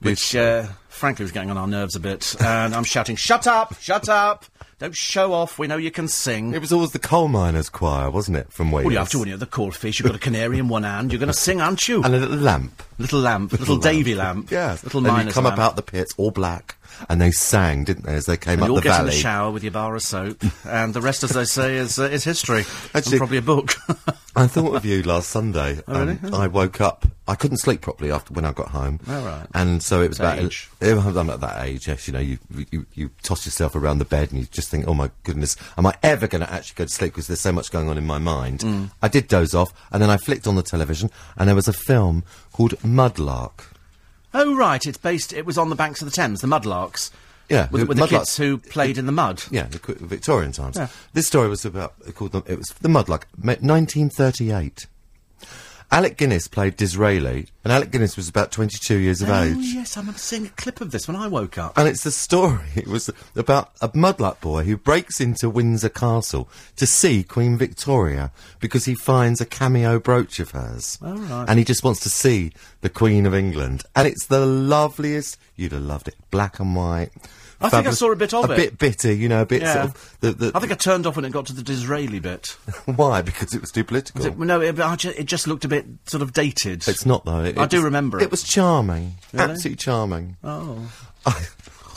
which 0.00 0.36
uh, 0.36 0.66
frankly 0.90 1.22
was 1.24 1.32
getting 1.32 1.50
on 1.50 1.56
our 1.56 1.66
nerves 1.66 1.96
a 1.96 2.00
bit. 2.00 2.36
and 2.40 2.74
I'm 2.74 2.84
shouting, 2.84 3.16
"Shut 3.16 3.46
up! 3.46 3.74
Shut 3.80 4.08
up! 4.10 4.44
Don't 4.82 4.96
show 4.96 5.32
off. 5.32 5.60
We 5.60 5.68
know 5.68 5.76
you 5.76 5.92
can 5.92 6.08
sing." 6.08 6.52
It 6.54 6.60
was 6.60 6.72
always 6.72 6.90
the 6.90 6.98
coal 6.98 7.28
miners' 7.28 7.68
choir, 7.68 8.10
wasn't 8.10 8.36
it, 8.36 8.52
from 8.52 8.72
Wales? 8.72 8.86
Well, 8.86 8.92
you 8.92 8.98
have 8.98 9.10
to 9.10 9.20
when 9.20 9.28
you're 9.28 9.38
the 9.38 9.46
coal 9.46 9.70
fish. 9.70 10.00
You've 10.00 10.06
got 10.06 10.16
a 10.16 10.18
canary 10.18 10.58
in 10.58 10.66
one 10.66 10.82
hand. 10.82 11.12
You're 11.12 11.20
going 11.20 11.28
to 11.28 11.32
sing, 11.32 11.60
aren't 11.60 11.86
you? 11.86 12.02
And 12.02 12.12
a 12.12 12.18
little 12.18 12.36
lamp. 12.36 12.82
little 12.98 13.20
lamp, 13.20 13.52
little, 13.52 13.78
Davy 13.78 14.16
lamp. 14.16 14.50
Yes. 14.50 14.82
little 14.82 14.98
and 14.98 15.06
you 15.06 15.12
miner's 15.12 15.34
come 15.34 15.44
lamp. 15.44 15.58
up 15.58 15.64
out 15.64 15.76
the 15.76 15.82
pits, 15.82 16.14
all 16.16 16.32
black, 16.32 16.76
and 17.08 17.20
they 17.20 17.30
sang, 17.30 17.84
didn't 17.84 18.04
they, 18.06 18.14
as 18.14 18.26
they 18.26 18.36
came 18.36 18.54
And 18.54 18.60
you 18.60 18.64
up 18.64 18.70
all 18.70 18.76
the 18.76 18.82
get 18.82 19.00
in 19.00 19.06
the 19.06 19.12
shower 19.12 19.50
with 19.50 19.62
your 19.62 19.72
bar 19.72 19.94
of 19.94 20.02
soap, 20.02 20.42
and 20.64 20.94
the 20.94 21.00
rest, 21.00 21.22
as 21.24 21.30
they 21.30 21.44
say, 21.44 21.76
is 21.76 21.98
uh, 21.98 22.04
is 22.04 22.24
history. 22.24 22.64
Actually- 22.94 23.12
and 23.12 23.18
probably 23.18 23.38
a 23.38 23.42
book. 23.42 23.74
I 24.34 24.46
thought 24.46 24.74
of 24.74 24.86
you 24.86 25.02
last 25.02 25.28
Sunday. 25.28 25.80
Oh, 25.86 26.00
really? 26.06 26.18
Um, 26.24 26.32
I 26.34 26.46
woke 26.46 26.80
up. 26.80 27.04
I 27.28 27.34
couldn't 27.34 27.58
sleep 27.58 27.82
properly 27.82 28.10
after 28.10 28.32
when 28.32 28.46
I 28.46 28.52
got 28.52 28.68
home. 28.68 28.98
Oh, 29.06 29.24
right. 29.24 29.46
And 29.54 29.82
so 29.82 30.00
it 30.00 30.08
was 30.08 30.16
That 30.18 30.38
about. 30.38 30.46
age. 30.46 30.70
I'm 30.80 31.28
at 31.30 31.40
that 31.40 31.64
age. 31.66 31.86
Yes, 31.86 32.08
you 32.08 32.14
know, 32.14 32.18
you, 32.18 32.38
you 32.70 32.86
you 32.94 33.10
toss 33.22 33.44
yourself 33.44 33.76
around 33.76 33.98
the 33.98 34.06
bed 34.06 34.30
and 34.32 34.40
you 34.40 34.46
just 34.46 34.70
think, 34.70 34.88
oh 34.88 34.94
my 34.94 35.10
goodness, 35.24 35.56
am 35.76 35.84
I 35.86 35.94
ever 36.02 36.26
going 36.26 36.40
to 36.40 36.50
actually 36.50 36.76
go 36.76 36.84
to 36.84 36.90
sleep 36.90 37.12
because 37.12 37.26
there's 37.26 37.40
so 37.42 37.52
much 37.52 37.70
going 37.70 37.90
on 37.90 37.98
in 37.98 38.06
my 38.06 38.18
mind? 38.18 38.60
Mm. 38.60 38.90
I 39.02 39.08
did 39.08 39.28
doze 39.28 39.54
off, 39.54 39.72
and 39.92 40.02
then 40.02 40.08
I 40.08 40.16
flicked 40.16 40.46
on 40.46 40.54
the 40.56 40.62
television, 40.62 41.10
and 41.36 41.46
there 41.46 41.54
was 41.54 41.68
a 41.68 41.72
film 41.74 42.24
called 42.52 42.72
Mudlark. 42.80 43.64
Oh 44.34 44.56
right, 44.56 44.84
it's 44.84 44.98
based. 44.98 45.32
It 45.32 45.46
was 45.46 45.58
on 45.58 45.68
the 45.70 45.76
banks 45.76 46.00
of 46.02 46.06
the 46.06 46.14
Thames, 46.14 46.40
the 46.40 46.46
Mudlarks. 46.46 47.10
Yeah, 47.48 47.68
with, 47.70 47.82
the 47.82 47.86
with 47.86 47.98
the 47.98 48.06
kids 48.06 48.36
who 48.36 48.56
played 48.56 48.96
in 48.96 49.06
the 49.06 49.12
mud. 49.12 49.42
Yeah, 49.50 49.66
the 49.66 49.78
Victorian 50.00 50.52
times. 50.52 50.76
Yeah. 50.76 50.88
This 51.12 51.26
story 51.26 51.48
was 51.48 51.64
about 51.64 51.94
called 52.14 52.32
the, 52.32 52.42
it 52.46 52.56
was 52.56 52.68
the 52.80 52.88
Mudlark, 52.88 53.24
ma- 53.36 53.56
1938. 53.60 54.86
Alec 55.92 56.16
Guinness 56.16 56.48
played 56.48 56.78
Disraeli, 56.78 57.48
and 57.64 57.70
Alec 57.70 57.90
Guinness 57.90 58.16
was 58.16 58.26
about 58.26 58.50
22 58.50 58.96
years 58.96 59.20
of 59.20 59.28
age. 59.28 59.54
Oh 59.54 59.60
age. 59.60 59.74
yes, 59.74 59.94
I 59.94 60.00
remember 60.00 60.18
seeing 60.18 60.46
a 60.46 60.48
clip 60.48 60.80
of 60.80 60.90
this 60.90 61.06
when 61.06 61.18
I 61.18 61.28
woke 61.28 61.58
up. 61.58 61.76
And 61.76 61.86
it's 61.86 62.02
the 62.02 62.10
story. 62.10 62.60
It 62.74 62.88
was 62.88 63.10
about 63.36 63.72
a 63.82 63.90
mudlark 63.90 64.40
boy 64.40 64.64
who 64.64 64.78
breaks 64.78 65.20
into 65.20 65.50
Windsor 65.50 65.90
Castle 65.90 66.48
to 66.76 66.86
see 66.86 67.22
Queen 67.22 67.58
Victoria 67.58 68.32
because 68.58 68.86
he 68.86 68.94
finds 68.94 69.42
a 69.42 69.44
cameo 69.46 69.98
brooch 70.00 70.40
of 70.40 70.52
hers. 70.52 70.98
Oh, 71.02 71.14
right. 71.14 71.44
And 71.46 71.58
he 71.58 71.64
just 71.64 71.84
wants 71.84 72.00
to 72.00 72.08
see 72.08 72.52
the 72.80 72.88
Queen 72.88 73.26
of 73.26 73.34
England. 73.34 73.84
And 73.94 74.08
it's 74.08 74.26
the 74.26 74.46
loveliest. 74.46 75.38
You'd 75.56 75.72
have 75.72 75.82
loved 75.82 76.08
it. 76.08 76.16
Black 76.30 76.58
and 76.58 76.74
white. 76.74 77.10
I 77.62 77.68
think 77.68 77.86
I 77.86 77.90
saw 77.90 78.10
a 78.12 78.16
bit 78.16 78.34
of 78.34 78.44
it. 78.44 78.50
a 78.50 78.54
it. 78.54 78.56
bit 78.56 78.78
bitter, 78.78 79.12
you 79.12 79.28
know, 79.28 79.42
a 79.42 79.46
bit 79.46 79.62
Yeah. 79.62 79.72
sort 79.72 79.84
of. 79.86 80.16
The, 80.20 80.32
the, 80.32 80.52
I 80.54 80.60
think 80.60 80.72
I 80.72 80.74
turned 80.76 81.06
off 81.06 81.16
when 81.16 81.24
it 81.24 81.30
got 81.32 81.46
to 81.46 81.52
the 81.52 81.62
Disraeli 81.62 82.18
bit. 82.20 82.56
why? 82.86 83.22
Because 83.22 83.54
it 83.54 83.60
was 83.60 83.70
too 83.70 83.84
political. 83.84 84.24
It- 84.26 84.38
no, 84.38 84.60
it, 84.60 84.78
I 84.80 84.94
it 84.94 85.24
just 85.24 85.46
looked 85.46 85.64
a 85.64 85.68
bit 85.68 85.86
sort 86.06 86.22
of 86.22 86.32
dated. 86.32 86.86
It's 86.88 87.06
not 87.06 87.24
though. 87.24 87.44
It, 87.44 87.58
I 87.58 87.66
do 87.66 87.78
was- 87.78 87.84
remember 87.84 88.18
It 88.20 88.24
it. 88.24 88.30
was 88.30 88.42
charming, 88.42 89.14
Really? 89.32 89.50
absolutely 89.52 89.76
charming. 89.76 90.36
Oh. 90.44 90.90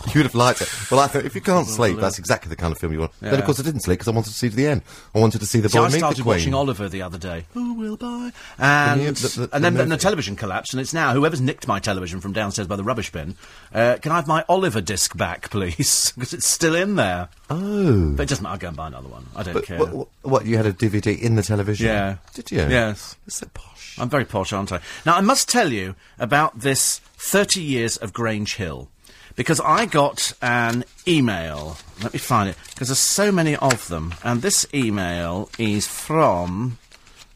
you 0.14 0.20
would 0.20 0.26
have 0.26 0.36
liked 0.36 0.62
it. 0.62 0.70
Well, 0.91 0.99
I 0.99 1.08
thought 1.08 1.26
if 1.26 1.36
you 1.36 1.41
can't 1.41 1.68
sleep, 1.68 1.97
that's 1.97 2.20
exactly 2.20 2.49
the 2.49 2.56
kind 2.56 2.72
of 2.72 2.78
film 2.78 2.93
you 2.93 2.99
want. 2.99 3.12
Then 3.22 3.34
of 3.39 3.45
course 3.45 3.60
I 3.60 3.64
didn't 3.64 3.82
sleep 3.82 3.99
because 3.99 4.08
I 4.08 4.12
wanted 4.12 4.30
to 4.32 4.36
see 4.36 4.49
to 4.49 4.56
the 4.56 4.68
end. 4.68 4.82
I 5.14 5.20
wanted 5.20 5.39
to 5.39 5.45
see 5.45 5.60
the 5.60 5.70
See, 5.70 5.78
boy 5.78 5.84
I 5.84 5.88
meet 5.88 5.91
the 5.93 5.97
started 5.99 6.22
queen. 6.24 6.36
watching 6.38 6.53
Oliver 6.53 6.89
the 6.89 7.01
other 7.01 7.18
day. 7.18 7.45
Who 7.53 7.74
will 7.74 7.97
buy? 7.97 8.32
And, 8.60 9.01
you- 9.01 9.12
the- 9.12 9.47
the- 9.47 9.49
and 9.56 9.64
then, 9.64 9.74
the 9.76 9.86
the 9.86 9.97
television 9.97 10.36
collapsed, 10.36 10.74
and 10.74 10.82
it's 10.82 10.93
now 10.93 11.14
whoever's 11.14 11.41
nicked 11.41 11.68
my 11.68 11.80
television 11.80 12.20
from 12.22 12.34
downstairs 12.34 12.68
by 12.68 12.76
the 12.76 12.84
rubbish 12.84 13.12
bin. 13.12 13.36
Uh, 13.74 13.97
can 14.01 14.12
I 14.12 14.16
have 14.18 14.28
my 14.28 14.43
Oliver 14.49 14.82
disc 14.82 15.16
back, 15.18 15.49
please? 15.51 16.12
Because 16.16 16.34
it's 16.34 16.45
still 16.47 16.76
in 16.76 16.95
there. 16.95 17.30
Oh, 17.49 18.12
But 18.16 18.24
it 18.24 18.30
doesn't 18.30 18.43
matter. 18.43 18.53
I'll 18.53 18.60
go 18.60 18.68
and 18.70 18.78
buy 18.78 18.88
another 18.88 19.08
one. 19.10 19.26
I 19.36 19.43
don't 19.43 19.53
but 19.53 19.66
care. 19.66 19.78
what, 19.84 20.08
what? 20.24 20.45
You 20.45 20.58
had 20.58 20.66
a 20.66 20.74
DVD 20.74 21.18
in 21.20 21.36
the 21.36 21.43
television? 21.43 21.88
Yeah. 21.88 22.16
Did 22.34 22.51
you? 22.51 22.58
Yes. 22.60 23.16
It's 23.28 23.38
so 23.38 23.47
posh. 23.53 23.97
I'm 23.99 24.10
very 24.10 24.26
posh, 24.26 24.51
aren't 24.51 24.72
I? 24.72 24.80
Now, 25.06 25.16
I 25.16 25.22
must 25.22 25.47
tell 25.47 25.72
you 25.72 25.95
about 26.20 26.60
this 26.60 26.99
30 27.18 27.62
years 27.62 27.97
of 27.97 28.12
Grange 28.14 28.56
Hill. 28.56 28.89
Because 29.36 29.60
I 29.60 29.86
got 29.86 30.34
an 30.42 30.86
email. 31.08 31.78
Let 32.02 32.14
me 32.14 32.20
find 32.20 32.50
it. 32.50 32.56
Because 32.70 32.88
there's 32.88 33.00
so 33.00 33.32
many 33.32 33.56
of 33.58 33.88
them. 33.90 34.16
And 34.24 34.42
this 34.42 34.66
email 34.74 35.50
is 35.58 35.88
from. 35.88 36.78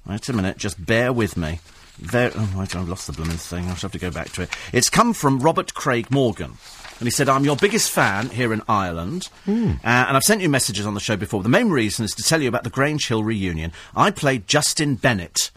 Wait 0.06 0.28
a 0.30 0.34
minute, 0.34 0.58
just 0.58 0.84
bear 0.84 1.12
with 1.12 1.38
me. 1.38 1.60
There, 2.02 2.32
oh, 2.34 2.54
wait, 2.58 2.76
I've 2.76 2.88
lost 2.88 3.08
the 3.08 3.14
blooming 3.14 3.38
thing. 3.38 3.66
I'll 3.66 3.76
have 3.76 3.92
to 3.92 4.00
go 4.00 4.10
back 4.10 4.32
to 4.34 4.44
it. 4.44 4.50
It's 4.72 4.90
come 4.90 5.14
from 5.14 5.40
Robert 5.40 5.74
Craig 5.74 6.10
Morgan. 6.10 6.54
And 7.00 7.08
he 7.08 7.12
said, 7.12 7.30
I'm 7.30 7.46
your 7.46 7.56
biggest 7.56 7.92
fan 7.92 8.30
here 8.30 8.52
in 8.54 8.62
Ireland. 8.68 9.30
Uh, 9.48 9.78
and 9.84 10.18
I've 10.18 10.24
sent 10.24 10.42
you 10.42 10.50
messages 10.50 10.86
on 10.86 10.94
the 10.94 11.00
show 11.00 11.16
before. 11.16 11.44
The 11.44 11.50
main 11.50 11.70
reason 11.70 12.06
is 12.06 12.14
to 12.16 12.24
tell 12.24 12.42
you 12.42 12.50
about 12.50 12.64
the 12.64 12.70
Grange 12.70 13.08
Hill 13.08 13.24
reunion. 13.24 13.72
I 13.96 14.12
played 14.12 14.48
Justin 14.48 14.96
Bennett 14.96 15.52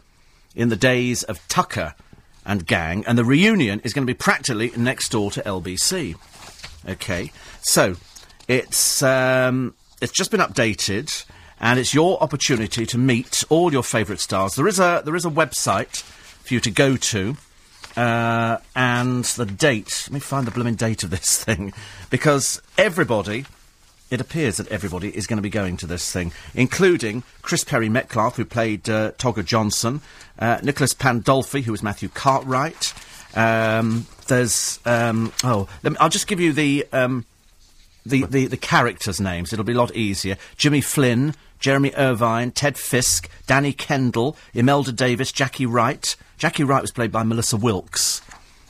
in 0.55 0.69
the 0.69 0.75
days 0.75 1.23
of 1.23 1.45
Tucker 1.47 1.95
and 2.45 2.65
Gang, 2.65 3.03
and 3.05 3.17
the 3.17 3.25
reunion 3.25 3.79
is 3.83 3.93
going 3.93 4.05
to 4.05 4.13
be 4.13 4.17
practically 4.17 4.71
next 4.75 5.09
door 5.09 5.31
to 5.31 5.41
LBC. 5.41 6.15
Okay, 6.87 7.31
so 7.61 7.95
it's 8.47 9.01
um, 9.01 9.73
it's 10.01 10.11
just 10.11 10.31
been 10.31 10.39
updated, 10.39 11.25
and 11.59 11.79
it's 11.79 11.93
your 11.93 12.21
opportunity 12.21 12.85
to 12.85 12.97
meet 12.97 13.43
all 13.49 13.71
your 13.71 13.83
favourite 13.83 14.19
stars. 14.19 14.55
There 14.55 14.67
is 14.67 14.79
a 14.79 15.01
there 15.05 15.15
is 15.15 15.25
a 15.25 15.29
website 15.29 16.01
for 16.01 16.53
you 16.53 16.59
to 16.61 16.71
go 16.71 16.97
to. 16.97 17.37
Uh, 17.95 18.57
and 18.75 19.23
the 19.23 19.45
date. 19.45 20.05
Let 20.07 20.13
me 20.13 20.19
find 20.19 20.47
the 20.47 20.51
blooming 20.51 20.73
date 20.73 21.03
of 21.03 21.11
this 21.11 21.43
thing, 21.43 21.73
because 22.09 22.59
everybody 22.75 23.45
it 24.13 24.21
appears 24.21 24.57
that 24.57 24.67
everybody 24.67 25.09
is 25.15 25.25
going 25.25 25.37
to 25.37 25.41
be 25.41 25.49
going 25.49 25.75
to 25.77 25.87
this 25.87 26.11
thing, 26.11 26.31
including 26.53 27.23
Chris 27.41 27.63
Perry 27.63 27.89
Metcalf, 27.89 28.35
who 28.35 28.45
played 28.45 28.87
uh, 28.87 29.11
Togger 29.13 29.43
Johnson, 29.43 30.01
uh, 30.37 30.59
Nicholas 30.61 30.93
Pandolfi, 30.93 31.63
who 31.63 31.71
was 31.71 31.81
Matthew 31.81 32.09
Cartwright. 32.09 32.93
Um, 33.35 34.05
there's 34.27 34.79
um, 34.85 35.31
oh, 35.43 35.67
let 35.83 35.91
me, 35.93 35.97
I'll 35.99 36.09
just 36.09 36.27
give 36.27 36.39
you 36.39 36.53
the, 36.53 36.85
um, 36.91 37.25
the 38.05 38.25
the 38.25 38.47
the 38.47 38.57
characters' 38.57 39.19
names. 39.21 39.53
It'll 39.53 39.65
be 39.65 39.73
a 39.73 39.77
lot 39.77 39.95
easier. 39.95 40.37
Jimmy 40.57 40.81
Flynn, 40.81 41.35
Jeremy 41.59 41.91
Irvine, 41.95 42.51
Ted 42.51 42.77
Fisk, 42.77 43.29
Danny 43.47 43.73
Kendall, 43.73 44.35
Imelda 44.53 44.91
Davis, 44.91 45.31
Jackie 45.31 45.65
Wright. 45.65 46.15
Jackie 46.37 46.63
Wright 46.63 46.81
was 46.81 46.91
played 46.91 47.11
by 47.11 47.23
Melissa 47.23 47.57
Wilkes. 47.57 48.21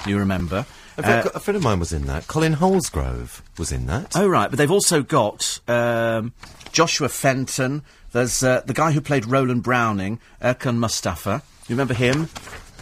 You 0.05 0.17
remember? 0.17 0.65
A, 0.97 1.01
Uh, 1.25 1.29
a 1.33 1.39
friend 1.39 1.55
of 1.57 1.63
mine 1.63 1.79
was 1.79 1.91
in 1.91 2.05
that. 2.05 2.27
Colin 2.27 2.53
Holsgrove 2.53 3.41
was 3.57 3.71
in 3.71 3.87
that. 3.87 4.15
Oh 4.15 4.27
right, 4.27 4.49
but 4.49 4.57
they've 4.59 4.69
also 4.69 5.01
got 5.01 5.59
um, 5.67 6.33
Joshua 6.71 7.09
Fenton. 7.09 7.81
There's 8.11 8.43
uh, 8.43 8.61
the 8.65 8.73
guy 8.75 8.91
who 8.91 9.01
played 9.01 9.25
Roland 9.25 9.63
Browning, 9.63 10.19
Erkan 10.39 10.77
Mustafa. 10.77 11.41
You 11.67 11.73
remember 11.75 11.95
him? 11.95 12.29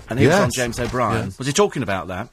And 0.09 0.19
he 0.19 0.27
was 0.27 0.35
on 0.35 0.49
James 0.53 0.77
O'Brien. 0.77 1.27
Yes. 1.27 1.37
Was 1.37 1.47
he 1.47 1.53
talking 1.53 1.83
about 1.83 2.07
that? 2.09 2.27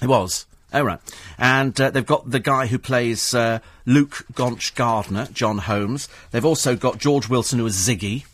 He 0.00 0.06
was. 0.06 0.46
Oh 0.72 0.82
right. 0.82 1.00
And 1.38 1.78
uh, 1.80 1.90
they've 1.90 2.06
got 2.06 2.30
the 2.30 2.38
guy 2.40 2.66
who 2.66 2.78
plays 2.78 3.34
uh, 3.34 3.58
Luke 3.86 4.24
Gonch 4.34 4.74
Gardner, 4.74 5.26
John 5.32 5.58
Holmes. 5.58 6.08
They've 6.30 6.44
also 6.44 6.76
got 6.76 6.98
George 6.98 7.28
Wilson, 7.28 7.58
who 7.58 7.64
was 7.64 7.74
Ziggy. 7.74 8.24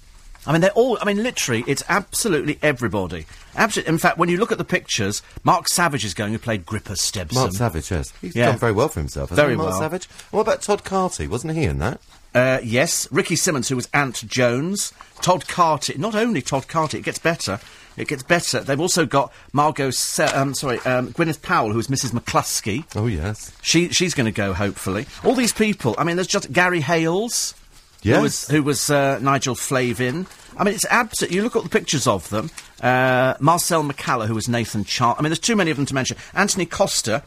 I 0.47 0.53
mean, 0.53 0.61
they're 0.61 0.71
all. 0.73 0.97
I 1.01 1.05
mean, 1.07 1.23
literally, 1.23 1.65
it's 1.67 1.83
absolutely 1.89 2.59
everybody. 2.63 3.27
Absolutely. 3.57 3.93
In 3.93 3.99
fact, 3.99 4.17
when 4.19 4.29
you 4.29 4.37
look 4.37 4.53
at 4.53 4.59
the 4.59 4.65
pictures, 4.65 5.23
Mark 5.43 5.67
Savage 5.67 6.05
is 6.05 6.15
going 6.15 6.33
who 6.33 6.39
played 6.39 6.65
Gripper 6.67 6.93
Stebson. 6.93 7.35
Mark 7.35 7.53
Savage, 7.53 7.91
yes. 7.91 8.13
He's 8.21 8.37
Yeah. 8.37 8.47
done 8.51 8.59
very 8.59 8.73
well 8.73 8.89
for 8.89 9.01
himself. 9.01 9.31
hasn't 9.31 9.43
Very 9.45 9.55
he, 9.55 9.57
Mark 9.57 9.71
well. 9.71 9.79
Savage. 9.81 10.05
What 10.31 10.43
about 10.43 10.63
Todd 10.63 10.85
Carty? 10.85 11.27
Wasn't 11.27 11.53
he 11.55 11.65
in 11.65 11.79
that? 11.79 12.01
Uh, 12.35 12.61
yes, 12.63 13.09
Ricky 13.11 13.35
Simmons, 13.35 13.69
who 13.71 13.77
was 13.77 13.89
Ant 13.95 14.29
Jones, 14.29 14.93
Todd 15.23 15.49
Carty. 15.49 15.95
Not 15.97 16.15
only 16.15 16.43
Todd 16.43 16.69
Carty, 16.69 16.99
it 16.99 17.03
gets 17.05 17.19
better. 17.19 17.59
It 17.97 18.09
gets 18.09 18.23
better. 18.23 18.61
They've 18.61 18.81
also 18.81 19.07
got 19.07 19.33
Margot. 19.53 19.91
Se- 19.91 20.25
um, 20.27 20.55
sorry, 20.55 20.79
um, 20.81 21.13
Gwyneth 21.13 21.43
Powell, 21.43 21.73
who 21.73 21.79
is 21.79 21.89
Mrs. 21.89 22.11
McCluskey. 22.11 22.85
Oh, 22.95 23.07
yes. 23.07 23.53
She 23.63 23.89
she's 23.89 24.15
going 24.15 24.27
to 24.27 24.33
go 24.33 24.53
hopefully. 24.53 25.07
All 25.25 25.35
these 25.35 25.53
people. 25.53 25.95
I 25.99 26.05
mean, 26.05 26.17
there's 26.17 26.27
just 26.27 26.53
Gary 26.53 26.81
Hailes. 26.81 27.55
Yes. 28.03 28.17
Who 28.17 28.23
was, 28.23 28.49
who 28.49 28.63
was 28.63 28.91
uh, 28.91 29.19
Nigel 29.21 29.55
Flavin. 29.55 30.27
I 30.57 30.65
mean, 30.65 30.75
it's 30.75 30.85
absolute. 30.91 31.33
You 31.33 31.43
look 31.43 31.57
at 31.57 31.63
the 31.65 31.69
pictures 31.69 32.07
of 32.07 32.29
them. 32.31 32.51
Uh, 32.81 33.35
Marcel 33.41 33.83
McCalla, 33.83 34.27
who 34.27 34.35
was 34.35 34.49
Nathan 34.49 34.85
Char. 34.85 35.17
I 35.19 35.23
mean, 35.23 35.31
there's 35.31 35.39
too 35.39 35.57
many 35.57 35.71
of 35.71 35.77
them 35.77 35.87
to 35.87 35.95
mention. 35.95 36.17
Anthony 36.35 36.67
Costa, 36.67 37.23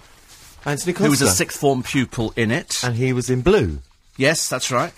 Anthony 0.66 0.94
Costa. 0.94 1.04
who 1.04 1.10
was 1.10 1.22
a 1.22 1.30
sixth 1.30 1.60
form 1.60 1.84
pupil 1.84 2.34
in 2.36 2.52
it. 2.52 2.84
And 2.84 2.96
he 2.96 3.12
was 3.14 3.30
in 3.30 3.42
blue. 3.42 3.80
Yes, 4.18 4.48
that's 4.48 4.72
right. 4.72 4.94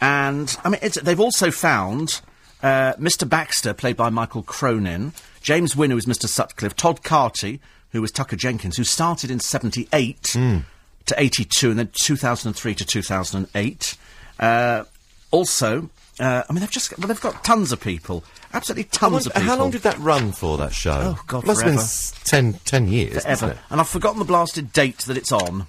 And 0.00 0.54
I 0.64 0.68
mean, 0.68 0.80
it's, 0.82 1.00
they've 1.00 1.20
also 1.20 1.50
found 1.50 2.20
uh, 2.62 2.94
Mr. 2.94 3.28
Baxter, 3.28 3.74
played 3.74 3.96
by 3.96 4.10
Michael 4.10 4.42
Cronin, 4.42 5.12
James 5.42 5.74
Wynne, 5.76 5.90
who 5.90 5.96
was 5.96 6.06
Mr. 6.06 6.28
Sutcliffe, 6.28 6.76
Todd 6.76 7.02
Carty, 7.02 7.60
who 7.90 8.00
was 8.00 8.10
Tucker 8.12 8.36
Jenkins, 8.36 8.76
who 8.76 8.84
started 8.84 9.30
in 9.30 9.40
'78 9.40 10.22
to 10.22 11.14
'82, 11.16 11.70
and 11.70 11.78
then 11.78 11.90
2003 11.92 12.74
to 12.76 12.84
2008. 12.84 13.96
Uh, 14.38 14.84
also, 15.30 15.90
uh, 16.20 16.42
I 16.48 16.52
mean, 16.52 16.60
they've 16.60 16.70
just 16.70 16.96
well, 16.98 17.08
they've 17.08 17.20
got 17.20 17.42
tons 17.44 17.72
of 17.72 17.80
people, 17.80 18.22
absolutely 18.52 18.84
tons 18.84 19.26
of 19.26 19.32
people. 19.34 19.48
How 19.48 19.56
long 19.56 19.70
did 19.70 19.82
that 19.82 19.98
run 19.98 20.32
for, 20.32 20.56
that 20.58 20.72
show? 20.72 21.16
Oh, 21.18 21.22
God, 21.26 21.46
Must 21.46 21.62
have 21.62 21.70
been 21.70 21.78
forever. 21.78 22.24
ten, 22.24 22.52
ten 22.64 22.88
years, 22.88 23.16
ever. 23.18 23.28
hasn't 23.28 23.52
it? 23.52 23.58
And 23.70 23.80
I've 23.80 23.88
forgotten 23.88 24.18
the 24.18 24.24
blasted 24.24 24.72
date 24.72 24.98
that 24.98 25.16
it's 25.16 25.32
on, 25.32 25.66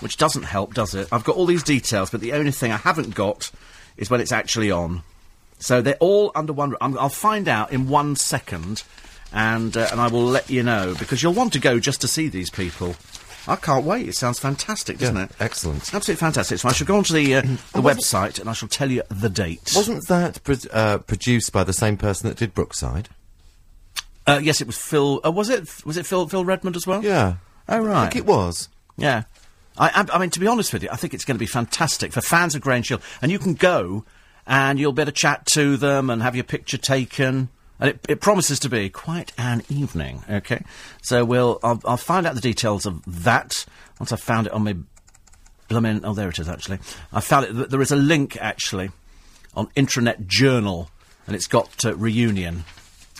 which 0.00 0.16
doesn't 0.16 0.44
help, 0.44 0.74
does 0.74 0.94
it? 0.94 1.08
I've 1.12 1.24
got 1.24 1.36
all 1.36 1.46
these 1.46 1.62
details, 1.62 2.10
but 2.10 2.20
the 2.20 2.32
only 2.32 2.52
thing 2.52 2.72
I 2.72 2.76
haven't 2.78 3.14
got 3.14 3.50
is 3.96 4.08
when 4.10 4.20
it's 4.20 4.32
actually 4.32 4.70
on. 4.70 5.02
So 5.60 5.80
they're 5.82 5.96
all 6.00 6.32
under 6.34 6.52
one. 6.52 6.74
I'm, 6.80 6.98
I'll 6.98 7.08
find 7.08 7.46
out 7.46 7.70
in 7.72 7.88
one 7.88 8.16
second, 8.16 8.82
and 9.32 9.76
uh, 9.76 9.88
and 9.92 10.00
I 10.00 10.08
will 10.08 10.24
let 10.24 10.50
you 10.50 10.62
know 10.62 10.94
because 10.98 11.22
you'll 11.22 11.34
want 11.34 11.52
to 11.52 11.60
go 11.60 11.78
just 11.78 12.00
to 12.00 12.08
see 12.08 12.28
these 12.28 12.50
people. 12.50 12.96
I 13.46 13.56
can't 13.56 13.84
wait. 13.86 14.06
It 14.08 14.14
sounds 14.16 14.38
fantastic, 14.38 14.98
doesn't 14.98 15.16
Yeah, 15.16 15.24
it? 15.24 15.30
excellent. 15.40 15.94
Absolutely 15.94 16.16
fantastic. 16.20 16.58
So 16.58 16.68
I 16.68 16.72
shall 16.72 16.86
go 16.86 16.96
onto 16.96 17.14
the 17.14 17.34
uh, 17.36 17.40
the 17.72 17.80
website 17.80 18.38
and 18.38 18.50
I 18.50 18.52
shall 18.52 18.68
tell 18.68 18.90
you 18.90 19.02
the 19.10 19.30
date. 19.30 19.72
Wasn't 19.74 20.06
that 20.08 20.42
pro- 20.44 20.56
uh, 20.72 20.98
produced 20.98 21.52
by 21.52 21.64
the 21.64 21.72
same 21.72 21.96
person 21.96 22.28
that 22.28 22.36
did 22.36 22.54
Brookside? 22.54 23.08
Uh, 24.26 24.40
yes, 24.42 24.60
it 24.60 24.66
was 24.66 24.76
Phil. 24.76 25.20
Uh, 25.24 25.30
was 25.30 25.48
it? 25.48 25.68
Was 25.86 25.96
it 25.96 26.06
Phil? 26.06 26.28
Phil 26.28 26.44
Redmond 26.44 26.76
as 26.76 26.86
well? 26.86 27.02
Yeah. 27.02 27.36
Oh 27.68 27.80
right. 27.80 27.96
I 28.06 28.10
think 28.10 28.16
it 28.16 28.26
was. 28.26 28.68
Yeah. 28.96 29.22
I, 29.78 29.88
I, 29.88 30.16
I 30.16 30.18
mean, 30.18 30.30
to 30.30 30.40
be 30.40 30.46
honest 30.46 30.72
with 30.72 30.82
you, 30.82 30.90
I 30.92 30.96
think 30.96 31.14
it's 31.14 31.24
going 31.24 31.36
to 31.36 31.40
be 31.40 31.46
fantastic 31.46 32.12
for 32.12 32.20
fans 32.20 32.54
of 32.54 32.60
Grange 32.60 32.88
Hill. 32.88 33.00
And 33.22 33.32
you 33.32 33.38
can 33.38 33.54
go 33.54 34.04
and 34.46 34.78
you'll 34.78 34.92
be 34.92 35.02
able 35.02 35.12
to 35.12 35.16
chat 35.16 35.46
to 35.46 35.76
them 35.76 36.10
and 36.10 36.22
have 36.22 36.34
your 36.34 36.44
picture 36.44 36.78
taken. 36.78 37.48
And 37.78 37.90
it, 37.90 38.00
it 38.08 38.20
promises 38.20 38.58
to 38.60 38.68
be 38.68 38.90
quite 38.90 39.32
an 39.38 39.62
evening, 39.68 40.22
okay? 40.28 40.62
So 41.02 41.24
we'll, 41.24 41.58
I'll, 41.62 41.80
I'll 41.84 41.96
find 41.96 42.26
out 42.26 42.34
the 42.34 42.40
details 42.40 42.84
of 42.84 43.02
that 43.24 43.64
once 43.98 44.12
I've 44.12 44.20
found 44.20 44.46
it 44.46 44.52
on 44.52 44.64
my 44.64 44.76
blooming, 45.68 46.04
oh, 46.04 46.12
there 46.12 46.28
it 46.28 46.38
is, 46.38 46.48
actually. 46.48 46.78
I 47.12 47.20
found 47.20 47.46
it, 47.46 47.70
there 47.70 47.80
is 47.80 47.92
a 47.92 47.96
link, 47.96 48.36
actually, 48.40 48.90
on 49.54 49.68
Intranet 49.68 50.26
Journal, 50.26 50.90
and 51.26 51.34
it's 51.34 51.46
got 51.46 51.84
uh, 51.84 51.94
reunion. 51.96 52.64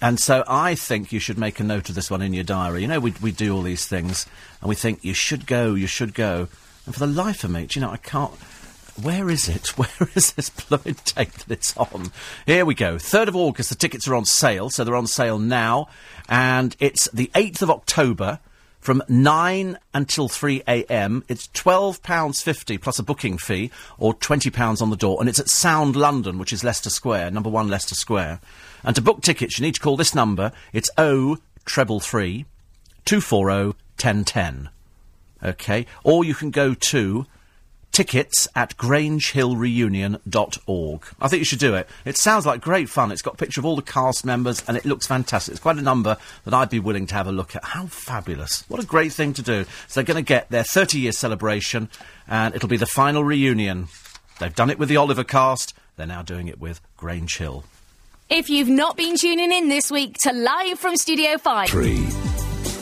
And 0.02 0.18
so 0.18 0.44
I 0.48 0.74
think 0.74 1.12
you 1.12 1.20
should 1.20 1.38
make 1.38 1.60
a 1.60 1.64
note 1.64 1.88
of 1.88 1.94
this 1.94 2.10
one 2.10 2.22
in 2.22 2.34
your 2.34 2.44
diary. 2.44 2.82
You 2.82 2.88
know, 2.88 3.00
we, 3.00 3.14
we 3.22 3.32
do 3.32 3.54
all 3.54 3.62
these 3.62 3.86
things, 3.86 4.26
and 4.60 4.68
we 4.68 4.74
think 4.74 5.04
you 5.04 5.14
should 5.14 5.46
go, 5.46 5.74
you 5.74 5.86
should 5.86 6.14
go. 6.14 6.48
And 6.86 6.94
for 6.94 7.00
the 7.00 7.06
life 7.06 7.44
of 7.44 7.50
me, 7.50 7.66
you 7.70 7.80
know, 7.80 7.90
I 7.90 7.98
can't. 7.98 8.32
Where 9.02 9.30
is 9.30 9.48
it? 9.48 9.66
Where 9.78 10.08
is 10.14 10.32
this 10.32 10.50
blooming 10.50 10.96
date 11.04 11.32
that 11.32 11.50
it's 11.50 11.76
on? 11.76 12.12
Here 12.46 12.64
we 12.64 12.74
go. 12.74 12.96
3rd 12.96 13.28
of 13.28 13.36
August, 13.36 13.70
the 13.70 13.74
tickets 13.74 14.06
are 14.08 14.14
on 14.14 14.24
sale, 14.24 14.70
so 14.70 14.84
they're 14.84 14.96
on 14.96 15.06
sale 15.06 15.38
now. 15.38 15.88
And 16.28 16.76
it's 16.80 17.08
the 17.10 17.30
8th 17.34 17.62
of 17.62 17.70
October 17.70 18.40
from 18.80 19.02
9 19.08 19.78
until 19.94 20.28
3 20.28 20.62
a.m. 20.66 21.24
It's 21.28 21.48
£12.50 21.48 22.80
plus 22.80 22.98
a 22.98 23.02
booking 23.02 23.38
fee, 23.38 23.70
or 23.98 24.14
£20 24.14 24.82
on 24.82 24.90
the 24.90 24.96
door. 24.96 25.18
And 25.20 25.28
it's 25.28 25.38
at 25.40 25.48
Sound 25.48 25.96
London, 25.96 26.38
which 26.38 26.52
is 26.52 26.64
Leicester 26.64 26.90
Square, 26.90 27.30
number 27.30 27.50
1 27.50 27.68
Leicester 27.68 27.94
Square. 27.94 28.40
And 28.82 28.96
to 28.96 29.02
book 29.02 29.22
tickets, 29.22 29.58
you 29.58 29.64
need 29.64 29.74
to 29.74 29.80
call 29.80 29.96
this 29.96 30.14
number. 30.14 30.52
It's 30.72 30.90
O 30.96 31.38
treble 31.64 32.00
three 32.00 32.46
240 33.04 33.76
1010. 33.98 34.70
Okay? 35.42 35.86
Or 36.02 36.24
you 36.24 36.34
can 36.34 36.50
go 36.50 36.74
to 36.74 37.26
tickets 37.92 38.48
at 38.54 38.76
grangehillreunion.org. 38.76 41.02
I 41.20 41.28
think 41.28 41.40
you 41.40 41.44
should 41.44 41.58
do 41.58 41.74
it. 41.74 41.88
It 42.04 42.16
sounds 42.16 42.46
like 42.46 42.60
great 42.60 42.88
fun. 42.88 43.10
It's 43.12 43.22
got 43.22 43.34
a 43.34 43.36
picture 43.36 43.60
of 43.60 43.64
all 43.64 43.76
the 43.76 43.82
cast 43.82 44.24
members 44.24 44.62
and 44.66 44.76
it 44.76 44.84
looks 44.84 45.06
fantastic. 45.06 45.52
It's 45.52 45.60
quite 45.60 45.76
a 45.76 45.82
number 45.82 46.16
that 46.44 46.54
I'd 46.54 46.70
be 46.70 46.80
willing 46.80 47.06
to 47.08 47.14
have 47.14 47.26
a 47.26 47.32
look 47.32 47.56
at. 47.56 47.64
How 47.64 47.86
fabulous. 47.86 48.64
What 48.68 48.82
a 48.82 48.86
great 48.86 49.12
thing 49.12 49.32
to 49.34 49.42
do. 49.42 49.64
So 49.88 50.00
they're 50.00 50.04
going 50.04 50.24
to 50.24 50.28
get 50.28 50.50
their 50.50 50.64
30 50.64 51.00
year 51.00 51.12
celebration 51.12 51.88
and 52.28 52.54
it'll 52.54 52.68
be 52.68 52.76
the 52.76 52.86
final 52.86 53.24
reunion. 53.24 53.88
They've 54.38 54.54
done 54.54 54.70
it 54.70 54.78
with 54.78 54.88
the 54.88 54.96
Oliver 54.96 55.24
cast. 55.24 55.74
They're 55.96 56.06
now 56.06 56.22
doing 56.22 56.48
it 56.48 56.60
with 56.60 56.80
Grange 56.96 57.36
Hill. 57.36 57.64
If 58.30 58.48
you've 58.48 58.68
not 58.68 58.96
been 58.96 59.16
tuning 59.16 59.52
in 59.52 59.68
this 59.68 59.90
week 59.90 60.16
to 60.22 60.32
Live 60.32 60.78
from 60.78 60.96
Studio 60.96 61.36
5, 61.36 61.68
Three. 61.68 62.06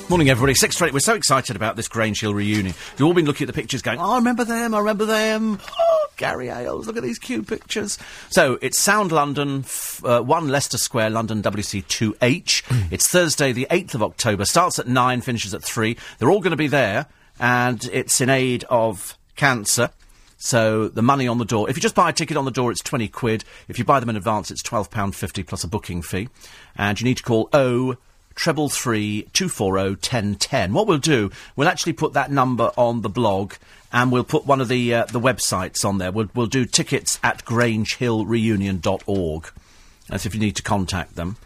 Morning, 0.08 0.30
everybody. 0.30 0.54
Six 0.54 0.80
eight. 0.80 0.94
We're 0.94 1.00
so 1.00 1.14
excited 1.14 1.54
about 1.54 1.76
this 1.76 1.86
Grange 1.86 2.20
Hill 2.22 2.32
reunion. 2.32 2.74
You've 2.96 3.02
all 3.06 3.12
been 3.12 3.26
looking 3.26 3.44
at 3.46 3.54
the 3.54 3.60
pictures, 3.60 3.82
going, 3.82 3.98
"Oh, 4.00 4.12
I 4.12 4.16
remember 4.16 4.42
them. 4.42 4.72
I 4.72 4.78
remember 4.78 5.04
them." 5.04 5.60
Oh, 5.78 6.06
Gary 6.16 6.48
Ailes. 6.48 6.86
Look 6.86 6.96
at 6.96 7.02
these 7.02 7.18
cute 7.18 7.46
pictures. 7.46 7.98
So 8.30 8.58
it's 8.62 8.78
Sound 8.78 9.12
London, 9.12 9.60
f- 9.66 10.02
uh, 10.02 10.22
one 10.22 10.48
Leicester 10.48 10.78
Square, 10.78 11.10
London 11.10 11.42
WC 11.42 11.86
two 11.88 12.16
H. 12.22 12.64
it's 12.90 13.06
Thursday, 13.06 13.52
the 13.52 13.66
eighth 13.70 13.94
of 13.94 14.02
October. 14.02 14.46
Starts 14.46 14.78
at 14.78 14.88
nine, 14.88 15.20
finishes 15.20 15.52
at 15.52 15.62
three. 15.62 15.98
They're 16.18 16.30
all 16.30 16.40
going 16.40 16.52
to 16.52 16.56
be 16.56 16.68
there, 16.68 17.04
and 17.38 17.84
it's 17.92 18.18
in 18.22 18.30
aid 18.30 18.64
of 18.70 19.18
cancer. 19.36 19.90
So 20.38 20.88
the 20.88 21.02
money 21.02 21.28
on 21.28 21.36
the 21.36 21.44
door. 21.44 21.68
If 21.68 21.76
you 21.76 21.82
just 21.82 21.94
buy 21.94 22.08
a 22.08 22.12
ticket 22.14 22.38
on 22.38 22.46
the 22.46 22.50
door, 22.50 22.70
it's 22.72 22.80
twenty 22.82 23.08
quid. 23.08 23.44
If 23.68 23.78
you 23.78 23.84
buy 23.84 24.00
them 24.00 24.08
in 24.08 24.16
advance, 24.16 24.50
it's 24.50 24.62
twelve 24.62 24.90
pound 24.90 25.14
fifty 25.16 25.42
plus 25.42 25.64
a 25.64 25.68
booking 25.68 26.00
fee. 26.00 26.30
And 26.76 26.98
you 26.98 27.04
need 27.04 27.18
to 27.18 27.22
call 27.22 27.50
O 27.52 27.96
treble 28.38 28.70
three 28.70 29.26
two 29.32 29.48
four 29.48 29.78
oh 29.78 29.96
ten 29.96 30.36
ten. 30.36 30.72
What 30.72 30.86
we'll 30.86 30.98
do, 30.98 31.32
we'll 31.56 31.66
actually 31.68 31.92
put 31.92 32.12
that 32.14 32.30
number 32.30 32.70
on 32.76 33.02
the 33.02 33.10
blog, 33.10 33.54
and 33.92 34.10
we'll 34.10 34.24
put 34.24 34.46
one 34.46 34.62
of 34.62 34.68
the 34.68 34.94
uh, 34.94 35.04
the 35.06 35.20
websites 35.20 35.84
on 35.84 35.98
there. 35.98 36.12
We'll 36.12 36.30
we'll 36.34 36.46
do 36.46 36.64
tickets 36.64 37.18
at 37.22 37.44
GrangeHillReunion.org. 37.44 39.52
That's 40.08 40.24
if 40.24 40.34
you 40.34 40.40
need 40.40 40.56
to 40.56 40.62
contact 40.62 41.16
them. 41.16 41.36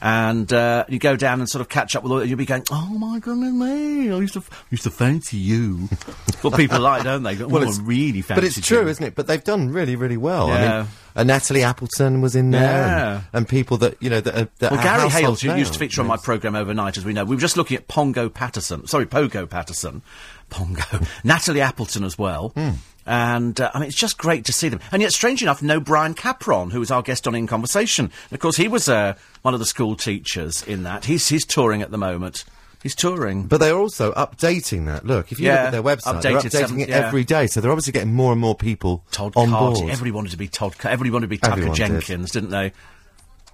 And 0.00 0.52
uh, 0.52 0.84
you 0.88 0.98
go 1.00 1.16
down 1.16 1.40
and 1.40 1.48
sort 1.48 1.60
of 1.60 1.68
catch 1.68 1.96
up 1.96 2.02
with 2.04 2.12
all. 2.12 2.24
You'll 2.24 2.38
be 2.38 2.46
going, 2.46 2.62
"Oh 2.70 2.86
my 2.98 3.18
goodness 3.18 3.52
me! 3.52 4.12
I 4.12 4.18
used 4.18 4.34
to, 4.34 4.38
f- 4.40 4.66
used 4.70 4.84
to 4.84 4.90
fancy 4.90 5.36
you." 5.36 5.88
What 6.42 6.54
people 6.56 6.78
like, 6.78 7.02
don't 7.02 7.24
they? 7.24 7.34
Go, 7.34 7.48
Well, 7.48 7.62
"Oh, 7.64 7.66
I 7.66 7.68
it's- 7.70 7.80
really 7.80 8.22
fancy 8.22 8.40
But 8.40 8.44
it's 8.44 8.60
true, 8.64 8.82
you." 8.82 8.88
isn't 8.88 9.04
it? 9.04 9.16
But 9.16 9.26
they've 9.26 9.42
done 9.42 9.70
really, 9.70 9.96
really 9.96 10.16
well. 10.16 10.50
I 10.52 10.58
Yeah. 10.60 10.78
mean, 10.82 10.88
uh, 11.16 11.24
Natalie 11.24 11.64
Appleton 11.64 12.20
was 12.20 12.36
in 12.36 12.52
there, 12.52 12.62
Yeah. 12.62 13.14
and, 13.16 13.24
and 13.32 13.48
people 13.48 13.76
that 13.78 14.00
you 14.00 14.08
know 14.08 14.20
that. 14.20 14.34
Are, 14.36 14.48
that 14.60 14.70
Well, 14.70 14.82
Gary 14.84 15.08
Hailes, 15.08 15.40
who 15.40 15.52
used 15.56 15.72
to 15.72 15.78
feature 15.80 16.00
on 16.00 16.06
my 16.06 16.16
programme 16.16 16.54
overnight, 16.54 16.96
as 16.96 17.04
we 17.04 17.12
know. 17.12 17.24
We 17.24 17.34
were 17.34 17.40
just 17.40 17.56
looking 17.56 17.76
at 17.76 17.88
Pongo 17.88 18.28
Patterson. 18.28 18.86
Sorry, 18.86 19.04
Pogo 19.06 19.50
Patterson. 19.50 20.02
Pongo. 20.48 21.04
Natalie 21.24 21.60
Appleton 21.60 22.04
as 22.04 22.16
well. 22.16 22.50
Hmm. 22.50 22.70
And, 23.08 23.58
uh, 23.58 23.70
I 23.72 23.78
mean, 23.78 23.88
it's 23.88 23.96
just 23.96 24.18
great 24.18 24.44
to 24.44 24.52
see 24.52 24.68
them. 24.68 24.80
And 24.92 25.00
yet, 25.00 25.14
strange 25.14 25.42
enough, 25.42 25.62
no 25.62 25.80
Brian 25.80 26.12
Capron, 26.12 26.68
who 26.70 26.78
was 26.78 26.90
our 26.90 27.00
guest 27.00 27.26
on 27.26 27.34
In 27.34 27.46
Conversation. 27.46 28.04
And 28.04 28.32
of 28.32 28.38
course, 28.40 28.56
he 28.58 28.68
was 28.68 28.86
uh, 28.86 29.14
one 29.40 29.54
of 29.54 29.60
the 29.60 29.66
school 29.66 29.96
teachers 29.96 30.62
in 30.62 30.82
that. 30.82 31.06
He's, 31.06 31.26
he's 31.28 31.46
touring 31.46 31.80
at 31.80 31.90
the 31.90 31.96
moment. 31.96 32.44
He's 32.82 32.94
touring. 32.94 33.46
But 33.46 33.60
they're 33.60 33.78
also 33.78 34.12
updating 34.12 34.86
that. 34.86 35.06
Look, 35.06 35.32
if 35.32 35.40
you 35.40 35.46
Yeah, 35.46 35.54
look 35.54 35.60
at 35.64 35.70
their 35.72 35.82
website, 35.82 36.20
they're 36.22 36.32
updating 36.38 36.50
seven- 36.50 36.80
it 36.80 36.90
yeah. 36.90 37.06
every 37.06 37.24
day. 37.24 37.46
So 37.46 37.60
they're 37.62 37.72
obviously 37.72 37.94
getting 37.94 38.12
more 38.12 38.30
and 38.32 38.40
more 38.40 38.54
people 38.54 39.02
Todd 39.10 39.32
on 39.36 39.48
Carty. 39.50 39.80
board. 39.80 39.90
Everybody 39.90 40.10
wanted 40.10 40.30
to 40.32 40.36
be 40.36 40.46
Todd. 40.48 40.74
Everybody 40.84 41.10
wanted 41.10 41.26
to 41.26 41.30
be 41.30 41.38
Tucker 41.38 41.52
Everyone. 41.54 41.74
Jenkins, 41.76 42.30
did. 42.32 42.42
not 42.44 42.50
they? 42.50 42.72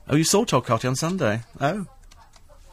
Oh, 0.08 0.16
you 0.16 0.24
saw 0.24 0.44
Todd 0.44 0.66
Carty 0.66 0.88
on 0.88 0.96
Sunday. 0.96 1.42
Oh, 1.60 1.86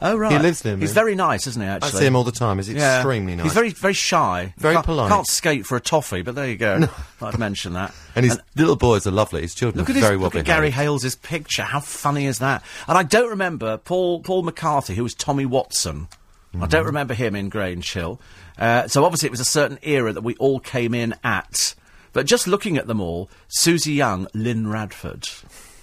oh 0.02 0.16
right. 0.16 0.32
He 0.32 0.38
lives 0.38 0.64
near 0.64 0.76
me. 0.76 0.82
He's 0.82 0.92
very 0.92 1.14
nice, 1.14 1.46
isn't 1.46 1.60
he? 1.62 1.66
Actually, 1.68 1.88
I 1.88 2.00
see 2.00 2.06
him 2.06 2.16
all 2.16 2.24
the 2.24 2.32
time. 2.32 2.58
He's 2.58 2.68
Yeah. 2.68 2.98
extremely 2.98 3.34
nice. 3.36 3.44
He's 3.44 3.52
very, 3.54 3.70
very 3.70 3.94
shy. 3.94 4.52
Very 4.58 4.74
can't, 4.74 4.84
polite. 4.86 5.10
Can't 5.10 5.26
skate 5.26 5.64
for 5.66 5.76
a 5.76 5.80
toffee, 5.80 6.22
but 6.22 6.34
there 6.34 6.48
you 6.48 6.56
go. 6.56 6.88
I'd 7.20 7.38
mention 7.38 7.72
that. 7.74 7.94
and 8.16 8.24
his 8.24 8.38
little 8.56 8.76
boys 8.76 9.06
are 9.06 9.10
lovely. 9.10 9.42
His 9.42 9.54
children 9.54 9.78
Look 9.80 9.88
are 9.88 9.92
at 9.92 9.96
his, 9.96 10.04
very 10.04 10.16
well 10.16 10.26
look 10.26 10.36
at. 10.36 10.44
Gary 10.44 10.70
Hailes's 10.70 11.14
picture. 11.16 11.62
How 11.62 11.80
funny 11.80 12.26
is 12.26 12.38
that? 12.40 12.62
And 12.88 12.98
I 12.98 13.02
don't 13.04 13.30
remember 13.30 13.78
Paul 13.78 14.20
Paul 14.20 14.42
McCarthy, 14.42 14.94
who 14.94 15.02
was 15.02 15.14
Tommy 15.14 15.46
Watson. 15.46 16.08
I 16.10 16.56
Mm-hmm. 16.56 16.66
don't 16.66 16.84
remember 16.86 17.14
him 17.14 17.34
in 17.34 17.48
Grange 17.48 17.90
Hill. 17.94 18.20
Uh, 18.58 18.86
so 18.86 19.04
obviously 19.06 19.26
it 19.28 19.30
was 19.30 19.40
a 19.40 19.44
certain 19.44 19.78
era 19.82 20.12
that 20.12 20.20
we 20.20 20.34
all 20.36 20.60
came 20.60 20.92
in 20.94 21.14
at. 21.24 21.74
But 22.12 22.26
just 22.26 22.46
looking 22.46 22.76
at 22.76 22.86
them 22.86 23.00
all, 23.00 23.30
Susie 23.48 23.94
Young, 23.94 24.28
Lynn 24.34 24.68
Radford. 24.68 25.26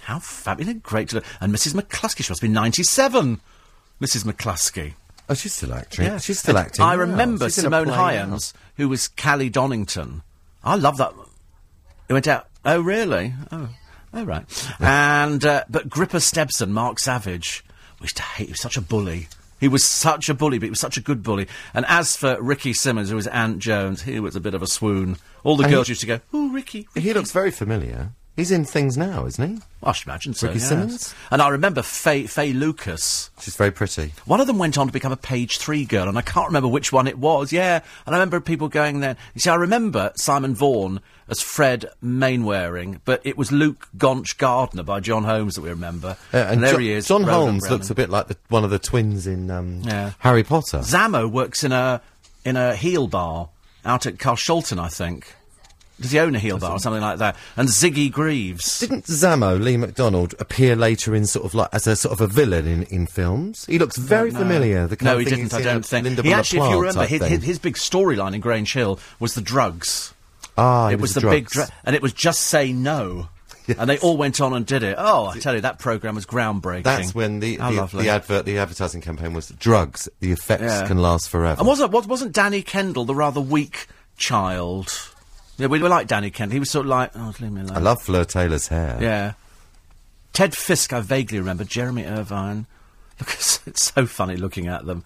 How 0.02 0.20
fabulous. 0.20 0.74
Great 0.80 1.08
to 1.08 1.16
look. 1.16 1.24
And 1.40 1.52
Mrs. 1.52 1.74
McCluskey, 1.74 2.22
she 2.22 2.30
must 2.30 2.40
be 2.40 2.46
97. 2.46 3.40
Mrs. 4.00 4.24
McCluskey. 4.24 4.94
Oh, 5.28 5.34
she's 5.34 5.54
still 5.54 5.72
acting. 5.74 6.04
Yeah. 6.06 6.18
She's 6.18 6.38
still 6.40 6.56
And 6.56 6.66
acting. 6.66 6.84
I 6.84 6.94
now. 6.94 7.00
remember 7.02 7.46
She's 7.46 7.56
Simone 7.56 7.88
Hyams, 7.88 8.52
who 8.76 8.88
was 8.88 9.08
Callie 9.08 9.48
Donington. 9.50 10.22
I 10.64 10.74
love 10.74 10.96
that. 10.96 11.12
It 12.08 12.12
went 12.12 12.26
out. 12.26 12.48
Oh, 12.64 12.80
really? 12.80 13.32
Oh, 13.52 13.68
oh 14.12 14.24
right. 14.24 14.44
and 14.80 15.44
uh, 15.44 15.64
but 15.70 15.88
Gripper 15.88 16.18
Stebson, 16.18 16.70
Mark 16.70 16.98
Savage, 16.98 17.64
we 18.00 18.04
used 18.04 18.16
to 18.16 18.22
hate. 18.22 18.46
He 18.46 18.52
was 18.52 18.60
such 18.60 18.76
a 18.76 18.80
bully. 18.82 19.28
He 19.60 19.68
was 19.68 19.86
such 19.86 20.28
a 20.28 20.34
bully, 20.34 20.58
but 20.58 20.64
he 20.66 20.70
was 20.70 20.80
such 20.80 20.96
a 20.96 21.02
good 21.02 21.22
bully. 21.22 21.46
And 21.74 21.84
as 21.86 22.16
for 22.16 22.40
Ricky 22.42 22.72
Simmons, 22.72 23.10
who 23.10 23.16
was 23.16 23.26
Ant 23.26 23.58
Jones, 23.58 24.02
he 24.02 24.18
was 24.18 24.34
a 24.34 24.40
bit 24.40 24.54
of 24.54 24.62
a 24.62 24.66
swoon. 24.66 25.18
All 25.44 25.56
the 25.56 25.64
And 25.64 25.70
he- 25.70 25.76
girls 25.76 25.88
used 25.90 26.00
to 26.00 26.06
go, 26.06 26.20
"Oh, 26.32 26.48
Ricky." 26.50 26.88
now. 26.96 27.02
He 27.02 27.12
looks 27.12 27.30
very 27.30 27.50
familiar. 27.50 28.10
He's 28.36 28.50
in 28.50 28.64
things 28.64 28.96
now, 28.96 29.26
isn't 29.26 29.56
he? 29.56 29.62
I 29.82 29.92
should 29.92 30.06
imagine 30.08 30.32
so. 30.32 30.46
Ricky 30.46 30.60
yes. 30.60 30.68
Simmons? 30.68 31.14
And 31.30 31.42
I 31.42 31.48
remember 31.48 31.82
Faye, 31.82 32.26
Faye 32.26 32.52
Lucas. 32.54 33.30
She's 33.40 33.54
very 33.56 33.70
pretty. 33.70 34.12
One 34.24 34.40
of 34.40 34.46
them 34.46 34.56
went 34.56 34.78
on 34.78 34.86
to 34.86 34.92
become 34.92 35.12
a 35.12 35.16
page 35.16 35.58
three 35.58 35.84
girl, 35.84 36.08
and 36.08 36.16
I 36.16 36.22
can't 36.22 36.46
remember 36.46 36.68
which 36.68 36.90
one 36.92 37.06
it 37.06 37.18
was. 37.18 37.52
Yeah, 37.52 37.80
and 38.06 38.14
I 38.14 38.18
remember 38.18 38.40
people 38.40 38.68
going 38.68 39.00
there. 39.00 39.16
You 39.34 39.40
see, 39.40 39.50
I 39.50 39.56
remember 39.56 40.12
Simon 40.16 40.54
Vaughan 40.54 41.00
as 41.28 41.40
Fred 41.40 41.86
Mainwaring, 42.00 43.00
but 43.04 43.20
it 43.24 43.36
was 43.36 43.52
Luke 43.52 43.88
Gonch 43.96 44.38
Gardner 44.38 44.82
by 44.84 45.00
John 45.00 45.24
Holmes 45.24 45.54
that 45.56 45.62
we 45.62 45.68
remember. 45.70 46.16
Yeah, 46.32 46.50
and 46.50 46.62
there 46.62 46.72
Jo- 46.72 46.78
he 46.78 46.92
is. 46.92 47.08
John 47.08 47.24
Roland 47.26 47.32
Holmes 47.48 47.62
Browning. 47.64 47.78
looks 47.78 47.90
a 47.90 47.94
bit 47.94 48.10
like 48.10 48.28
the, 48.28 48.36
one 48.48 48.64
of 48.64 48.70
the 48.70 48.78
twins 48.78 49.26
in 49.26 49.50
um, 49.50 49.82
Yeah. 49.82 50.12
Harry 50.20 50.44
Potter. 50.44 50.78
Zamo 50.78 51.30
works 51.30 51.62
in 51.64 51.72
a 51.72 52.00
in 52.44 52.56
a 52.56 52.74
heel 52.74 53.06
bar 53.06 53.50
out 53.84 54.06
at 54.06 54.18
Carl 54.18 54.36
Carshalton, 54.36 54.78
I 54.78 54.88
think. 54.88 55.34
Does 56.00 56.10
he 56.12 56.18
own 56.18 56.34
a 56.34 56.38
heel 56.38 56.58
bar 56.58 56.72
or 56.72 56.78
something 56.78 57.02
like 57.02 57.18
that? 57.18 57.36
And 57.56 57.68
Ziggy 57.68 58.10
Greaves. 58.10 58.78
Didn't 58.80 59.04
Zammo, 59.04 59.60
Lee 59.62 59.76
MacDonald, 59.76 60.34
appear 60.38 60.74
later 60.74 61.14
in 61.14 61.26
sort 61.26 61.44
of 61.44 61.54
like 61.54 61.68
as 61.72 61.86
a 61.86 61.94
sort 61.96 62.12
of 62.12 62.20
a 62.20 62.26
villain 62.26 62.66
in, 62.66 62.82
in 62.84 63.06
films? 63.06 63.66
He 63.66 63.78
looks 63.78 63.96
very 63.96 64.30
familiar. 64.30 64.86
The 64.86 64.96
kind 64.96 65.12
no, 65.12 65.18
he 65.18 65.24
didn't. 65.24 65.52
I 65.52 65.58
see 65.58 65.62
in 65.62 65.68
a 65.68 65.72
don't 65.72 65.86
think. 65.86 66.04
Linda 66.04 66.22
he 66.22 66.32
actually, 66.32 66.60
if 66.66 66.70
you 66.70 66.80
remember, 66.80 67.04
his, 67.06 67.24
his, 67.26 67.42
his 67.42 67.58
big 67.58 67.74
storyline 67.74 68.34
in 68.34 68.40
Grange 68.40 68.72
Hill 68.72 68.98
was 69.18 69.34
the 69.34 69.40
drugs. 69.42 70.14
ah, 70.56 70.88
he 70.88 70.94
it 70.94 71.00
was, 71.00 71.14
the, 71.14 71.20
the 71.20 71.30
big, 71.30 71.48
drugs. 71.48 71.70
and 71.84 71.94
it 71.94 72.02
was 72.02 72.12
just 72.12 72.42
say 72.42 72.72
no. 72.72 73.28
And 73.78 73.88
they 73.88 73.98
all 73.98 74.16
went 74.16 74.40
on 74.40 74.52
and 74.52 74.66
did 74.66 74.82
it. 74.82 74.96
Oh, 74.98 75.26
I 75.26 75.38
tell 75.38 75.54
you, 75.54 75.60
that 75.60 75.78
program 75.78 76.16
was 76.16 76.26
groundbreaking. 76.26 76.82
That's 76.82 77.14
when 77.14 77.38
the 77.38 77.56
the, 77.56 77.88
the 77.92 78.08
advert, 78.08 78.44
the 78.44 78.58
advertising 78.58 79.00
campaign 79.00 79.32
was 79.32 79.50
drugs. 79.50 80.08
The 80.18 80.32
effects 80.32 80.62
Yeah. 80.64 80.88
can 80.88 80.98
last 80.98 81.28
forever. 81.28 81.60
and 81.60 81.68
wasn't 81.68 81.92
was, 81.92 82.08
wasn't 82.08 82.32
Danny 82.32 82.62
Kendall 82.62 83.04
the 83.04 83.14
rather 83.14 83.40
weak 83.40 83.86
child? 84.16 85.09
Yeah, 85.60 85.66
we 85.66 85.78
were 85.80 85.88
like 85.88 86.06
Danny 86.06 86.30
Kent. 86.30 86.52
He 86.52 86.58
was 86.58 86.70
sort 86.70 86.86
of 86.86 86.90
like, 86.90 87.10
oh, 87.14 87.34
leave 87.40 87.52
me 87.52 87.60
alone. 87.60 87.76
I 87.76 87.80
love 87.80 88.02
Fleur 88.02 88.24
Taylor's 88.24 88.68
hair. 88.68 88.98
Yeah. 89.00 89.32
Ted 90.32 90.56
Fisk, 90.56 90.92
I 90.92 91.00
vaguely 91.00 91.38
remember. 91.38 91.64
Jeremy 91.64 92.04
Irvine. 92.04 92.66
Look, 93.18 93.30
it's, 93.34 93.60
it's 93.66 93.92
so 93.94 94.06
funny 94.06 94.36
looking 94.36 94.66
at 94.68 94.86
them. 94.86 95.04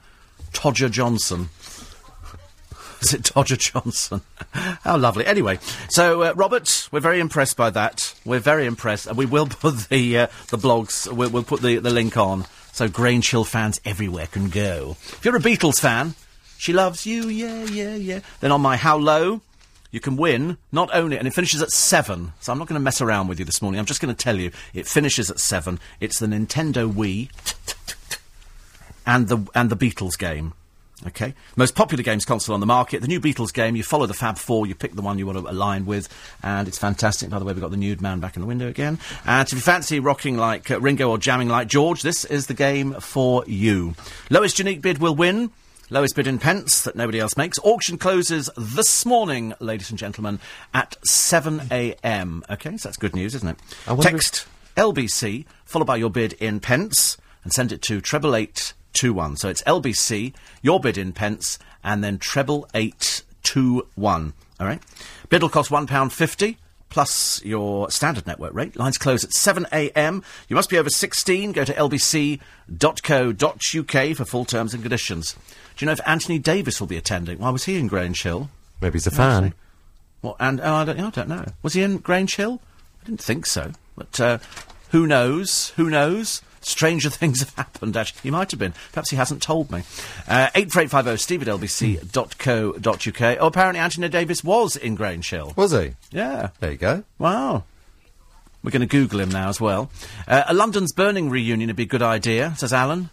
Todger 0.53 0.91
Johnson. 0.91 1.49
Is 3.01 3.13
it 3.13 3.23
Todger 3.23 3.59
Johnson? 3.59 4.23
How 4.53 4.97
lovely. 4.97 5.27
Anyway, 5.27 5.59
so 5.89 6.23
uh, 6.23 6.33
Robert, 6.37 6.89
we're 6.93 7.01
very 7.01 7.21
impressed 7.21 7.57
by 7.57 7.71
that. 7.71 8.15
We're 8.25 8.39
very 8.39 8.67
impressed, 8.67 9.07
and 9.09 9.17
we 9.17 9.27
will 9.27 9.47
put 9.47 9.89
the 9.89 10.19
uh, 10.19 10.27
the 10.49 10.57
blogs. 10.57 11.13
We'll, 11.13 11.31
we'll 11.31 11.43
put 11.43 11.61
the, 11.61 11.79
the 11.79 11.91
link 11.91 12.17
on 12.17 12.47
so 12.75 12.89
Grange 12.89 13.31
Hill 13.31 13.45
fans 13.45 13.81
everywhere 13.85 14.27
can 14.27 14.49
go. 14.49 14.97
If 15.01 15.25
you're 15.25 15.37
a 15.37 15.41
Beatles 15.41 15.81
fan, 15.81 16.15
she 16.59 16.73
loves 16.73 17.07
you. 17.07 17.29
Yeah, 17.29 17.65
yeah, 17.65 17.95
yeah. 17.95 18.21
Then 18.41 18.51
on 18.51 18.61
my 18.61 18.77
How 18.77 18.97
Low. 18.99 19.43
You 19.95 20.01
can 20.01 20.17
win 20.17 20.59
not 20.73 20.91
only, 20.93 21.17
and 21.19 21.29
it 21.29 21.35
finishes 21.35 21.63
at 21.63 21.71
seven. 21.71 22.33
So 22.41 22.51
I'm 22.51 22.59
not 22.59 22.67
going 22.67 22.75
to 22.75 22.83
mess 22.83 23.01
around 23.01 23.29
with 23.29 23.39
you 23.39 23.45
this 23.45 23.63
morning. 23.63 23.79
I'm 23.79 23.87
just 23.87 24.01
going 24.01 24.13
to 24.13 24.21
tell 24.21 24.37
you 24.37 24.51
it 24.75 24.89
finishes 24.89 25.31
at 25.31 25.39
seven. 25.39 25.79
It's 26.01 26.19
the 26.19 26.27
Nintendo 26.27 26.93
Wii 26.93 27.31
and 29.07 29.29
the 29.29 29.47
and 29.55 29.71
the 29.71 29.77
Beatles 29.77 30.19
game. 30.19 30.55
Okay, 31.07 31.33
most 31.55 31.77
popular 31.77 32.03
games 32.03 32.25
console 32.25 32.55
on 32.55 32.61
the 32.61 32.67
market. 32.67 33.03
The 33.03 33.07
new 33.07 33.21
Beatles 33.21 33.55
game. 33.55 33.77
You 33.77 33.85
follow 33.85 34.07
the 34.07 34.15
Fab 34.15 34.37
Four. 34.37 34.67
You 34.67 34.75
pick 34.75 34.95
the 34.95 35.03
one 35.03 35.17
you 35.17 35.27
want 35.27 35.39
to 35.39 35.49
align 35.49 35.87
with, 35.87 36.09
and 36.43 36.67
it's 36.67 36.79
fantastic. 36.79 37.31
By 37.31 37.39
the 37.39 37.45
way, 37.45 37.53
we've 37.53 37.63
got 37.63 37.71
the 37.71 37.77
nude 37.77 38.01
man 38.01 38.19
back 38.19 38.35
in 38.35 38.43
the 38.43 38.49
window 38.49 38.67
again. 38.67 38.99
And 39.25 39.47
if 39.47 39.55
you 39.55 39.61
fancy 39.61 40.01
rocking 40.01 40.37
like 40.37 40.73
uh, 40.73 40.81
Ringo 40.81 41.09
or 41.09 41.19
jamming 41.19 41.49
like 41.49 41.69
George, 41.69 42.03
this 42.03 42.25
is 42.25 42.49
the 42.49 42.55
game 42.55 42.95
for 42.95 43.45
you. 43.47 43.95
Lowest 44.29 44.59
unique 44.59 44.83
bid 44.83 44.99
will 44.99 45.15
win. 45.15 45.53
Lowest 45.95 46.17
bid 46.17 46.27
in 46.27 46.41
pence 46.41 46.83
that 46.83 46.97
nobody 46.97 47.21
else 47.21 47.37
makes. 47.37 47.57
Auction 47.63 47.99
closes 47.99 48.51
this 48.57 49.07
morning, 49.07 49.55
ladies 49.61 49.91
and 49.91 49.99
gentlemen, 49.99 50.41
at 50.75 50.97
7 51.07 51.69
a.m. 51.71 52.43
Okay, 52.51 52.77
so 52.77 52.89
that's 52.89 52.97
good 52.97 53.15
news, 53.15 53.33
isn't 53.37 53.51
it? 53.51 53.57
If- 53.87 54.01
Text 54.01 54.47
LBC 54.77 55.45
followed 55.65 55.85
by 55.85 55.95
your 55.95 56.11
bid 56.11 56.33
in 56.33 56.59
pence 56.59 57.17
and 57.45 57.53
send 57.53 57.71
it 57.71 57.81
to 57.83 58.01
treble 58.01 58.35
eight 58.35 58.73
two 58.93 59.13
one. 59.15 59.37
So 59.37 59.49
it's 59.49 59.63
LBC, 59.63 60.35
your 60.63 60.81
bid 60.81 60.99
in 60.99 61.13
pence, 61.13 61.61
and 61.85 62.03
then 62.03 62.19
treble 62.19 62.69
eight 62.75 63.23
two 63.45 63.87
one. 63.95 64.33
All 64.59 64.67
right. 64.67 64.83
Bid 65.29 65.43
will 65.43 65.49
cost 65.49 65.71
one 65.71 65.87
pound 65.87 66.13
fifty. 66.13 66.59
Plus 66.95 67.45
your 67.45 67.91
standard 67.91 68.25
network 68.25 68.55
rate. 68.55 68.77
Lines 68.77 68.99
close 68.99 69.25
at 69.25 69.33
7 69.33 69.67
a.m. 69.73 70.23
You 70.49 70.55
must 70.55 70.71
be 70.71 70.79
over 70.79 70.89
16. 70.89 71.51
Go 71.51 71.65
to 71.65 71.73
lbc.co.uk 71.75 72.39
for 74.17 74.25
full 74.25 74.45
terms 74.45 74.75
and 74.75 74.81
conditions. 74.81 75.33
Do 75.33 75.85
you 75.85 75.87
know 75.87 75.93
if 75.93 76.01
Anthony 76.07 76.39
Davis 76.39 76.79
will 76.79 76.87
be 76.87 76.97
attending? 76.97 77.41
Why 77.41 77.51
was 77.51 77.65
he 77.65 77.79
in 77.81 77.89
Grange 77.89 78.23
Hill? 78.23 78.49
Maybe 78.81 78.93
he's 78.93 79.09
a 79.09 79.11
fan. 79.11 79.55
Well, 80.23 80.37
and 80.39 80.61
oh, 80.61 80.73
I 80.73 80.85
don't, 80.85 81.01
I 81.01 81.11
don't 81.11 81.29
know. 81.29 81.47
Was 81.65 81.73
he 81.73 81.83
in 81.83 81.99
Grange 81.99 82.37
Hill? 82.37 82.61
I 83.03 83.07
didn't 83.07 83.21
think 83.21 83.47
so. 83.47 83.73
But 83.97 84.21
uh, 84.21 84.39
who 84.91 85.09
knows? 85.09 85.71
Who 85.71 85.91
knows? 85.91 86.43
Stranger 86.67 87.11
things 87.11 87.41
have 87.41 87.55
happened, 87.55 87.97
actually. 87.97 88.21
He 88.23 88.31
might 88.31 88.51
have 88.51 88.61
been. 88.61 88.75
Perhaps 88.93 89.11
he 89.11 89.17
hasn't 89.17 89.43
told 89.43 89.71
me. 89.71 89.81
Uh, 90.29 90.51
84850 90.55 91.17
steve 91.23 91.43
at 91.43 91.49
lbc.co.uk. 91.49 93.39
Oh, 93.41 93.47
apparently 93.47 93.81
Anthony 93.81 94.09
Davis 94.09 94.43
was 94.43 94.77
in 94.77 94.95
Grange 94.95 95.29
Hill. 95.31 95.53
Was 95.57 95.73
he? 95.73 95.93
Yeah. 96.11 96.51
There 96.61 96.73
you 96.73 96.79
go. 96.79 97.05
Wow. 97.19 97.65
We're 98.63 98.71
going 98.71 98.81
to 98.81 98.87
Google 98.87 99.21
him 99.21 99.29
now 99.29 99.51
as 99.51 99.61
well. 99.61 99.91
Uh, 100.27 100.45
a 100.49 100.55
London's 100.55 100.93
Burning 100.93 101.29
reunion 101.29 101.69
would 101.69 101.77
be 101.77 101.83
a 101.83 101.87
good 101.87 102.03
idea, 102.03 102.55
says 102.57 102.73
Alan. 102.73 103.11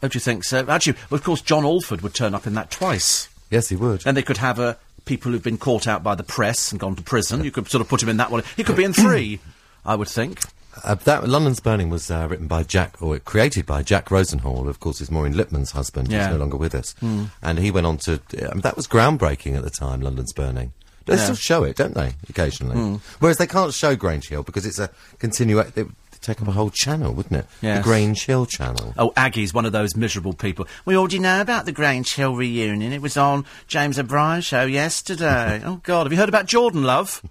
Don't 0.00 0.14
you 0.14 0.20
think 0.20 0.44
so? 0.44 0.66
Actually, 0.66 0.96
well, 1.10 1.18
of 1.18 1.24
course, 1.24 1.42
John 1.42 1.64
Alford 1.64 2.00
would 2.00 2.14
turn 2.14 2.34
up 2.34 2.46
in 2.46 2.54
that 2.54 2.70
twice. 2.70 3.28
Yes, 3.50 3.68
he 3.68 3.76
would. 3.76 4.00
Then 4.00 4.14
they 4.16 4.22
could 4.22 4.38
have 4.38 4.58
uh, 4.58 4.74
people 5.04 5.30
who've 5.30 5.42
been 5.42 5.58
caught 5.58 5.86
out 5.86 6.02
by 6.02 6.14
the 6.14 6.22
press 6.22 6.72
and 6.72 6.80
gone 6.80 6.96
to 6.96 7.02
prison. 7.02 7.44
You 7.44 7.50
could 7.50 7.68
sort 7.68 7.82
of 7.82 7.88
put 7.88 8.02
him 8.02 8.08
in 8.08 8.16
that 8.16 8.30
one. 8.30 8.42
He 8.56 8.64
could 8.64 8.76
be 8.76 8.84
in 8.84 8.92
three, 8.92 9.38
I 9.84 9.94
would 9.94 10.08
think. 10.08 10.40
Uh, 10.84 10.94
that 10.94 11.28
London's 11.28 11.60
Burning 11.60 11.90
was 11.90 12.10
uh, 12.10 12.26
written 12.30 12.46
by 12.46 12.62
Jack, 12.62 13.00
or 13.02 13.18
created 13.18 13.66
by 13.66 13.82
Jack 13.82 14.10
Rosenthal. 14.10 14.68
Of 14.68 14.80
course, 14.80 15.00
is 15.00 15.10
Maureen 15.10 15.34
Lipman's 15.34 15.72
husband. 15.72 16.10
Yeah. 16.10 16.22
He's 16.24 16.32
no 16.32 16.38
longer 16.38 16.56
with 16.56 16.74
us, 16.74 16.94
and 17.42 17.58
he 17.58 17.70
went 17.70 17.86
on 17.86 17.98
to. 18.04 18.20
That 18.54 18.76
was 18.76 18.86
groundbreaking 18.86 19.56
at 19.56 19.62
the 19.64 19.70
time. 19.70 20.00
London's 20.00 20.32
Burning. 20.32 20.72
They 21.06 21.16
Yeah. 21.16 21.24
still 21.24 21.34
show 21.36 21.64
it, 21.64 21.76
don't 21.76 21.94
they? 21.94 22.14
Occasionally. 22.28 23.00
Whereas 23.18 23.38
they 23.38 23.46
can't 23.46 23.74
show 23.74 23.96
Grange 23.96 24.28
Hill 24.28 24.42
because 24.42 24.64
it's 24.64 24.78
a 24.78 24.90
continua. 25.18 25.64
They 25.74 25.82
would 25.84 25.94
take 26.20 26.40
up 26.42 26.46
a 26.48 26.52
whole 26.52 26.70
channel, 26.70 27.12
wouldn't 27.14 27.34
it? 27.34 27.46
Yes. 27.62 27.78
The 27.78 27.82
Grange 27.82 28.24
Hill 28.26 28.46
channel. 28.46 28.94
Oh, 28.98 29.12
Aggie's 29.16 29.52
one 29.54 29.64
of 29.66 29.72
those 29.72 29.96
miserable 29.96 30.34
people. 30.34 30.68
We 30.84 30.96
already 30.96 31.18
know 31.18 31.40
about 31.40 31.64
the 31.64 31.72
Grange 31.72 32.14
Hill 32.14 32.36
reunion. 32.36 32.92
It 32.92 33.02
was 33.02 33.16
on 33.16 33.44
James 33.66 33.98
O'Brien's 33.98 34.44
show 34.44 34.64
yesterday. 34.66 35.62
oh, 35.66 35.80
God. 35.82 36.04
Have 36.04 36.12
you 36.12 36.18
heard 36.18 36.28
about 36.28 36.46
Jordan, 36.46 36.84
love? 36.84 37.22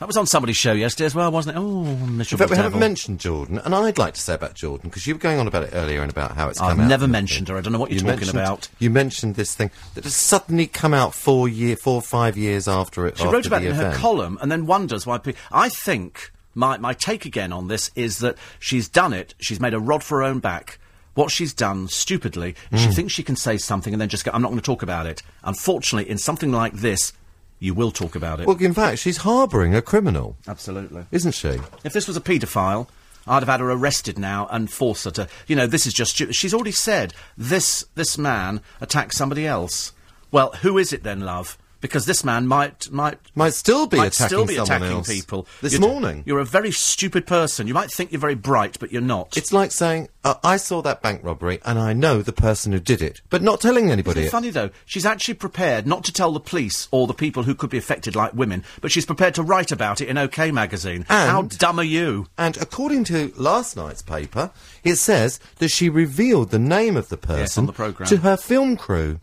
That 0.00 0.06
was 0.06 0.16
on 0.16 0.26
somebody's 0.26 0.56
show 0.56 0.72
yesterday 0.72 1.04
as 1.04 1.14
well, 1.14 1.30
wasn't 1.30 1.56
it? 1.56 1.60
Oh, 1.60 1.84
In 1.84 2.16
miserable 2.16 2.38
fact, 2.38 2.50
we 2.50 2.56
devil. 2.56 2.62
haven't 2.70 2.80
mentioned 2.80 3.20
Jordan, 3.20 3.58
and 3.58 3.74
I'd 3.74 3.98
like 3.98 4.14
to 4.14 4.20
say 4.20 4.32
about 4.32 4.54
Jordan 4.54 4.88
because 4.88 5.06
you 5.06 5.14
were 5.14 5.20
going 5.20 5.38
on 5.38 5.46
about 5.46 5.64
it 5.64 5.70
earlier 5.74 6.00
and 6.00 6.10
about 6.10 6.32
how 6.36 6.48
it's 6.48 6.58
I've 6.58 6.70
come 6.70 6.80
out. 6.80 6.88
never 6.88 7.06
mentioned 7.06 7.48
her. 7.48 7.58
I 7.58 7.60
don't 7.60 7.74
know 7.74 7.78
what 7.78 7.90
you're 7.90 8.00
You 8.02 8.10
talking 8.10 8.30
about. 8.30 8.68
You 8.78 8.88
mentioned 8.88 9.34
this 9.34 9.54
thing 9.54 9.70
that 9.94 10.04
has 10.04 10.16
suddenly 10.16 10.66
come 10.66 10.94
out 10.94 11.14
four 11.14 11.48
year, 11.50 11.76
four 11.76 11.96
or 11.96 12.02
five 12.02 12.38
years 12.38 12.66
after 12.66 13.06
it. 13.06 13.18
She 13.18 13.24
after 13.24 13.34
wrote 13.36 13.46
about 13.46 13.62
it 13.62 13.66
in 13.68 13.74
her 13.76 13.92
column 13.94 14.38
and 14.40 14.50
then 14.50 14.64
wonders 14.64 15.06
why 15.06 15.18
people. 15.18 15.38
I 15.52 15.68
think 15.68 16.32
my, 16.54 16.78
my 16.78 16.94
take 16.94 17.26
again 17.26 17.52
on 17.52 17.68
this 17.68 17.90
is 17.94 18.20
that 18.20 18.38
she's 18.58 18.88
done 18.88 19.12
it. 19.12 19.34
She's 19.38 19.60
made 19.60 19.74
a 19.74 19.78
rod 19.78 20.02
for 20.02 20.18
her 20.20 20.24
own 20.24 20.38
back. 20.38 20.78
What 21.12 21.30
she's 21.30 21.52
done, 21.52 21.88
stupidly, 21.88 22.54
is 22.72 22.80
she 22.80 22.88
Mm. 22.88 22.94
thinks 22.94 23.12
she 23.12 23.22
can 23.22 23.36
say 23.36 23.58
something 23.58 23.92
and 23.92 24.00
then 24.00 24.08
just 24.08 24.24
go, 24.24 24.30
I'm 24.32 24.40
not 24.40 24.48
going 24.48 24.60
to 24.60 24.64
talk 24.64 24.82
about 24.82 25.06
it. 25.06 25.22
Unfortunately, 25.44 26.08
in 26.10 26.16
something 26.16 26.52
like 26.52 26.72
this, 26.72 27.12
you 27.60 27.74
will 27.74 27.92
talk 27.92 28.16
about 28.16 28.40
it. 28.40 28.46
Well, 28.48 28.56
in 28.56 28.74
fact, 28.74 28.98
she's 28.98 29.18
harbouring 29.18 29.74
a 29.76 29.82
criminal, 29.82 30.36
Absolutely. 30.48 31.04
isn't 31.12 31.32
she? 31.32 31.58
If 31.84 31.92
this 31.92 32.08
was 32.08 32.16
a 32.16 32.20
paedophile, 32.20 32.88
I'd 33.26 33.40
have 33.42 33.48
had 33.48 33.60
her 33.60 33.70
arrested 33.70 34.18
now 34.18 34.48
and 34.50 34.68
forced 34.70 35.04
her 35.04 35.10
to. 35.12 35.28
You 35.46 35.54
know, 35.54 35.66
this 35.68 35.86
is 35.86 35.92
just. 35.92 36.12
stu- 36.12 36.32
She's 36.32 36.54
already 36.54 36.72
said 36.72 37.14
this. 37.36 37.84
This 37.94 38.18
man 38.18 38.62
attacked 38.80 39.14
somebody 39.14 39.46
else. 39.46 39.92
Well, 40.32 40.52
who 40.62 40.78
is 40.78 40.92
it 40.92 41.02
then, 41.04 41.20
love? 41.20 41.56
Because 41.80 42.06
this 42.06 42.24
man 42.24 42.46
might 42.46 42.90
might 42.90 43.18
Might 43.34 43.54
still 43.54 43.86
be 43.86 43.96
might 43.96 44.08
attacking 44.14 44.26
still 44.28 44.46
be 44.46 44.54
someone 44.56 44.76
attacking 44.82 44.96
else. 44.98 45.08
people 45.08 45.46
This 45.60 45.72
You're- 45.74 45.86
morning. 45.86 46.22
You're 46.26 46.38
a 46.40 46.44
very 46.44 46.72
stupid 46.72 47.26
person. 47.26 47.66
You 47.66 47.74
might 47.74 47.90
think 47.90 48.12
you're 48.12 48.20
very 48.20 48.34
bright, 48.34 48.78
but 48.80 48.92
you're 48.92 49.00
not. 49.02 49.36
It's 49.36 49.52
like 49.52 49.72
saying, 49.72 50.08
uh, 50.24 50.34
I 50.44 50.56
saw 50.56 50.82
that 50.82 51.02
bank 51.02 51.20
robbery 51.24 51.60
and 51.64 51.78
I 51.78 51.92
know 51.92 52.22
the 52.22 52.32
person 52.32 52.72
who 52.72 52.80
did 52.80 53.00
it, 53.02 53.20
but 53.30 53.42
not 53.42 53.60
telling 53.60 53.90
anybody. 53.90 54.22
It 54.24 54.30
funny 54.30 54.50
though? 54.50 54.70
She's 54.86 55.06
actually 55.06 55.34
prepared 55.34 55.86
not 55.86 56.04
to 56.04 56.12
tell 56.12 56.32
the 56.32 56.40
police 56.40 56.88
or 56.90 57.06
the 57.06 57.14
people 57.14 57.44
who 57.44 57.54
could 57.54 57.70
be 57.70 57.78
affected, 57.78 58.14
like 58.14 58.34
women, 58.34 58.64
but 58.80 58.90
she's 58.92 59.06
prepared 59.06 59.34
to 59.36 59.42
write 59.42 59.72
about 59.72 60.00
it 60.00 60.08
in 60.08 60.18
OK 60.18 60.50
magazine. 60.50 61.06
And- 61.08 61.30
How 61.30 61.42
dumb 61.42 61.78
are 61.78 61.84
you? 61.84 62.26
And 62.36 62.56
according 62.58 63.04
to 63.04 63.32
last 63.36 63.76
night's 63.76 64.02
paper, 64.02 64.50
it 64.84 64.96
says 64.96 65.40
that 65.58 65.70
she 65.70 65.88
revealed 65.88 66.50
the 66.50 66.58
name 66.58 66.96
of 66.96 67.08
the 67.08 67.16
person 67.16 67.68
on 67.68 67.74
the 67.74 68.04
to 68.06 68.16
her 68.18 68.36
film 68.36 68.76
crew. 68.76 69.18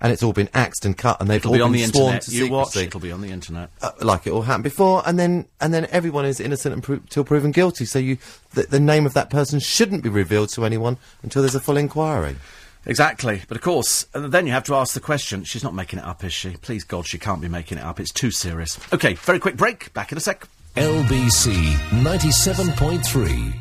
And 0.00 0.12
it's 0.12 0.22
all 0.22 0.32
been 0.34 0.50
axed 0.52 0.84
and 0.84 0.96
cut, 0.98 1.20
and 1.20 1.30
they've 1.30 1.36
It'll 1.38 1.52
all 1.52 1.56
be 1.56 1.62
on 1.62 1.72
been 1.72 1.80
the 1.80 1.86
sworn 1.86 2.04
internet. 2.14 2.22
to 2.22 2.30
You 2.32 2.36
secrecy. 2.44 2.50
watch. 2.52 2.76
It'll 2.76 3.00
be 3.00 3.12
on 3.12 3.20
the 3.22 3.28
internet. 3.30 3.70
uh, 3.80 3.90
like 4.00 4.26
it 4.26 4.30
all 4.32 4.42
happened 4.42 4.64
before, 4.64 5.02
and 5.06 5.18
then 5.18 5.46
and 5.60 5.72
then 5.72 5.86
everyone 5.90 6.24
is 6.26 6.40
innocent 6.40 6.74
until 6.74 6.98
till 7.08 7.24
proven 7.24 7.52
guilty. 7.52 7.84
So 7.86 7.98
you, 7.98 8.18
the, 8.52 8.64
the 8.64 8.80
name 8.80 9.06
of 9.06 9.14
that 9.14 9.30
person 9.30 9.60
shouldn't 9.60 10.02
be 10.02 10.08
revealed 10.10 10.50
to 10.50 10.64
anyone 10.66 10.98
until 11.22 11.42
there's 11.42 11.54
a 11.54 11.60
full 11.60 11.76
inquiry. 11.78 12.36
Exactly. 12.86 13.40
But 13.48 13.56
of 13.56 13.62
course, 13.62 14.06
uh, 14.14 14.26
then 14.28 14.46
you 14.46 14.52
have 14.52 14.64
to 14.64 14.74
ask 14.74 14.92
the 14.92 15.00
question. 15.00 15.42
She's 15.44 15.64
not 15.64 15.72
making 15.74 16.00
it 16.00 16.04
up, 16.04 16.22
is 16.22 16.34
she? 16.34 16.50
Please 16.60 16.84
God, 16.84 17.06
she 17.06 17.16
can't 17.18 17.40
be 17.40 17.48
making 17.48 17.78
it 17.78 17.84
up. 17.84 17.98
It's 17.98 18.12
too 18.12 18.30
serious. 18.30 18.78
Okay, 18.92 19.14
very 19.14 19.38
quick 19.38 19.56
break. 19.56 19.90
Back 19.94 20.12
in 20.12 20.18
a 20.18 20.20
sec. 20.20 20.46
LBC 20.76 21.54
97.3. 22.02 23.54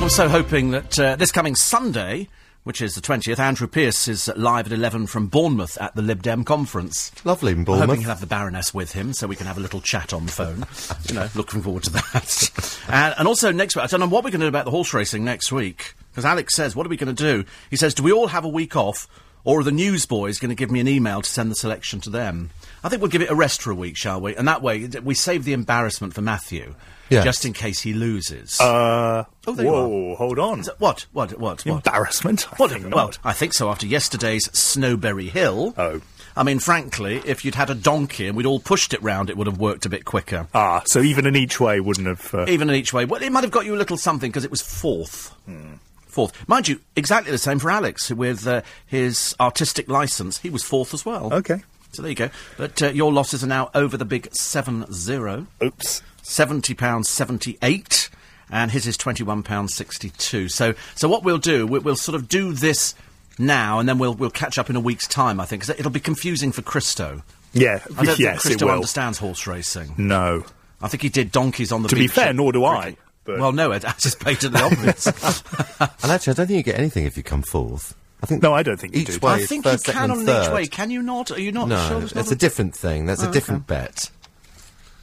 I'm 0.00 0.10
so 0.10 0.28
hoping 0.28 0.70
that 0.72 0.98
uh, 1.00 1.16
this 1.16 1.32
coming 1.32 1.54
Sunday, 1.54 2.28
which 2.64 2.80
is 2.80 2.94
the 2.94 3.00
20th, 3.00 3.38
Andrew 3.38 3.68
Pierce 3.68 4.08
is 4.08 4.28
uh, 4.28 4.32
live 4.36 4.66
at 4.66 4.72
11 4.72 5.06
from 5.06 5.28
Bournemouth 5.28 5.78
at 5.80 5.94
the 5.94 6.02
Lib 6.02 6.22
Dem 6.22 6.44
conference. 6.44 7.12
Lovely 7.24 7.52
in 7.52 7.60
I'm 7.60 7.66
hoping 7.66 8.00
he'll 8.00 8.08
have 8.08 8.20
the 8.20 8.26
Baroness 8.26 8.74
with 8.74 8.92
him 8.92 9.12
so 9.12 9.26
we 9.26 9.36
can 9.36 9.46
have 9.46 9.58
a 9.58 9.60
little 9.60 9.80
chat 9.80 10.12
on 10.12 10.26
the 10.26 10.32
phone. 10.32 10.66
you 11.08 11.14
know, 11.14 11.28
looking 11.34 11.62
forward 11.62 11.84
to 11.84 11.90
that. 11.90 12.82
and, 12.88 13.14
and 13.18 13.28
also 13.28 13.52
next 13.52 13.76
week, 13.76 13.84
I 13.84 13.86
don't 13.86 14.00
know 14.00 14.08
what 14.08 14.24
we're 14.24 14.30
going 14.30 14.40
to 14.40 14.46
do 14.46 14.48
about 14.48 14.64
the 14.64 14.70
horse 14.70 14.92
racing 14.94 15.24
next 15.24 15.52
week. 15.52 15.94
Because 16.10 16.24
Alex 16.24 16.54
says, 16.54 16.74
what 16.74 16.86
are 16.86 16.90
we 16.90 16.96
going 16.96 17.14
to 17.14 17.22
do? 17.22 17.44
He 17.70 17.76
says, 17.76 17.94
do 17.94 18.02
we 18.02 18.12
all 18.12 18.28
have 18.28 18.44
a 18.44 18.48
week 18.48 18.76
off? 18.76 19.08
Or 19.44 19.60
are 19.60 19.64
the 19.64 19.72
newsboys 19.72 20.38
going 20.38 20.48
to 20.48 20.54
give 20.54 20.70
me 20.70 20.80
an 20.80 20.88
email 20.88 21.20
to 21.22 21.28
send 21.28 21.50
the 21.50 21.54
selection 21.54 22.00
to 22.02 22.10
them? 22.10 22.50
I 22.82 22.88
think 22.88 23.02
we'll 23.02 23.10
give 23.10 23.22
it 23.22 23.30
a 23.30 23.34
rest 23.34 23.60
for 23.62 23.70
a 23.70 23.74
week, 23.74 23.96
shall 23.96 24.20
we? 24.20 24.34
And 24.34 24.48
that 24.48 24.62
way, 24.62 24.86
we 25.02 25.14
save 25.14 25.44
the 25.44 25.52
embarrassment 25.52 26.14
for 26.14 26.22
Matthew. 26.22 26.74
Yes. 27.10 27.24
Just 27.24 27.44
in 27.44 27.52
case 27.52 27.80
he 27.80 27.92
loses. 27.92 28.58
Uh, 28.58 29.24
Oh, 29.46 29.52
there 29.52 29.66
you 29.66 29.70
whoa, 29.72 30.14
hold 30.16 30.38
on. 30.38 30.60
Is 30.60 30.68
it- 30.68 30.76
what? 30.80 31.04
What? 31.12 31.38
What? 31.38 31.64
What? 31.66 31.76
Embarrassment? 31.86 32.46
I 32.50 32.56
What? 32.56 32.70
think 32.70 32.84
well, 32.94 33.06
not. 33.06 33.18
I 33.22 33.34
think 33.34 33.52
so. 33.52 33.68
After 33.68 33.86
yesterday's 33.86 34.48
Snowberry 34.48 35.28
Hill. 35.30 35.74
Oh. 35.76 36.00
I 36.34 36.42
mean, 36.42 36.58
frankly, 36.58 37.20
if 37.26 37.44
you'd 37.44 37.54
had 37.54 37.68
a 37.70 37.74
donkey 37.74 38.26
and 38.26 38.36
we'd 38.36 38.46
all 38.46 38.58
pushed 38.58 38.94
it 38.94 39.02
round, 39.02 39.28
it 39.30 39.36
would 39.36 39.46
have 39.46 39.58
worked 39.58 39.84
a 39.86 39.88
bit 39.90 40.04
quicker. 40.06 40.48
Ah, 40.54 40.82
so 40.86 41.00
even 41.00 41.26
an 41.26 41.36
each 41.36 41.60
way 41.60 41.78
wouldn't 41.78 42.06
have. 42.06 42.34
Uh, 42.34 42.46
Even 42.48 42.68
in 42.70 42.74
each 42.74 42.92
way. 42.94 43.04
Well, 43.04 43.22
it 43.22 43.30
might 43.30 43.44
have 43.44 43.52
got 43.52 43.66
you 43.66 43.74
a 43.74 43.76
little 43.76 43.98
something 43.98 44.30
because 44.30 44.44
it 44.44 44.50
was 44.50 44.62
fourth. 44.62 45.28
Hmm. 45.46 45.74
Fourth. 46.14 46.48
Mind 46.48 46.68
you, 46.68 46.78
exactly 46.94 47.32
the 47.32 47.38
same 47.38 47.58
for 47.58 47.72
Alex 47.72 48.08
with 48.08 48.46
uh, 48.46 48.62
his 48.86 49.34
artistic 49.40 49.88
license. 49.88 50.38
He 50.38 50.48
was 50.48 50.62
fourth 50.62 50.94
as 50.94 51.04
well. 51.04 51.34
okay. 51.34 51.64
So 51.90 52.02
there 52.02 52.10
you 52.10 52.16
go. 52.16 52.30
But 52.56 52.80
uh, 52.82 52.88
your 52.88 53.12
losses 53.12 53.42
are 53.42 53.48
now 53.48 53.70
over 53.74 53.96
the 53.96 54.04
big 54.04 54.32
7 54.32 54.92
0. 54.92 55.46
Oops. 55.62 56.02
£70.78, 56.22 58.10
and 58.50 58.70
his 58.70 58.86
is 58.86 58.96
£21.62. 58.96 60.50
So, 60.50 60.74
so 60.94 61.08
what 61.08 61.24
we'll 61.24 61.38
do, 61.38 61.66
we, 61.66 61.80
we'll 61.80 61.96
sort 61.96 62.14
of 62.14 62.28
do 62.28 62.52
this 62.52 62.94
now, 63.38 63.80
and 63.80 63.88
then 63.88 63.98
we'll, 63.98 64.14
we'll 64.14 64.30
catch 64.30 64.56
up 64.56 64.70
in 64.70 64.76
a 64.76 64.80
week's 64.80 65.08
time, 65.08 65.40
I 65.40 65.46
think, 65.46 65.62
because 65.62 65.78
it'll 65.78 65.90
be 65.90 66.00
confusing 66.00 66.52
for 66.52 66.62
Christo. 66.62 67.22
Yeah. 67.52 67.80
I 67.96 68.04
don't 68.04 68.18
yes, 68.18 68.42
think 68.42 68.58
Christo 68.58 68.68
understands 68.68 69.18
horse 69.18 69.46
racing. 69.46 69.94
No. 69.98 70.44
I 70.80 70.88
think 70.88 71.02
he 71.02 71.08
did 71.08 71.30
donkeys 71.32 71.72
on 71.72 71.82
the 71.82 71.88
To 71.88 71.96
be 71.96 72.06
fair, 72.06 72.32
nor 72.32 72.52
do 72.52 72.64
I. 72.64 72.96
but- 73.24 73.38
Well, 73.38 73.52
no, 73.52 73.72
it 73.72 73.84
anticipated 73.84 74.52
the 74.52 74.62
obvious. 74.62 75.06
And 76.02 76.12
actually, 76.12 76.32
I 76.32 76.34
don't 76.34 76.46
think 76.46 76.56
you 76.58 76.62
get 76.62 76.78
anything 76.78 77.04
if 77.06 77.16
you 77.16 77.22
come 77.22 77.42
fourth. 77.42 77.94
I 78.22 78.26
think 78.26 78.42
No, 78.42 78.54
I 78.54 78.62
don't 78.62 78.78
think 78.78 78.94
you 78.94 79.02
each 79.02 79.18
do. 79.20 79.26
way 79.26 79.32
I 79.34 79.44
think 79.46 79.64
first, 79.64 79.84
second 79.86 80.00
can 80.00 80.10
and 80.10 80.20
on 80.20 80.26
third. 80.26 80.44
each 80.46 80.52
way. 80.52 80.66
Can 80.66 80.90
you 80.90 81.02
not? 81.02 81.30
Are 81.30 81.40
you 81.40 81.52
not 81.52 81.68
No, 81.68 81.88
sure? 81.88 82.02
it's 82.02 82.14
not 82.14 82.30
a 82.30 82.34
different 82.34 82.74
thing. 82.74 83.04
That's 83.06 83.22
Oh, 83.22 83.28
a 83.28 83.32
different 83.32 83.64
okay. 83.70 83.82
bet. 83.84 84.10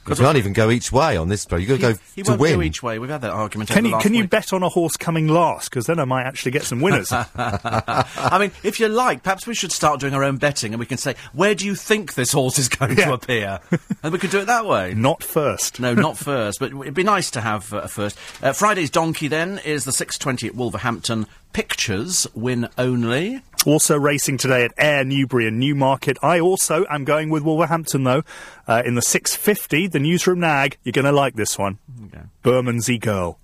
You 0.08 0.16
can't 0.16 0.36
even 0.36 0.52
go 0.52 0.70
each 0.70 0.90
way 0.90 1.16
on 1.16 1.28
this, 1.28 1.44
bro. 1.46 1.58
You've 1.58 1.68
got 1.68 1.80
to 1.80 1.86
He, 1.86 1.92
go 1.94 2.00
he 2.16 2.22
to 2.22 2.30
won't 2.32 2.40
win. 2.40 2.54
go 2.56 2.62
each 2.62 2.82
way. 2.82 2.98
We've 2.98 3.08
had 3.10 3.20
that 3.20 3.30
argument. 3.30 3.70
Can 3.70 3.78
over 3.78 3.86
you 3.86 3.90
the 3.90 3.96
last 3.96 4.02
can 4.02 4.14
you 4.14 4.26
bet 4.26 4.52
on 4.52 4.62
a 4.62 4.68
horse 4.68 4.96
coming 4.96 5.28
last? 5.28 5.70
Because 5.70 5.86
then 5.86 6.00
I 6.00 6.04
might 6.04 6.24
actually 6.24 6.50
get 6.52 6.64
some 6.64 6.80
winners. 6.80 7.12
I 7.34 8.38
mean, 8.40 8.50
if 8.64 8.80
you 8.80 8.88
like, 8.88 9.22
perhaps 9.22 9.46
we 9.46 9.54
should 9.54 9.70
start 9.72 10.00
doing 10.00 10.14
our 10.14 10.24
own 10.24 10.38
betting, 10.38 10.72
and 10.72 10.80
we 10.80 10.86
can 10.86 10.98
say, 10.98 11.14
where 11.32 11.54
do 11.54 11.64
you 11.66 11.74
think 11.74 12.14
this 12.14 12.32
horse 12.32 12.58
is 12.58 12.68
going 12.68 12.96
to 12.96 13.12
appear? 13.12 13.60
and 14.02 14.12
we 14.12 14.18
could 14.18 14.30
do 14.30 14.40
it 14.40 14.46
that 14.46 14.66
way. 14.66 14.94
Not 14.94 15.22
first. 15.22 15.78
No, 15.78 15.94
not 15.94 16.18
first, 16.18 16.58
but 16.58 16.72
it'd 16.72 16.94
be 16.94 17.04
nice 17.04 17.30
to 17.32 17.40
have 17.40 17.72
uh, 17.72 17.82
a 17.82 17.88
first. 17.88 18.18
Uh, 18.42 18.52
Friday's 18.52 18.90
donkey 18.90 19.28
then 19.28 19.58
is 19.64 19.84
the 19.84 19.92
6:20 19.92 20.48
at 20.48 20.54
Wolverhampton. 20.54 21.26
Pictures 21.52 22.26
win 22.34 22.68
only. 22.78 23.42
Also 23.64 23.96
racing 23.96 24.38
today 24.38 24.64
at 24.64 24.72
Ayr, 24.76 25.04
Newbury 25.04 25.46
and 25.46 25.60
Newmarket. 25.60 26.18
I 26.22 26.40
also 26.40 26.84
am 26.90 27.04
going 27.04 27.30
with 27.30 27.42
Wolverhampton 27.44 28.02
though. 28.04 28.22
Uh, 28.66 28.82
in 28.84 28.94
the 28.96 29.02
650, 29.02 29.86
the 29.88 30.00
newsroom 30.00 30.40
nag. 30.40 30.78
You're 30.82 30.92
going 30.92 31.04
to 31.04 31.12
like 31.12 31.34
this 31.36 31.56
one. 31.58 31.78
Okay. 32.06 32.22
Bermondsey 32.42 32.98
Girl. 32.98 33.38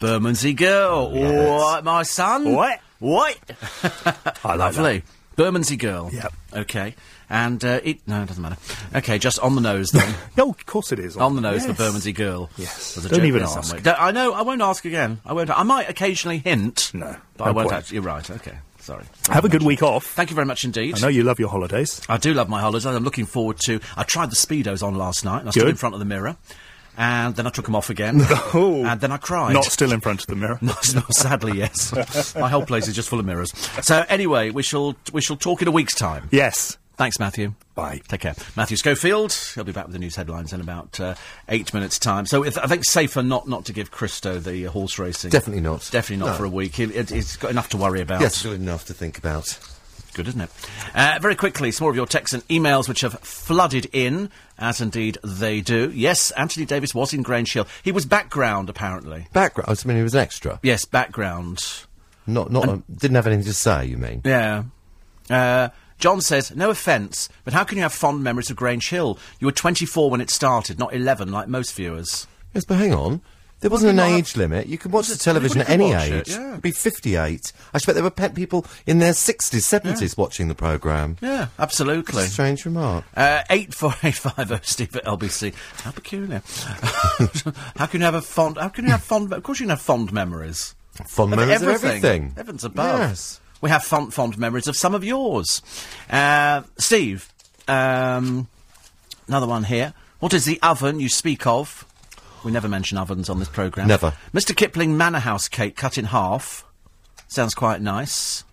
Bermondsey 0.00 0.52
girl. 0.54 1.10
What, 1.10 1.84
my 1.84 2.02
son? 2.02 2.52
What? 2.52 2.80
What? 2.98 3.38
I 4.44 4.54
like 4.56 4.76
Lovely. 4.76 5.02
Bermondsey 5.36 5.76
girl. 5.76 6.10
Yep. 6.12 6.32
Okay. 6.54 6.94
And 7.30 7.64
uh, 7.64 7.80
it 7.82 8.06
no, 8.06 8.22
it 8.22 8.26
doesn't 8.26 8.42
matter. 8.42 8.56
Okay, 8.94 9.18
just 9.18 9.38
on 9.38 9.54
the 9.54 9.60
nose 9.62 9.90
then. 9.90 10.14
that. 10.36 10.42
Oh, 10.44 10.50
of 10.50 10.66
course 10.66 10.92
it 10.92 10.98
is. 10.98 11.16
on 11.16 11.36
the 11.36 11.40
nose, 11.40 11.64
Yes. 11.64 11.66
the 11.66 11.72
Bermondsey 11.82 12.12
girl. 12.12 12.50
Yes. 12.58 12.96
Don't 12.96 13.24
even 13.24 13.42
ask. 13.42 13.82
Don't- 13.82 14.00
I 14.00 14.10
know. 14.10 14.34
I 14.34 14.42
won't 14.42 14.60
ask 14.62 14.84
again. 14.84 15.20
I 15.24 15.32
won't. 15.32 15.48
I 15.50 15.62
might 15.62 15.88
occasionally 15.88 16.38
hint. 16.38 16.90
No, 16.92 17.16
but 17.36 17.44
no 17.46 17.50
I 17.50 17.54
won't 17.54 17.72
actually. 17.72 17.94
You're 17.96 18.04
right. 18.04 18.30
Okay. 18.30 18.58
Sorry. 18.84 19.04
Have 19.30 19.46
a 19.46 19.48
good 19.48 19.62
week 19.62 19.82
off. 19.82 20.04
Thank 20.04 20.28
you 20.28 20.34
very 20.34 20.44
much 20.44 20.62
indeed. 20.62 20.96
I 20.96 21.00
know 21.00 21.08
you 21.08 21.22
love 21.22 21.40
your 21.40 21.48
holidays. 21.48 22.02
I 22.06 22.18
do 22.18 22.34
love 22.34 22.50
my 22.50 22.60
holidays. 22.60 22.84
I'm 22.84 23.02
looking 23.02 23.24
forward 23.24 23.58
to. 23.60 23.80
I 23.96 24.02
tried 24.02 24.30
the 24.30 24.36
speedos 24.36 24.82
on 24.86 24.94
last 24.94 25.24
night. 25.24 25.38
And 25.40 25.48
I 25.48 25.52
stood 25.52 25.60
Good. 25.62 25.70
in 25.70 25.76
front 25.76 25.94
of 25.94 26.00
the 26.00 26.04
mirror, 26.04 26.36
and 26.98 27.34
then 27.34 27.46
I 27.46 27.50
took 27.50 27.64
them 27.64 27.74
off 27.74 27.88
again. 27.88 28.20
Oh. 28.52 28.84
and 28.84 29.00
then 29.00 29.10
I 29.10 29.16
cried. 29.16 29.54
Not 29.54 29.64
still 29.64 29.90
in 29.90 30.00
front 30.00 30.20
of 30.20 30.26
the 30.26 30.36
mirror. 30.36 30.58
No, 30.62 30.74
no, 30.94 31.02
sadly, 31.10 31.56
yes. 31.58 32.34
My 32.38 32.50
whole 32.50 32.66
place 32.66 32.86
is 32.86 32.94
just 32.94 33.08
full 33.08 33.18
of 33.18 33.24
mirrors. 33.24 33.52
So 33.82 34.04
anyway, 34.10 34.50
we 34.50 34.62
shall 34.62 34.96
we 35.14 35.22
shall 35.22 35.36
talk 35.36 35.62
in 35.62 35.68
a 35.68 35.72
week's 35.72 35.94
time. 35.94 36.28
Yes. 36.30 36.76
Thanks, 36.96 37.18
Matthew. 37.18 37.54
Bye. 37.74 38.00
Take 38.06 38.20
care. 38.20 38.34
Matthew 38.56 38.76
Schofield. 38.76 39.32
He'll 39.54 39.64
be 39.64 39.72
back 39.72 39.86
with 39.86 39.92
the 39.94 39.98
news 39.98 40.14
headlines 40.14 40.52
in 40.52 40.60
about 40.60 41.00
uh, 41.00 41.14
eight 41.48 41.74
minutes' 41.74 41.98
time. 41.98 42.24
So 42.24 42.44
if, 42.44 42.56
I 42.56 42.66
think 42.66 42.84
safer 42.84 43.22
not 43.22 43.48
not 43.48 43.64
to 43.64 43.72
give 43.72 43.90
Christo 43.90 44.38
the 44.38 44.66
uh, 44.66 44.70
horse 44.70 44.98
racing. 44.98 45.30
Definitely 45.30 45.62
not. 45.62 45.88
Definitely 45.90 46.24
not 46.24 46.32
No. 46.32 46.38
for 46.38 46.44
a 46.44 46.48
week. 46.48 46.76
He, 46.76 46.84
it, 46.84 47.10
he's 47.10 47.36
got 47.36 47.50
enough 47.50 47.70
to 47.70 47.76
worry 47.76 48.00
about. 48.00 48.20
Yes, 48.20 48.42
good 48.42 48.60
enough 48.60 48.84
to 48.86 48.94
think 48.94 49.18
about. 49.18 49.58
Good, 50.14 50.28
isn't 50.28 50.40
it? 50.42 50.50
Uh, 50.94 51.18
very 51.20 51.34
quickly, 51.34 51.72
some 51.72 51.86
more 51.86 51.90
of 51.90 51.96
your 51.96 52.06
texts 52.06 52.32
and 52.34 52.46
emails 52.46 52.88
which 52.88 53.00
have 53.00 53.14
flooded 53.18 53.88
in, 53.92 54.30
as 54.56 54.80
indeed 54.80 55.18
they 55.24 55.60
do. 55.60 55.90
Yes, 55.92 56.30
Anthony 56.30 56.64
Davis 56.64 56.94
was 56.94 57.12
in 57.12 57.22
Grange 57.22 57.52
Hill. 57.52 57.66
He 57.82 57.90
was 57.90 58.06
background, 58.06 58.70
apparently. 58.70 59.26
Background. 59.32 59.76
I 59.84 59.88
mean, 59.88 59.96
he 59.96 60.04
was 60.04 60.14
an 60.14 60.20
extra. 60.20 60.60
Yes, 60.62 60.84
background. 60.84 61.66
Not, 62.28 62.52
not. 62.52 62.68
um, 62.68 62.84
didn't 62.96 63.16
have 63.16 63.26
anything 63.26 63.46
to 63.46 63.52
say. 63.52 63.86
You 63.86 63.96
mean? 63.98 64.22
Yeah. 64.24 64.62
John 66.04 66.20
says, 66.20 66.54
no 66.54 66.68
offence, 66.68 67.30
but 67.44 67.54
how 67.54 67.64
can 67.64 67.78
you 67.78 67.82
have 67.82 67.94
fond 67.94 68.22
memories 68.22 68.50
of 68.50 68.56
Grange 68.56 68.90
Hill? 68.90 69.18
You 69.40 69.46
were 69.46 69.52
24 69.52 70.10
when 70.10 70.20
it 70.20 70.28
started, 70.28 70.78
not 70.78 70.92
11 70.92 71.32
like 71.32 71.48
most 71.48 71.74
viewers. 71.74 72.26
Yes, 72.52 72.66
but 72.66 72.76
hang 72.76 72.92
on. 72.92 73.22
There 73.60 73.70
wasn't 73.70 73.98
an 73.98 74.00
age 74.00 74.36
limit. 74.36 74.66
You 74.66 74.76
could 74.76 74.92
watch 74.92 75.08
the 75.08 75.16
television 75.16 75.62
at 75.62 75.70
any 75.70 75.94
age. 75.94 76.12
it, 76.12 76.28
yeah. 76.28 76.50
It'd 76.50 76.60
be 76.60 76.72
58. 76.72 77.52
I 77.72 77.76
expect 77.78 77.94
there 77.94 78.04
were 78.04 78.10
pe- 78.10 78.34
people 78.34 78.66
in 78.86 78.98
their 78.98 79.14
60s, 79.14 79.62
70s 79.62 80.18
watching 80.18 80.48
the 80.48 80.54
programme. 80.54 81.16
Yeah, 81.22 81.46
absolutely. 81.58 82.24
Strange 82.24 82.66
remark. 82.66 83.06
Uh, 83.16 83.42
84850 83.48 84.70
Steve 84.70 84.96
at 84.96 85.06
LBC. 85.06 85.54
How 85.84 85.92
peculiar. 85.92 86.42
how 87.78 87.86
can 87.86 88.02
you 88.02 88.04
have 88.04 88.14
a 88.14 88.20
fond, 88.20 88.58
how 88.58 88.68
can 88.68 88.84
you 88.84 88.90
have 88.90 89.02
fond, 89.02 89.32
of 89.32 89.42
course 89.42 89.58
you 89.58 89.64
can 89.64 89.70
have 89.70 89.80
fond 89.80 90.12
memories. 90.12 90.74
Fond 91.06 91.30
memories 91.30 91.62
everything. 91.62 91.74
of 91.74 91.84
everything. 91.86 92.32
Heavens 92.36 92.62
above. 92.62 93.00
Yes. 93.00 93.40
We 93.64 93.70
have 93.70 93.82
fond, 93.82 94.12
fond 94.12 94.36
memories 94.36 94.66
of 94.68 94.76
some 94.76 94.94
of 94.94 95.02
yours. 95.02 95.62
Uh, 96.10 96.64
Steve, 96.76 97.32
um, 97.66 98.46
another 99.26 99.46
one 99.46 99.64
here. 99.64 99.94
What 100.20 100.34
is 100.34 100.44
the 100.44 100.60
oven 100.60 101.00
you 101.00 101.08
speak 101.08 101.46
of? 101.46 101.86
We 102.44 102.52
never 102.52 102.68
mention 102.68 102.98
ovens 102.98 103.30
on 103.30 103.38
this 103.38 103.48
programme. 103.48 103.88
Never. 103.88 104.12
Mr. 104.34 104.54
Kipling 104.54 104.98
Manor 104.98 105.20
House 105.20 105.48
cake 105.48 105.76
cut 105.78 105.96
in 105.96 106.04
half. 106.04 106.66
Sounds 107.28 107.54
quite 107.54 107.80
nice. 107.80 108.44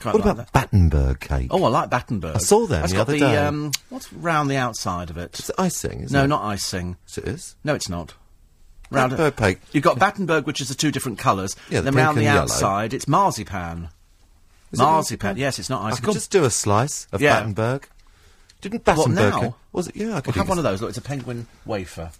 Quite 0.00 0.14
What 0.14 0.24
like 0.24 0.32
about 0.34 0.52
that. 0.52 0.52
Battenberg 0.52 1.18
cake? 1.18 1.48
Oh, 1.50 1.64
I 1.64 1.68
like 1.70 1.90
Battenberg. 1.90 2.36
I 2.36 2.38
saw 2.38 2.66
them 2.68 2.82
That's 2.82 2.92
the 2.92 2.96
got 2.98 3.02
other 3.08 3.12
the, 3.14 3.18
day. 3.18 3.36
Um, 3.36 3.72
what's 3.88 4.12
round 4.12 4.48
the 4.48 4.56
outside 4.58 5.10
of 5.10 5.16
it? 5.16 5.36
It's 5.40 5.50
icing, 5.58 6.02
isn't 6.02 6.12
No, 6.16 6.22
it? 6.22 6.28
not 6.28 6.44
icing. 6.44 6.98
Yes, 7.08 7.18
it 7.18 7.24
is. 7.26 7.56
No, 7.64 7.74
it's 7.74 7.88
not. 7.88 8.14
Round 8.92 9.10
Battenberg 9.10 9.34
cake. 9.36 9.58
You've 9.72 9.82
got 9.82 9.98
Battenberg, 9.98 10.46
which 10.46 10.60
is 10.60 10.68
the 10.68 10.76
two 10.76 10.92
different 10.92 11.18
colours. 11.18 11.56
Yeah, 11.68 11.80
the 11.80 11.86
then 11.90 11.94
round 11.96 12.16
the 12.16 12.22
yellow. 12.22 12.42
outside, 12.42 12.94
it's 12.94 13.08
marzipan. 13.08 13.88
Was 14.78 14.80
it 14.80 14.90
marzipan. 14.92 15.36
Yes, 15.36 15.58
it's 15.58 15.70
not 15.70 15.82
I 15.82 15.96
could 15.96 16.14
just 16.14 16.30
do 16.30 16.44
a 16.44 16.50
slice 16.50 17.06
of 17.12 17.20
Yeah. 17.20 17.34
Battenberg. 17.40 17.88
Didn't 18.60 18.84
Battenberg? 18.84 19.32
What, 19.34 19.42
now? 19.42 19.56
Was 19.72 19.88
it? 19.88 19.96
Yeah, 19.96 20.16
I 20.16 20.20
could 20.20 20.34
We'll 20.34 20.44
have 20.44 20.48
one 20.48 20.58
of 20.58 20.64
those. 20.64 20.80
Look, 20.80 20.88
it's 20.90 20.98
a 20.98 21.02
penguin 21.02 21.46
wafer. 21.66 22.10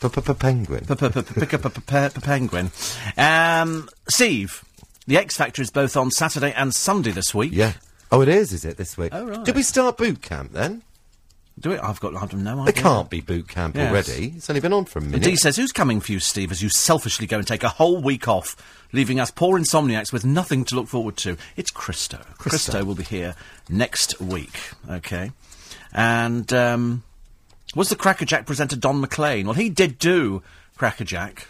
Penguin. 0.00 0.86
P- 0.86 0.94
p- 0.94 1.08
p- 1.10 1.22
Pick 1.22 1.52
up 1.54 1.64
a 1.66 1.70
p- 1.70 1.80
p- 1.86 2.08
p- 2.14 2.20
penguin. 2.22 2.70
Um, 3.18 3.88
Steve, 4.08 4.64
the 5.06 5.18
X 5.18 5.36
Factor 5.36 5.60
is 5.60 5.70
both 5.70 5.94
on 5.96 6.10
Saturday 6.10 6.52
and 6.54 6.74
Sunday 6.74 7.10
this 7.10 7.34
week. 7.34 7.52
Yeah. 7.52 7.74
Oh, 8.10 8.22
it 8.22 8.28
is, 8.28 8.52
is 8.52 8.64
it, 8.64 8.76
this 8.78 8.96
week? 8.96 9.10
Oh, 9.14 9.26
right. 9.26 9.44
Did 9.44 9.54
we 9.54 9.62
start 9.62 9.98
boot 9.98 10.22
camp 10.22 10.52
then? 10.52 10.82
Do 11.60 11.72
it? 11.72 11.80
I've 11.82 12.00
got. 12.00 12.14
I've 12.16 12.32
no 12.34 12.60
idea. 12.60 12.68
It 12.70 12.76
can't 12.76 13.10
be 13.10 13.20
boot 13.20 13.48
camp 13.48 13.76
Yes. 13.76 13.90
already. 13.90 14.32
It's 14.36 14.48
only 14.48 14.60
been 14.60 14.72
on 14.72 14.86
for 14.86 14.98
a 14.98 15.02
minute. 15.02 15.22
Dee 15.22 15.36
says, 15.36 15.56
"Who's 15.56 15.72
coming 15.72 16.00
for 16.00 16.12
you, 16.12 16.18
Steve? 16.20 16.50
As 16.50 16.62
you 16.62 16.70
selfishly 16.70 17.26
go 17.26 17.38
and 17.38 17.46
take 17.46 17.62
a 17.62 17.68
whole 17.68 18.00
week 18.00 18.26
off, 18.28 18.56
leaving 18.92 19.20
us 19.20 19.30
poor 19.30 19.58
insomniacs 19.60 20.12
with 20.12 20.24
nothing 20.24 20.64
to 20.66 20.74
look 20.74 20.88
forward 20.88 21.16
to." 21.18 21.36
It's 21.56 21.70
Christo. 21.70 22.20
Christo, 22.38 22.82
will 22.84 22.94
be 22.94 23.04
here 23.04 23.34
next 23.68 24.18
week. 24.20 24.58
Okay, 24.88 25.32
and 25.92 26.50
um, 26.52 27.02
was 27.74 27.88
the 27.90 27.96
Crackerjack 27.96 28.46
presenter 28.46 28.76
Don 28.76 29.00
McLean? 29.00 29.46
Well, 29.46 29.54
he 29.54 29.68
did 29.68 29.98
do 29.98 30.42
Crackerjack, 30.78 31.46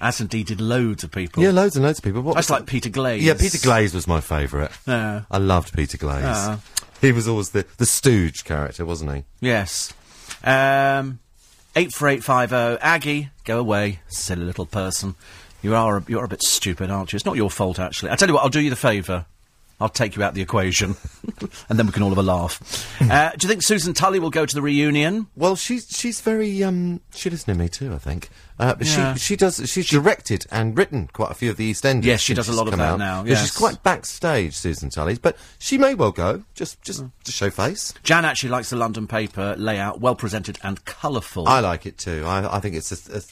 as 0.00 0.20
indeed 0.20 0.46
did 0.48 0.60
loads 0.60 1.04
of 1.04 1.12
people. 1.12 1.42
Yeah, 1.44 1.50
loads 1.52 1.76
and 1.76 1.84
loads 1.84 1.98
of 2.00 2.04
people. 2.04 2.22
What 2.22 2.34
That's 2.34 2.50
like? 2.50 2.66
Peter 2.66 2.88
Glaze. 2.88 3.22
Yeah, 3.22 3.34
Peter 3.34 3.58
Glaze 3.58 3.94
was 3.94 4.08
my 4.08 4.20
favourite. 4.20 4.72
Yeah. 4.86 5.22
I 5.30 5.38
loved 5.38 5.72
Peter 5.74 5.96
Glaze. 5.96 6.24
Ah. 6.26 6.58
He 7.04 7.12
was 7.12 7.28
always 7.28 7.50
the, 7.50 7.66
the 7.76 7.84
stooge 7.84 8.44
character, 8.44 8.86
wasn't 8.86 9.14
he? 9.14 9.24
Yes. 9.40 9.92
Um, 10.42 11.18
eight 11.76 11.92
four 11.92 12.08
eight 12.08 12.24
five 12.24 12.48
zero. 12.48 12.78
Aggie, 12.80 13.28
go 13.44 13.58
away, 13.58 14.00
silly 14.08 14.44
little 14.44 14.64
person. 14.64 15.14
You 15.60 15.74
are 15.74 15.98
a, 15.98 16.04
you're 16.08 16.24
a 16.24 16.28
bit 16.28 16.42
stupid, 16.42 16.90
aren't 16.90 17.12
you? 17.12 17.16
It's 17.16 17.26
not 17.26 17.36
your 17.36 17.50
fault, 17.50 17.78
actually. 17.78 18.10
I 18.10 18.16
tell 18.16 18.28
you 18.28 18.34
what, 18.34 18.42
I'll 18.42 18.48
do 18.48 18.60
you 18.60 18.70
the 18.70 18.76
favour. 18.76 19.26
I'll 19.80 19.90
take 19.90 20.16
you 20.16 20.22
out 20.22 20.32
the 20.32 20.40
equation, 20.40 20.94
and 21.68 21.78
then 21.78 21.84
we 21.84 21.92
can 21.92 22.02
all 22.02 22.08
have 22.08 22.16
a 22.16 22.22
laugh. 22.22 23.02
uh, 23.10 23.32
do 23.32 23.46
you 23.46 23.48
think 23.50 23.62
Susan 23.62 23.92
Tully 23.92 24.18
will 24.18 24.30
go 24.30 24.46
to 24.46 24.54
the 24.54 24.62
reunion? 24.62 25.26
Well, 25.36 25.56
she's 25.56 25.86
she's 25.90 26.22
very 26.22 26.64
um 26.64 27.02
she 27.14 27.28
listened 27.28 27.54
to 27.54 27.62
me 27.62 27.68
too, 27.68 27.92
I 27.92 27.98
think. 27.98 28.30
Uh, 28.58 28.74
but 28.74 28.86
Yeah. 28.86 29.14
she 29.14 29.18
she 29.20 29.36
does 29.36 29.60
she's 29.68 29.88
directed 29.88 30.46
and 30.50 30.76
written 30.78 31.08
quite 31.12 31.30
a 31.30 31.34
few 31.34 31.50
of 31.50 31.56
the 31.56 31.64
East 31.64 31.82
EastEnders. 31.84 32.04
Yes, 32.04 32.20
she 32.20 32.34
does 32.34 32.48
a 32.48 32.52
lot 32.52 32.68
of 32.68 32.76
that 32.76 32.80
out. 32.92 32.98
now, 33.00 33.24
Yeah, 33.24 33.36
she's 33.40 33.50
quite 33.50 33.82
backstage, 33.82 34.54
Susan 34.54 34.90
Tully's, 34.90 35.18
but 35.18 35.36
she 35.58 35.76
may 35.76 35.94
well 35.94 36.12
go 36.12 36.44
just 36.54 36.80
just 36.82 37.02
Mm. 37.02 37.10
to 37.24 37.32
show 37.32 37.50
face. 37.50 37.92
Jan 38.04 38.24
actually 38.24 38.50
likes 38.50 38.70
the 38.70 38.76
London 38.76 39.06
paper 39.08 39.56
layout, 39.58 40.00
well 40.00 40.14
presented 40.14 40.58
and 40.62 40.84
colourful. 40.84 41.48
I 41.48 41.60
like 41.60 41.84
it 41.84 41.98
too. 41.98 42.24
I 42.26 42.56
I 42.56 42.60
think 42.60 42.76
it's 42.76 42.92
a, 42.92 43.18
a 43.18 43.22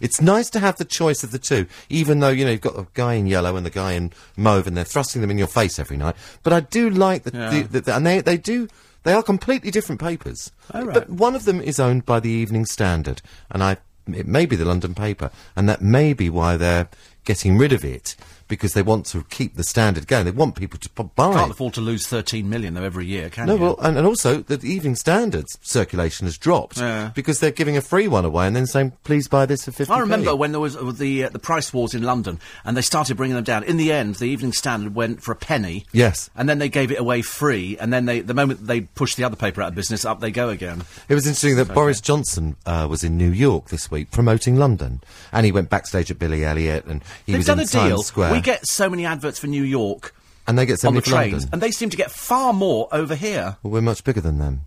it's 0.00 0.20
nice 0.20 0.50
to 0.50 0.58
have 0.58 0.76
the 0.76 0.84
choice 0.84 1.22
of 1.22 1.30
the 1.30 1.38
two, 1.38 1.66
even 1.88 2.18
though 2.18 2.28
you 2.30 2.44
know 2.44 2.50
you've 2.50 2.60
got 2.60 2.74
the 2.76 2.86
guy 2.94 3.14
in 3.14 3.26
yellow 3.26 3.56
and 3.56 3.64
the 3.64 3.70
guy 3.70 3.92
in 3.92 4.12
mauve, 4.36 4.66
and 4.66 4.76
they're 4.76 4.84
thrusting 4.84 5.20
them 5.22 5.30
in 5.30 5.38
your 5.38 5.46
face 5.46 5.78
every 5.78 5.96
night. 5.96 6.16
But 6.42 6.52
I 6.52 6.60
do 6.60 6.90
like 6.90 7.22
the, 7.22 7.30
Yeah. 7.38 7.50
the, 7.50 7.62
the, 7.62 7.80
the 7.82 7.96
and 7.96 8.04
they 8.04 8.20
they 8.20 8.36
do 8.36 8.68
they 9.04 9.12
are 9.12 9.22
completely 9.22 9.70
different 9.70 10.00
papers. 10.00 10.50
Oh, 10.74 10.82
right. 10.84 10.92
But 10.94 11.08
one 11.08 11.36
of 11.36 11.44
them 11.44 11.60
is 11.60 11.78
owned 11.78 12.04
by 12.04 12.18
the 12.18 12.28
Evening 12.30 12.66
Standard, 12.66 13.22
and 13.50 13.62
I 13.62 13.76
it 14.14 14.26
may 14.26 14.46
be 14.46 14.56
the 14.56 14.64
London 14.64 14.94
paper, 14.94 15.30
and 15.54 15.68
that 15.68 15.82
may 15.82 16.12
be 16.12 16.30
why 16.30 16.56
they're 16.56 16.88
getting 17.24 17.58
rid 17.58 17.72
of 17.72 17.84
it 17.84 18.16
because 18.48 18.74
they 18.74 18.82
want 18.82 19.06
to 19.06 19.24
keep 19.30 19.56
the 19.56 19.64
standard 19.64 20.06
going. 20.06 20.24
They 20.24 20.30
want 20.30 20.54
people 20.56 20.78
to 20.78 20.88
p- 20.90 21.04
buy. 21.14 21.32
Can't 21.32 21.50
afford 21.50 21.74
to 21.74 21.80
lose 21.80 22.06
13 22.06 22.48
million, 22.48 22.74
though, 22.74 22.82
every 22.84 23.06
year, 23.06 23.28
can 23.30 23.46
No, 23.46 23.54
you? 23.56 23.60
well, 23.60 23.78
and, 23.80 23.96
and 23.98 24.06
also 24.06 24.38
the 24.42 24.58
Evening 24.66 24.94
Standard's 24.96 25.58
circulation 25.62 26.26
has 26.26 26.38
dropped 26.38 26.78
Yeah. 26.78 27.10
because 27.14 27.40
they're 27.40 27.50
giving 27.50 27.76
a 27.76 27.80
free 27.80 28.08
one 28.08 28.24
away 28.24 28.46
and 28.46 28.54
then 28.54 28.66
saying, 28.66 28.92
"Please 29.04 29.28
buy 29.28 29.46
this 29.46 29.64
for 29.64 29.72
50 29.72 29.92
I 29.92 29.98
remember 29.98 30.34
when 30.36 30.52
there 30.52 30.60
was 30.60 30.76
uh, 30.76 30.92
the 30.92 31.24
uh, 31.24 31.28
the 31.30 31.38
price 31.38 31.72
wars 31.72 31.94
in 31.94 32.02
London, 32.02 32.38
and 32.64 32.76
they 32.76 32.82
started 32.82 33.16
bringing 33.16 33.34
them 33.34 33.44
down. 33.44 33.64
In 33.64 33.76
the 33.76 33.92
end, 33.92 34.16
the 34.16 34.26
Evening 34.26 34.52
Standard 34.52 34.94
went 34.94 35.22
for 35.22 35.32
a 35.32 35.36
penny. 35.36 35.86
Yes. 35.92 36.30
and 36.36 36.48
then 36.48 36.58
they 36.58 36.68
gave 36.68 36.90
it 36.90 36.98
away 36.98 37.22
free, 37.22 37.76
and 37.78 37.92
then 37.92 38.04
they 38.06 38.20
the 38.20 38.34
moment 38.34 38.66
they 38.66 38.82
pushed 38.82 39.16
the 39.16 39.24
other 39.24 39.36
paper 39.36 39.62
out 39.62 39.68
of 39.68 39.74
business, 39.74 40.04
up 40.04 40.20
they 40.20 40.30
go 40.30 40.48
again. 40.48 40.82
It 41.08 41.14
was 41.14 41.26
interesting 41.26 41.56
that 41.56 41.74
Boris 41.74 42.00
Johnson 42.00 42.56
uh, 42.66 42.86
was 42.88 43.02
in 43.04 43.16
New 43.16 43.30
York 43.30 43.68
this 43.68 43.90
week 43.90 44.10
promoting 44.10 44.56
London, 44.56 45.00
and 45.32 45.44
he 45.46 45.52
went 45.52 45.68
backstage 45.70 46.10
at 46.10 46.18
Billy 46.18 46.44
Elliot, 46.44 46.84
and 46.86 47.02
he 47.26 47.32
They've 47.32 47.38
was 47.40 47.46
done 47.46 47.58
in 47.60 47.64
a 47.64 47.68
deal. 47.68 47.80
Times 47.96 48.06
Square. 48.06 48.35
We 48.36 48.42
get 48.42 48.66
so 48.66 48.88
many 48.88 49.04
adverts 49.04 49.38
for 49.38 49.46
New 49.46 49.62
York 49.64 50.14
and 50.46 50.58
they 50.58 50.66
get 50.66 50.80
so 50.80 50.88
on 50.88 50.94
the 50.94 51.00
trains, 51.02 51.32
London. 51.32 51.48
and 51.52 51.62
they 51.62 51.70
seem 51.70 51.90
to 51.90 51.96
get 51.96 52.10
far 52.10 52.52
more 52.52 52.88
over 52.92 53.14
here. 53.14 53.56
Well, 53.62 53.72
we're 53.72 53.80
much 53.80 54.04
bigger 54.04 54.20
than 54.20 54.38
them. 54.38 54.62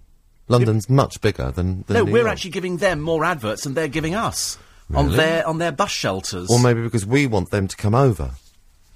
London's 0.48 0.90
much 0.90 1.22
bigger 1.22 1.52
than, 1.52 1.84
than 1.88 1.94
no, 1.94 2.04
New 2.04 2.12
we're 2.12 2.20
York. 2.20 2.32
actually 2.32 2.52
giving 2.52 2.78
them 2.78 3.00
more 3.02 3.24
adverts 3.24 3.64
than 3.64 3.76
they're 3.76 3.88
giving 3.88 4.16
us 4.16 4.58
on 4.94 5.12
their 5.12 5.48
on 5.48 5.60
their 5.60 5.72
bus 5.72 5.91
shelters. 5.91 6.50
Or 6.50 6.60
maybe 6.60 6.82
because 6.82 7.06
we 7.06 7.28
want 7.28 7.52
them 7.52 7.68
to 7.68 7.78
come 7.78 7.94
over. 7.94 8.32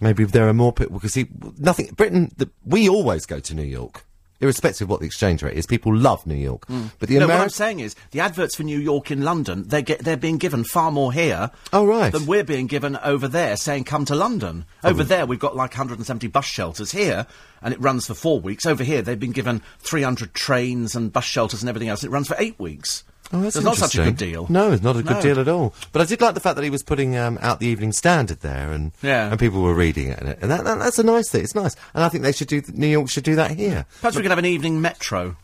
Maybe 0.01 0.23
there 0.25 0.49
are 0.49 0.53
more 0.53 0.73
people 0.73 0.95
because 0.95 1.13
he, 1.13 1.27
nothing. 1.57 1.87
Britain, 1.95 2.31
the, 2.35 2.49
we 2.65 2.89
always 2.89 3.25
go 3.25 3.39
to 3.39 3.53
New 3.53 3.63
York, 3.63 4.03
irrespective 4.43 4.85
of 4.85 4.89
what 4.89 4.99
the 4.99 5.05
exchange 5.05 5.41
rate 5.41 5.57
is. 5.57 5.65
People 5.65 5.95
love 5.95 6.27
New 6.27 6.35
York, 6.35 6.67
mm. 6.67 6.91
but 6.99 7.09
the 7.09 7.17
no, 7.17 7.27
what 7.27 7.39
I'm 7.39 7.49
saying 7.49 7.79
is 7.79 7.95
the 8.11 8.19
adverts 8.19 8.55
for 8.55 8.63
New 8.63 8.79
York 8.79 9.09
in 9.09 9.23
London, 9.23 9.67
they 9.67 9.81
get 9.81 9.99
they're 9.99 10.17
being 10.17 10.37
given 10.37 10.63
far 10.63 10.91
more 10.91 11.11
here. 11.11 11.49
Oh, 11.71 11.85
right. 11.85 12.11
Than 12.11 12.25
we're 12.25 12.43
being 12.43 12.67
given 12.67 12.97
over 12.97 13.27
there, 13.27 13.57
saying 13.57 13.85
come 13.85 14.05
to 14.05 14.15
London. 14.15 14.65
Oh, 14.83 14.89
over 14.89 15.03
there, 15.03 15.25
we've 15.25 15.39
got 15.39 15.55
like 15.55 15.71
170 15.71 16.27
bus 16.27 16.45
shelters 16.45 16.91
here, 16.91 17.25
and 17.61 17.73
it 17.73 17.81
runs 17.81 18.05
for 18.05 18.13
four 18.13 18.39
weeks. 18.39 18.65
Over 18.65 18.83
here, 18.83 19.01
they've 19.01 19.19
been 19.19 19.31
given 19.31 19.61
300 19.79 20.33
trains 20.33 20.95
and 20.95 21.11
bus 21.11 21.25
shelters 21.25 21.63
and 21.63 21.69
everything 21.69 21.89
else. 21.89 22.03
It 22.03 22.11
runs 22.11 22.27
for 22.27 22.35
eight 22.37 22.59
weeks. 22.59 23.03
Oh, 23.33 23.41
that's 23.41 23.59
not 23.59 23.75
such 23.77 23.95
a 23.95 24.03
good 24.03 24.17
deal. 24.17 24.45
No, 24.49 24.71
it's 24.71 24.83
not 24.83 24.95
a 24.95 25.01
good 25.03 25.15
No. 25.17 25.21
deal 25.21 25.39
at 25.39 25.47
all. 25.47 25.73
But 25.91 26.03
I 26.03 26.05
did 26.05 26.21
like 26.21 26.35
the 26.35 26.39
fact 26.39 26.55
that 26.55 26.63
he 26.63 26.69
was 26.69 26.83
putting 26.83 27.17
um, 27.17 27.39
out 27.41 27.59
the 27.59 27.65
Evening 27.67 27.91
Standard 27.91 28.41
there, 28.41 28.71
and 28.71 28.91
Yeah. 29.01 29.29
and 29.31 29.39
people 29.39 29.61
were 29.61 29.73
reading 29.73 30.09
it, 30.09 30.19
and, 30.19 30.51
that, 30.51 30.63
that, 30.63 30.77
that's 30.79 30.99
a 30.99 31.03
nice 31.03 31.29
thing. 31.31 31.43
It's 31.43 31.55
nice, 31.55 31.75
and 31.95 32.03
I 32.03 32.09
think 32.09 32.23
they 32.23 32.31
should 32.31 32.47
do. 32.47 32.61
New 32.73 32.87
York 32.87 33.09
should 33.09 33.23
do 33.23 33.35
that 33.35 33.51
here, 33.51 33.85
Perhaps 34.01 34.15
we 34.15 34.21
could 34.21 34.31
have 34.31 34.37
an 34.37 34.45
evening 34.45 34.79
metro. 34.81 35.35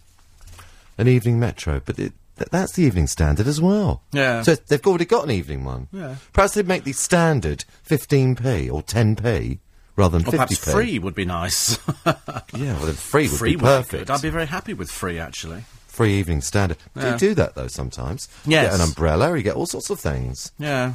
an 0.98 1.08
evening 1.08 1.40
metro. 1.40 1.82
But 1.84 1.98
it, 1.98 2.14
th- 2.38 2.50
that's 2.52 2.74
the 2.74 2.84
Evening 2.84 3.08
Standard 3.08 3.48
as 3.48 3.60
well. 3.60 4.04
Yeah. 4.12 4.44
So 4.44 4.54
they've 4.56 4.86
already 4.86 5.06
got 5.06 5.24
an 5.24 5.32
evening 5.32 5.64
one. 5.64 5.88
Yeah. 5.92 6.16
Perhaps 6.34 6.54
they'd 6.54 6.68
make 6.68 6.84
the 6.84 6.94
standard 6.94 7.66
15p 7.88 8.72
or 8.72 8.84
10p 8.84 9.60
rather 9.96 10.18
than 10.20 10.28
Or 10.28 10.32
50p. 10.32 10.32
perhaps 10.32 10.58
free 10.72 11.00
would 11.00 11.16
be 11.16 11.26
nice. 11.26 11.80
Yeah, 12.06 12.74
well, 12.78 12.86
then 12.88 12.96
free 12.96 13.28
would 13.30 13.38
free 13.38 13.50
be 13.52 13.56
would 13.58 13.64
perfect. 13.66 14.08
good. 14.08 14.10
I'd 14.14 14.22
be 14.22 14.30
very 14.30 14.48
happy 14.48 14.74
with 14.74 14.90
free, 14.92 15.20
actually. 15.20 15.64
Free 16.00 16.14
Evening 16.14 16.40
Standard. 16.40 16.78
Do 16.98 17.10
you 17.10 17.18
do 17.18 17.34
that 17.34 17.56
though 17.56 17.68
sometimes? 17.68 18.30
You 18.46 18.52
get 18.52 18.74
an 18.74 18.80
umbrella. 18.80 19.36
You 19.36 19.44
get 19.44 19.58
all 19.58 19.66
sorts 19.66 19.90
of 19.90 20.00
things. 20.00 20.54
Yeah. 20.58 20.94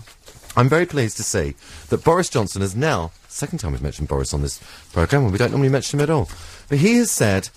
I'm 0.57 0.67
very 0.67 0.87
pleased 0.87 1.19
to 1.19 1.23
see 1.23 1.57
that 1.91 2.03
Boris 2.03 2.31
Johnson 2.31 2.63
has 2.63 2.75
now, 2.75 3.13
second 3.29 3.59
time 3.59 3.73
we've 3.73 3.83
mentioned 3.83 4.09
Boris 4.09 4.33
on 4.33 4.41
this 4.41 4.59
programme, 4.95 5.25
and 5.25 5.33
we 5.33 5.37
don't 5.37 5.51
normally 5.51 5.69
mention 5.69 6.01
him 6.01 6.05
at 6.05 6.09
all, 6.09 6.31
but 6.71 6.79
he 6.79 6.97
has 6.97 7.11
said 7.11 7.51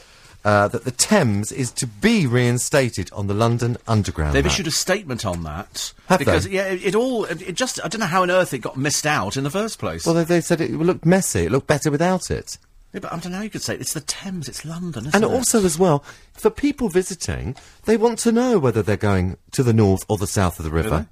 uh, 0.44 0.68
that 0.68 0.84
the 0.84 0.91
Thames 0.91 1.53
is 1.53 1.72
to 1.72 1.88
be 1.88 2.28
reinstated 2.28 3.10
on 3.14 3.28
the 3.28 3.34
London 3.34 3.78
Underground. 3.88 4.36
They've 4.36 4.44
map. 4.44 4.52
issued 4.52 4.68
a 4.68 4.72
statement 4.72 5.26
on 5.26 5.44
that. 5.44 5.94
Have 6.07 6.19
because, 6.19 6.44
they? 6.44 6.52
yeah, 6.52 6.65
it, 6.65 6.84
it 6.84 6.95
all, 6.95 7.24
it, 7.24 7.41
it 7.44 7.56
just, 7.56 7.80
I 7.82 7.88
don't 7.88 8.02
know 8.02 8.07
how 8.07 8.24
on 8.24 8.30
earth 8.30 8.53
it 8.53 8.60
got 8.60 8.76
missed 8.76 9.06
out 9.06 9.38
in 9.38 9.45
the 9.45 9.49
first 9.49 9.80
place. 9.80 10.06
Well, 10.06 10.15
they, 10.15 10.26
they 10.26 10.41
said 10.41 10.60
it 10.60 10.72
looked 10.72 11.06
messy. 11.06 11.45
It 11.45 11.52
looked 11.53 11.68
better 11.68 11.90
without 11.90 12.30
it. 12.30 12.57
Yeah, 12.98 13.10
but 13.10 13.14
I 13.14 13.19
don't 13.19 13.32
know 13.32 13.41
you 13.41 13.49
could 13.49 13.61
say 13.61 13.76
it. 13.76 13.82
It's 13.82 13.94
the 13.94 14.02
Thames, 14.02 14.48
it's 14.49 14.65
London, 14.65 15.03
isn't 15.07 15.15
And 15.15 15.24
it? 15.24 15.30
also, 15.36 15.64
as 15.64 15.78
well, 15.80 16.03
for 16.34 16.49
people 16.49 16.90
visiting, 16.90 17.56
they 17.86 17.98
want 17.98 18.19
to 18.19 18.32
know 18.32 18.57
whether 18.60 18.82
they're 18.82 18.98
going 18.98 19.38
to 19.52 19.64
the 19.64 19.74
north 19.74 20.03
or 20.10 20.18
the 20.18 20.28
south 20.28 20.60
of 20.60 20.65
the 20.65 20.72
river. 20.72 20.90
they? 20.90 21.06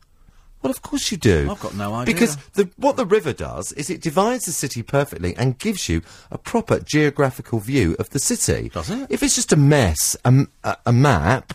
Well, 0.62 0.72
of 0.72 0.82
course 0.82 1.12
you 1.12 1.18
do. 1.18 1.48
I've 1.52 1.60
got 1.60 1.76
no 1.76 1.94
idea. 1.94 2.12
Because 2.14 2.38
the, 2.54 2.70
what 2.78 2.98
the 2.98 3.06
river 3.06 3.34
does 3.34 3.72
is 3.74 3.92
it 3.92 4.02
divides 4.02 4.46
the 4.46 4.52
city 4.52 4.82
perfectly 4.82 5.36
and 5.38 5.60
gives 5.60 5.88
you 5.88 6.02
a 6.32 6.40
proper 6.40 6.80
geographical 6.80 7.60
view 7.60 7.96
of 8.00 8.10
the 8.10 8.18
city. 8.20 8.70
Does 8.70 8.90
it? 8.90 9.06
If 9.12 9.22
it's 9.22 9.36
just 9.36 9.54
a 9.54 9.58
mess, 9.58 10.18
a 10.26 10.92
map, 10.92 11.54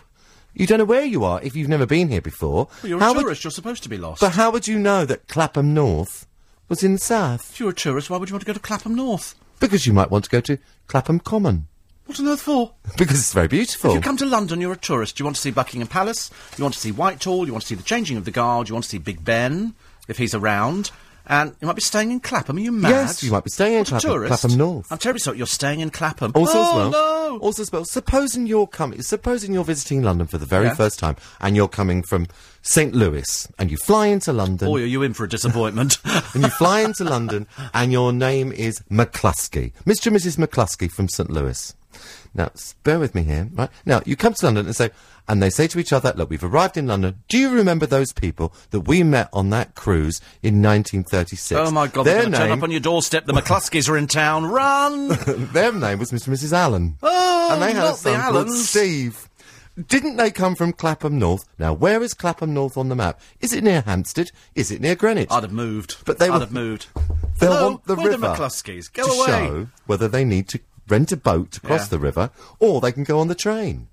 you 0.54 0.66
don't 0.66 0.78
know 0.78 0.84
where 0.84 1.04
you 1.04 1.24
are 1.24 1.42
if 1.42 1.56
you've 1.56 1.68
never 1.68 1.86
been 1.86 2.08
here 2.08 2.20
before. 2.20 2.68
Well, 2.84 2.90
you're 2.90 3.00
How 3.00 3.10
a 3.10 3.14
would- 3.14 3.22
tourist, 3.22 3.42
you're 3.42 3.50
supposed 3.50 3.82
to 3.82 3.88
be 3.88 3.96
lost. 3.98 4.20
but 4.20 4.32
how 4.32 4.50
would 4.52 4.68
you 4.68 4.78
know 4.78 5.04
that 5.06 5.26
Clapham 5.26 5.74
North 5.74 6.26
was 6.68 6.84
in 6.84 6.92
the 6.92 6.98
south? 7.00 7.50
if 7.50 7.58
you're 7.58 7.70
a 7.70 7.74
tourist, 7.74 8.10
why 8.10 8.16
would 8.16 8.28
you 8.28 8.34
want 8.34 8.42
to 8.42 8.46
go 8.46 8.52
to 8.52 8.60
Clapham 8.60 8.94
North? 8.94 9.34
Because 9.60 9.86
you 9.86 9.92
might 9.92 10.10
want 10.10 10.24
to 10.24 10.30
go 10.30 10.40
to 10.40 10.58
Clapham 10.88 11.20
Common. 11.20 11.68
What 12.06 12.18
on 12.18 12.26
earth 12.26 12.40
for? 12.40 12.72
Because 12.98 13.20
it's 13.20 13.32
very 13.32 13.46
beautiful. 13.46 13.90
If 13.90 13.94
you 13.94 14.00
come 14.00 14.16
to 14.16 14.26
London, 14.26 14.60
you're 14.60 14.72
a 14.72 14.76
tourist. 14.76 15.20
You 15.20 15.24
want 15.24 15.36
to 15.36 15.42
see 15.42 15.52
Buckingham 15.52 15.86
Palace, 15.86 16.30
you 16.58 16.64
want 16.64 16.74
to 16.74 16.80
see 16.80 16.90
Whitehall, 16.90 17.46
you 17.46 17.52
want 17.52 17.62
to 17.62 17.68
see 17.68 17.76
the 17.76 17.84
changing 17.84 18.16
of 18.16 18.24
the 18.24 18.32
guard, 18.32 18.68
you 18.68 18.74
want 18.74 18.82
to 18.82 18.90
see 18.90 18.98
Big 18.98 19.24
Ben, 19.24 19.74
if 20.08 20.18
he's 20.18 20.34
around, 20.34 20.90
and 21.30 21.54
you 21.60 21.66
might 21.68 21.76
be 21.76 21.80
staying 21.80 22.10
in 22.10 22.18
Clapham. 22.18 22.56
Are 22.56 22.60
you 22.60 22.72
mad? 22.72 22.90
Yes, 22.90 23.22
you 23.22 23.30
might 23.30 23.44
be 23.44 23.50
staying 23.50 23.78
in 23.78 23.84
Clapham- 23.84 24.10
tourist. 24.10 24.28
Clapham 24.28 24.58
North. 24.58 24.90
I'm 24.90 24.98
terribly 24.98 25.20
sorry, 25.20 25.38
you're 25.38 25.46
staying 25.46 25.78
in 25.78 25.90
Clapham. 25.90 26.32
Also 26.34 26.58
oh, 26.58 26.68
as 26.68 26.74
well, 26.74 26.90
no! 26.90 27.38
also 27.38 27.62
as 27.62 27.70
well, 27.72 27.84
supposing 27.84 28.46
you're 28.46 28.66
coming, 28.66 29.00
supposing 29.00 29.54
you're 29.54 29.64
visiting 29.64 30.02
London 30.02 30.26
for 30.26 30.38
the 30.38 30.44
very 30.44 30.66
Yeah. 30.66 30.74
first 30.74 30.98
time, 30.98 31.14
and 31.40 31.54
you're 31.54 31.68
coming 31.68 32.02
from 32.02 32.26
St. 32.62 32.94
Louis, 32.94 33.46
and 33.58 33.70
you 33.70 33.76
fly 33.76 34.08
into 34.08 34.32
London, 34.32 34.68
Boy, 34.68 34.82
are 34.82 34.86
you 34.86 35.02
in 35.04 35.14
for 35.14 35.24
a 35.24 35.28
disappointment. 35.28 35.98
and 36.34 36.42
you 36.42 36.50
fly 36.50 36.80
into 36.80 37.04
London, 37.04 37.46
and 37.72 37.92
your 37.92 38.12
name 38.12 38.50
is 38.50 38.80
McCluskey, 38.90 39.72
Mr. 39.86 40.08
and 40.08 40.16
Mrs. 40.16 40.36
McCluskey 40.36 40.90
from 40.90 41.08
St. 41.08 41.30
Louis. 41.30 41.74
Now, 42.34 42.50
bear 42.84 42.98
with 42.98 43.14
me 43.14 43.22
here, 43.22 43.48
right? 43.52 43.70
Now, 43.84 44.02
you 44.04 44.16
come 44.16 44.34
to 44.34 44.46
London 44.46 44.66
and 44.66 44.76
say, 44.76 44.90
and 45.30 45.40
they 45.40 45.48
say 45.48 45.68
to 45.68 45.78
each 45.78 45.92
other, 45.92 46.12
look, 46.16 46.28
we've 46.28 46.42
arrived 46.42 46.76
in 46.76 46.88
London. 46.88 47.22
Do 47.28 47.38
you 47.38 47.50
remember 47.50 47.86
those 47.86 48.12
people 48.12 48.52
that 48.70 48.80
we 48.80 49.04
met 49.04 49.28
on 49.32 49.50
that 49.50 49.76
cruise 49.76 50.20
in 50.42 50.60
1936? 50.60 51.52
Oh 51.68 51.70
my 51.70 51.86
God! 51.86 52.02
They're 52.04 52.22
going 52.22 52.32
to 52.32 52.38
turn 52.38 52.50
up 52.50 52.62
on 52.64 52.70
your 52.72 52.80
doorstep. 52.80 53.26
The 53.26 53.32
McCluskeys 53.32 53.88
are 53.88 53.96
in 53.96 54.08
town. 54.08 54.46
Run! 54.46 55.08
their 55.52 55.72
name 55.72 56.00
was 56.00 56.10
Mr. 56.10 56.26
and 56.26 56.36
Mrs. 56.36 56.52
Allen. 56.52 56.96
Oh, 57.02 57.50
and 57.52 57.62
they 57.62 57.72
had 57.72 57.84
a 57.92 57.94
son 57.94 58.32
called. 58.32 58.50
Steve. 58.50 59.28
Didn't 59.86 60.16
they 60.16 60.30
come 60.32 60.56
from 60.56 60.72
Clapham 60.72 61.18
North? 61.18 61.44
Now, 61.58 61.72
where 61.72 62.02
is 62.02 62.12
Clapham 62.12 62.52
North 62.52 62.76
on 62.76 62.88
the 62.88 62.96
map? 62.96 63.18
Is 63.40 63.52
it 63.52 63.62
near 63.64 63.80
Hampstead? 63.82 64.30
Is 64.54 64.70
it 64.70 64.80
near 64.82 64.94
Greenwich? 64.96 65.28
I'd 65.30 65.44
have 65.44 65.52
moved. 65.52 65.96
But 66.04 66.18
they 66.18 66.26
I'd 66.26 66.32
were- 66.34 66.40
have 66.40 66.52
moved. 66.52 66.88
They'll 67.38 67.52
Hello, 67.52 67.70
want 67.70 67.84
the 67.86 67.94
we're 67.94 68.10
river 68.10 68.28
the 68.28 68.34
McCluskeys. 68.34 68.92
Go 68.92 69.04
to 69.06 69.12
away. 69.12 69.26
show 69.26 69.68
whether 69.86 70.08
they 70.08 70.24
need 70.24 70.48
to 70.48 70.60
rent 70.88 71.12
a 71.12 71.16
boat 71.16 71.52
to 71.52 71.60
cross 71.60 71.82
Yeah. 71.82 71.88
the 71.90 71.98
river 72.00 72.30
or 72.58 72.80
they 72.80 72.92
can 72.92 73.04
go 73.04 73.20
on 73.20 73.28
the 73.28 73.34
train. 73.34 73.86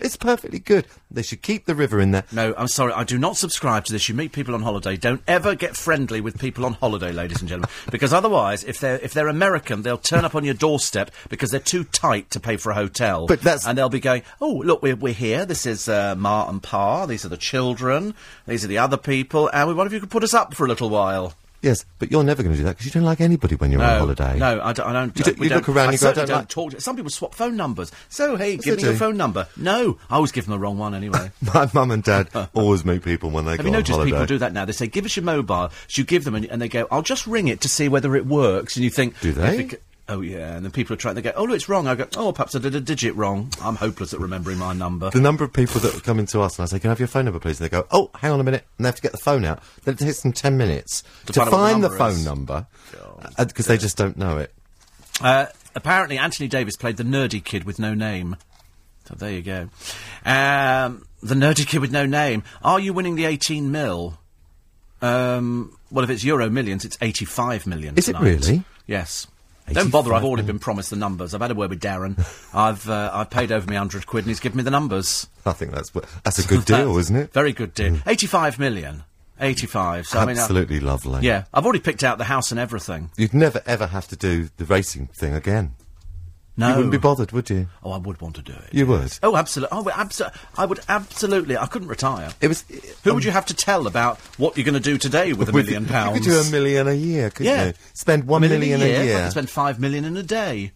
It's 0.00 0.16
perfectly 0.16 0.58
good. 0.58 0.86
They 1.10 1.22
should 1.22 1.42
keep 1.42 1.66
the 1.66 1.74
river 1.74 2.00
in 2.00 2.12
there. 2.12 2.24
No, 2.32 2.54
I'm 2.56 2.68
sorry. 2.68 2.92
I 2.92 3.04
do 3.04 3.18
not 3.18 3.36
subscribe 3.36 3.84
to 3.86 3.92
this. 3.92 4.08
You 4.08 4.14
meet 4.14 4.32
people 4.32 4.54
on 4.54 4.62
holiday. 4.62 4.96
Don't 4.96 5.22
ever 5.26 5.54
get 5.54 5.76
friendly 5.76 6.20
with 6.20 6.38
people 6.38 6.64
on 6.64 6.74
holiday, 6.74 7.12
ladies 7.12 7.40
and 7.40 7.48
gentlemen, 7.48 7.70
because 7.90 8.12
otherwise, 8.12 8.64
if 8.64 8.80
they're 8.80 8.98
if 9.00 9.12
they're 9.12 9.28
American, 9.28 9.82
they'll 9.82 9.98
turn 9.98 10.24
up 10.24 10.34
on 10.34 10.44
your 10.44 10.54
doorstep 10.54 11.10
because 11.28 11.50
they're 11.50 11.60
too 11.60 11.84
tight 11.84 12.30
to 12.30 12.40
pay 12.40 12.56
for 12.56 12.70
a 12.70 12.74
hotel. 12.74 13.26
But 13.26 13.40
that's- 13.42 13.66
and 13.66 13.76
they'll 13.76 13.88
be 13.88 14.00
going, 14.00 14.22
"Oh, 14.40 14.62
look, 14.64 14.82
we're 14.82 14.96
we're 14.96 15.12
here. 15.12 15.44
This 15.44 15.66
is 15.66 15.88
uh, 15.88 16.14
Ma 16.16 16.48
and 16.48 16.62
Pa. 16.62 17.06
These 17.06 17.24
are 17.24 17.28
the 17.28 17.36
children. 17.36 18.14
These 18.46 18.64
are 18.64 18.68
the 18.68 18.78
other 18.78 18.96
people. 18.96 19.50
And 19.52 19.68
we 19.68 19.74
wonder 19.74 19.88
if 19.88 19.92
you 19.94 20.00
could 20.00 20.10
put 20.10 20.24
us 20.24 20.34
up 20.34 20.54
for 20.54 20.64
a 20.64 20.68
little 20.68 20.90
while." 20.90 21.34
Yes, 21.62 21.84
but 21.98 22.10
you're 22.10 22.24
never 22.24 22.42
going 22.42 22.54
to 22.54 22.58
do 22.58 22.64
that 22.64 22.70
because 22.70 22.86
you 22.86 22.92
don't 22.92 23.02
like 23.04 23.20
anybody 23.20 23.54
when 23.54 23.70
you're 23.70 23.82
on 23.82 23.98
holiday. 23.98 24.38
no, 24.38 24.62
I 24.62 24.72
don't. 24.72 24.86
I 24.86 24.92
don't 24.94 25.18
You 25.18 25.24
do- 25.24 25.42
you 25.42 25.48
don't- 25.50 25.58
look 25.58 25.68
around 25.68 25.88
I 25.88 25.92
and 25.92 25.92
you 25.92 25.98
go, 25.98 26.06
"I 26.06 26.10
certainly 26.14 26.26
don't 26.28 26.36
like-" 26.38 26.48
talk. 26.48 26.70
To, 26.72 26.80
some 26.80 26.96
people 26.96 27.10
swap 27.10 27.34
phone 27.34 27.54
numbers. 27.56 27.92
So 28.08 28.36
hey, 28.36 28.56
give 28.56 28.78
me 28.78 28.82
your 28.84 28.94
phone 28.94 29.16
number. 29.18 29.46
No, 29.58 29.98
I 30.08 30.14
always 30.16 30.32
give 30.32 30.46
them 30.46 30.52
the 30.52 30.58
wrong 30.58 30.78
one 30.78 30.94
anyway. 30.94 31.30
My 31.54 31.68
mum 31.74 31.90
and 31.90 32.02
dad 32.02 32.28
always 32.54 32.84
meet 32.86 33.02
people 33.04 33.28
when 33.30 33.44
they 33.44 33.52
Have 33.52 33.60
go 33.60 33.64
you 33.66 33.70
noticed 33.72 33.90
holiday. 33.90 34.10
people 34.12 34.26
do 34.26 34.38
that 34.38 34.52
now? 34.54 34.64
They 34.64 34.72
say, 34.72 34.86
"Give 34.86 35.04
us 35.04 35.16
your 35.16 35.24
mobile." 35.24 35.68
So 35.88 36.00
you 36.00 36.04
give 36.04 36.24
them, 36.24 36.34
and, 36.34 36.46
and 36.46 36.62
they 36.62 36.68
go, 36.68 36.86
"I'll 36.90 37.02
just 37.02 37.26
ring 37.26 37.48
it 37.48 37.60
to 37.60 37.68
see 37.68 37.88
whether 37.88 38.16
it 38.16 38.24
works." 38.26 38.76
And 38.76 38.84
you 38.84 38.90
think, 38.90 39.20
Do 39.20 39.32
they? 39.32 39.70
Oh 40.10 40.20
yeah. 40.20 40.56
And 40.56 40.64
then 40.64 40.72
people 40.72 40.94
are 40.94 40.96
trying. 40.98 41.14
to 41.14 41.22
go, 41.22 41.32
"Oh, 41.34 41.46
no, 41.46 41.54
it's 41.54 41.68
wrong." 41.68 41.86
I 41.86 41.94
go, 41.94 42.06
"Oh, 42.16 42.32
perhaps 42.32 42.54
I 42.54 42.58
did 42.58 42.74
a 42.74 42.80
digit 42.80 43.14
wrong." 43.16 43.50
I'm 43.62 43.76
hopeless 43.76 44.12
at 44.12 44.20
remembering 44.20 44.58
my 44.58 44.72
number. 44.72 45.10
The 45.10 45.20
number 45.20 45.44
of 45.44 45.52
people 45.52 45.80
that 45.80 46.02
come 46.02 46.18
into 46.18 46.40
us 46.40 46.58
and 46.58 46.64
I 46.64 46.66
say, 46.66 46.78
"Can 46.78 46.88
I 46.88 46.92
have 46.92 46.98
your 46.98 47.08
phone 47.08 47.24
number, 47.24 47.40
please?" 47.40 47.60
And 47.60 47.70
they 47.70 47.70
go, 47.70 47.86
"Oh, 47.90 48.10
hang 48.14 48.32
on 48.32 48.40
a 48.40 48.44
minute," 48.44 48.66
and 48.76 48.84
they 48.84 48.88
have 48.88 48.96
to 48.96 49.02
get 49.02 49.12
the 49.12 49.18
phone 49.18 49.44
out. 49.44 49.62
Then 49.84 49.94
it 49.94 49.98
takes 49.98 50.20
them 50.20 50.32
ten 50.32 50.56
minutes 50.58 51.02
to, 51.26 51.32
find 51.32 51.52
out 51.52 51.60
what 51.60 51.80
the 51.80 51.88
the 51.88 51.96
phone 51.96 52.24
number 52.24 52.66
because 53.38 53.66
they 53.66 53.78
just 53.78 53.96
don't 53.96 54.16
know 54.16 54.38
it. 54.38 54.52
Uh, 55.20 55.46
apparently, 55.74 56.18
Anthony 56.18 56.48
Davis 56.48 56.76
played 56.76 56.96
the 56.96 57.04
nerdy 57.04 57.42
kid 57.42 57.64
with 57.64 57.78
no 57.78 57.94
name. 57.94 58.36
So 59.06 59.14
there 59.14 59.32
you 59.32 59.42
go. 59.42 59.68
Um, 60.24 61.04
the 61.22 61.34
nerdy 61.34 61.66
kid 61.66 61.80
with 61.80 61.92
no 61.92 62.06
name. 62.06 62.42
Are 62.62 62.80
you 62.80 62.92
winning 62.92 63.16
the 63.16 63.24
18 63.24 63.70
mil? 63.70 64.18
Um, 65.02 65.76
well, 65.90 66.04
if 66.04 66.10
it's 66.10 66.24
Euro 66.24 66.50
millions, 66.50 66.84
it's 66.84 66.98
85 67.00 67.66
million. 67.66 67.96
Is 67.96 68.08
it 68.08 68.18
really? 68.18 68.64
Yes. 68.86 69.26
Don't 69.72 69.90
bother. 69.90 70.12
I've 70.14 70.24
already 70.24 70.42
been 70.46 70.58
promised 70.58 70.90
the 70.90 70.96
numbers. 70.96 71.34
I've 71.34 71.40
had 71.40 71.50
a 71.50 71.54
word 71.54 71.70
with 71.70 71.80
Darren. 71.80 72.16
I've 72.54 72.88
uh, 72.88 73.10
I've 73.12 73.30
paid 73.30 73.52
over 73.52 73.68
me 73.68 73.76
hundred 73.76 74.06
quid, 74.06 74.24
and 74.24 74.30
he's 74.30 74.40
given 74.40 74.58
me 74.58 74.62
the 74.62 74.70
numbers. 74.70 75.28
I 75.46 75.52
think 75.52 75.72
that's 75.72 75.90
that's 76.24 76.38
a 76.44 76.46
good 76.48 76.64
deal, 76.66 76.96
isn't 76.98 77.14
it? 77.16 77.32
Very 77.32 77.52
good 77.52 77.74
deal. 77.74 77.98
85 78.06 78.58
million. 78.58 79.04
85. 79.42 80.06
So 80.06 80.18
I 80.18 80.26
mean, 80.26 80.36
uh, 80.36 80.40
Absolutely 80.42 80.80
lovely. 80.80 81.22
yeah, 81.22 81.44
I've 81.54 81.64
already 81.64 81.80
picked 81.80 82.04
out 82.04 82.18
the 82.18 82.24
house 82.24 82.50
and 82.50 82.60
everything. 82.60 83.10
You'd 83.16 83.32
never 83.32 83.62
ever 83.64 83.86
have 83.86 84.06
to 84.08 84.16
do 84.16 84.50
the 84.58 84.66
racing 84.66 85.06
thing 85.14 85.34
again. 85.34 85.74
No. 86.60 86.68
You 86.68 86.74
wouldn't 86.76 86.92
be 86.92 86.98
bothered, 86.98 87.32
would 87.32 87.50
you? 87.50 87.66
oh, 87.82 87.92
I 87.92 87.98
would 87.98 88.20
want 88.20 88.36
to 88.36 88.42
do 88.42 88.52
it. 88.52 88.72
You 88.72 88.86
would. 88.86 89.18
Oh, 89.22 89.34
absolutely. 89.36 89.76
Oh, 89.78 89.84
abso- 89.84 90.32
I 90.56 90.66
would 90.66 90.80
absolutely. 90.88 91.56
I 91.56 91.66
couldn't 91.66 91.88
retire. 91.88 92.30
It 92.40 92.48
was. 92.48 92.64
Who 93.02 93.10
um, 93.10 93.14
would 93.16 93.24
you 93.24 93.30
have 93.32 93.46
to 93.46 93.54
tell 93.54 93.86
about 93.86 94.18
what 94.38 94.56
you're 94.56 94.64
going 94.64 94.74
to 94.74 94.80
do 94.80 94.98
today 94.98 95.32
with 95.32 95.48
a 95.48 95.52
with- 95.52 95.66
million 95.66 95.84
You 95.84 95.88
pounds? 95.88 96.18
could 96.18 96.24
do 96.26 96.38
a 96.38 96.44
million 96.50 96.86
a 96.86 96.92
year, 96.94 97.30
couldn't 97.30 97.52
Yeah. 97.52 97.66
you? 97.68 97.72
Spend 97.94 98.24
one 98.24 98.42
million, 98.42 98.80
a 98.82 98.84
year. 98.84 98.96
a 98.96 99.00
I 99.00 99.02
year. 99.04 99.22
could 99.22 99.30
spend 99.32 99.50
five 99.50 99.80
million 99.80 100.04
in 100.04 100.16
a 100.16 100.22
day. 100.22 100.72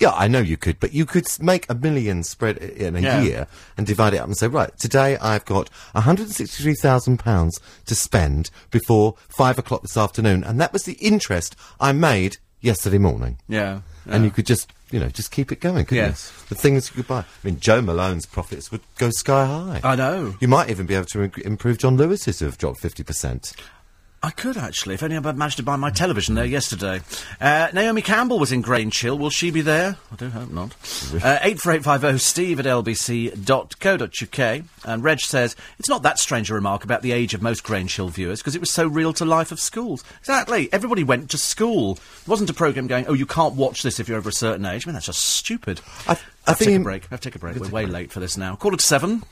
Yeah, 0.00 0.12
I 0.14 0.28
know 0.28 0.40
you 0.40 0.56
could, 0.56 0.80
but 0.80 0.94
you 0.94 1.04
could 1.04 1.26
make 1.42 1.68
a 1.68 1.74
million 1.74 2.22
spread 2.22 2.56
uh, 2.62 2.66
in 2.68 2.96
a 2.96 3.00
Yeah. 3.00 3.20
year 3.20 3.46
and 3.76 3.86
divide 3.86 4.14
it 4.14 4.18
up 4.18 4.26
and 4.28 4.34
say, 4.34 4.46
right, 4.46 4.74
today 4.78 5.18
I've 5.18 5.44
got 5.44 5.68
£163,000 5.94 7.60
to 7.86 7.94
spend 7.94 8.50
before 8.70 9.14
five 9.28 9.58
o'clock 9.58 9.82
this 9.82 9.96
afternoon. 9.96 10.42
And 10.44 10.58
that 10.60 10.72
was 10.72 10.84
the 10.84 10.94
interest 10.94 11.54
I 11.78 11.92
made 11.92 12.38
yesterday 12.60 12.98
morning. 12.98 13.38
Yeah. 13.48 13.80
And 14.06 14.24
you 14.24 14.30
could 14.30 14.46
just, 14.46 14.72
you 14.90 14.98
know, 14.98 15.08
just 15.08 15.30
keep 15.30 15.52
it 15.52 15.60
going, 15.60 15.84
couldn't 15.84 16.04
Yes. 16.04 16.32
you? 16.34 16.46
The 16.48 16.54
things 16.60 16.88
you 16.90 16.96
could 16.96 17.06
buy. 17.06 17.20
I 17.20 17.24
mean, 17.44 17.60
Joe 17.60 17.80
Malone's 17.80 18.26
profits 18.26 18.70
would 18.72 18.80
go 18.98 19.10
sky 19.10 19.46
high. 19.46 19.80
I 19.84 19.94
know. 19.94 20.34
You 20.40 20.48
might 20.48 20.70
even 20.70 20.86
be 20.86 20.94
able 20.94 21.04
to 21.06 21.22
im- 21.24 21.32
improve 21.44 21.78
John 21.78 21.96
Lewis's, 21.96 22.40
who 22.40 22.46
have 22.46 22.58
dropped 22.58 22.80
50%. 22.80 23.52
I 24.22 24.30
could 24.30 24.58
actually, 24.58 24.94
if 24.96 25.02
only 25.02 25.16
I 25.16 25.20
managed 25.20 25.56
to 25.56 25.62
buy 25.62 25.76
my 25.76 25.88
television 25.90 26.34
there 26.34 26.44
yesterday. 26.44 27.00
Uh, 27.40 27.68
Naomi 27.72 28.02
Campbell 28.02 28.38
was 28.38 28.52
in 28.52 28.60
Grange 28.60 29.02
Will 29.02 29.30
she 29.30 29.50
be 29.50 29.62
there? 29.62 29.96
I 30.12 30.16
do 30.16 30.28
hope 30.28 30.50
not. 30.50 30.76
Uh, 31.20 31.38
84850 31.42 32.18
steve 32.18 32.60
at 32.60 32.66
lbc.co.uk. 32.66 34.64
And 34.84 35.02
Reg 35.02 35.20
says, 35.20 35.56
it's 35.78 35.88
not 35.88 36.02
that 36.02 36.18
strange 36.18 36.50
a 36.50 36.54
remark 36.54 36.84
about 36.84 37.02
the 37.02 37.12
age 37.12 37.34
of 37.34 37.42
most 37.42 37.64
Grange 37.64 37.96
Hill 37.96 38.08
viewers, 38.10 38.40
because 38.40 38.54
it 38.54 38.60
was 38.60 38.70
so 38.70 38.86
real 38.86 39.12
to 39.14 39.24
life 39.24 39.50
of 39.52 39.58
schools. 39.60 40.04
Exactly. 40.20 40.68
Everybody 40.72 41.02
went 41.02 41.30
to 41.30 41.38
school. 41.38 41.92
It 42.22 42.28
wasn't 42.28 42.48
a 42.50 42.54
programme 42.54 42.86
going, 42.86 43.06
oh, 43.08 43.12
you 43.14 43.26
can't 43.26 43.54
watch 43.54 43.82
this 43.82 43.98
if 43.98 44.08
you're 44.08 44.18
over 44.18 44.28
a 44.28 44.32
certain 44.32 44.64
age. 44.66 44.86
I 44.86 44.90
mean, 44.90 44.94
that's 44.94 45.06
just 45.06 45.22
stupid. 45.22 45.80
I- 46.06 46.18
I 46.46 46.52
have 46.52 46.58
to 46.58 46.64
think 46.64 46.74
take 46.74 46.80
a 46.80 46.84
break. 46.84 47.06
have 47.06 47.20
to 47.20 47.28
take 47.28 47.36
a 47.36 47.38
break. 47.38 47.56
We're 47.56 47.68
way 47.68 47.86
late 47.86 48.10
for 48.10 48.18
this 48.18 48.36
now. 48.38 48.56
Call 48.56 48.72
it 48.72 48.80
seven. 48.80 49.22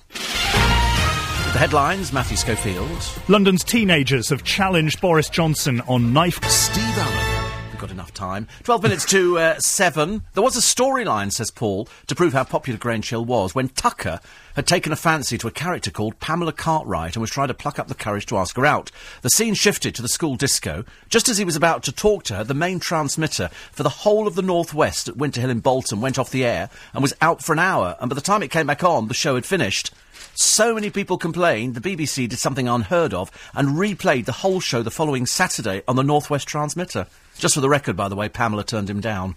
The 1.53 1.59
headlines, 1.59 2.13
Matthew 2.13 2.37
Schofield. 2.37 2.89
London's 3.27 3.65
teenagers 3.65 4.29
have 4.29 4.45
challenged 4.45 5.01
Boris 5.01 5.31
Johnson 5.31 5.81
on 5.89 6.13
knife. 6.13 6.45
Steve 6.45 6.99
Allen. 6.99 7.53
We've 7.71 7.81
got 7.81 7.91
enough 7.91 8.13
time. 8.13 8.47
12 8.65 8.83
minutes 8.83 9.05
to 9.07 9.39
uh, 9.39 9.59
7. 9.59 10.23
There 10.35 10.43
was 10.43 10.57
a 10.57 10.61
storyline, 10.61 11.33
says 11.33 11.51
Paul, 11.51 11.89
to 12.07 12.15
prove 12.15 12.35
how 12.35 12.45
popular 12.45 12.79
Grange 12.79 13.09
Hill 13.09 13.25
was 13.25 13.55
when 13.55 13.71
Tucker 13.71 14.21
had 14.57 14.67
taken 14.67 14.93
a 14.93 14.97
fancy 14.97 15.39
to 15.39 15.49
a 15.49 15.53
character 15.53 15.91
called 15.91 16.21
Pamela 16.21 16.53
Cartwright 16.53 17.17
and 17.17 17.23
was 17.23 17.31
trying 17.31 17.49
to 17.49 17.55
pluck 17.55 17.79
up 17.79 17.89
the 17.89 17.95
courage 17.95 18.27
to 18.27 18.37
ask 18.37 18.55
her 18.57 18.67
out. 18.67 18.91
The 19.23 19.31
scene 19.31 19.55
shifted 19.55 19.95
to 19.95 20.03
the 20.03 20.09
school 20.09 20.37
disco. 20.37 20.85
Just 21.09 21.29
as 21.29 21.39
he 21.39 21.45
was 21.45 21.57
about 21.57 21.83
to 21.85 21.93
talk 21.93 22.25
to 22.25 22.35
her, 22.35 22.45
the 22.45 22.53
main 22.53 22.79
transmitter 22.79 23.49
for 23.73 23.85
the 23.85 23.89
whole 23.89 24.27
of 24.27 24.35
the 24.35 24.43
Northwest 24.43 25.09
at 25.09 25.17
Winter 25.17 25.41
Hill 25.41 25.51
in 25.51 25.61
Bolton 25.61 26.01
went 26.03 26.19
off 26.19 26.31
the 26.31 26.45
air 26.45 26.69
and 26.93 27.03
was 27.03 27.15
out 27.23 27.43
for 27.43 27.53
an 27.55 27.59
hour. 27.59 27.97
And 28.01 28.11
by 28.11 28.15
the 28.15 28.21
time 28.21 28.43
it 28.43 28.51
came 28.51 28.67
back 28.67 28.85
on, 28.85 29.09
the 29.09 29.15
show 29.15 29.35
had 29.35 29.47
finished. 29.47 29.93
So 30.35 30.75
many 30.75 30.91
people 30.91 31.19
complained, 31.19 31.75
the 31.75 31.81
BBC 31.81 32.29
did 32.29 32.39
something 32.39 32.69
unheard 32.69 33.13
of 33.15 33.31
and 33.55 33.71
replayed 33.71 34.25
the 34.25 34.33
whole 34.33 34.61
show 34.61 34.83
the 34.83 34.91
following 34.91 35.27
Saturday 35.27 35.83
on 35.89 35.97
the 35.97 36.03
Northwest 36.03 36.47
transmitter. 36.47 37.07
Just 37.39 37.55
for 37.55 37.61
the 37.61 37.69
record, 37.69 37.97
by 37.97 38.09
the 38.09 38.17
way, 38.17 38.29
Pamela 38.29 38.65
turned 38.65 38.91
him 38.91 39.01
down. 39.01 39.37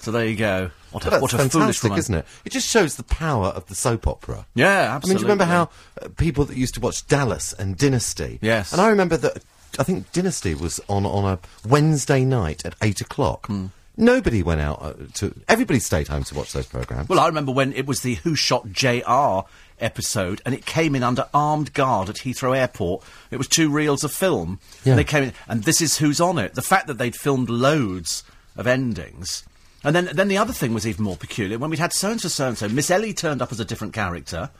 So 0.00 0.12
there 0.12 0.26
you 0.26 0.36
go. 0.36 0.70
What 0.90 1.04
a, 1.06 1.18
what 1.18 1.32
a 1.34 1.48
foolish 1.48 1.82
woman. 1.82 1.98
isn't 1.98 2.14
it? 2.14 2.24
It 2.44 2.52
just 2.52 2.68
shows 2.68 2.96
the 2.96 3.02
power 3.02 3.48
of 3.48 3.66
the 3.66 3.74
soap 3.74 4.06
opera. 4.06 4.46
Yeah, 4.54 4.66
I 4.66 4.70
mean, 4.70 4.90
absolutely. 4.90 5.14
do 5.14 5.20
you 5.20 5.24
remember 5.26 5.44
how 5.44 5.70
uh, 6.00 6.08
people 6.16 6.44
that 6.46 6.56
used 6.56 6.74
to 6.74 6.80
watch 6.80 7.06
Dallas 7.08 7.52
and 7.52 7.76
Dynasty? 7.76 8.38
Yes. 8.40 8.72
And 8.72 8.80
I 8.80 8.88
remember 8.88 9.16
that 9.18 9.42
I 9.78 9.82
think 9.82 10.10
Dynasty 10.12 10.54
was 10.54 10.80
on 10.88 11.04
on 11.04 11.24
a 11.24 11.38
Wednesday 11.66 12.24
night 12.24 12.64
at 12.64 12.74
eight 12.82 13.00
o'clock. 13.00 13.46
Hmm. 13.46 13.66
Nobody 13.96 14.42
went 14.42 14.60
out 14.60 14.80
uh, 14.80 14.92
to. 15.14 15.34
Everybody 15.48 15.80
stayed 15.80 16.08
home 16.08 16.22
to 16.24 16.34
watch 16.34 16.52
those 16.52 16.66
programs. 16.66 17.08
Well, 17.08 17.18
I 17.18 17.26
remember 17.26 17.52
when 17.52 17.72
it 17.72 17.84
was 17.86 18.02
the 18.02 18.14
Who 18.14 18.34
Shot 18.36 18.70
JR 18.70 19.40
episode 19.80 20.40
and 20.44 20.54
it 20.54 20.64
came 20.66 20.94
in 20.94 21.02
under 21.02 21.26
armed 21.32 21.72
guard 21.74 22.08
at 22.08 22.16
Heathrow 22.16 22.56
Airport. 22.56 23.02
It 23.30 23.36
was 23.36 23.48
two 23.48 23.70
reels 23.70 24.04
of 24.04 24.12
film. 24.12 24.60
Yeah. 24.84 24.92
And 24.92 24.98
they 24.98 25.04
came 25.04 25.24
in, 25.24 25.32
and 25.48 25.64
this 25.64 25.80
is 25.80 25.98
who's 25.98 26.20
on 26.20 26.38
it. 26.38 26.54
The 26.54 26.62
fact 26.62 26.86
that 26.86 26.98
they'd 26.98 27.16
filmed 27.16 27.48
loads 27.50 28.24
of 28.56 28.66
endings. 28.66 29.44
And 29.84 29.94
then, 29.94 30.10
then 30.12 30.28
the 30.28 30.38
other 30.38 30.52
thing 30.52 30.74
was 30.74 30.86
even 30.86 31.04
more 31.04 31.16
peculiar. 31.16 31.58
When 31.58 31.70
we'd 31.70 31.78
had 31.78 31.92
so 31.92 32.10
and 32.10 32.20
so, 32.20 32.28
so 32.28 32.48
and 32.48 32.58
so, 32.58 32.68
Miss 32.68 32.90
Ellie 32.90 33.14
turned 33.14 33.40
up 33.40 33.52
as 33.52 33.60
a 33.60 33.64
different 33.64 33.94
character. 33.94 34.50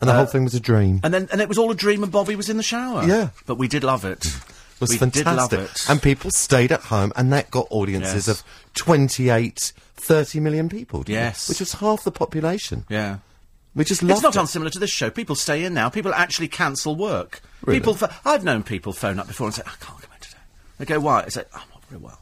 and 0.00 0.08
the 0.08 0.14
whole 0.14 0.22
uh, 0.22 0.26
thing 0.26 0.44
was 0.44 0.54
a 0.54 0.60
dream. 0.60 1.00
And 1.02 1.12
then, 1.12 1.28
and 1.32 1.40
it 1.40 1.48
was 1.48 1.58
all 1.58 1.70
a 1.72 1.74
dream, 1.74 2.02
and 2.04 2.12
Bobby 2.12 2.36
was 2.36 2.48
in 2.48 2.56
the 2.56 2.62
shower. 2.62 3.04
Yeah. 3.04 3.30
but 3.46 3.56
we 3.56 3.66
did 3.66 3.82
love 3.82 4.04
it. 4.04 4.24
It 4.24 4.80
was 4.80 4.90
we 4.90 4.96
fantastic. 4.98 5.58
it. 5.60 5.86
And 5.88 6.00
people 6.02 6.30
stayed 6.30 6.70
at 6.72 6.82
home, 6.82 7.12
and 7.16 7.32
that 7.32 7.50
got 7.50 7.66
audiences 7.70 8.28
Yes. 8.28 8.28
of 8.28 8.44
28, 8.74 9.72
30 9.96 10.40
million 10.40 10.68
people. 10.68 11.00
it? 11.02 11.08
Yes. 11.08 11.48
Which 11.48 11.60
was 11.60 11.74
half 11.74 12.04
the 12.04 12.12
population. 12.12 12.84
yeah. 12.88 13.18
We 13.74 13.84
just 13.84 14.02
loved 14.02 14.12
It's 14.18 14.22
not 14.22 14.36
it. 14.36 14.40
unsimilar 14.40 14.70
to 14.70 14.78
this 14.78 14.90
show. 14.90 15.10
People 15.10 15.34
stay 15.34 15.64
in 15.64 15.74
now. 15.74 15.88
People 15.88 16.14
actually 16.14 16.48
cancel 16.48 16.94
work. 16.94 17.40
Really? 17.62 17.80
People, 17.80 17.94
pho- 17.94 18.08
I've 18.24 18.44
known 18.44 18.62
people 18.62 18.92
phone 18.92 19.18
up 19.18 19.26
before 19.26 19.46
and 19.48 19.54
say, 19.54 19.62
"I 19.66 19.70
can't 19.70 20.00
come 20.00 20.10
in 20.14 20.20
today." 20.20 20.36
They 20.78 20.84
go, 20.84 21.00
"Why?" 21.00 21.24
I 21.24 21.28
say, 21.28 21.44
"I'm 21.52 21.68
not 21.72 21.84
very 21.88 22.00
well." 22.00 22.20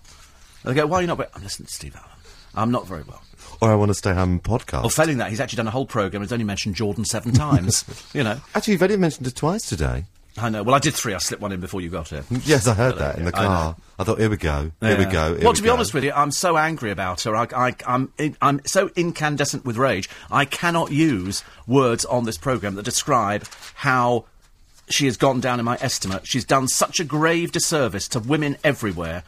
They 0.65 0.75
go, 0.75 0.87
"Why 0.87 0.99
are 0.99 1.01
you 1.03 1.09
not?" 1.09 1.21
I'm 1.35 1.43
listening 1.43 1.67
to 1.67 1.73
Steve 1.75 1.95
Allen. 1.97 2.09
I'm 2.55 2.71
not 2.71 2.87
very 2.87 3.03
well. 3.03 3.23
Or 3.61 3.71
I 3.71 3.75
want 3.75 3.91
to 3.91 3.95
stay 3.95 4.13
home 4.15 4.31
and 4.33 4.43
podcast. 4.43 4.85
Or 4.85 4.91
failing 4.91 5.19
that, 5.19 5.31
he's 5.31 5.41
actually 5.41 5.59
done 5.59 5.67
a 5.69 5.71
whole 5.73 5.87
program. 5.87 6.23
and 6.23 6.29
He's 6.29 6.33
only 6.33 6.45
mentioned 6.45 6.75
Jordan 6.75 7.05
seven 7.05 7.33
times. 7.33 7.85
you 8.15 8.23
know. 8.25 8.41
Actually, 8.55 8.73
you've 8.75 8.83
only 8.83 8.97
mentioned 8.97 9.27
it 9.27 9.35
twice 9.37 9.67
today. 9.69 10.05
I 10.39 10.49
know. 10.49 10.63
Well, 10.63 10.75
I 10.75 10.79
did 10.79 10.95
three. 10.95 11.13
I 11.13 11.19
slipped 11.19 11.43
one 11.43 11.53
in 11.53 11.61
before 11.61 11.81
you 11.81 11.91
got 11.91 12.09
here. 12.09 12.23
Mm, 12.23 12.47
yes, 12.47 12.67
I 12.67 12.75
heard 12.75 12.97
that 12.99 13.19
in 13.19 13.27
the 13.27 13.33
car. 13.33 13.77
I, 13.99 14.05
thought, 14.05 14.19
here 14.19 14.31
we 14.31 14.39
go. 14.39 14.71
Here 14.81 14.97
we 14.97 15.05
go. 15.05 15.35
here 15.35 15.45
well, 15.45 15.53
we 15.53 15.57
to 15.57 15.63
be 15.63 15.67
go. 15.67 15.75
honest 15.75 15.93
with 15.93 16.05
you, 16.05 16.13
I'm 16.13 16.31
so 16.31 16.57
angry 16.57 16.91
about 16.91 17.23
her. 17.23 17.37
I, 17.37 17.47
I, 17.55 17.75
I'm, 17.87 18.13
I'm 18.41 18.61
so 18.65 18.91
incandescent 18.97 19.65
with 19.65 19.77
rage. 19.77 20.09
I 20.31 20.45
cannot 20.47 20.91
use 20.91 21.45
words 21.67 22.05
on 22.07 22.25
this 22.25 22.39
program 22.39 22.77
that 22.77 22.85
describe 22.85 23.47
how 23.75 24.25
she 24.89 25.05
has 25.07 25.17
gone 25.17 25.41
down 25.41 25.59
in 25.59 25.65
my 25.65 25.77
estimate. 25.81 26.27
She's 26.27 26.45
done 26.45 26.67
such 26.67 26.99
a 26.99 27.05
grave 27.05 27.53
disservice 27.53 28.09
to 28.09 28.21
women 28.21 28.57
everywhere. 28.65 29.25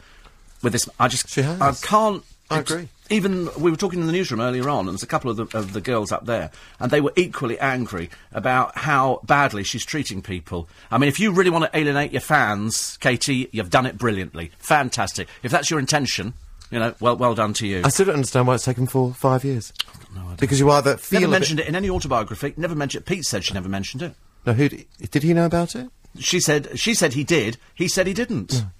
With 0.63 0.73
this, 0.73 0.89
I 0.99 1.07
just, 1.07 1.29
She 1.29 1.43
has. 1.43 1.61
I 1.61 1.73
can't. 1.85 2.23
I 2.49 2.59
agree. 2.59 2.89
Even 3.09 3.49
we 3.59 3.69
were 3.69 3.77
talking 3.77 3.99
in 3.99 4.07
the 4.07 4.13
newsroom 4.13 4.41
earlier 4.41 4.67
on, 4.67 4.87
and 4.87 4.89
there's 4.89 5.03
a 5.03 5.07
couple 5.07 5.29
of 5.29 5.37
the, 5.37 5.57
of 5.57 5.73
the 5.73 5.81
girls 5.81 6.11
up 6.11 6.25
there, 6.25 6.49
and 6.79 6.89
they 6.89 7.01
were 7.01 7.13
equally 7.15 7.59
angry 7.59 8.09
about 8.31 8.77
how 8.77 9.19
badly 9.25 9.63
she's 9.63 9.85
treating 9.85 10.21
people. 10.23 10.67
I 10.89 10.97
mean, 10.97 11.07
if 11.07 11.19
you 11.19 11.31
really 11.31 11.51
want 11.51 11.65
to 11.71 11.77
alienate 11.77 12.11
your 12.11 12.21
fans, 12.21 12.97
Katie, 12.97 13.47
you've 13.51 13.69
done 13.69 13.85
it 13.85 13.97
brilliantly, 13.97 14.51
fantastic. 14.57 15.27
If 15.43 15.51
that's 15.51 15.69
your 15.69 15.79
intention, 15.79 16.33
you 16.71 16.79
know, 16.79 16.95
well, 16.99 17.15
well 17.15 17.35
done 17.35 17.53
to 17.53 17.67
you. 17.67 17.81
I 17.83 17.89
still 17.89 18.07
don't 18.07 18.15
understand 18.15 18.47
why 18.47 18.55
it's 18.55 18.65
taken 18.65 18.87
four, 18.87 19.13
five 19.13 19.43
years. 19.43 19.71
I've 19.87 19.99
got 19.99 20.15
no 20.15 20.21
idea. 20.21 20.37
Because 20.37 20.59
you 20.59 20.69
either 20.71 20.97
feel 20.97 21.21
never 21.21 21.31
mentioned 21.31 21.59
it 21.59 21.67
in 21.67 21.75
any 21.75 21.89
autobiography. 21.91 22.53
Never 22.57 22.73
mentioned 22.73 23.03
it. 23.03 23.05
Pete 23.05 23.23
said 23.25 23.43
she 23.43 23.53
never 23.53 23.69
mentioned 23.69 24.01
it. 24.01 24.15
No, 24.47 24.53
who 24.53 24.69
d- 24.69 24.87
did 25.11 25.21
he 25.21 25.33
know 25.33 25.45
about 25.45 25.75
it? 25.75 25.89
She 26.19 26.39
said 26.39 26.79
she 26.79 26.93
said 26.95 27.13
he 27.13 27.23
did. 27.23 27.57
He 27.75 27.87
said 27.87 28.07
he 28.07 28.13
didn't. 28.13 28.49
There 28.49 28.59
you 28.59 28.65
go. 28.65 28.71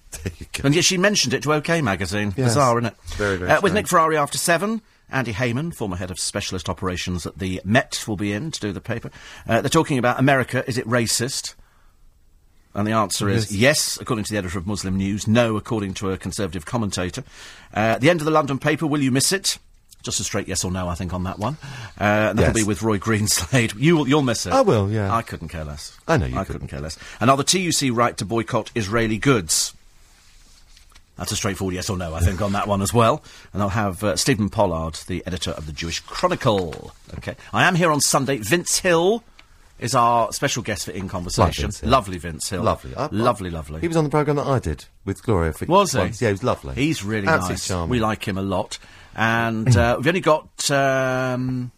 And 0.64 0.74
yet 0.76 0.84
she 0.86 0.98
mentioned 0.98 1.34
it 1.34 1.44
to 1.44 1.54
OK 1.54 1.82
Magazine. 1.82 2.34
Yes. 2.38 2.50
Bizarre, 2.50 2.78
isn't 2.80 2.92
it? 2.94 2.96
Very, 3.16 3.38
very 3.38 3.52
Uh, 3.52 3.62
with. 3.62 3.74
Nick 3.74 3.88
Ferrari 3.88 4.18
after 4.18 4.38
seven. 4.38 4.82
Andy 5.12 5.34
Hayman, 5.34 5.72
former 5.72 5.98
head 5.98 6.10
of 6.10 6.20
specialist 6.20 6.68
operations 6.68 7.26
at 7.28 7.38
the 7.38 7.62
Met, 7.64 8.04
will 8.08 8.16
be 8.18 8.34
in 8.34 8.50
to 8.52 8.60
do 8.60 8.72
the 8.72 8.82
paper. 8.82 9.12
Uh, 9.48 9.62
they're 9.62 9.70
talking 9.70 10.00
about 10.00 10.20
America. 10.20 10.64
Is 10.68 10.78
it 10.80 10.88
racist? 10.88 11.54
And 12.74 12.86
the 12.88 12.92
answer 12.92 13.30
is 13.30 13.56
yes, 13.56 13.98
according 14.02 14.26
to 14.26 14.32
the 14.32 14.38
editor 14.38 14.58
of 14.58 14.66
Muslim 14.68 14.98
News. 14.98 15.28
No, 15.28 15.56
according 15.58 15.94
to 15.96 16.10
a 16.12 16.18
conservative 16.18 16.66
commentator. 16.66 17.24
Uh, 17.74 17.80
at 17.96 18.02
the 18.02 18.10
end 18.10 18.20
of 18.20 18.26
the 18.26 18.32
London 18.32 18.58
paper, 18.60 18.88
will 18.88 19.02
you 19.02 19.12
miss 19.12 19.32
it? 19.32 19.60
Just 20.04 20.20
a 20.20 20.24
straight 20.24 20.48
yes 20.48 20.66
or 20.66 20.72
no, 20.72 20.88
I 20.90 20.96
think, 20.96 21.14
on 21.14 21.24
that 21.24 21.40
one. 21.40 21.58
Uh, 22.00 22.04
and 22.04 22.40
that'll 22.40 22.54
Yes. 22.56 22.64
be 22.64 22.68
with 22.68 22.82
Roy 22.82 22.98
Greenslade. 22.98 23.74
You 23.80 23.98
will, 23.98 24.08
you'll 24.08 24.22
miss 24.24 24.46
it. 24.48 24.54
I 24.54 24.62
will, 24.62 24.90
yeah. 24.92 25.14
I 25.14 25.22
couldn't 25.22 25.50
care 25.50 25.64
less. 25.64 25.98
I 26.08 26.18
know 26.18 26.26
you 26.26 26.34
I 26.36 26.44
couldn't. 26.44 26.62
couldn't 26.62 26.68
care 26.70 26.82
less. 26.82 26.98
And 27.22 27.30
are 27.30 27.38
the 27.38 27.44
TUC 27.44 27.92
right 27.96 28.18
to 28.18 28.26
boycott 28.26 28.72
Israeli 28.76 29.20
goods? 29.20 29.74
That's 31.18 31.32
a 31.32 31.36
straightforward 31.36 31.76
yes 31.76 31.90
or 31.90 31.98
no, 31.98 32.14
I 32.14 32.20
think, 32.20 32.42
on 32.42 32.52
that 32.54 32.68
one 32.68 32.82
as 32.82 32.94
well. 32.94 33.24
And 33.54 33.62
I'll 33.62 33.70
have 33.70 34.04
uh, 34.04 34.16
Stephen 34.18 34.50
Pollard, 34.50 34.96
the 35.08 35.24
editor 35.26 35.52
of 35.52 35.66
the 35.66 35.72
Jewish 35.72 36.02
Chronicle. 36.02 36.92
Okay. 37.18 37.36
I 37.54 37.64
am 37.64 37.76
here 37.76 37.90
on 37.92 38.02
Sunday. 38.02 38.38
Vince 38.38 38.80
Hill 38.80 39.24
is 39.80 39.96
our 39.96 40.32
special 40.34 40.62
guest 40.64 40.86
for 40.86 40.92
In 40.92 41.08
Conversation. 41.08 41.66
Vince 41.66 41.84
Lovely 41.84 42.18
Vince 42.18 42.50
Hill. 42.50 42.64
Lovely. 42.64 42.94
I- 42.96 43.06
I- 43.06 43.10
lovely, 43.12 43.50
lovely. 43.50 43.80
He 43.82 43.88
was 43.88 43.96
on 43.98 44.04
the 44.04 44.10
programme 44.10 44.36
that 44.38 44.48
I 44.48 44.60
did 44.60 44.86
with 45.06 45.24
Gloria. 45.24 45.54
For 45.54 45.66
Was 45.66 45.94
he? 45.94 45.98
once. 46.00 46.22
Yeah, 46.22 46.30
he 46.30 46.34
was 46.34 46.44
lovely. 46.44 46.76
He's 46.76 47.04
really 47.04 47.28
Absolutely 47.28 47.54
nice. 47.54 47.68
charming. 47.68 47.90
We 47.90 48.00
like 48.00 48.28
him 48.28 48.38
a 48.38 48.42
lot. 48.42 48.78
And 49.16 49.76
uh, 49.76 49.96
we've 49.98 50.08
only 50.08 50.20
got 50.20 50.70
um, 50.72 51.72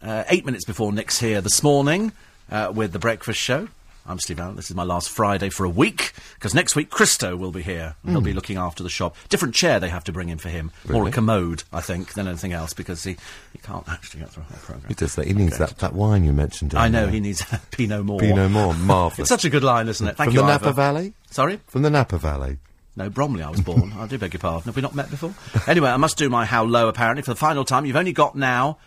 uh, 0.00 0.22
eight 0.28 0.46
minutes 0.46 0.64
before 0.64 0.92
Nick's 0.92 1.18
here 1.18 1.40
this 1.40 1.62
morning 1.64 2.12
uh, 2.50 2.70
with 2.72 2.92
the 2.92 2.98
breakfast 3.00 3.40
show. 3.40 3.66
I'm 4.04 4.18
Steve 4.18 4.40
Allen. 4.40 4.56
This 4.56 4.68
is 4.68 4.74
my 4.74 4.82
last 4.82 5.08
Friday 5.10 5.48
for 5.48 5.64
a 5.64 5.68
week 5.70 6.12
because 6.34 6.54
next 6.54 6.74
week 6.74 6.90
Christo 6.90 7.36
will 7.36 7.52
be 7.52 7.62
here. 7.62 7.94
He'll 8.04 8.20
be 8.20 8.32
looking 8.32 8.56
after 8.56 8.82
the 8.82 8.88
shop. 8.88 9.14
Different 9.28 9.54
chair 9.54 9.78
they 9.78 9.88
have 9.90 10.02
to 10.04 10.12
bring 10.12 10.28
in 10.28 10.38
for 10.38 10.48
him, 10.48 10.72
more 10.88 11.04
a 11.04 11.06
Hmm. 11.06 11.12
Commode, 11.12 11.62
I 11.72 11.80
think, 11.82 12.14
than 12.14 12.26
anything 12.26 12.52
else 12.52 12.72
because 12.72 13.04
he, 13.04 13.16
he 13.52 13.58
can't 13.62 13.88
actually 13.88 14.20
get 14.20 14.30
through 14.30 14.42
a 14.42 14.46
whole 14.46 14.58
program. 14.58 14.88
He 14.88 14.94
does 14.94 15.14
that. 15.14 15.28
He 15.28 15.34
needs 15.34 15.56
that, 15.58 15.78
that 15.78 15.94
wine 15.94 16.24
you 16.24 16.32
mentioned. 16.32 16.74
I 16.74 16.88
know 16.88 17.02
earlier. 17.02 17.12
he 17.12 17.20
needs 17.20 17.44
Pinot 17.70 18.04
More. 18.04 18.18
Pinot 18.18 18.50
More, 18.50 18.74
marvellous. 18.74 19.20
It's 19.20 19.28
such 19.28 19.44
a 19.44 19.50
good 19.50 19.62
line, 19.62 19.86
isn't 19.88 20.06
it? 20.06 20.16
Thank 20.16 20.30
From 20.30 20.34
you, 20.34 20.40
the 20.42 20.48
Napa 20.48 20.64
Ivor. 20.66 20.72
Valley? 20.74 21.14
Sorry. 21.30 21.60
From 21.68 21.82
the 21.82 21.90
Napa 21.90 22.18
Valley. 22.18 22.58
No, 22.96 23.08
Bromley 23.08 23.42
I 23.44 23.50
was 23.50 23.60
born. 23.60 23.92
I 23.98 24.08
do 24.08 24.18
beg 24.18 24.32
your 24.34 24.40
pardon. 24.40 24.64
Have 24.64 24.76
we 24.76 24.82
not 24.82 24.96
met 24.96 25.10
before? 25.10 25.32
Anyway, 25.68 25.88
I 25.88 25.96
must 25.96 26.18
do 26.18 26.28
my 26.28 26.44
how 26.44 26.64
low 26.64 26.88
apparently 26.88 27.22
for 27.22 27.30
the 27.30 27.36
final 27.36 27.64
time. 27.64 27.86
You've 27.86 27.96
only 27.96 28.12
got 28.12 28.34
now 28.34 28.78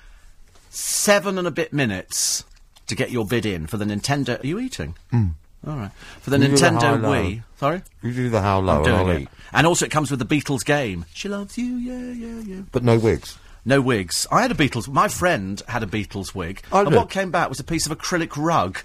seven 0.72 1.38
and 1.38 1.48
a 1.48 1.52
bit 1.52 1.72
minutes 1.72 2.44
to 2.88 2.96
get 2.96 3.12
your 3.12 3.26
bid 3.26 3.46
in 3.46 3.68
for 3.68 3.78
the 3.78 3.86
Nintendo. 3.86 4.42
Are 4.44 4.48
you 4.48 4.60
eating? 4.60 4.96
Hmm. 5.12 5.28
All 5.68 5.76
right. 5.78 5.92
For 6.22 6.30
the 6.30 6.38
You 6.38 6.48
do 6.50 6.56
the 6.58 6.58
Nintendo 6.68 6.82
how 6.82 6.96
low. 6.98 7.40
Sorry? 7.58 7.82
You 8.04 8.14
do 8.14 8.30
the 8.30 8.42
how 8.42 8.60
low 8.60 8.80
I'm 8.84 8.86
and 8.86 8.96
I'll 8.96 9.10
it. 9.10 9.22
eat. 9.24 9.30
And 9.52 9.66
also 9.66 9.86
it 9.86 9.92
comes 9.92 10.12
with 10.12 10.20
the 10.20 10.26
Beatles 10.26 10.64
game. 10.64 11.06
She 11.14 11.28
loves 11.30 11.58
you, 11.58 11.76
yeah, 11.78 12.12
yeah, 12.14 12.42
yeah. 12.42 12.62
But 12.72 12.84
no 12.84 13.00
wigs. 13.00 13.38
No 13.66 13.82
wigs. 13.82 14.28
I 14.32 14.42
had 14.44 14.52
a 14.52 14.56
Beatles. 14.56 14.88
My 14.88 15.08
friend 15.08 15.60
had 15.68 15.82
a 15.82 15.88
Beatles 15.88 16.36
wig, 16.36 16.62
Oh, 16.72 16.82
and 16.82 16.90
did? 16.90 16.96
what 16.96 17.10
came 17.10 17.32
back 17.32 17.50
was 17.50 17.60
a 17.60 17.64
piece 17.64 17.88
of 17.88 17.98
acrylic 17.98 18.34
rug, 18.38 18.78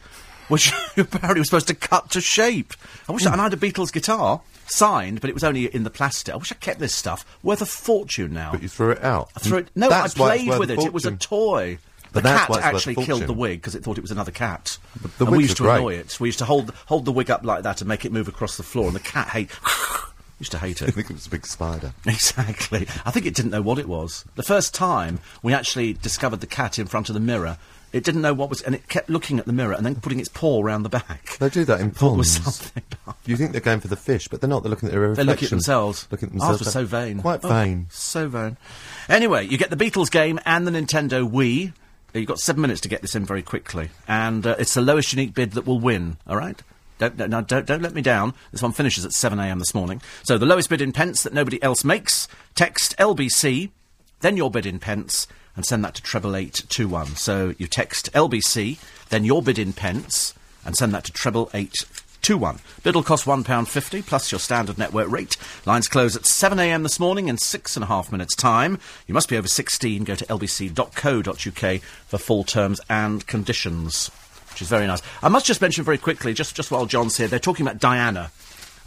which 0.48 0.72
apparently 0.97 1.40
was 1.40 1.48
supposed 1.48 1.68
to 1.68 1.74
cut 1.74 2.10
to 2.12 2.20
shape. 2.22 2.72
I 3.06 3.12
wish, 3.12 3.27
I, 3.27 3.32
and 3.32 3.40
I 3.43 3.44
had 3.44 3.52
a 3.52 3.59
Beatles 3.59 3.93
guitar 3.93 4.40
signed, 4.66 5.20
but 5.20 5.28
it 5.28 5.35
was 5.35 5.44
only 5.44 5.66
in 5.66 5.82
the 5.85 5.90
plastic. 5.90 6.32
I 6.32 6.39
wish 6.39 6.51
I 6.51 6.55
kept 6.55 6.78
this 6.81 6.94
stuff. 6.94 7.27
Worth 7.43 7.60
a 7.60 7.66
fortune 7.66 8.32
now. 8.32 8.52
But 8.52 8.62
you 8.62 8.68
threw 8.68 8.93
it 8.93 9.05
out. 9.05 9.28
I 9.36 9.40
threw 9.40 9.59
it. 9.59 9.68
No, 9.74 9.90
That's 9.90 10.14
I 10.14 10.16
played 10.16 10.59
with 10.59 10.70
it. 10.70 10.78
It 10.78 10.94
was 10.94 11.05
a 11.05 11.14
toy. 11.16 11.77
But 12.12 12.23
the 12.23 12.28
that's 12.31 12.41
cat 12.41 12.51
why 12.51 12.57
it's 12.57 12.65
worth 12.65 12.73
a 12.73 12.77
actually 12.91 13.05
killed 13.07 13.23
the 13.23 13.32
wig 13.32 13.61
because 13.61 13.74
it 13.74 13.85
thought 13.85 13.99
it 13.99 14.03
was 14.03 14.11
another 14.11 14.32
cat. 14.32 14.78
the 15.19 15.24
wig. 15.24 15.28
and 15.28 15.31
we 15.37 15.43
used 15.45 15.57
to 15.59 15.62
great. 15.65 15.77
annoy 15.77 15.95
it. 15.95 16.19
We 16.20 16.28
used 16.28 16.39
to 16.41 16.45
hold 16.45 16.70
hold 16.87 17.05
the 17.05 17.12
wig 17.12 17.31
up 17.31 17.45
like 17.45 17.62
that 17.65 17.81
and 17.81 17.89
make 17.89 18.05
it 18.05 18.12
move 18.12 18.28
across 18.28 18.57
the 18.57 18.62
floor, 18.62 18.87
and 18.87 18.97
the 18.97 19.01
cat 19.01 19.28
hate 19.28 19.51
used 20.41 20.53
to 20.53 20.59
hate 20.59 20.82
it. 20.82 20.89
I 20.89 20.91
think 20.93 21.11
it 21.11 21.15
was 21.15 21.27
a 21.27 21.31
big 21.31 21.47
spider. 21.47 21.93
Exactly. 22.07 22.87
I 23.05 23.11
think 23.11 23.27
it 23.27 23.35
didn't 23.35 23.51
know 23.51 23.62
what 23.62 23.78
it 23.78 23.89
was. 23.89 24.24
The 24.37 24.43
first 24.43 24.74
time 24.74 25.20
we 25.43 25.53
actually 25.55 25.93
discovered 25.93 26.41
the 26.41 26.47
cat 26.47 26.78
in 26.78 26.87
front 26.87 27.09
of 27.11 27.15
the 27.15 27.20
mirror, 27.20 27.59
it 27.93 28.05
didn't 28.05 28.23
know 28.23 28.32
what 28.35 28.49
was, 28.51 28.62
and 28.62 28.74
it 28.74 28.89
kept 28.89 29.11
looking 29.11 29.39
at 29.39 29.47
the 29.47 29.53
mirror 29.53 29.73
and 29.74 29.85
then 29.85 29.97
putting 29.97 30.19
its 30.20 30.28
paw 30.28 30.62
around 30.62 30.85
the 30.85 30.89
back. 30.89 31.37
They 31.39 31.49
do 31.51 31.65
that 31.65 31.81
in 31.81 31.91
ponds. 31.91 32.31
something. 32.43 32.82
You 33.27 33.37
think 33.37 33.53
they're 33.53 33.61
going 33.61 33.81
for 33.81 33.89
the 33.89 33.97
fish, 33.97 34.28
but 34.28 34.41
they're 34.41 34.49
not. 34.51 34.62
They're 34.62 34.70
looking 34.70 34.89
at 34.89 34.93
their 34.93 35.03
They 35.03 35.09
reflection. 35.09 35.27
look 35.28 35.43
at 35.43 35.51
themselves. 35.51 36.09
Look 36.11 36.23
at 36.23 36.28
Ours 36.28 36.32
themselves. 36.32 36.59
was 36.61 36.73
so 36.73 36.85
vain. 36.87 37.20
Quite 37.20 37.41
Oh, 37.45 37.49
vain. 37.49 37.87
so 37.91 38.28
vain. 38.28 38.57
Anyway, 39.09 39.47
you 39.47 39.59
get 39.59 39.70
the 39.70 39.77
Beatles 39.77 40.11
game 40.11 40.39
and 40.47 40.66
the 40.66 40.70
Nintendo 40.70 41.28
Wii. 41.28 41.73
You've 42.15 42.27
got 42.27 42.41
seven 42.41 42.62
minutes 42.62 42.81
to 42.82 42.89
get 42.89 43.03
this 43.03 43.15
in 43.15 43.24
very 43.24 43.43
quickly, 43.43 43.91
and 44.09 44.47
uh, 44.47 44.57
it's 44.59 44.74
the 44.74 44.81
lowest 44.81 45.12
unique 45.12 45.35
bid 45.35 45.53
that 45.53 45.66
will 45.66 45.78
win. 45.81 46.16
All 46.27 46.37
right. 46.37 46.61
Don't, 46.99 47.16
no, 47.16 47.41
don't, 47.41 47.66
don't 47.66 47.81
let 47.81 47.95
me 47.95 48.03
down. 48.03 48.35
This 48.53 48.61
one 48.61 48.73
finishes 48.73 49.07
at 49.07 49.12
7am 49.12 49.59
this 49.59 49.74
morning. 49.74 50.03
So 50.23 50.37
the 50.37 50.45
lowest 50.45 50.69
bid 50.69 50.82
in 50.82 50.93
pence 50.93 51.23
that 51.23 51.32
nobody 51.32 51.62
else 51.62 51.82
makes, 51.82 52.28
text 52.55 52.95
LBC, 52.99 53.70
then 54.20 54.37
your 54.37 54.51
bid 54.51 54.66
in 54.66 54.78
pence, 54.78 55.27
and 55.57 55.65
send 55.65 55.82
that 55.85 55.95
to 55.95 56.03
treble 56.03 56.37
eight 56.37 56.65
two 56.69 56.89
one. 56.89 57.07
So 57.16 57.55
you 57.57 57.66
text 57.66 58.12
LBC, 58.12 58.78
then 59.09 59.24
your 59.24 59.43
bid 59.43 59.59
in 59.59 59.73
pence, 59.73 60.35
and 60.65 60.77
send 60.77 60.93
that 60.93 61.05
to 61.05 61.12
treble 61.12 61.51
eight 61.55 61.87
two 62.22 62.38
one. 62.38 62.59
Bid 62.82 62.94
will 62.94 63.02
cost 63.02 63.26
one 63.26 63.44
pound 63.44 63.68
fifty 63.68 64.02
plus 64.02 64.30
your 64.32 64.38
standard 64.38 64.78
network 64.78 65.10
rate. 65.10 65.36
Lines 65.66 65.88
close 65.88 66.16
at 66.16 66.26
seven 66.26 66.59
a.m. 66.59 66.82
this 66.82 67.01
morning 67.01 67.28
in 67.28 67.38
six 67.38 67.76
and 67.76 67.84
a 67.84 67.86
half 67.88 68.10
minutes' 68.12 68.34
time. 68.34 68.78
You 69.06 69.14
must 69.14 69.28
be 69.28 69.36
over 69.36 69.48
sixteen. 69.48 70.05
Go 70.05 70.14
to 70.14 70.24
lbc.co.uk 70.26 71.80
for 71.82 72.18
full 72.18 72.44
terms 72.44 72.80
and 72.88 73.26
conditions, 73.26 74.10
which 74.51 74.62
is 74.62 74.68
very 74.68 74.86
nice. 74.86 75.02
I 75.22 75.28
must 75.28 75.47
just 75.47 75.60
mention 75.60 75.84
very 75.84 75.98
quickly, 75.98 76.34
just 76.34 76.55
just 76.55 76.70
while 76.70 76.86
John's 76.86 77.16
here, 77.16 77.28
they're 77.28 77.38
talking 77.38 77.66
about 77.66 77.80
Diana. 77.80 78.30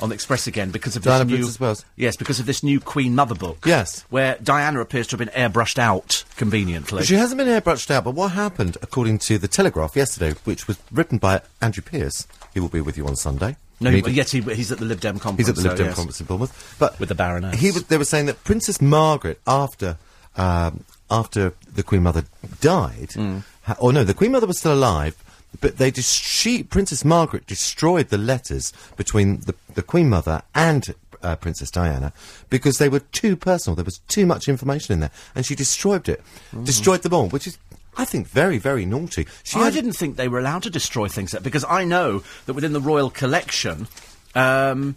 On 0.01 0.09
the 0.09 0.15
Express 0.15 0.47
again 0.47 0.71
because 0.71 0.95
of 0.95 1.03
Diana 1.03 1.23
this 1.25 1.59
new 1.59 1.75
yes 1.95 2.17
because 2.17 2.39
of 2.39 2.47
this 2.47 2.63
new 2.63 2.79
Queen 2.79 3.13
Mother 3.13 3.35
book 3.35 3.59
Yes. 3.63 4.01
where 4.09 4.37
Diana 4.43 4.81
appears 4.81 5.05
to 5.07 5.15
have 5.17 5.19
been 5.19 5.29
airbrushed 5.39 5.77
out 5.77 6.23
conveniently. 6.35 6.97
But 7.01 7.05
she 7.05 7.13
hasn't 7.13 7.37
been 7.37 7.47
airbrushed 7.47 7.91
out, 7.91 8.03
but 8.03 8.15
what 8.15 8.31
happened, 8.31 8.75
according 8.81 9.19
to 9.19 9.37
the 9.37 9.47
Telegraph 9.47 9.95
yesterday, 9.95 10.33
which 10.45 10.67
was 10.67 10.77
written 10.91 11.19
by 11.19 11.41
Andrew 11.61 11.83
Pierce, 11.83 12.25
he 12.53 12.59
will 12.59 12.69
be 12.69 12.81
with 12.81 12.97
you 12.97 13.07
on 13.07 13.15
Sunday. 13.15 13.55
no, 13.79 14.01
but 14.01 14.11
yet 14.13 14.29
he, 14.29 14.41
he's 14.41 14.71
at 14.71 14.77
the 14.79 14.85
Lib 14.85 14.99
Dem 14.99 15.19
conference. 15.19 15.47
He's 15.47 15.49
at 15.49 15.55
the 15.55 15.61
Lib 15.63 15.71
so 15.71 15.77
Dem 15.77 15.85
yes. 15.87 15.95
conference 15.95 16.19
in 16.21 16.27
Bournemouth. 16.27 16.75
But 16.79 16.99
With 16.99 17.09
the 17.09 17.15
Baroness. 17.15 17.59
He 17.59 17.71
was, 17.71 17.83
they 17.85 17.97
were 17.97 18.05
saying 18.05 18.27
that 18.27 18.43
Princess 18.43 18.81
Margaret, 18.81 19.39
after 19.47 19.97
um, 20.35 20.83
after 21.11 21.53
the 21.73 21.83
Queen 21.83 22.03
Mother 22.03 22.23
died, 22.61 23.09
Mm. 23.09 23.43
ha- 23.63 23.75
or 23.79 23.93
no, 23.93 24.03
the 24.03 24.13
Queen 24.13 24.31
Mother 24.31 24.47
was 24.47 24.57
still 24.59 24.73
alive, 24.73 25.15
but 25.61 25.77
they 25.77 25.91
dis- 25.91 26.09
she 26.11 26.63
Princess 26.63 27.05
Margaret 27.05 27.45
destroyed 27.45 28.09
the 28.09 28.17
letters 28.17 28.73
between 28.97 29.39
the, 29.41 29.53
the 29.75 29.83
Queen 29.83 30.09
Mother 30.09 30.41
and 30.55 30.95
uh, 31.21 31.35
Princess 31.35 31.69
Diana 31.71 32.11
because 32.49 32.77
they 32.79 32.89
were 32.89 32.99
too 32.99 33.35
personal. 33.35 33.75
There 33.75 33.85
was 33.85 33.99
too 34.07 34.25
much 34.25 34.47
information 34.47 34.93
in 34.93 34.99
there, 35.01 35.11
and 35.35 35.45
she 35.45 35.55
destroyed 35.55 36.09
it, 36.09 36.21
destroyed 36.63 37.01
them 37.03 37.13
all, 37.13 37.29
which 37.29 37.47
is. 37.47 37.57
I 37.95 38.05
think 38.05 38.27
very, 38.27 38.57
very 38.57 38.85
naughty. 38.85 39.27
She 39.43 39.59
I 39.59 39.65
had- 39.65 39.73
didn't 39.73 39.93
think 39.93 40.15
they 40.15 40.27
were 40.27 40.39
allowed 40.39 40.63
to 40.63 40.69
destroy 40.69 41.07
things 41.07 41.35
because 41.43 41.65
I 41.69 41.83
know 41.83 42.23
that 42.45 42.53
within 42.53 42.73
the 42.73 42.81
royal 42.81 43.09
collection, 43.09 43.87
um, 44.35 44.95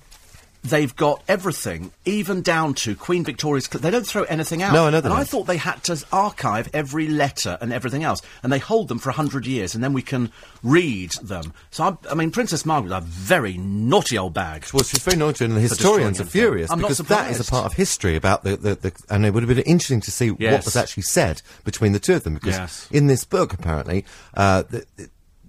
they've 0.69 0.95
got 0.97 1.23
everything, 1.29 1.93
even 2.05 2.43
down 2.43 2.75
to 2.75 2.95
Queen 2.95 3.25
Victoria's. 3.25 3.67
cl- 3.67 3.81
They 3.81 3.91
don't 3.91 4.07
throw 4.07 4.25
anything 4.25 4.63
out. 4.63 4.73
No, 4.73 4.87
I 4.87 4.91
know 4.91 4.99
And 4.99 5.09
I 5.09 5.17
don't. 5.17 5.29
thought 5.29 5.47
they 5.47 5.57
had 5.57 5.83
to 5.85 6.05
archive 6.13 6.69
every 6.75 7.09
letter 7.09 7.59
and 7.61 7.73
everything 7.73 8.05
else, 8.05 8.21
and 8.43 8.53
they 8.53 8.59
hold 8.59 8.89
them 8.89 8.99
for 8.99 9.11
a 9.11 9.13
hundred 9.15 9.47
years, 9.47 9.75
and 9.75 9.83
then 9.83 9.93
we 9.93 10.03
can 10.03 10.31
read 10.63 11.11
them. 11.23 11.53
So 11.71 11.85
I, 11.85 12.13
I 12.13 12.15
mean, 12.15 12.31
Princess 12.31 12.65
Margaret, 12.67 12.93
a 12.97 13.01
very 13.01 13.57
naughty 13.59 14.19
old 14.19 14.35
bag. 14.35 14.67
Well, 14.73 14.83
she's 14.83 15.03
very 15.03 15.17
naughty, 15.17 15.45
and 15.45 15.57
the 15.57 15.61
historians 15.61 16.21
are 16.21 16.25
furious. 16.25 16.71
I'm 16.71 16.79
not 16.81 16.89
because 16.89 17.07
that 17.07 17.31
is 17.31 17.41
a 17.41 17.45
surprised. 17.45 17.51
part 17.63 17.73
of 17.73 17.77
history 17.77 18.17
about 18.17 18.45
the, 18.45 18.57
the, 18.57 18.75
the 18.77 18.93
and 19.09 19.25
it 19.27 19.33
would 19.35 19.43
have 19.43 19.49
been 19.55 19.65
interesting 19.65 20.01
to 20.03 20.11
see 20.11 20.31
what 20.31 20.65
was 20.65 20.77
actually 20.77 21.03
said 21.05 21.43
between 21.65 21.93
the 21.93 21.99
two 22.01 22.15
of 22.15 22.25
them 22.25 22.35
because 22.35 22.57
Yes. 22.57 22.89
in 22.91 23.07
this 23.07 23.25
book, 23.25 23.53
apparently, 23.53 24.05
uh, 24.35 24.63
the, 24.63 24.85
the- 24.97 25.09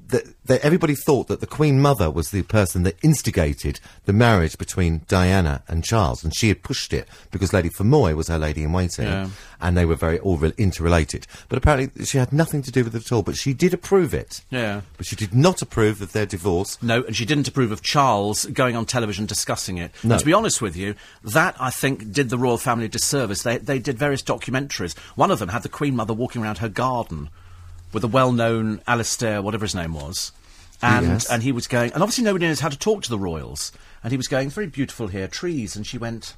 that, 0.09 0.23
that 0.45 0.61
everybody 0.61 0.95
thought 0.95 1.27
that 1.27 1.39
the 1.39 1.47
Queen 1.47 1.79
Mother 1.79 2.09
was 2.09 2.31
the 2.31 2.41
person 2.43 2.83
that 2.83 2.95
instigated 3.03 3.79
the 4.05 4.13
marriage 4.13 4.57
between 4.57 5.01
Diana 5.07 5.63
and 5.67 5.83
Charles, 5.83 6.23
and 6.23 6.35
she 6.35 6.47
had 6.47 6.63
pushed 6.63 6.93
it 6.93 7.07
because 7.31 7.53
Lady 7.53 7.69
Fermoy 7.69 8.15
was 8.15 8.27
her 8.27 8.37
lady 8.37 8.63
in 8.63 8.71
waiting, 8.73 9.05
Yeah. 9.05 9.29
and 9.61 9.77
they 9.77 9.85
were 9.85 9.95
very 9.95 10.19
all 10.19 10.37
re- 10.37 10.53
interrelated. 10.57 11.27
But 11.49 11.57
apparently, 11.57 12.05
she 12.05 12.17
had 12.17 12.31
nothing 12.31 12.61
to 12.63 12.71
do 12.71 12.83
with 12.83 12.95
it 12.95 13.05
at 13.05 13.11
all. 13.11 13.21
But 13.23 13.35
she 13.37 13.53
did 13.53 13.73
approve 13.73 14.13
it. 14.13 14.41
Yeah. 14.49 14.81
But 14.97 15.05
she 15.05 15.15
did 15.15 15.33
not 15.33 15.61
approve 15.61 16.01
of 16.01 16.13
their 16.13 16.25
divorce. 16.25 16.77
No, 16.81 17.03
and 17.03 17.15
she 17.15 17.25
didn't 17.25 17.47
approve 17.47 17.71
of 17.71 17.81
Charles 17.81 18.45
going 18.47 18.75
on 18.75 18.85
television 18.85 19.25
discussing 19.25 19.77
it. 19.77 19.91
No. 20.03 20.11
And 20.13 20.19
to 20.19 20.25
be 20.25 20.33
honest 20.33 20.61
with 20.61 20.75
you, 20.75 20.95
that 21.23 21.55
I 21.59 21.69
think 21.69 22.11
did 22.11 22.29
the 22.29 22.37
royal 22.37 22.57
family 22.57 22.85
a 22.85 22.89
disservice. 22.89 23.43
They 23.43 23.57
they 23.57 23.79
did 23.79 23.97
various 23.97 24.21
documentaries. 24.23 24.97
One 25.15 25.31
of 25.31 25.39
them 25.39 25.49
had 25.49 25.63
the 25.63 25.69
Queen 25.69 25.95
Mother 25.95 26.13
walking 26.13 26.41
around 26.43 26.59
her 26.59 26.69
garden 26.69 27.29
with 27.93 28.03
a 28.03 28.07
well-known 28.07 28.81
Alistair, 28.87 29.41
whatever 29.41 29.65
his 29.65 29.75
name 29.75 29.93
was, 29.93 30.31
and 30.81 31.07
Yes. 31.07 31.29
and 31.29 31.43
he 31.43 31.51
was 31.51 31.67
going, 31.67 31.91
and 31.93 32.03
obviously 32.03 32.23
nobody 32.23 32.45
knows 32.47 32.59
how 32.59 32.69
to 32.69 32.77
talk 32.77 33.03
to 33.03 33.09
the 33.09 33.17
royals, 33.19 33.71
and 34.03 34.11
he 34.11 34.17
was 34.17 34.27
going, 34.27 34.49
very 34.49 34.67
beautiful 34.67 35.07
here, 35.07 35.27
trees, 35.27 35.75
and 35.75 35.85
she 35.87 35.97
went, 35.97 36.35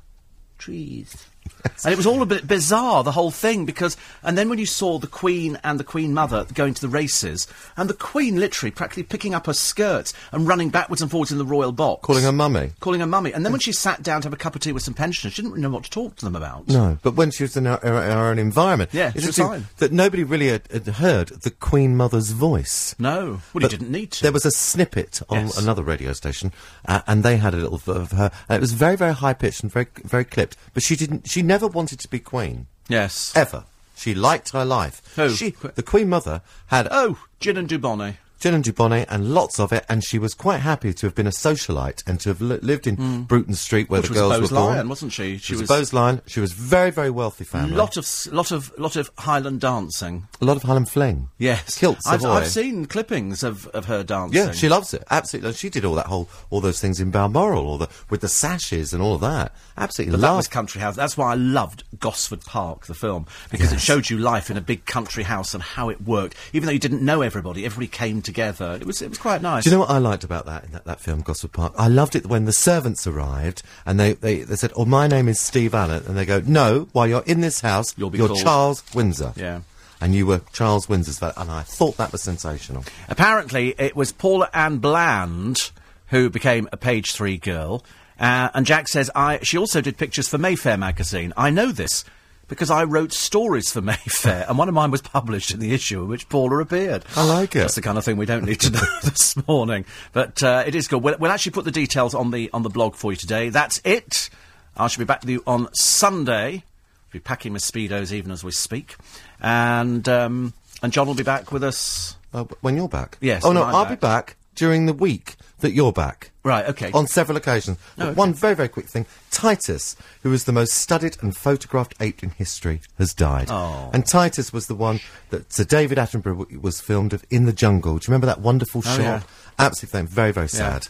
trees. 0.57 1.25
And 1.85 1.93
it 1.93 1.97
was 1.97 2.05
all 2.05 2.21
a 2.21 2.25
bit 2.25 2.45
bizarre, 2.45 3.03
the 3.05 3.11
whole 3.13 3.31
thing, 3.31 3.65
because. 3.65 3.95
And 4.21 4.37
then 4.37 4.49
when 4.49 4.59
you 4.59 4.65
saw 4.65 4.99
the 4.99 5.07
Queen 5.07 5.57
and 5.63 5.79
the 5.79 5.83
Queen 5.85 6.13
Mother 6.13 6.45
going 6.53 6.73
to 6.73 6.81
the 6.81 6.89
races, 6.89 7.47
and 7.77 7.89
the 7.89 7.93
Queen 7.93 8.35
literally 8.37 8.71
practically 8.71 9.03
picking 9.03 9.33
up 9.33 9.45
her 9.45 9.53
skirts 9.53 10.13
and 10.33 10.45
running 10.45 10.69
backwards 10.69 11.01
and 11.01 11.09
forwards 11.09 11.31
in 11.31 11.37
the 11.37 11.45
royal 11.45 11.71
box. 11.71 12.01
Calling 12.05 12.23
her 12.23 12.33
mummy. 12.33 12.71
Calling 12.81 12.99
her 12.99 13.07
mummy. 13.07 13.31
And 13.31 13.45
then 13.45 13.53
when 13.53 13.61
she 13.61 13.71
sat 13.71 14.03
down 14.03 14.21
to 14.21 14.25
have 14.25 14.33
a 14.33 14.37
cup 14.37 14.55
of 14.55 14.61
tea 14.61 14.73
with 14.73 14.83
some 14.83 14.93
pensioners, 14.93 15.33
she 15.33 15.41
didn't 15.41 15.53
really 15.53 15.61
know 15.63 15.69
what 15.69 15.85
to 15.85 15.89
talk 15.89 16.17
to 16.17 16.25
them 16.25 16.35
about. 16.35 16.67
No, 16.67 16.97
but 17.01 17.15
when 17.15 17.31
she 17.31 17.43
was 17.43 17.55
in 17.55 17.63
her, 17.65 17.79
her, 17.81 18.01
her 18.01 18.27
own 18.29 18.39
environment, 18.39 18.89
Yeah, 18.93 19.11
it's 19.15 19.25
was 19.27 19.37
fine. 19.37 19.67
that 19.77 19.93
nobody 19.93 20.23
really 20.25 20.49
had, 20.49 20.67
had 20.71 20.85
heard 20.87 21.29
the 21.29 21.51
Queen 21.51 21.95
Mother's 21.95 22.31
voice. 22.31 22.93
No. 22.99 23.25
Well, 23.25 23.41
But 23.53 23.63
you 23.63 23.69
didn't 23.69 23.91
need 23.91 24.11
to. 24.13 24.23
There 24.23 24.31
was 24.33 24.45
a 24.45 24.51
snippet 24.51 25.21
on 25.29 25.45
Yes. 25.47 25.57
another 25.57 25.83
radio 25.83 26.11
station, 26.11 26.51
uh, 26.87 27.01
and 27.07 27.23
they 27.23 27.37
had 27.37 27.53
a 27.53 27.57
little 27.57 27.81
of 27.95 28.11
her. 28.11 28.31
And 28.49 28.57
it 28.57 28.61
was 28.61 28.73
very, 28.73 28.97
very 28.97 29.13
high 29.13 29.33
pitched 29.33 29.63
and 29.63 29.71
very, 29.71 29.87
very 30.03 30.25
clipped. 30.25 30.57
But 30.73 30.83
she 30.83 30.95
didn't. 30.95 31.27
She 31.29 31.38
never 31.41 31.67
wanted 31.67 31.99
to 31.99 32.07
be 32.07 32.19
queen 32.19 32.67
Yes. 32.87 33.33
ever. 33.35 33.65
She 33.95 34.13
liked 34.15 34.49
her 34.51 34.63
life. 34.63 35.01
Who? 35.15 35.29
She, 35.31 35.49
the 35.75 35.83
Queen 35.83 36.07
Mother, 36.09 36.41
had 36.67 36.87
Oh, 36.89 37.19
Gin 37.39 37.57
and 37.57 37.67
Dubonnet. 37.67 38.15
Gin 38.39 38.53
and 38.53 38.63
Dubonnet 38.63 39.05
and 39.09 39.33
lots 39.33 39.59
of 39.59 39.73
it, 39.73 39.85
and 39.89 40.03
she 40.03 40.17
was 40.17 40.33
quite 40.33 40.59
happy 40.59 40.93
to 40.93 41.05
have 41.05 41.15
been 41.15 41.27
a 41.27 41.31
socialite 41.31 42.07
and 42.07 42.19
to 42.21 42.29
have 42.29 42.41
li- 42.41 42.59
lived 42.61 42.87
in 42.87 42.95
mm. 42.95 43.27
Bruton 43.27 43.53
Street 43.53 43.89
where 43.89 43.99
Which 44.01 44.09
the 44.09 44.15
girls 44.15 44.31
Bowes 44.31 44.51
were 44.51 44.57
born. 44.57 44.75
Lyon, 44.75 44.89
wasn't 44.89 45.11
she? 45.11 45.37
She, 45.37 45.53
was, 45.53 45.63
a 45.63 45.65
Bowes-Lyon. 45.65 46.21
She 46.25 46.39
was 46.39 46.53
very, 46.53 46.89
very 46.89 47.09
wealthy 47.09 47.43
family. 47.43 47.75
Lot 47.75 47.97
of, 47.97 48.33
lot 48.33 48.51
of, 48.51 48.71
lot 48.79 48.95
of 48.95 49.11
Highland 49.17 49.59
dancing. 49.59 50.27
a 50.41 50.45
lot 50.45 50.55
of 50.55 50.63
Highland 50.63 50.89
fling. 50.89 51.29
Yes. 51.37 51.77
Kilts 51.77 52.07
I've, 52.07 52.23
I've 52.23 52.47
seen 52.47 52.85
clippings 52.85 53.43
of, 53.43 53.67
of 53.67 53.85
her 53.85 54.03
dancing. 54.03 54.37
Yeah, 54.37 54.51
she 54.51 54.69
loves 54.69 54.93
it. 54.93 55.03
Absolutely. 55.09 55.53
She 55.53 55.69
did 55.69 55.83
all 55.83 55.95
that 55.95 56.05
whole, 56.05 56.29
all 56.49 56.61
those 56.61 56.79
things 56.79 56.99
in 56.99 57.11
Balmoral, 57.11 57.67
all 57.67 57.77
the 57.77 57.89
with 58.09 58.21
the 58.21 58.29
sashes 58.29 58.93
and 58.93 59.03
all 59.03 59.15
of 59.15 59.21
that. 59.21 59.53
Absolutely 59.77 60.11
But 60.11 60.21
that 60.21 60.35
was 60.35 60.47
country 60.47 60.81
house. 60.81 60.95
That's 60.95 61.17
why 61.17 61.31
I 61.31 61.35
loved 61.35 61.83
Gosford 61.99 62.41
Park, 62.41 62.85
the 62.85 62.93
film, 62.93 63.27
because 63.51 63.71
it 63.71 63.79
showed 63.79 64.09
you 64.09 64.17
life 64.17 64.49
in 64.49 64.57
a 64.57 64.61
big 64.61 64.85
country 64.85 65.23
house 65.23 65.53
and 65.53 65.63
how 65.63 65.89
it 65.89 66.01
worked. 66.01 66.35
Even 66.53 66.67
though 66.67 66.73
you 66.73 66.79
didn't 66.79 67.03
know 67.03 67.21
everybody, 67.21 67.65
everybody 67.65 67.87
came 67.87 68.21
together. 68.29 68.77
It 68.79 68.85
was 68.85 69.01
it 69.01 69.09
was 69.09 69.17
quite 69.17 69.41
nice. 69.41 69.63
Do 69.63 69.69
you 69.69 69.75
know 69.75 69.81
what 69.81 69.89
I 69.89 69.97
liked 69.97 70.23
about 70.23 70.45
that 70.45 70.63
in 70.65 70.71
that, 70.71 70.85
that 70.85 70.99
film, 71.01 71.21
Gosford 71.21 71.51
Park? 71.51 71.73
I 71.77 71.87
loved 71.87 72.15
it 72.15 72.25
when 72.27 72.45
the 72.45 72.51
servants 72.53 73.05
arrived 73.07 73.63
and 73.85 73.99
they, 73.99 74.13
they, 74.13 74.41
they 74.43 74.55
said, 74.55 74.71
"Oh, 74.75 74.85
my 74.85 75.07
name 75.07 75.27
is 75.27 75.39
Steve 75.39 75.73
Allen," 75.73 76.03
and 76.07 76.15
they 76.17 76.25
go, 76.25 76.41
"No, 76.45 76.87
while 76.93 77.07
you're 77.07 77.23
in 77.25 77.41
this 77.41 77.61
house, 77.61 77.95
You'll 77.97 78.09
be 78.09 78.19
you're 78.19 78.27
called- 78.27 78.41
Charles 78.41 78.83
Windsor." 78.93 79.33
Yeah. 79.35 79.61
And 80.01 80.15
you 80.15 80.25
were 80.25 80.41
Charles 80.53 80.87
Windsor's 80.87 81.19
valet, 81.19 81.33
and 81.35 81.51
I 81.51 81.63
thought 81.63 81.97
that 81.97 82.11
was 82.13 82.21
sensational. 82.23 82.85
Apparently, 83.09 83.75
it 83.77 83.95
was 83.97 84.13
Paula 84.13 84.49
Ann 84.53 84.77
Bland 84.77 85.71
who 86.07 86.29
became 86.29 86.69
a 86.71 86.77
page 86.77 87.11
three 87.11 87.37
girl. 87.37 87.83
Uh, 88.19 88.49
and 88.53 88.65
Jack 88.65 88.87
says, 88.87 89.11
I, 89.15 89.39
she 89.43 89.57
also 89.57 89.81
did 89.81 89.97
pictures 89.97 90.27
for 90.27 90.37
Mayfair 90.37 90.77
magazine. 90.77 91.33
I 91.37 91.49
know 91.49 91.71
this 91.71 92.03
because 92.49 92.69
I 92.69 92.83
wrote 92.83 93.13
stories 93.13 93.71
for 93.71 93.81
Mayfair, 93.83 94.45
and 94.49 94.57
one 94.57 94.67
of 94.67 94.73
mine 94.75 94.91
was 94.91 95.01
published 95.01 95.51
in 95.51 95.59
the 95.61 95.73
issue 95.73 96.01
in 96.03 96.09
which 96.09 96.27
Paula 96.27 96.57
appeared. 96.59 97.05
I 97.15 97.23
like 97.25 97.55
it. 97.55 97.59
That's 97.59 97.75
the 97.75 97.81
kind 97.81 97.97
of 97.97 98.03
thing 98.03 98.17
we 98.17 98.25
don't 98.25 98.43
need 98.43 98.59
to 98.61 98.71
know 98.71 98.81
this 99.03 99.37
morning. 99.47 99.85
But 100.11 100.43
uh, 100.43 100.63
it 100.67 100.75
is 100.75 100.87
good. 100.87 101.01
We'll, 101.01 101.17
we'll 101.19 101.31
actually 101.31 101.53
put 101.53 101.63
the 101.65 101.71
details 101.71 102.13
on 102.13 102.31
the 102.31 102.49
on 102.51 102.63
the 102.63 102.69
blog 102.69 102.95
for 102.95 103.11
you 103.13 103.17
today. 103.17 103.47
That's 103.49 103.79
it. 103.85 104.29
I 104.75 104.87
shall 104.87 104.99
be 105.01 105.05
back 105.05 105.21
with 105.21 105.29
you 105.29 105.43
on 105.47 105.69
Sunday. 105.73 106.63
Be 107.11 107.19
packing 107.19 107.53
my 107.53 107.59
speedos 107.59 108.11
even 108.11 108.31
as 108.31 108.43
we 108.43 108.51
speak, 108.51 108.95
and 109.41 110.07
um, 110.09 110.53
and 110.83 110.91
John 110.93 111.07
will 111.07 111.15
be 111.15 111.23
back 111.23 111.51
with 111.51 111.63
us. 111.63 112.15
Uh, 112.33 112.43
when 112.61 112.75
you're 112.77 112.87
back? 112.87 113.17
Yes, 113.21 113.43
Oh 113.43 113.51
no, 113.51 113.63
I'll 113.63 113.85
back. 113.85 113.99
be 113.99 114.05
back 114.05 114.35
during 114.55 114.85
the 114.85 114.93
week 114.93 115.35
that 115.59 115.71
you're 115.71 115.91
back. 115.91 116.31
Right. 116.43 116.65
Okay. 116.69 116.91
On 116.93 117.05
several 117.07 117.37
occasions. 117.37 117.77
Oh, 117.97 118.07
okay. 118.07 118.13
One 118.13 118.33
very, 118.33 118.55
very 118.55 118.69
quick 118.69 118.87
thing. 118.87 119.05
Titus, 119.31 119.95
who 120.23 120.29
was 120.29 120.45
the 120.45 120.51
most 120.51 120.73
studied 120.73 121.17
and 121.21 121.35
photographed 121.35 121.93
ape 121.99 122.23
in 122.23 122.31
history, 122.31 122.81
has 122.97 123.13
died. 123.13 123.47
Oh. 123.49 123.89
And 123.93 124.05
Titus 124.05 124.51
was 124.53 124.67
the 124.67 124.75
one 124.75 124.99
that 125.29 125.51
Sir 125.53 125.63
David 125.63 125.97
Attenborough 125.97 126.59
was 126.61 126.81
filmed 126.81 127.13
of 127.13 127.23
in 127.29 127.45
the 127.45 127.53
jungle. 127.53 127.97
Do 127.97 128.05
you 128.05 128.11
remember 128.11 128.27
that 128.27 128.41
wonderful 128.41 128.81
Oh, 128.85 128.89
shot? 128.89 128.99
yeah. 128.99 129.21
Absolutely 129.59 129.97
famous. 129.99 130.11
Very, 130.11 130.31
very 130.31 130.49
sad. 130.49 130.87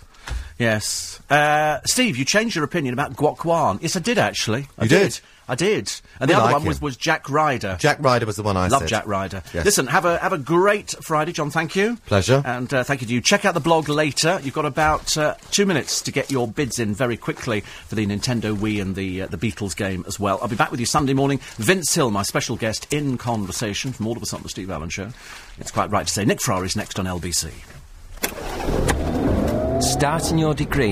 Yes. 0.57 1.19
Uh, 1.29 1.79
Steve, 1.85 2.17
you 2.17 2.25
changed 2.25 2.55
your 2.55 2.65
opinion 2.65 2.93
about 2.93 3.15
Gok 3.15 3.45
Wan. 3.45 3.79
Yes, 3.81 3.95
I 3.95 3.99
did 3.99 4.17
actually. 4.17 4.67
I 4.77 4.83
You 4.83 4.89
did? 4.89 5.19
I 5.49 5.55
did. 5.55 5.91
And 6.19 6.29
We 6.29 6.33
the 6.33 6.39
other 6.39 6.45
like 6.45 6.53
one 6.53 6.65
was, 6.65 6.81
was 6.81 6.95
Jack 6.95 7.29
Ryder. 7.29 7.77
Jack 7.79 7.97
Ryder 7.99 8.25
was 8.25 8.35
the 8.35 8.43
one 8.43 8.55
I 8.55 8.67
Love 8.67 8.81
said. 8.81 8.89
Jack 8.89 9.07
Ryder. 9.07 9.41
Yes. 9.53 9.65
Listen, 9.65 9.87
have 9.87 10.05
a 10.05 10.17
have 10.19 10.31
a 10.33 10.37
great 10.37 10.91
Friday, 11.01 11.31
John. 11.31 11.49
Thank 11.49 11.75
you. 11.75 11.97
Pleasure. 12.05 12.41
And 12.45 12.73
uh, 12.73 12.83
thank 12.83 13.01
you 13.01 13.07
to 13.07 13.13
you. 13.13 13.21
Check 13.21 13.45
out 13.45 13.53
the 13.55 13.59
blog 13.59 13.89
later. 13.89 14.39
You've 14.43 14.53
got 14.53 14.65
about 14.65 15.17
uh, 15.17 15.35
two 15.51 15.65
minutes 15.65 16.01
to 16.03 16.11
get 16.11 16.29
your 16.31 16.47
bids 16.47 16.79
in 16.79 16.93
very 16.93 17.17
quickly 17.17 17.61
for 17.61 17.95
the 17.95 18.05
Nintendo 18.05 18.55
Wii 18.55 18.81
and 18.81 18.95
the 18.95 19.23
uh, 19.23 19.27
the 19.27 19.37
Beatles 19.37 19.75
game 19.75 20.03
as 20.07 20.19
well. 20.19 20.39
I'll 20.41 20.47
be 20.47 20.55
back 20.55 20.71
with 20.71 20.79
you 20.79 20.85
Sunday 20.85 21.13
morning. 21.13 21.39
Vince 21.57 21.93
Hill, 21.93 22.11
my 22.11 22.23
special 22.23 22.55
guest 22.55 22.87
in 22.93 23.17
conversation 23.17 23.91
from 23.91 24.07
all 24.07 24.15
of 24.15 24.23
us 24.23 24.33
on 24.33 24.43
the 24.43 24.49
Steve 24.49 24.69
Allen 24.69 24.89
Show. 24.89 25.09
It's 25.57 25.71
quite 25.71 25.89
right 25.89 26.05
to 26.05 26.13
say 26.13 26.25
Nick 26.25 26.41
Ferrari's 26.41 26.75
next 26.75 26.99
on 26.99 27.05
LBC. 27.05 27.51
Starting 29.81 30.37
your 30.37 30.53
degree 30.53 30.87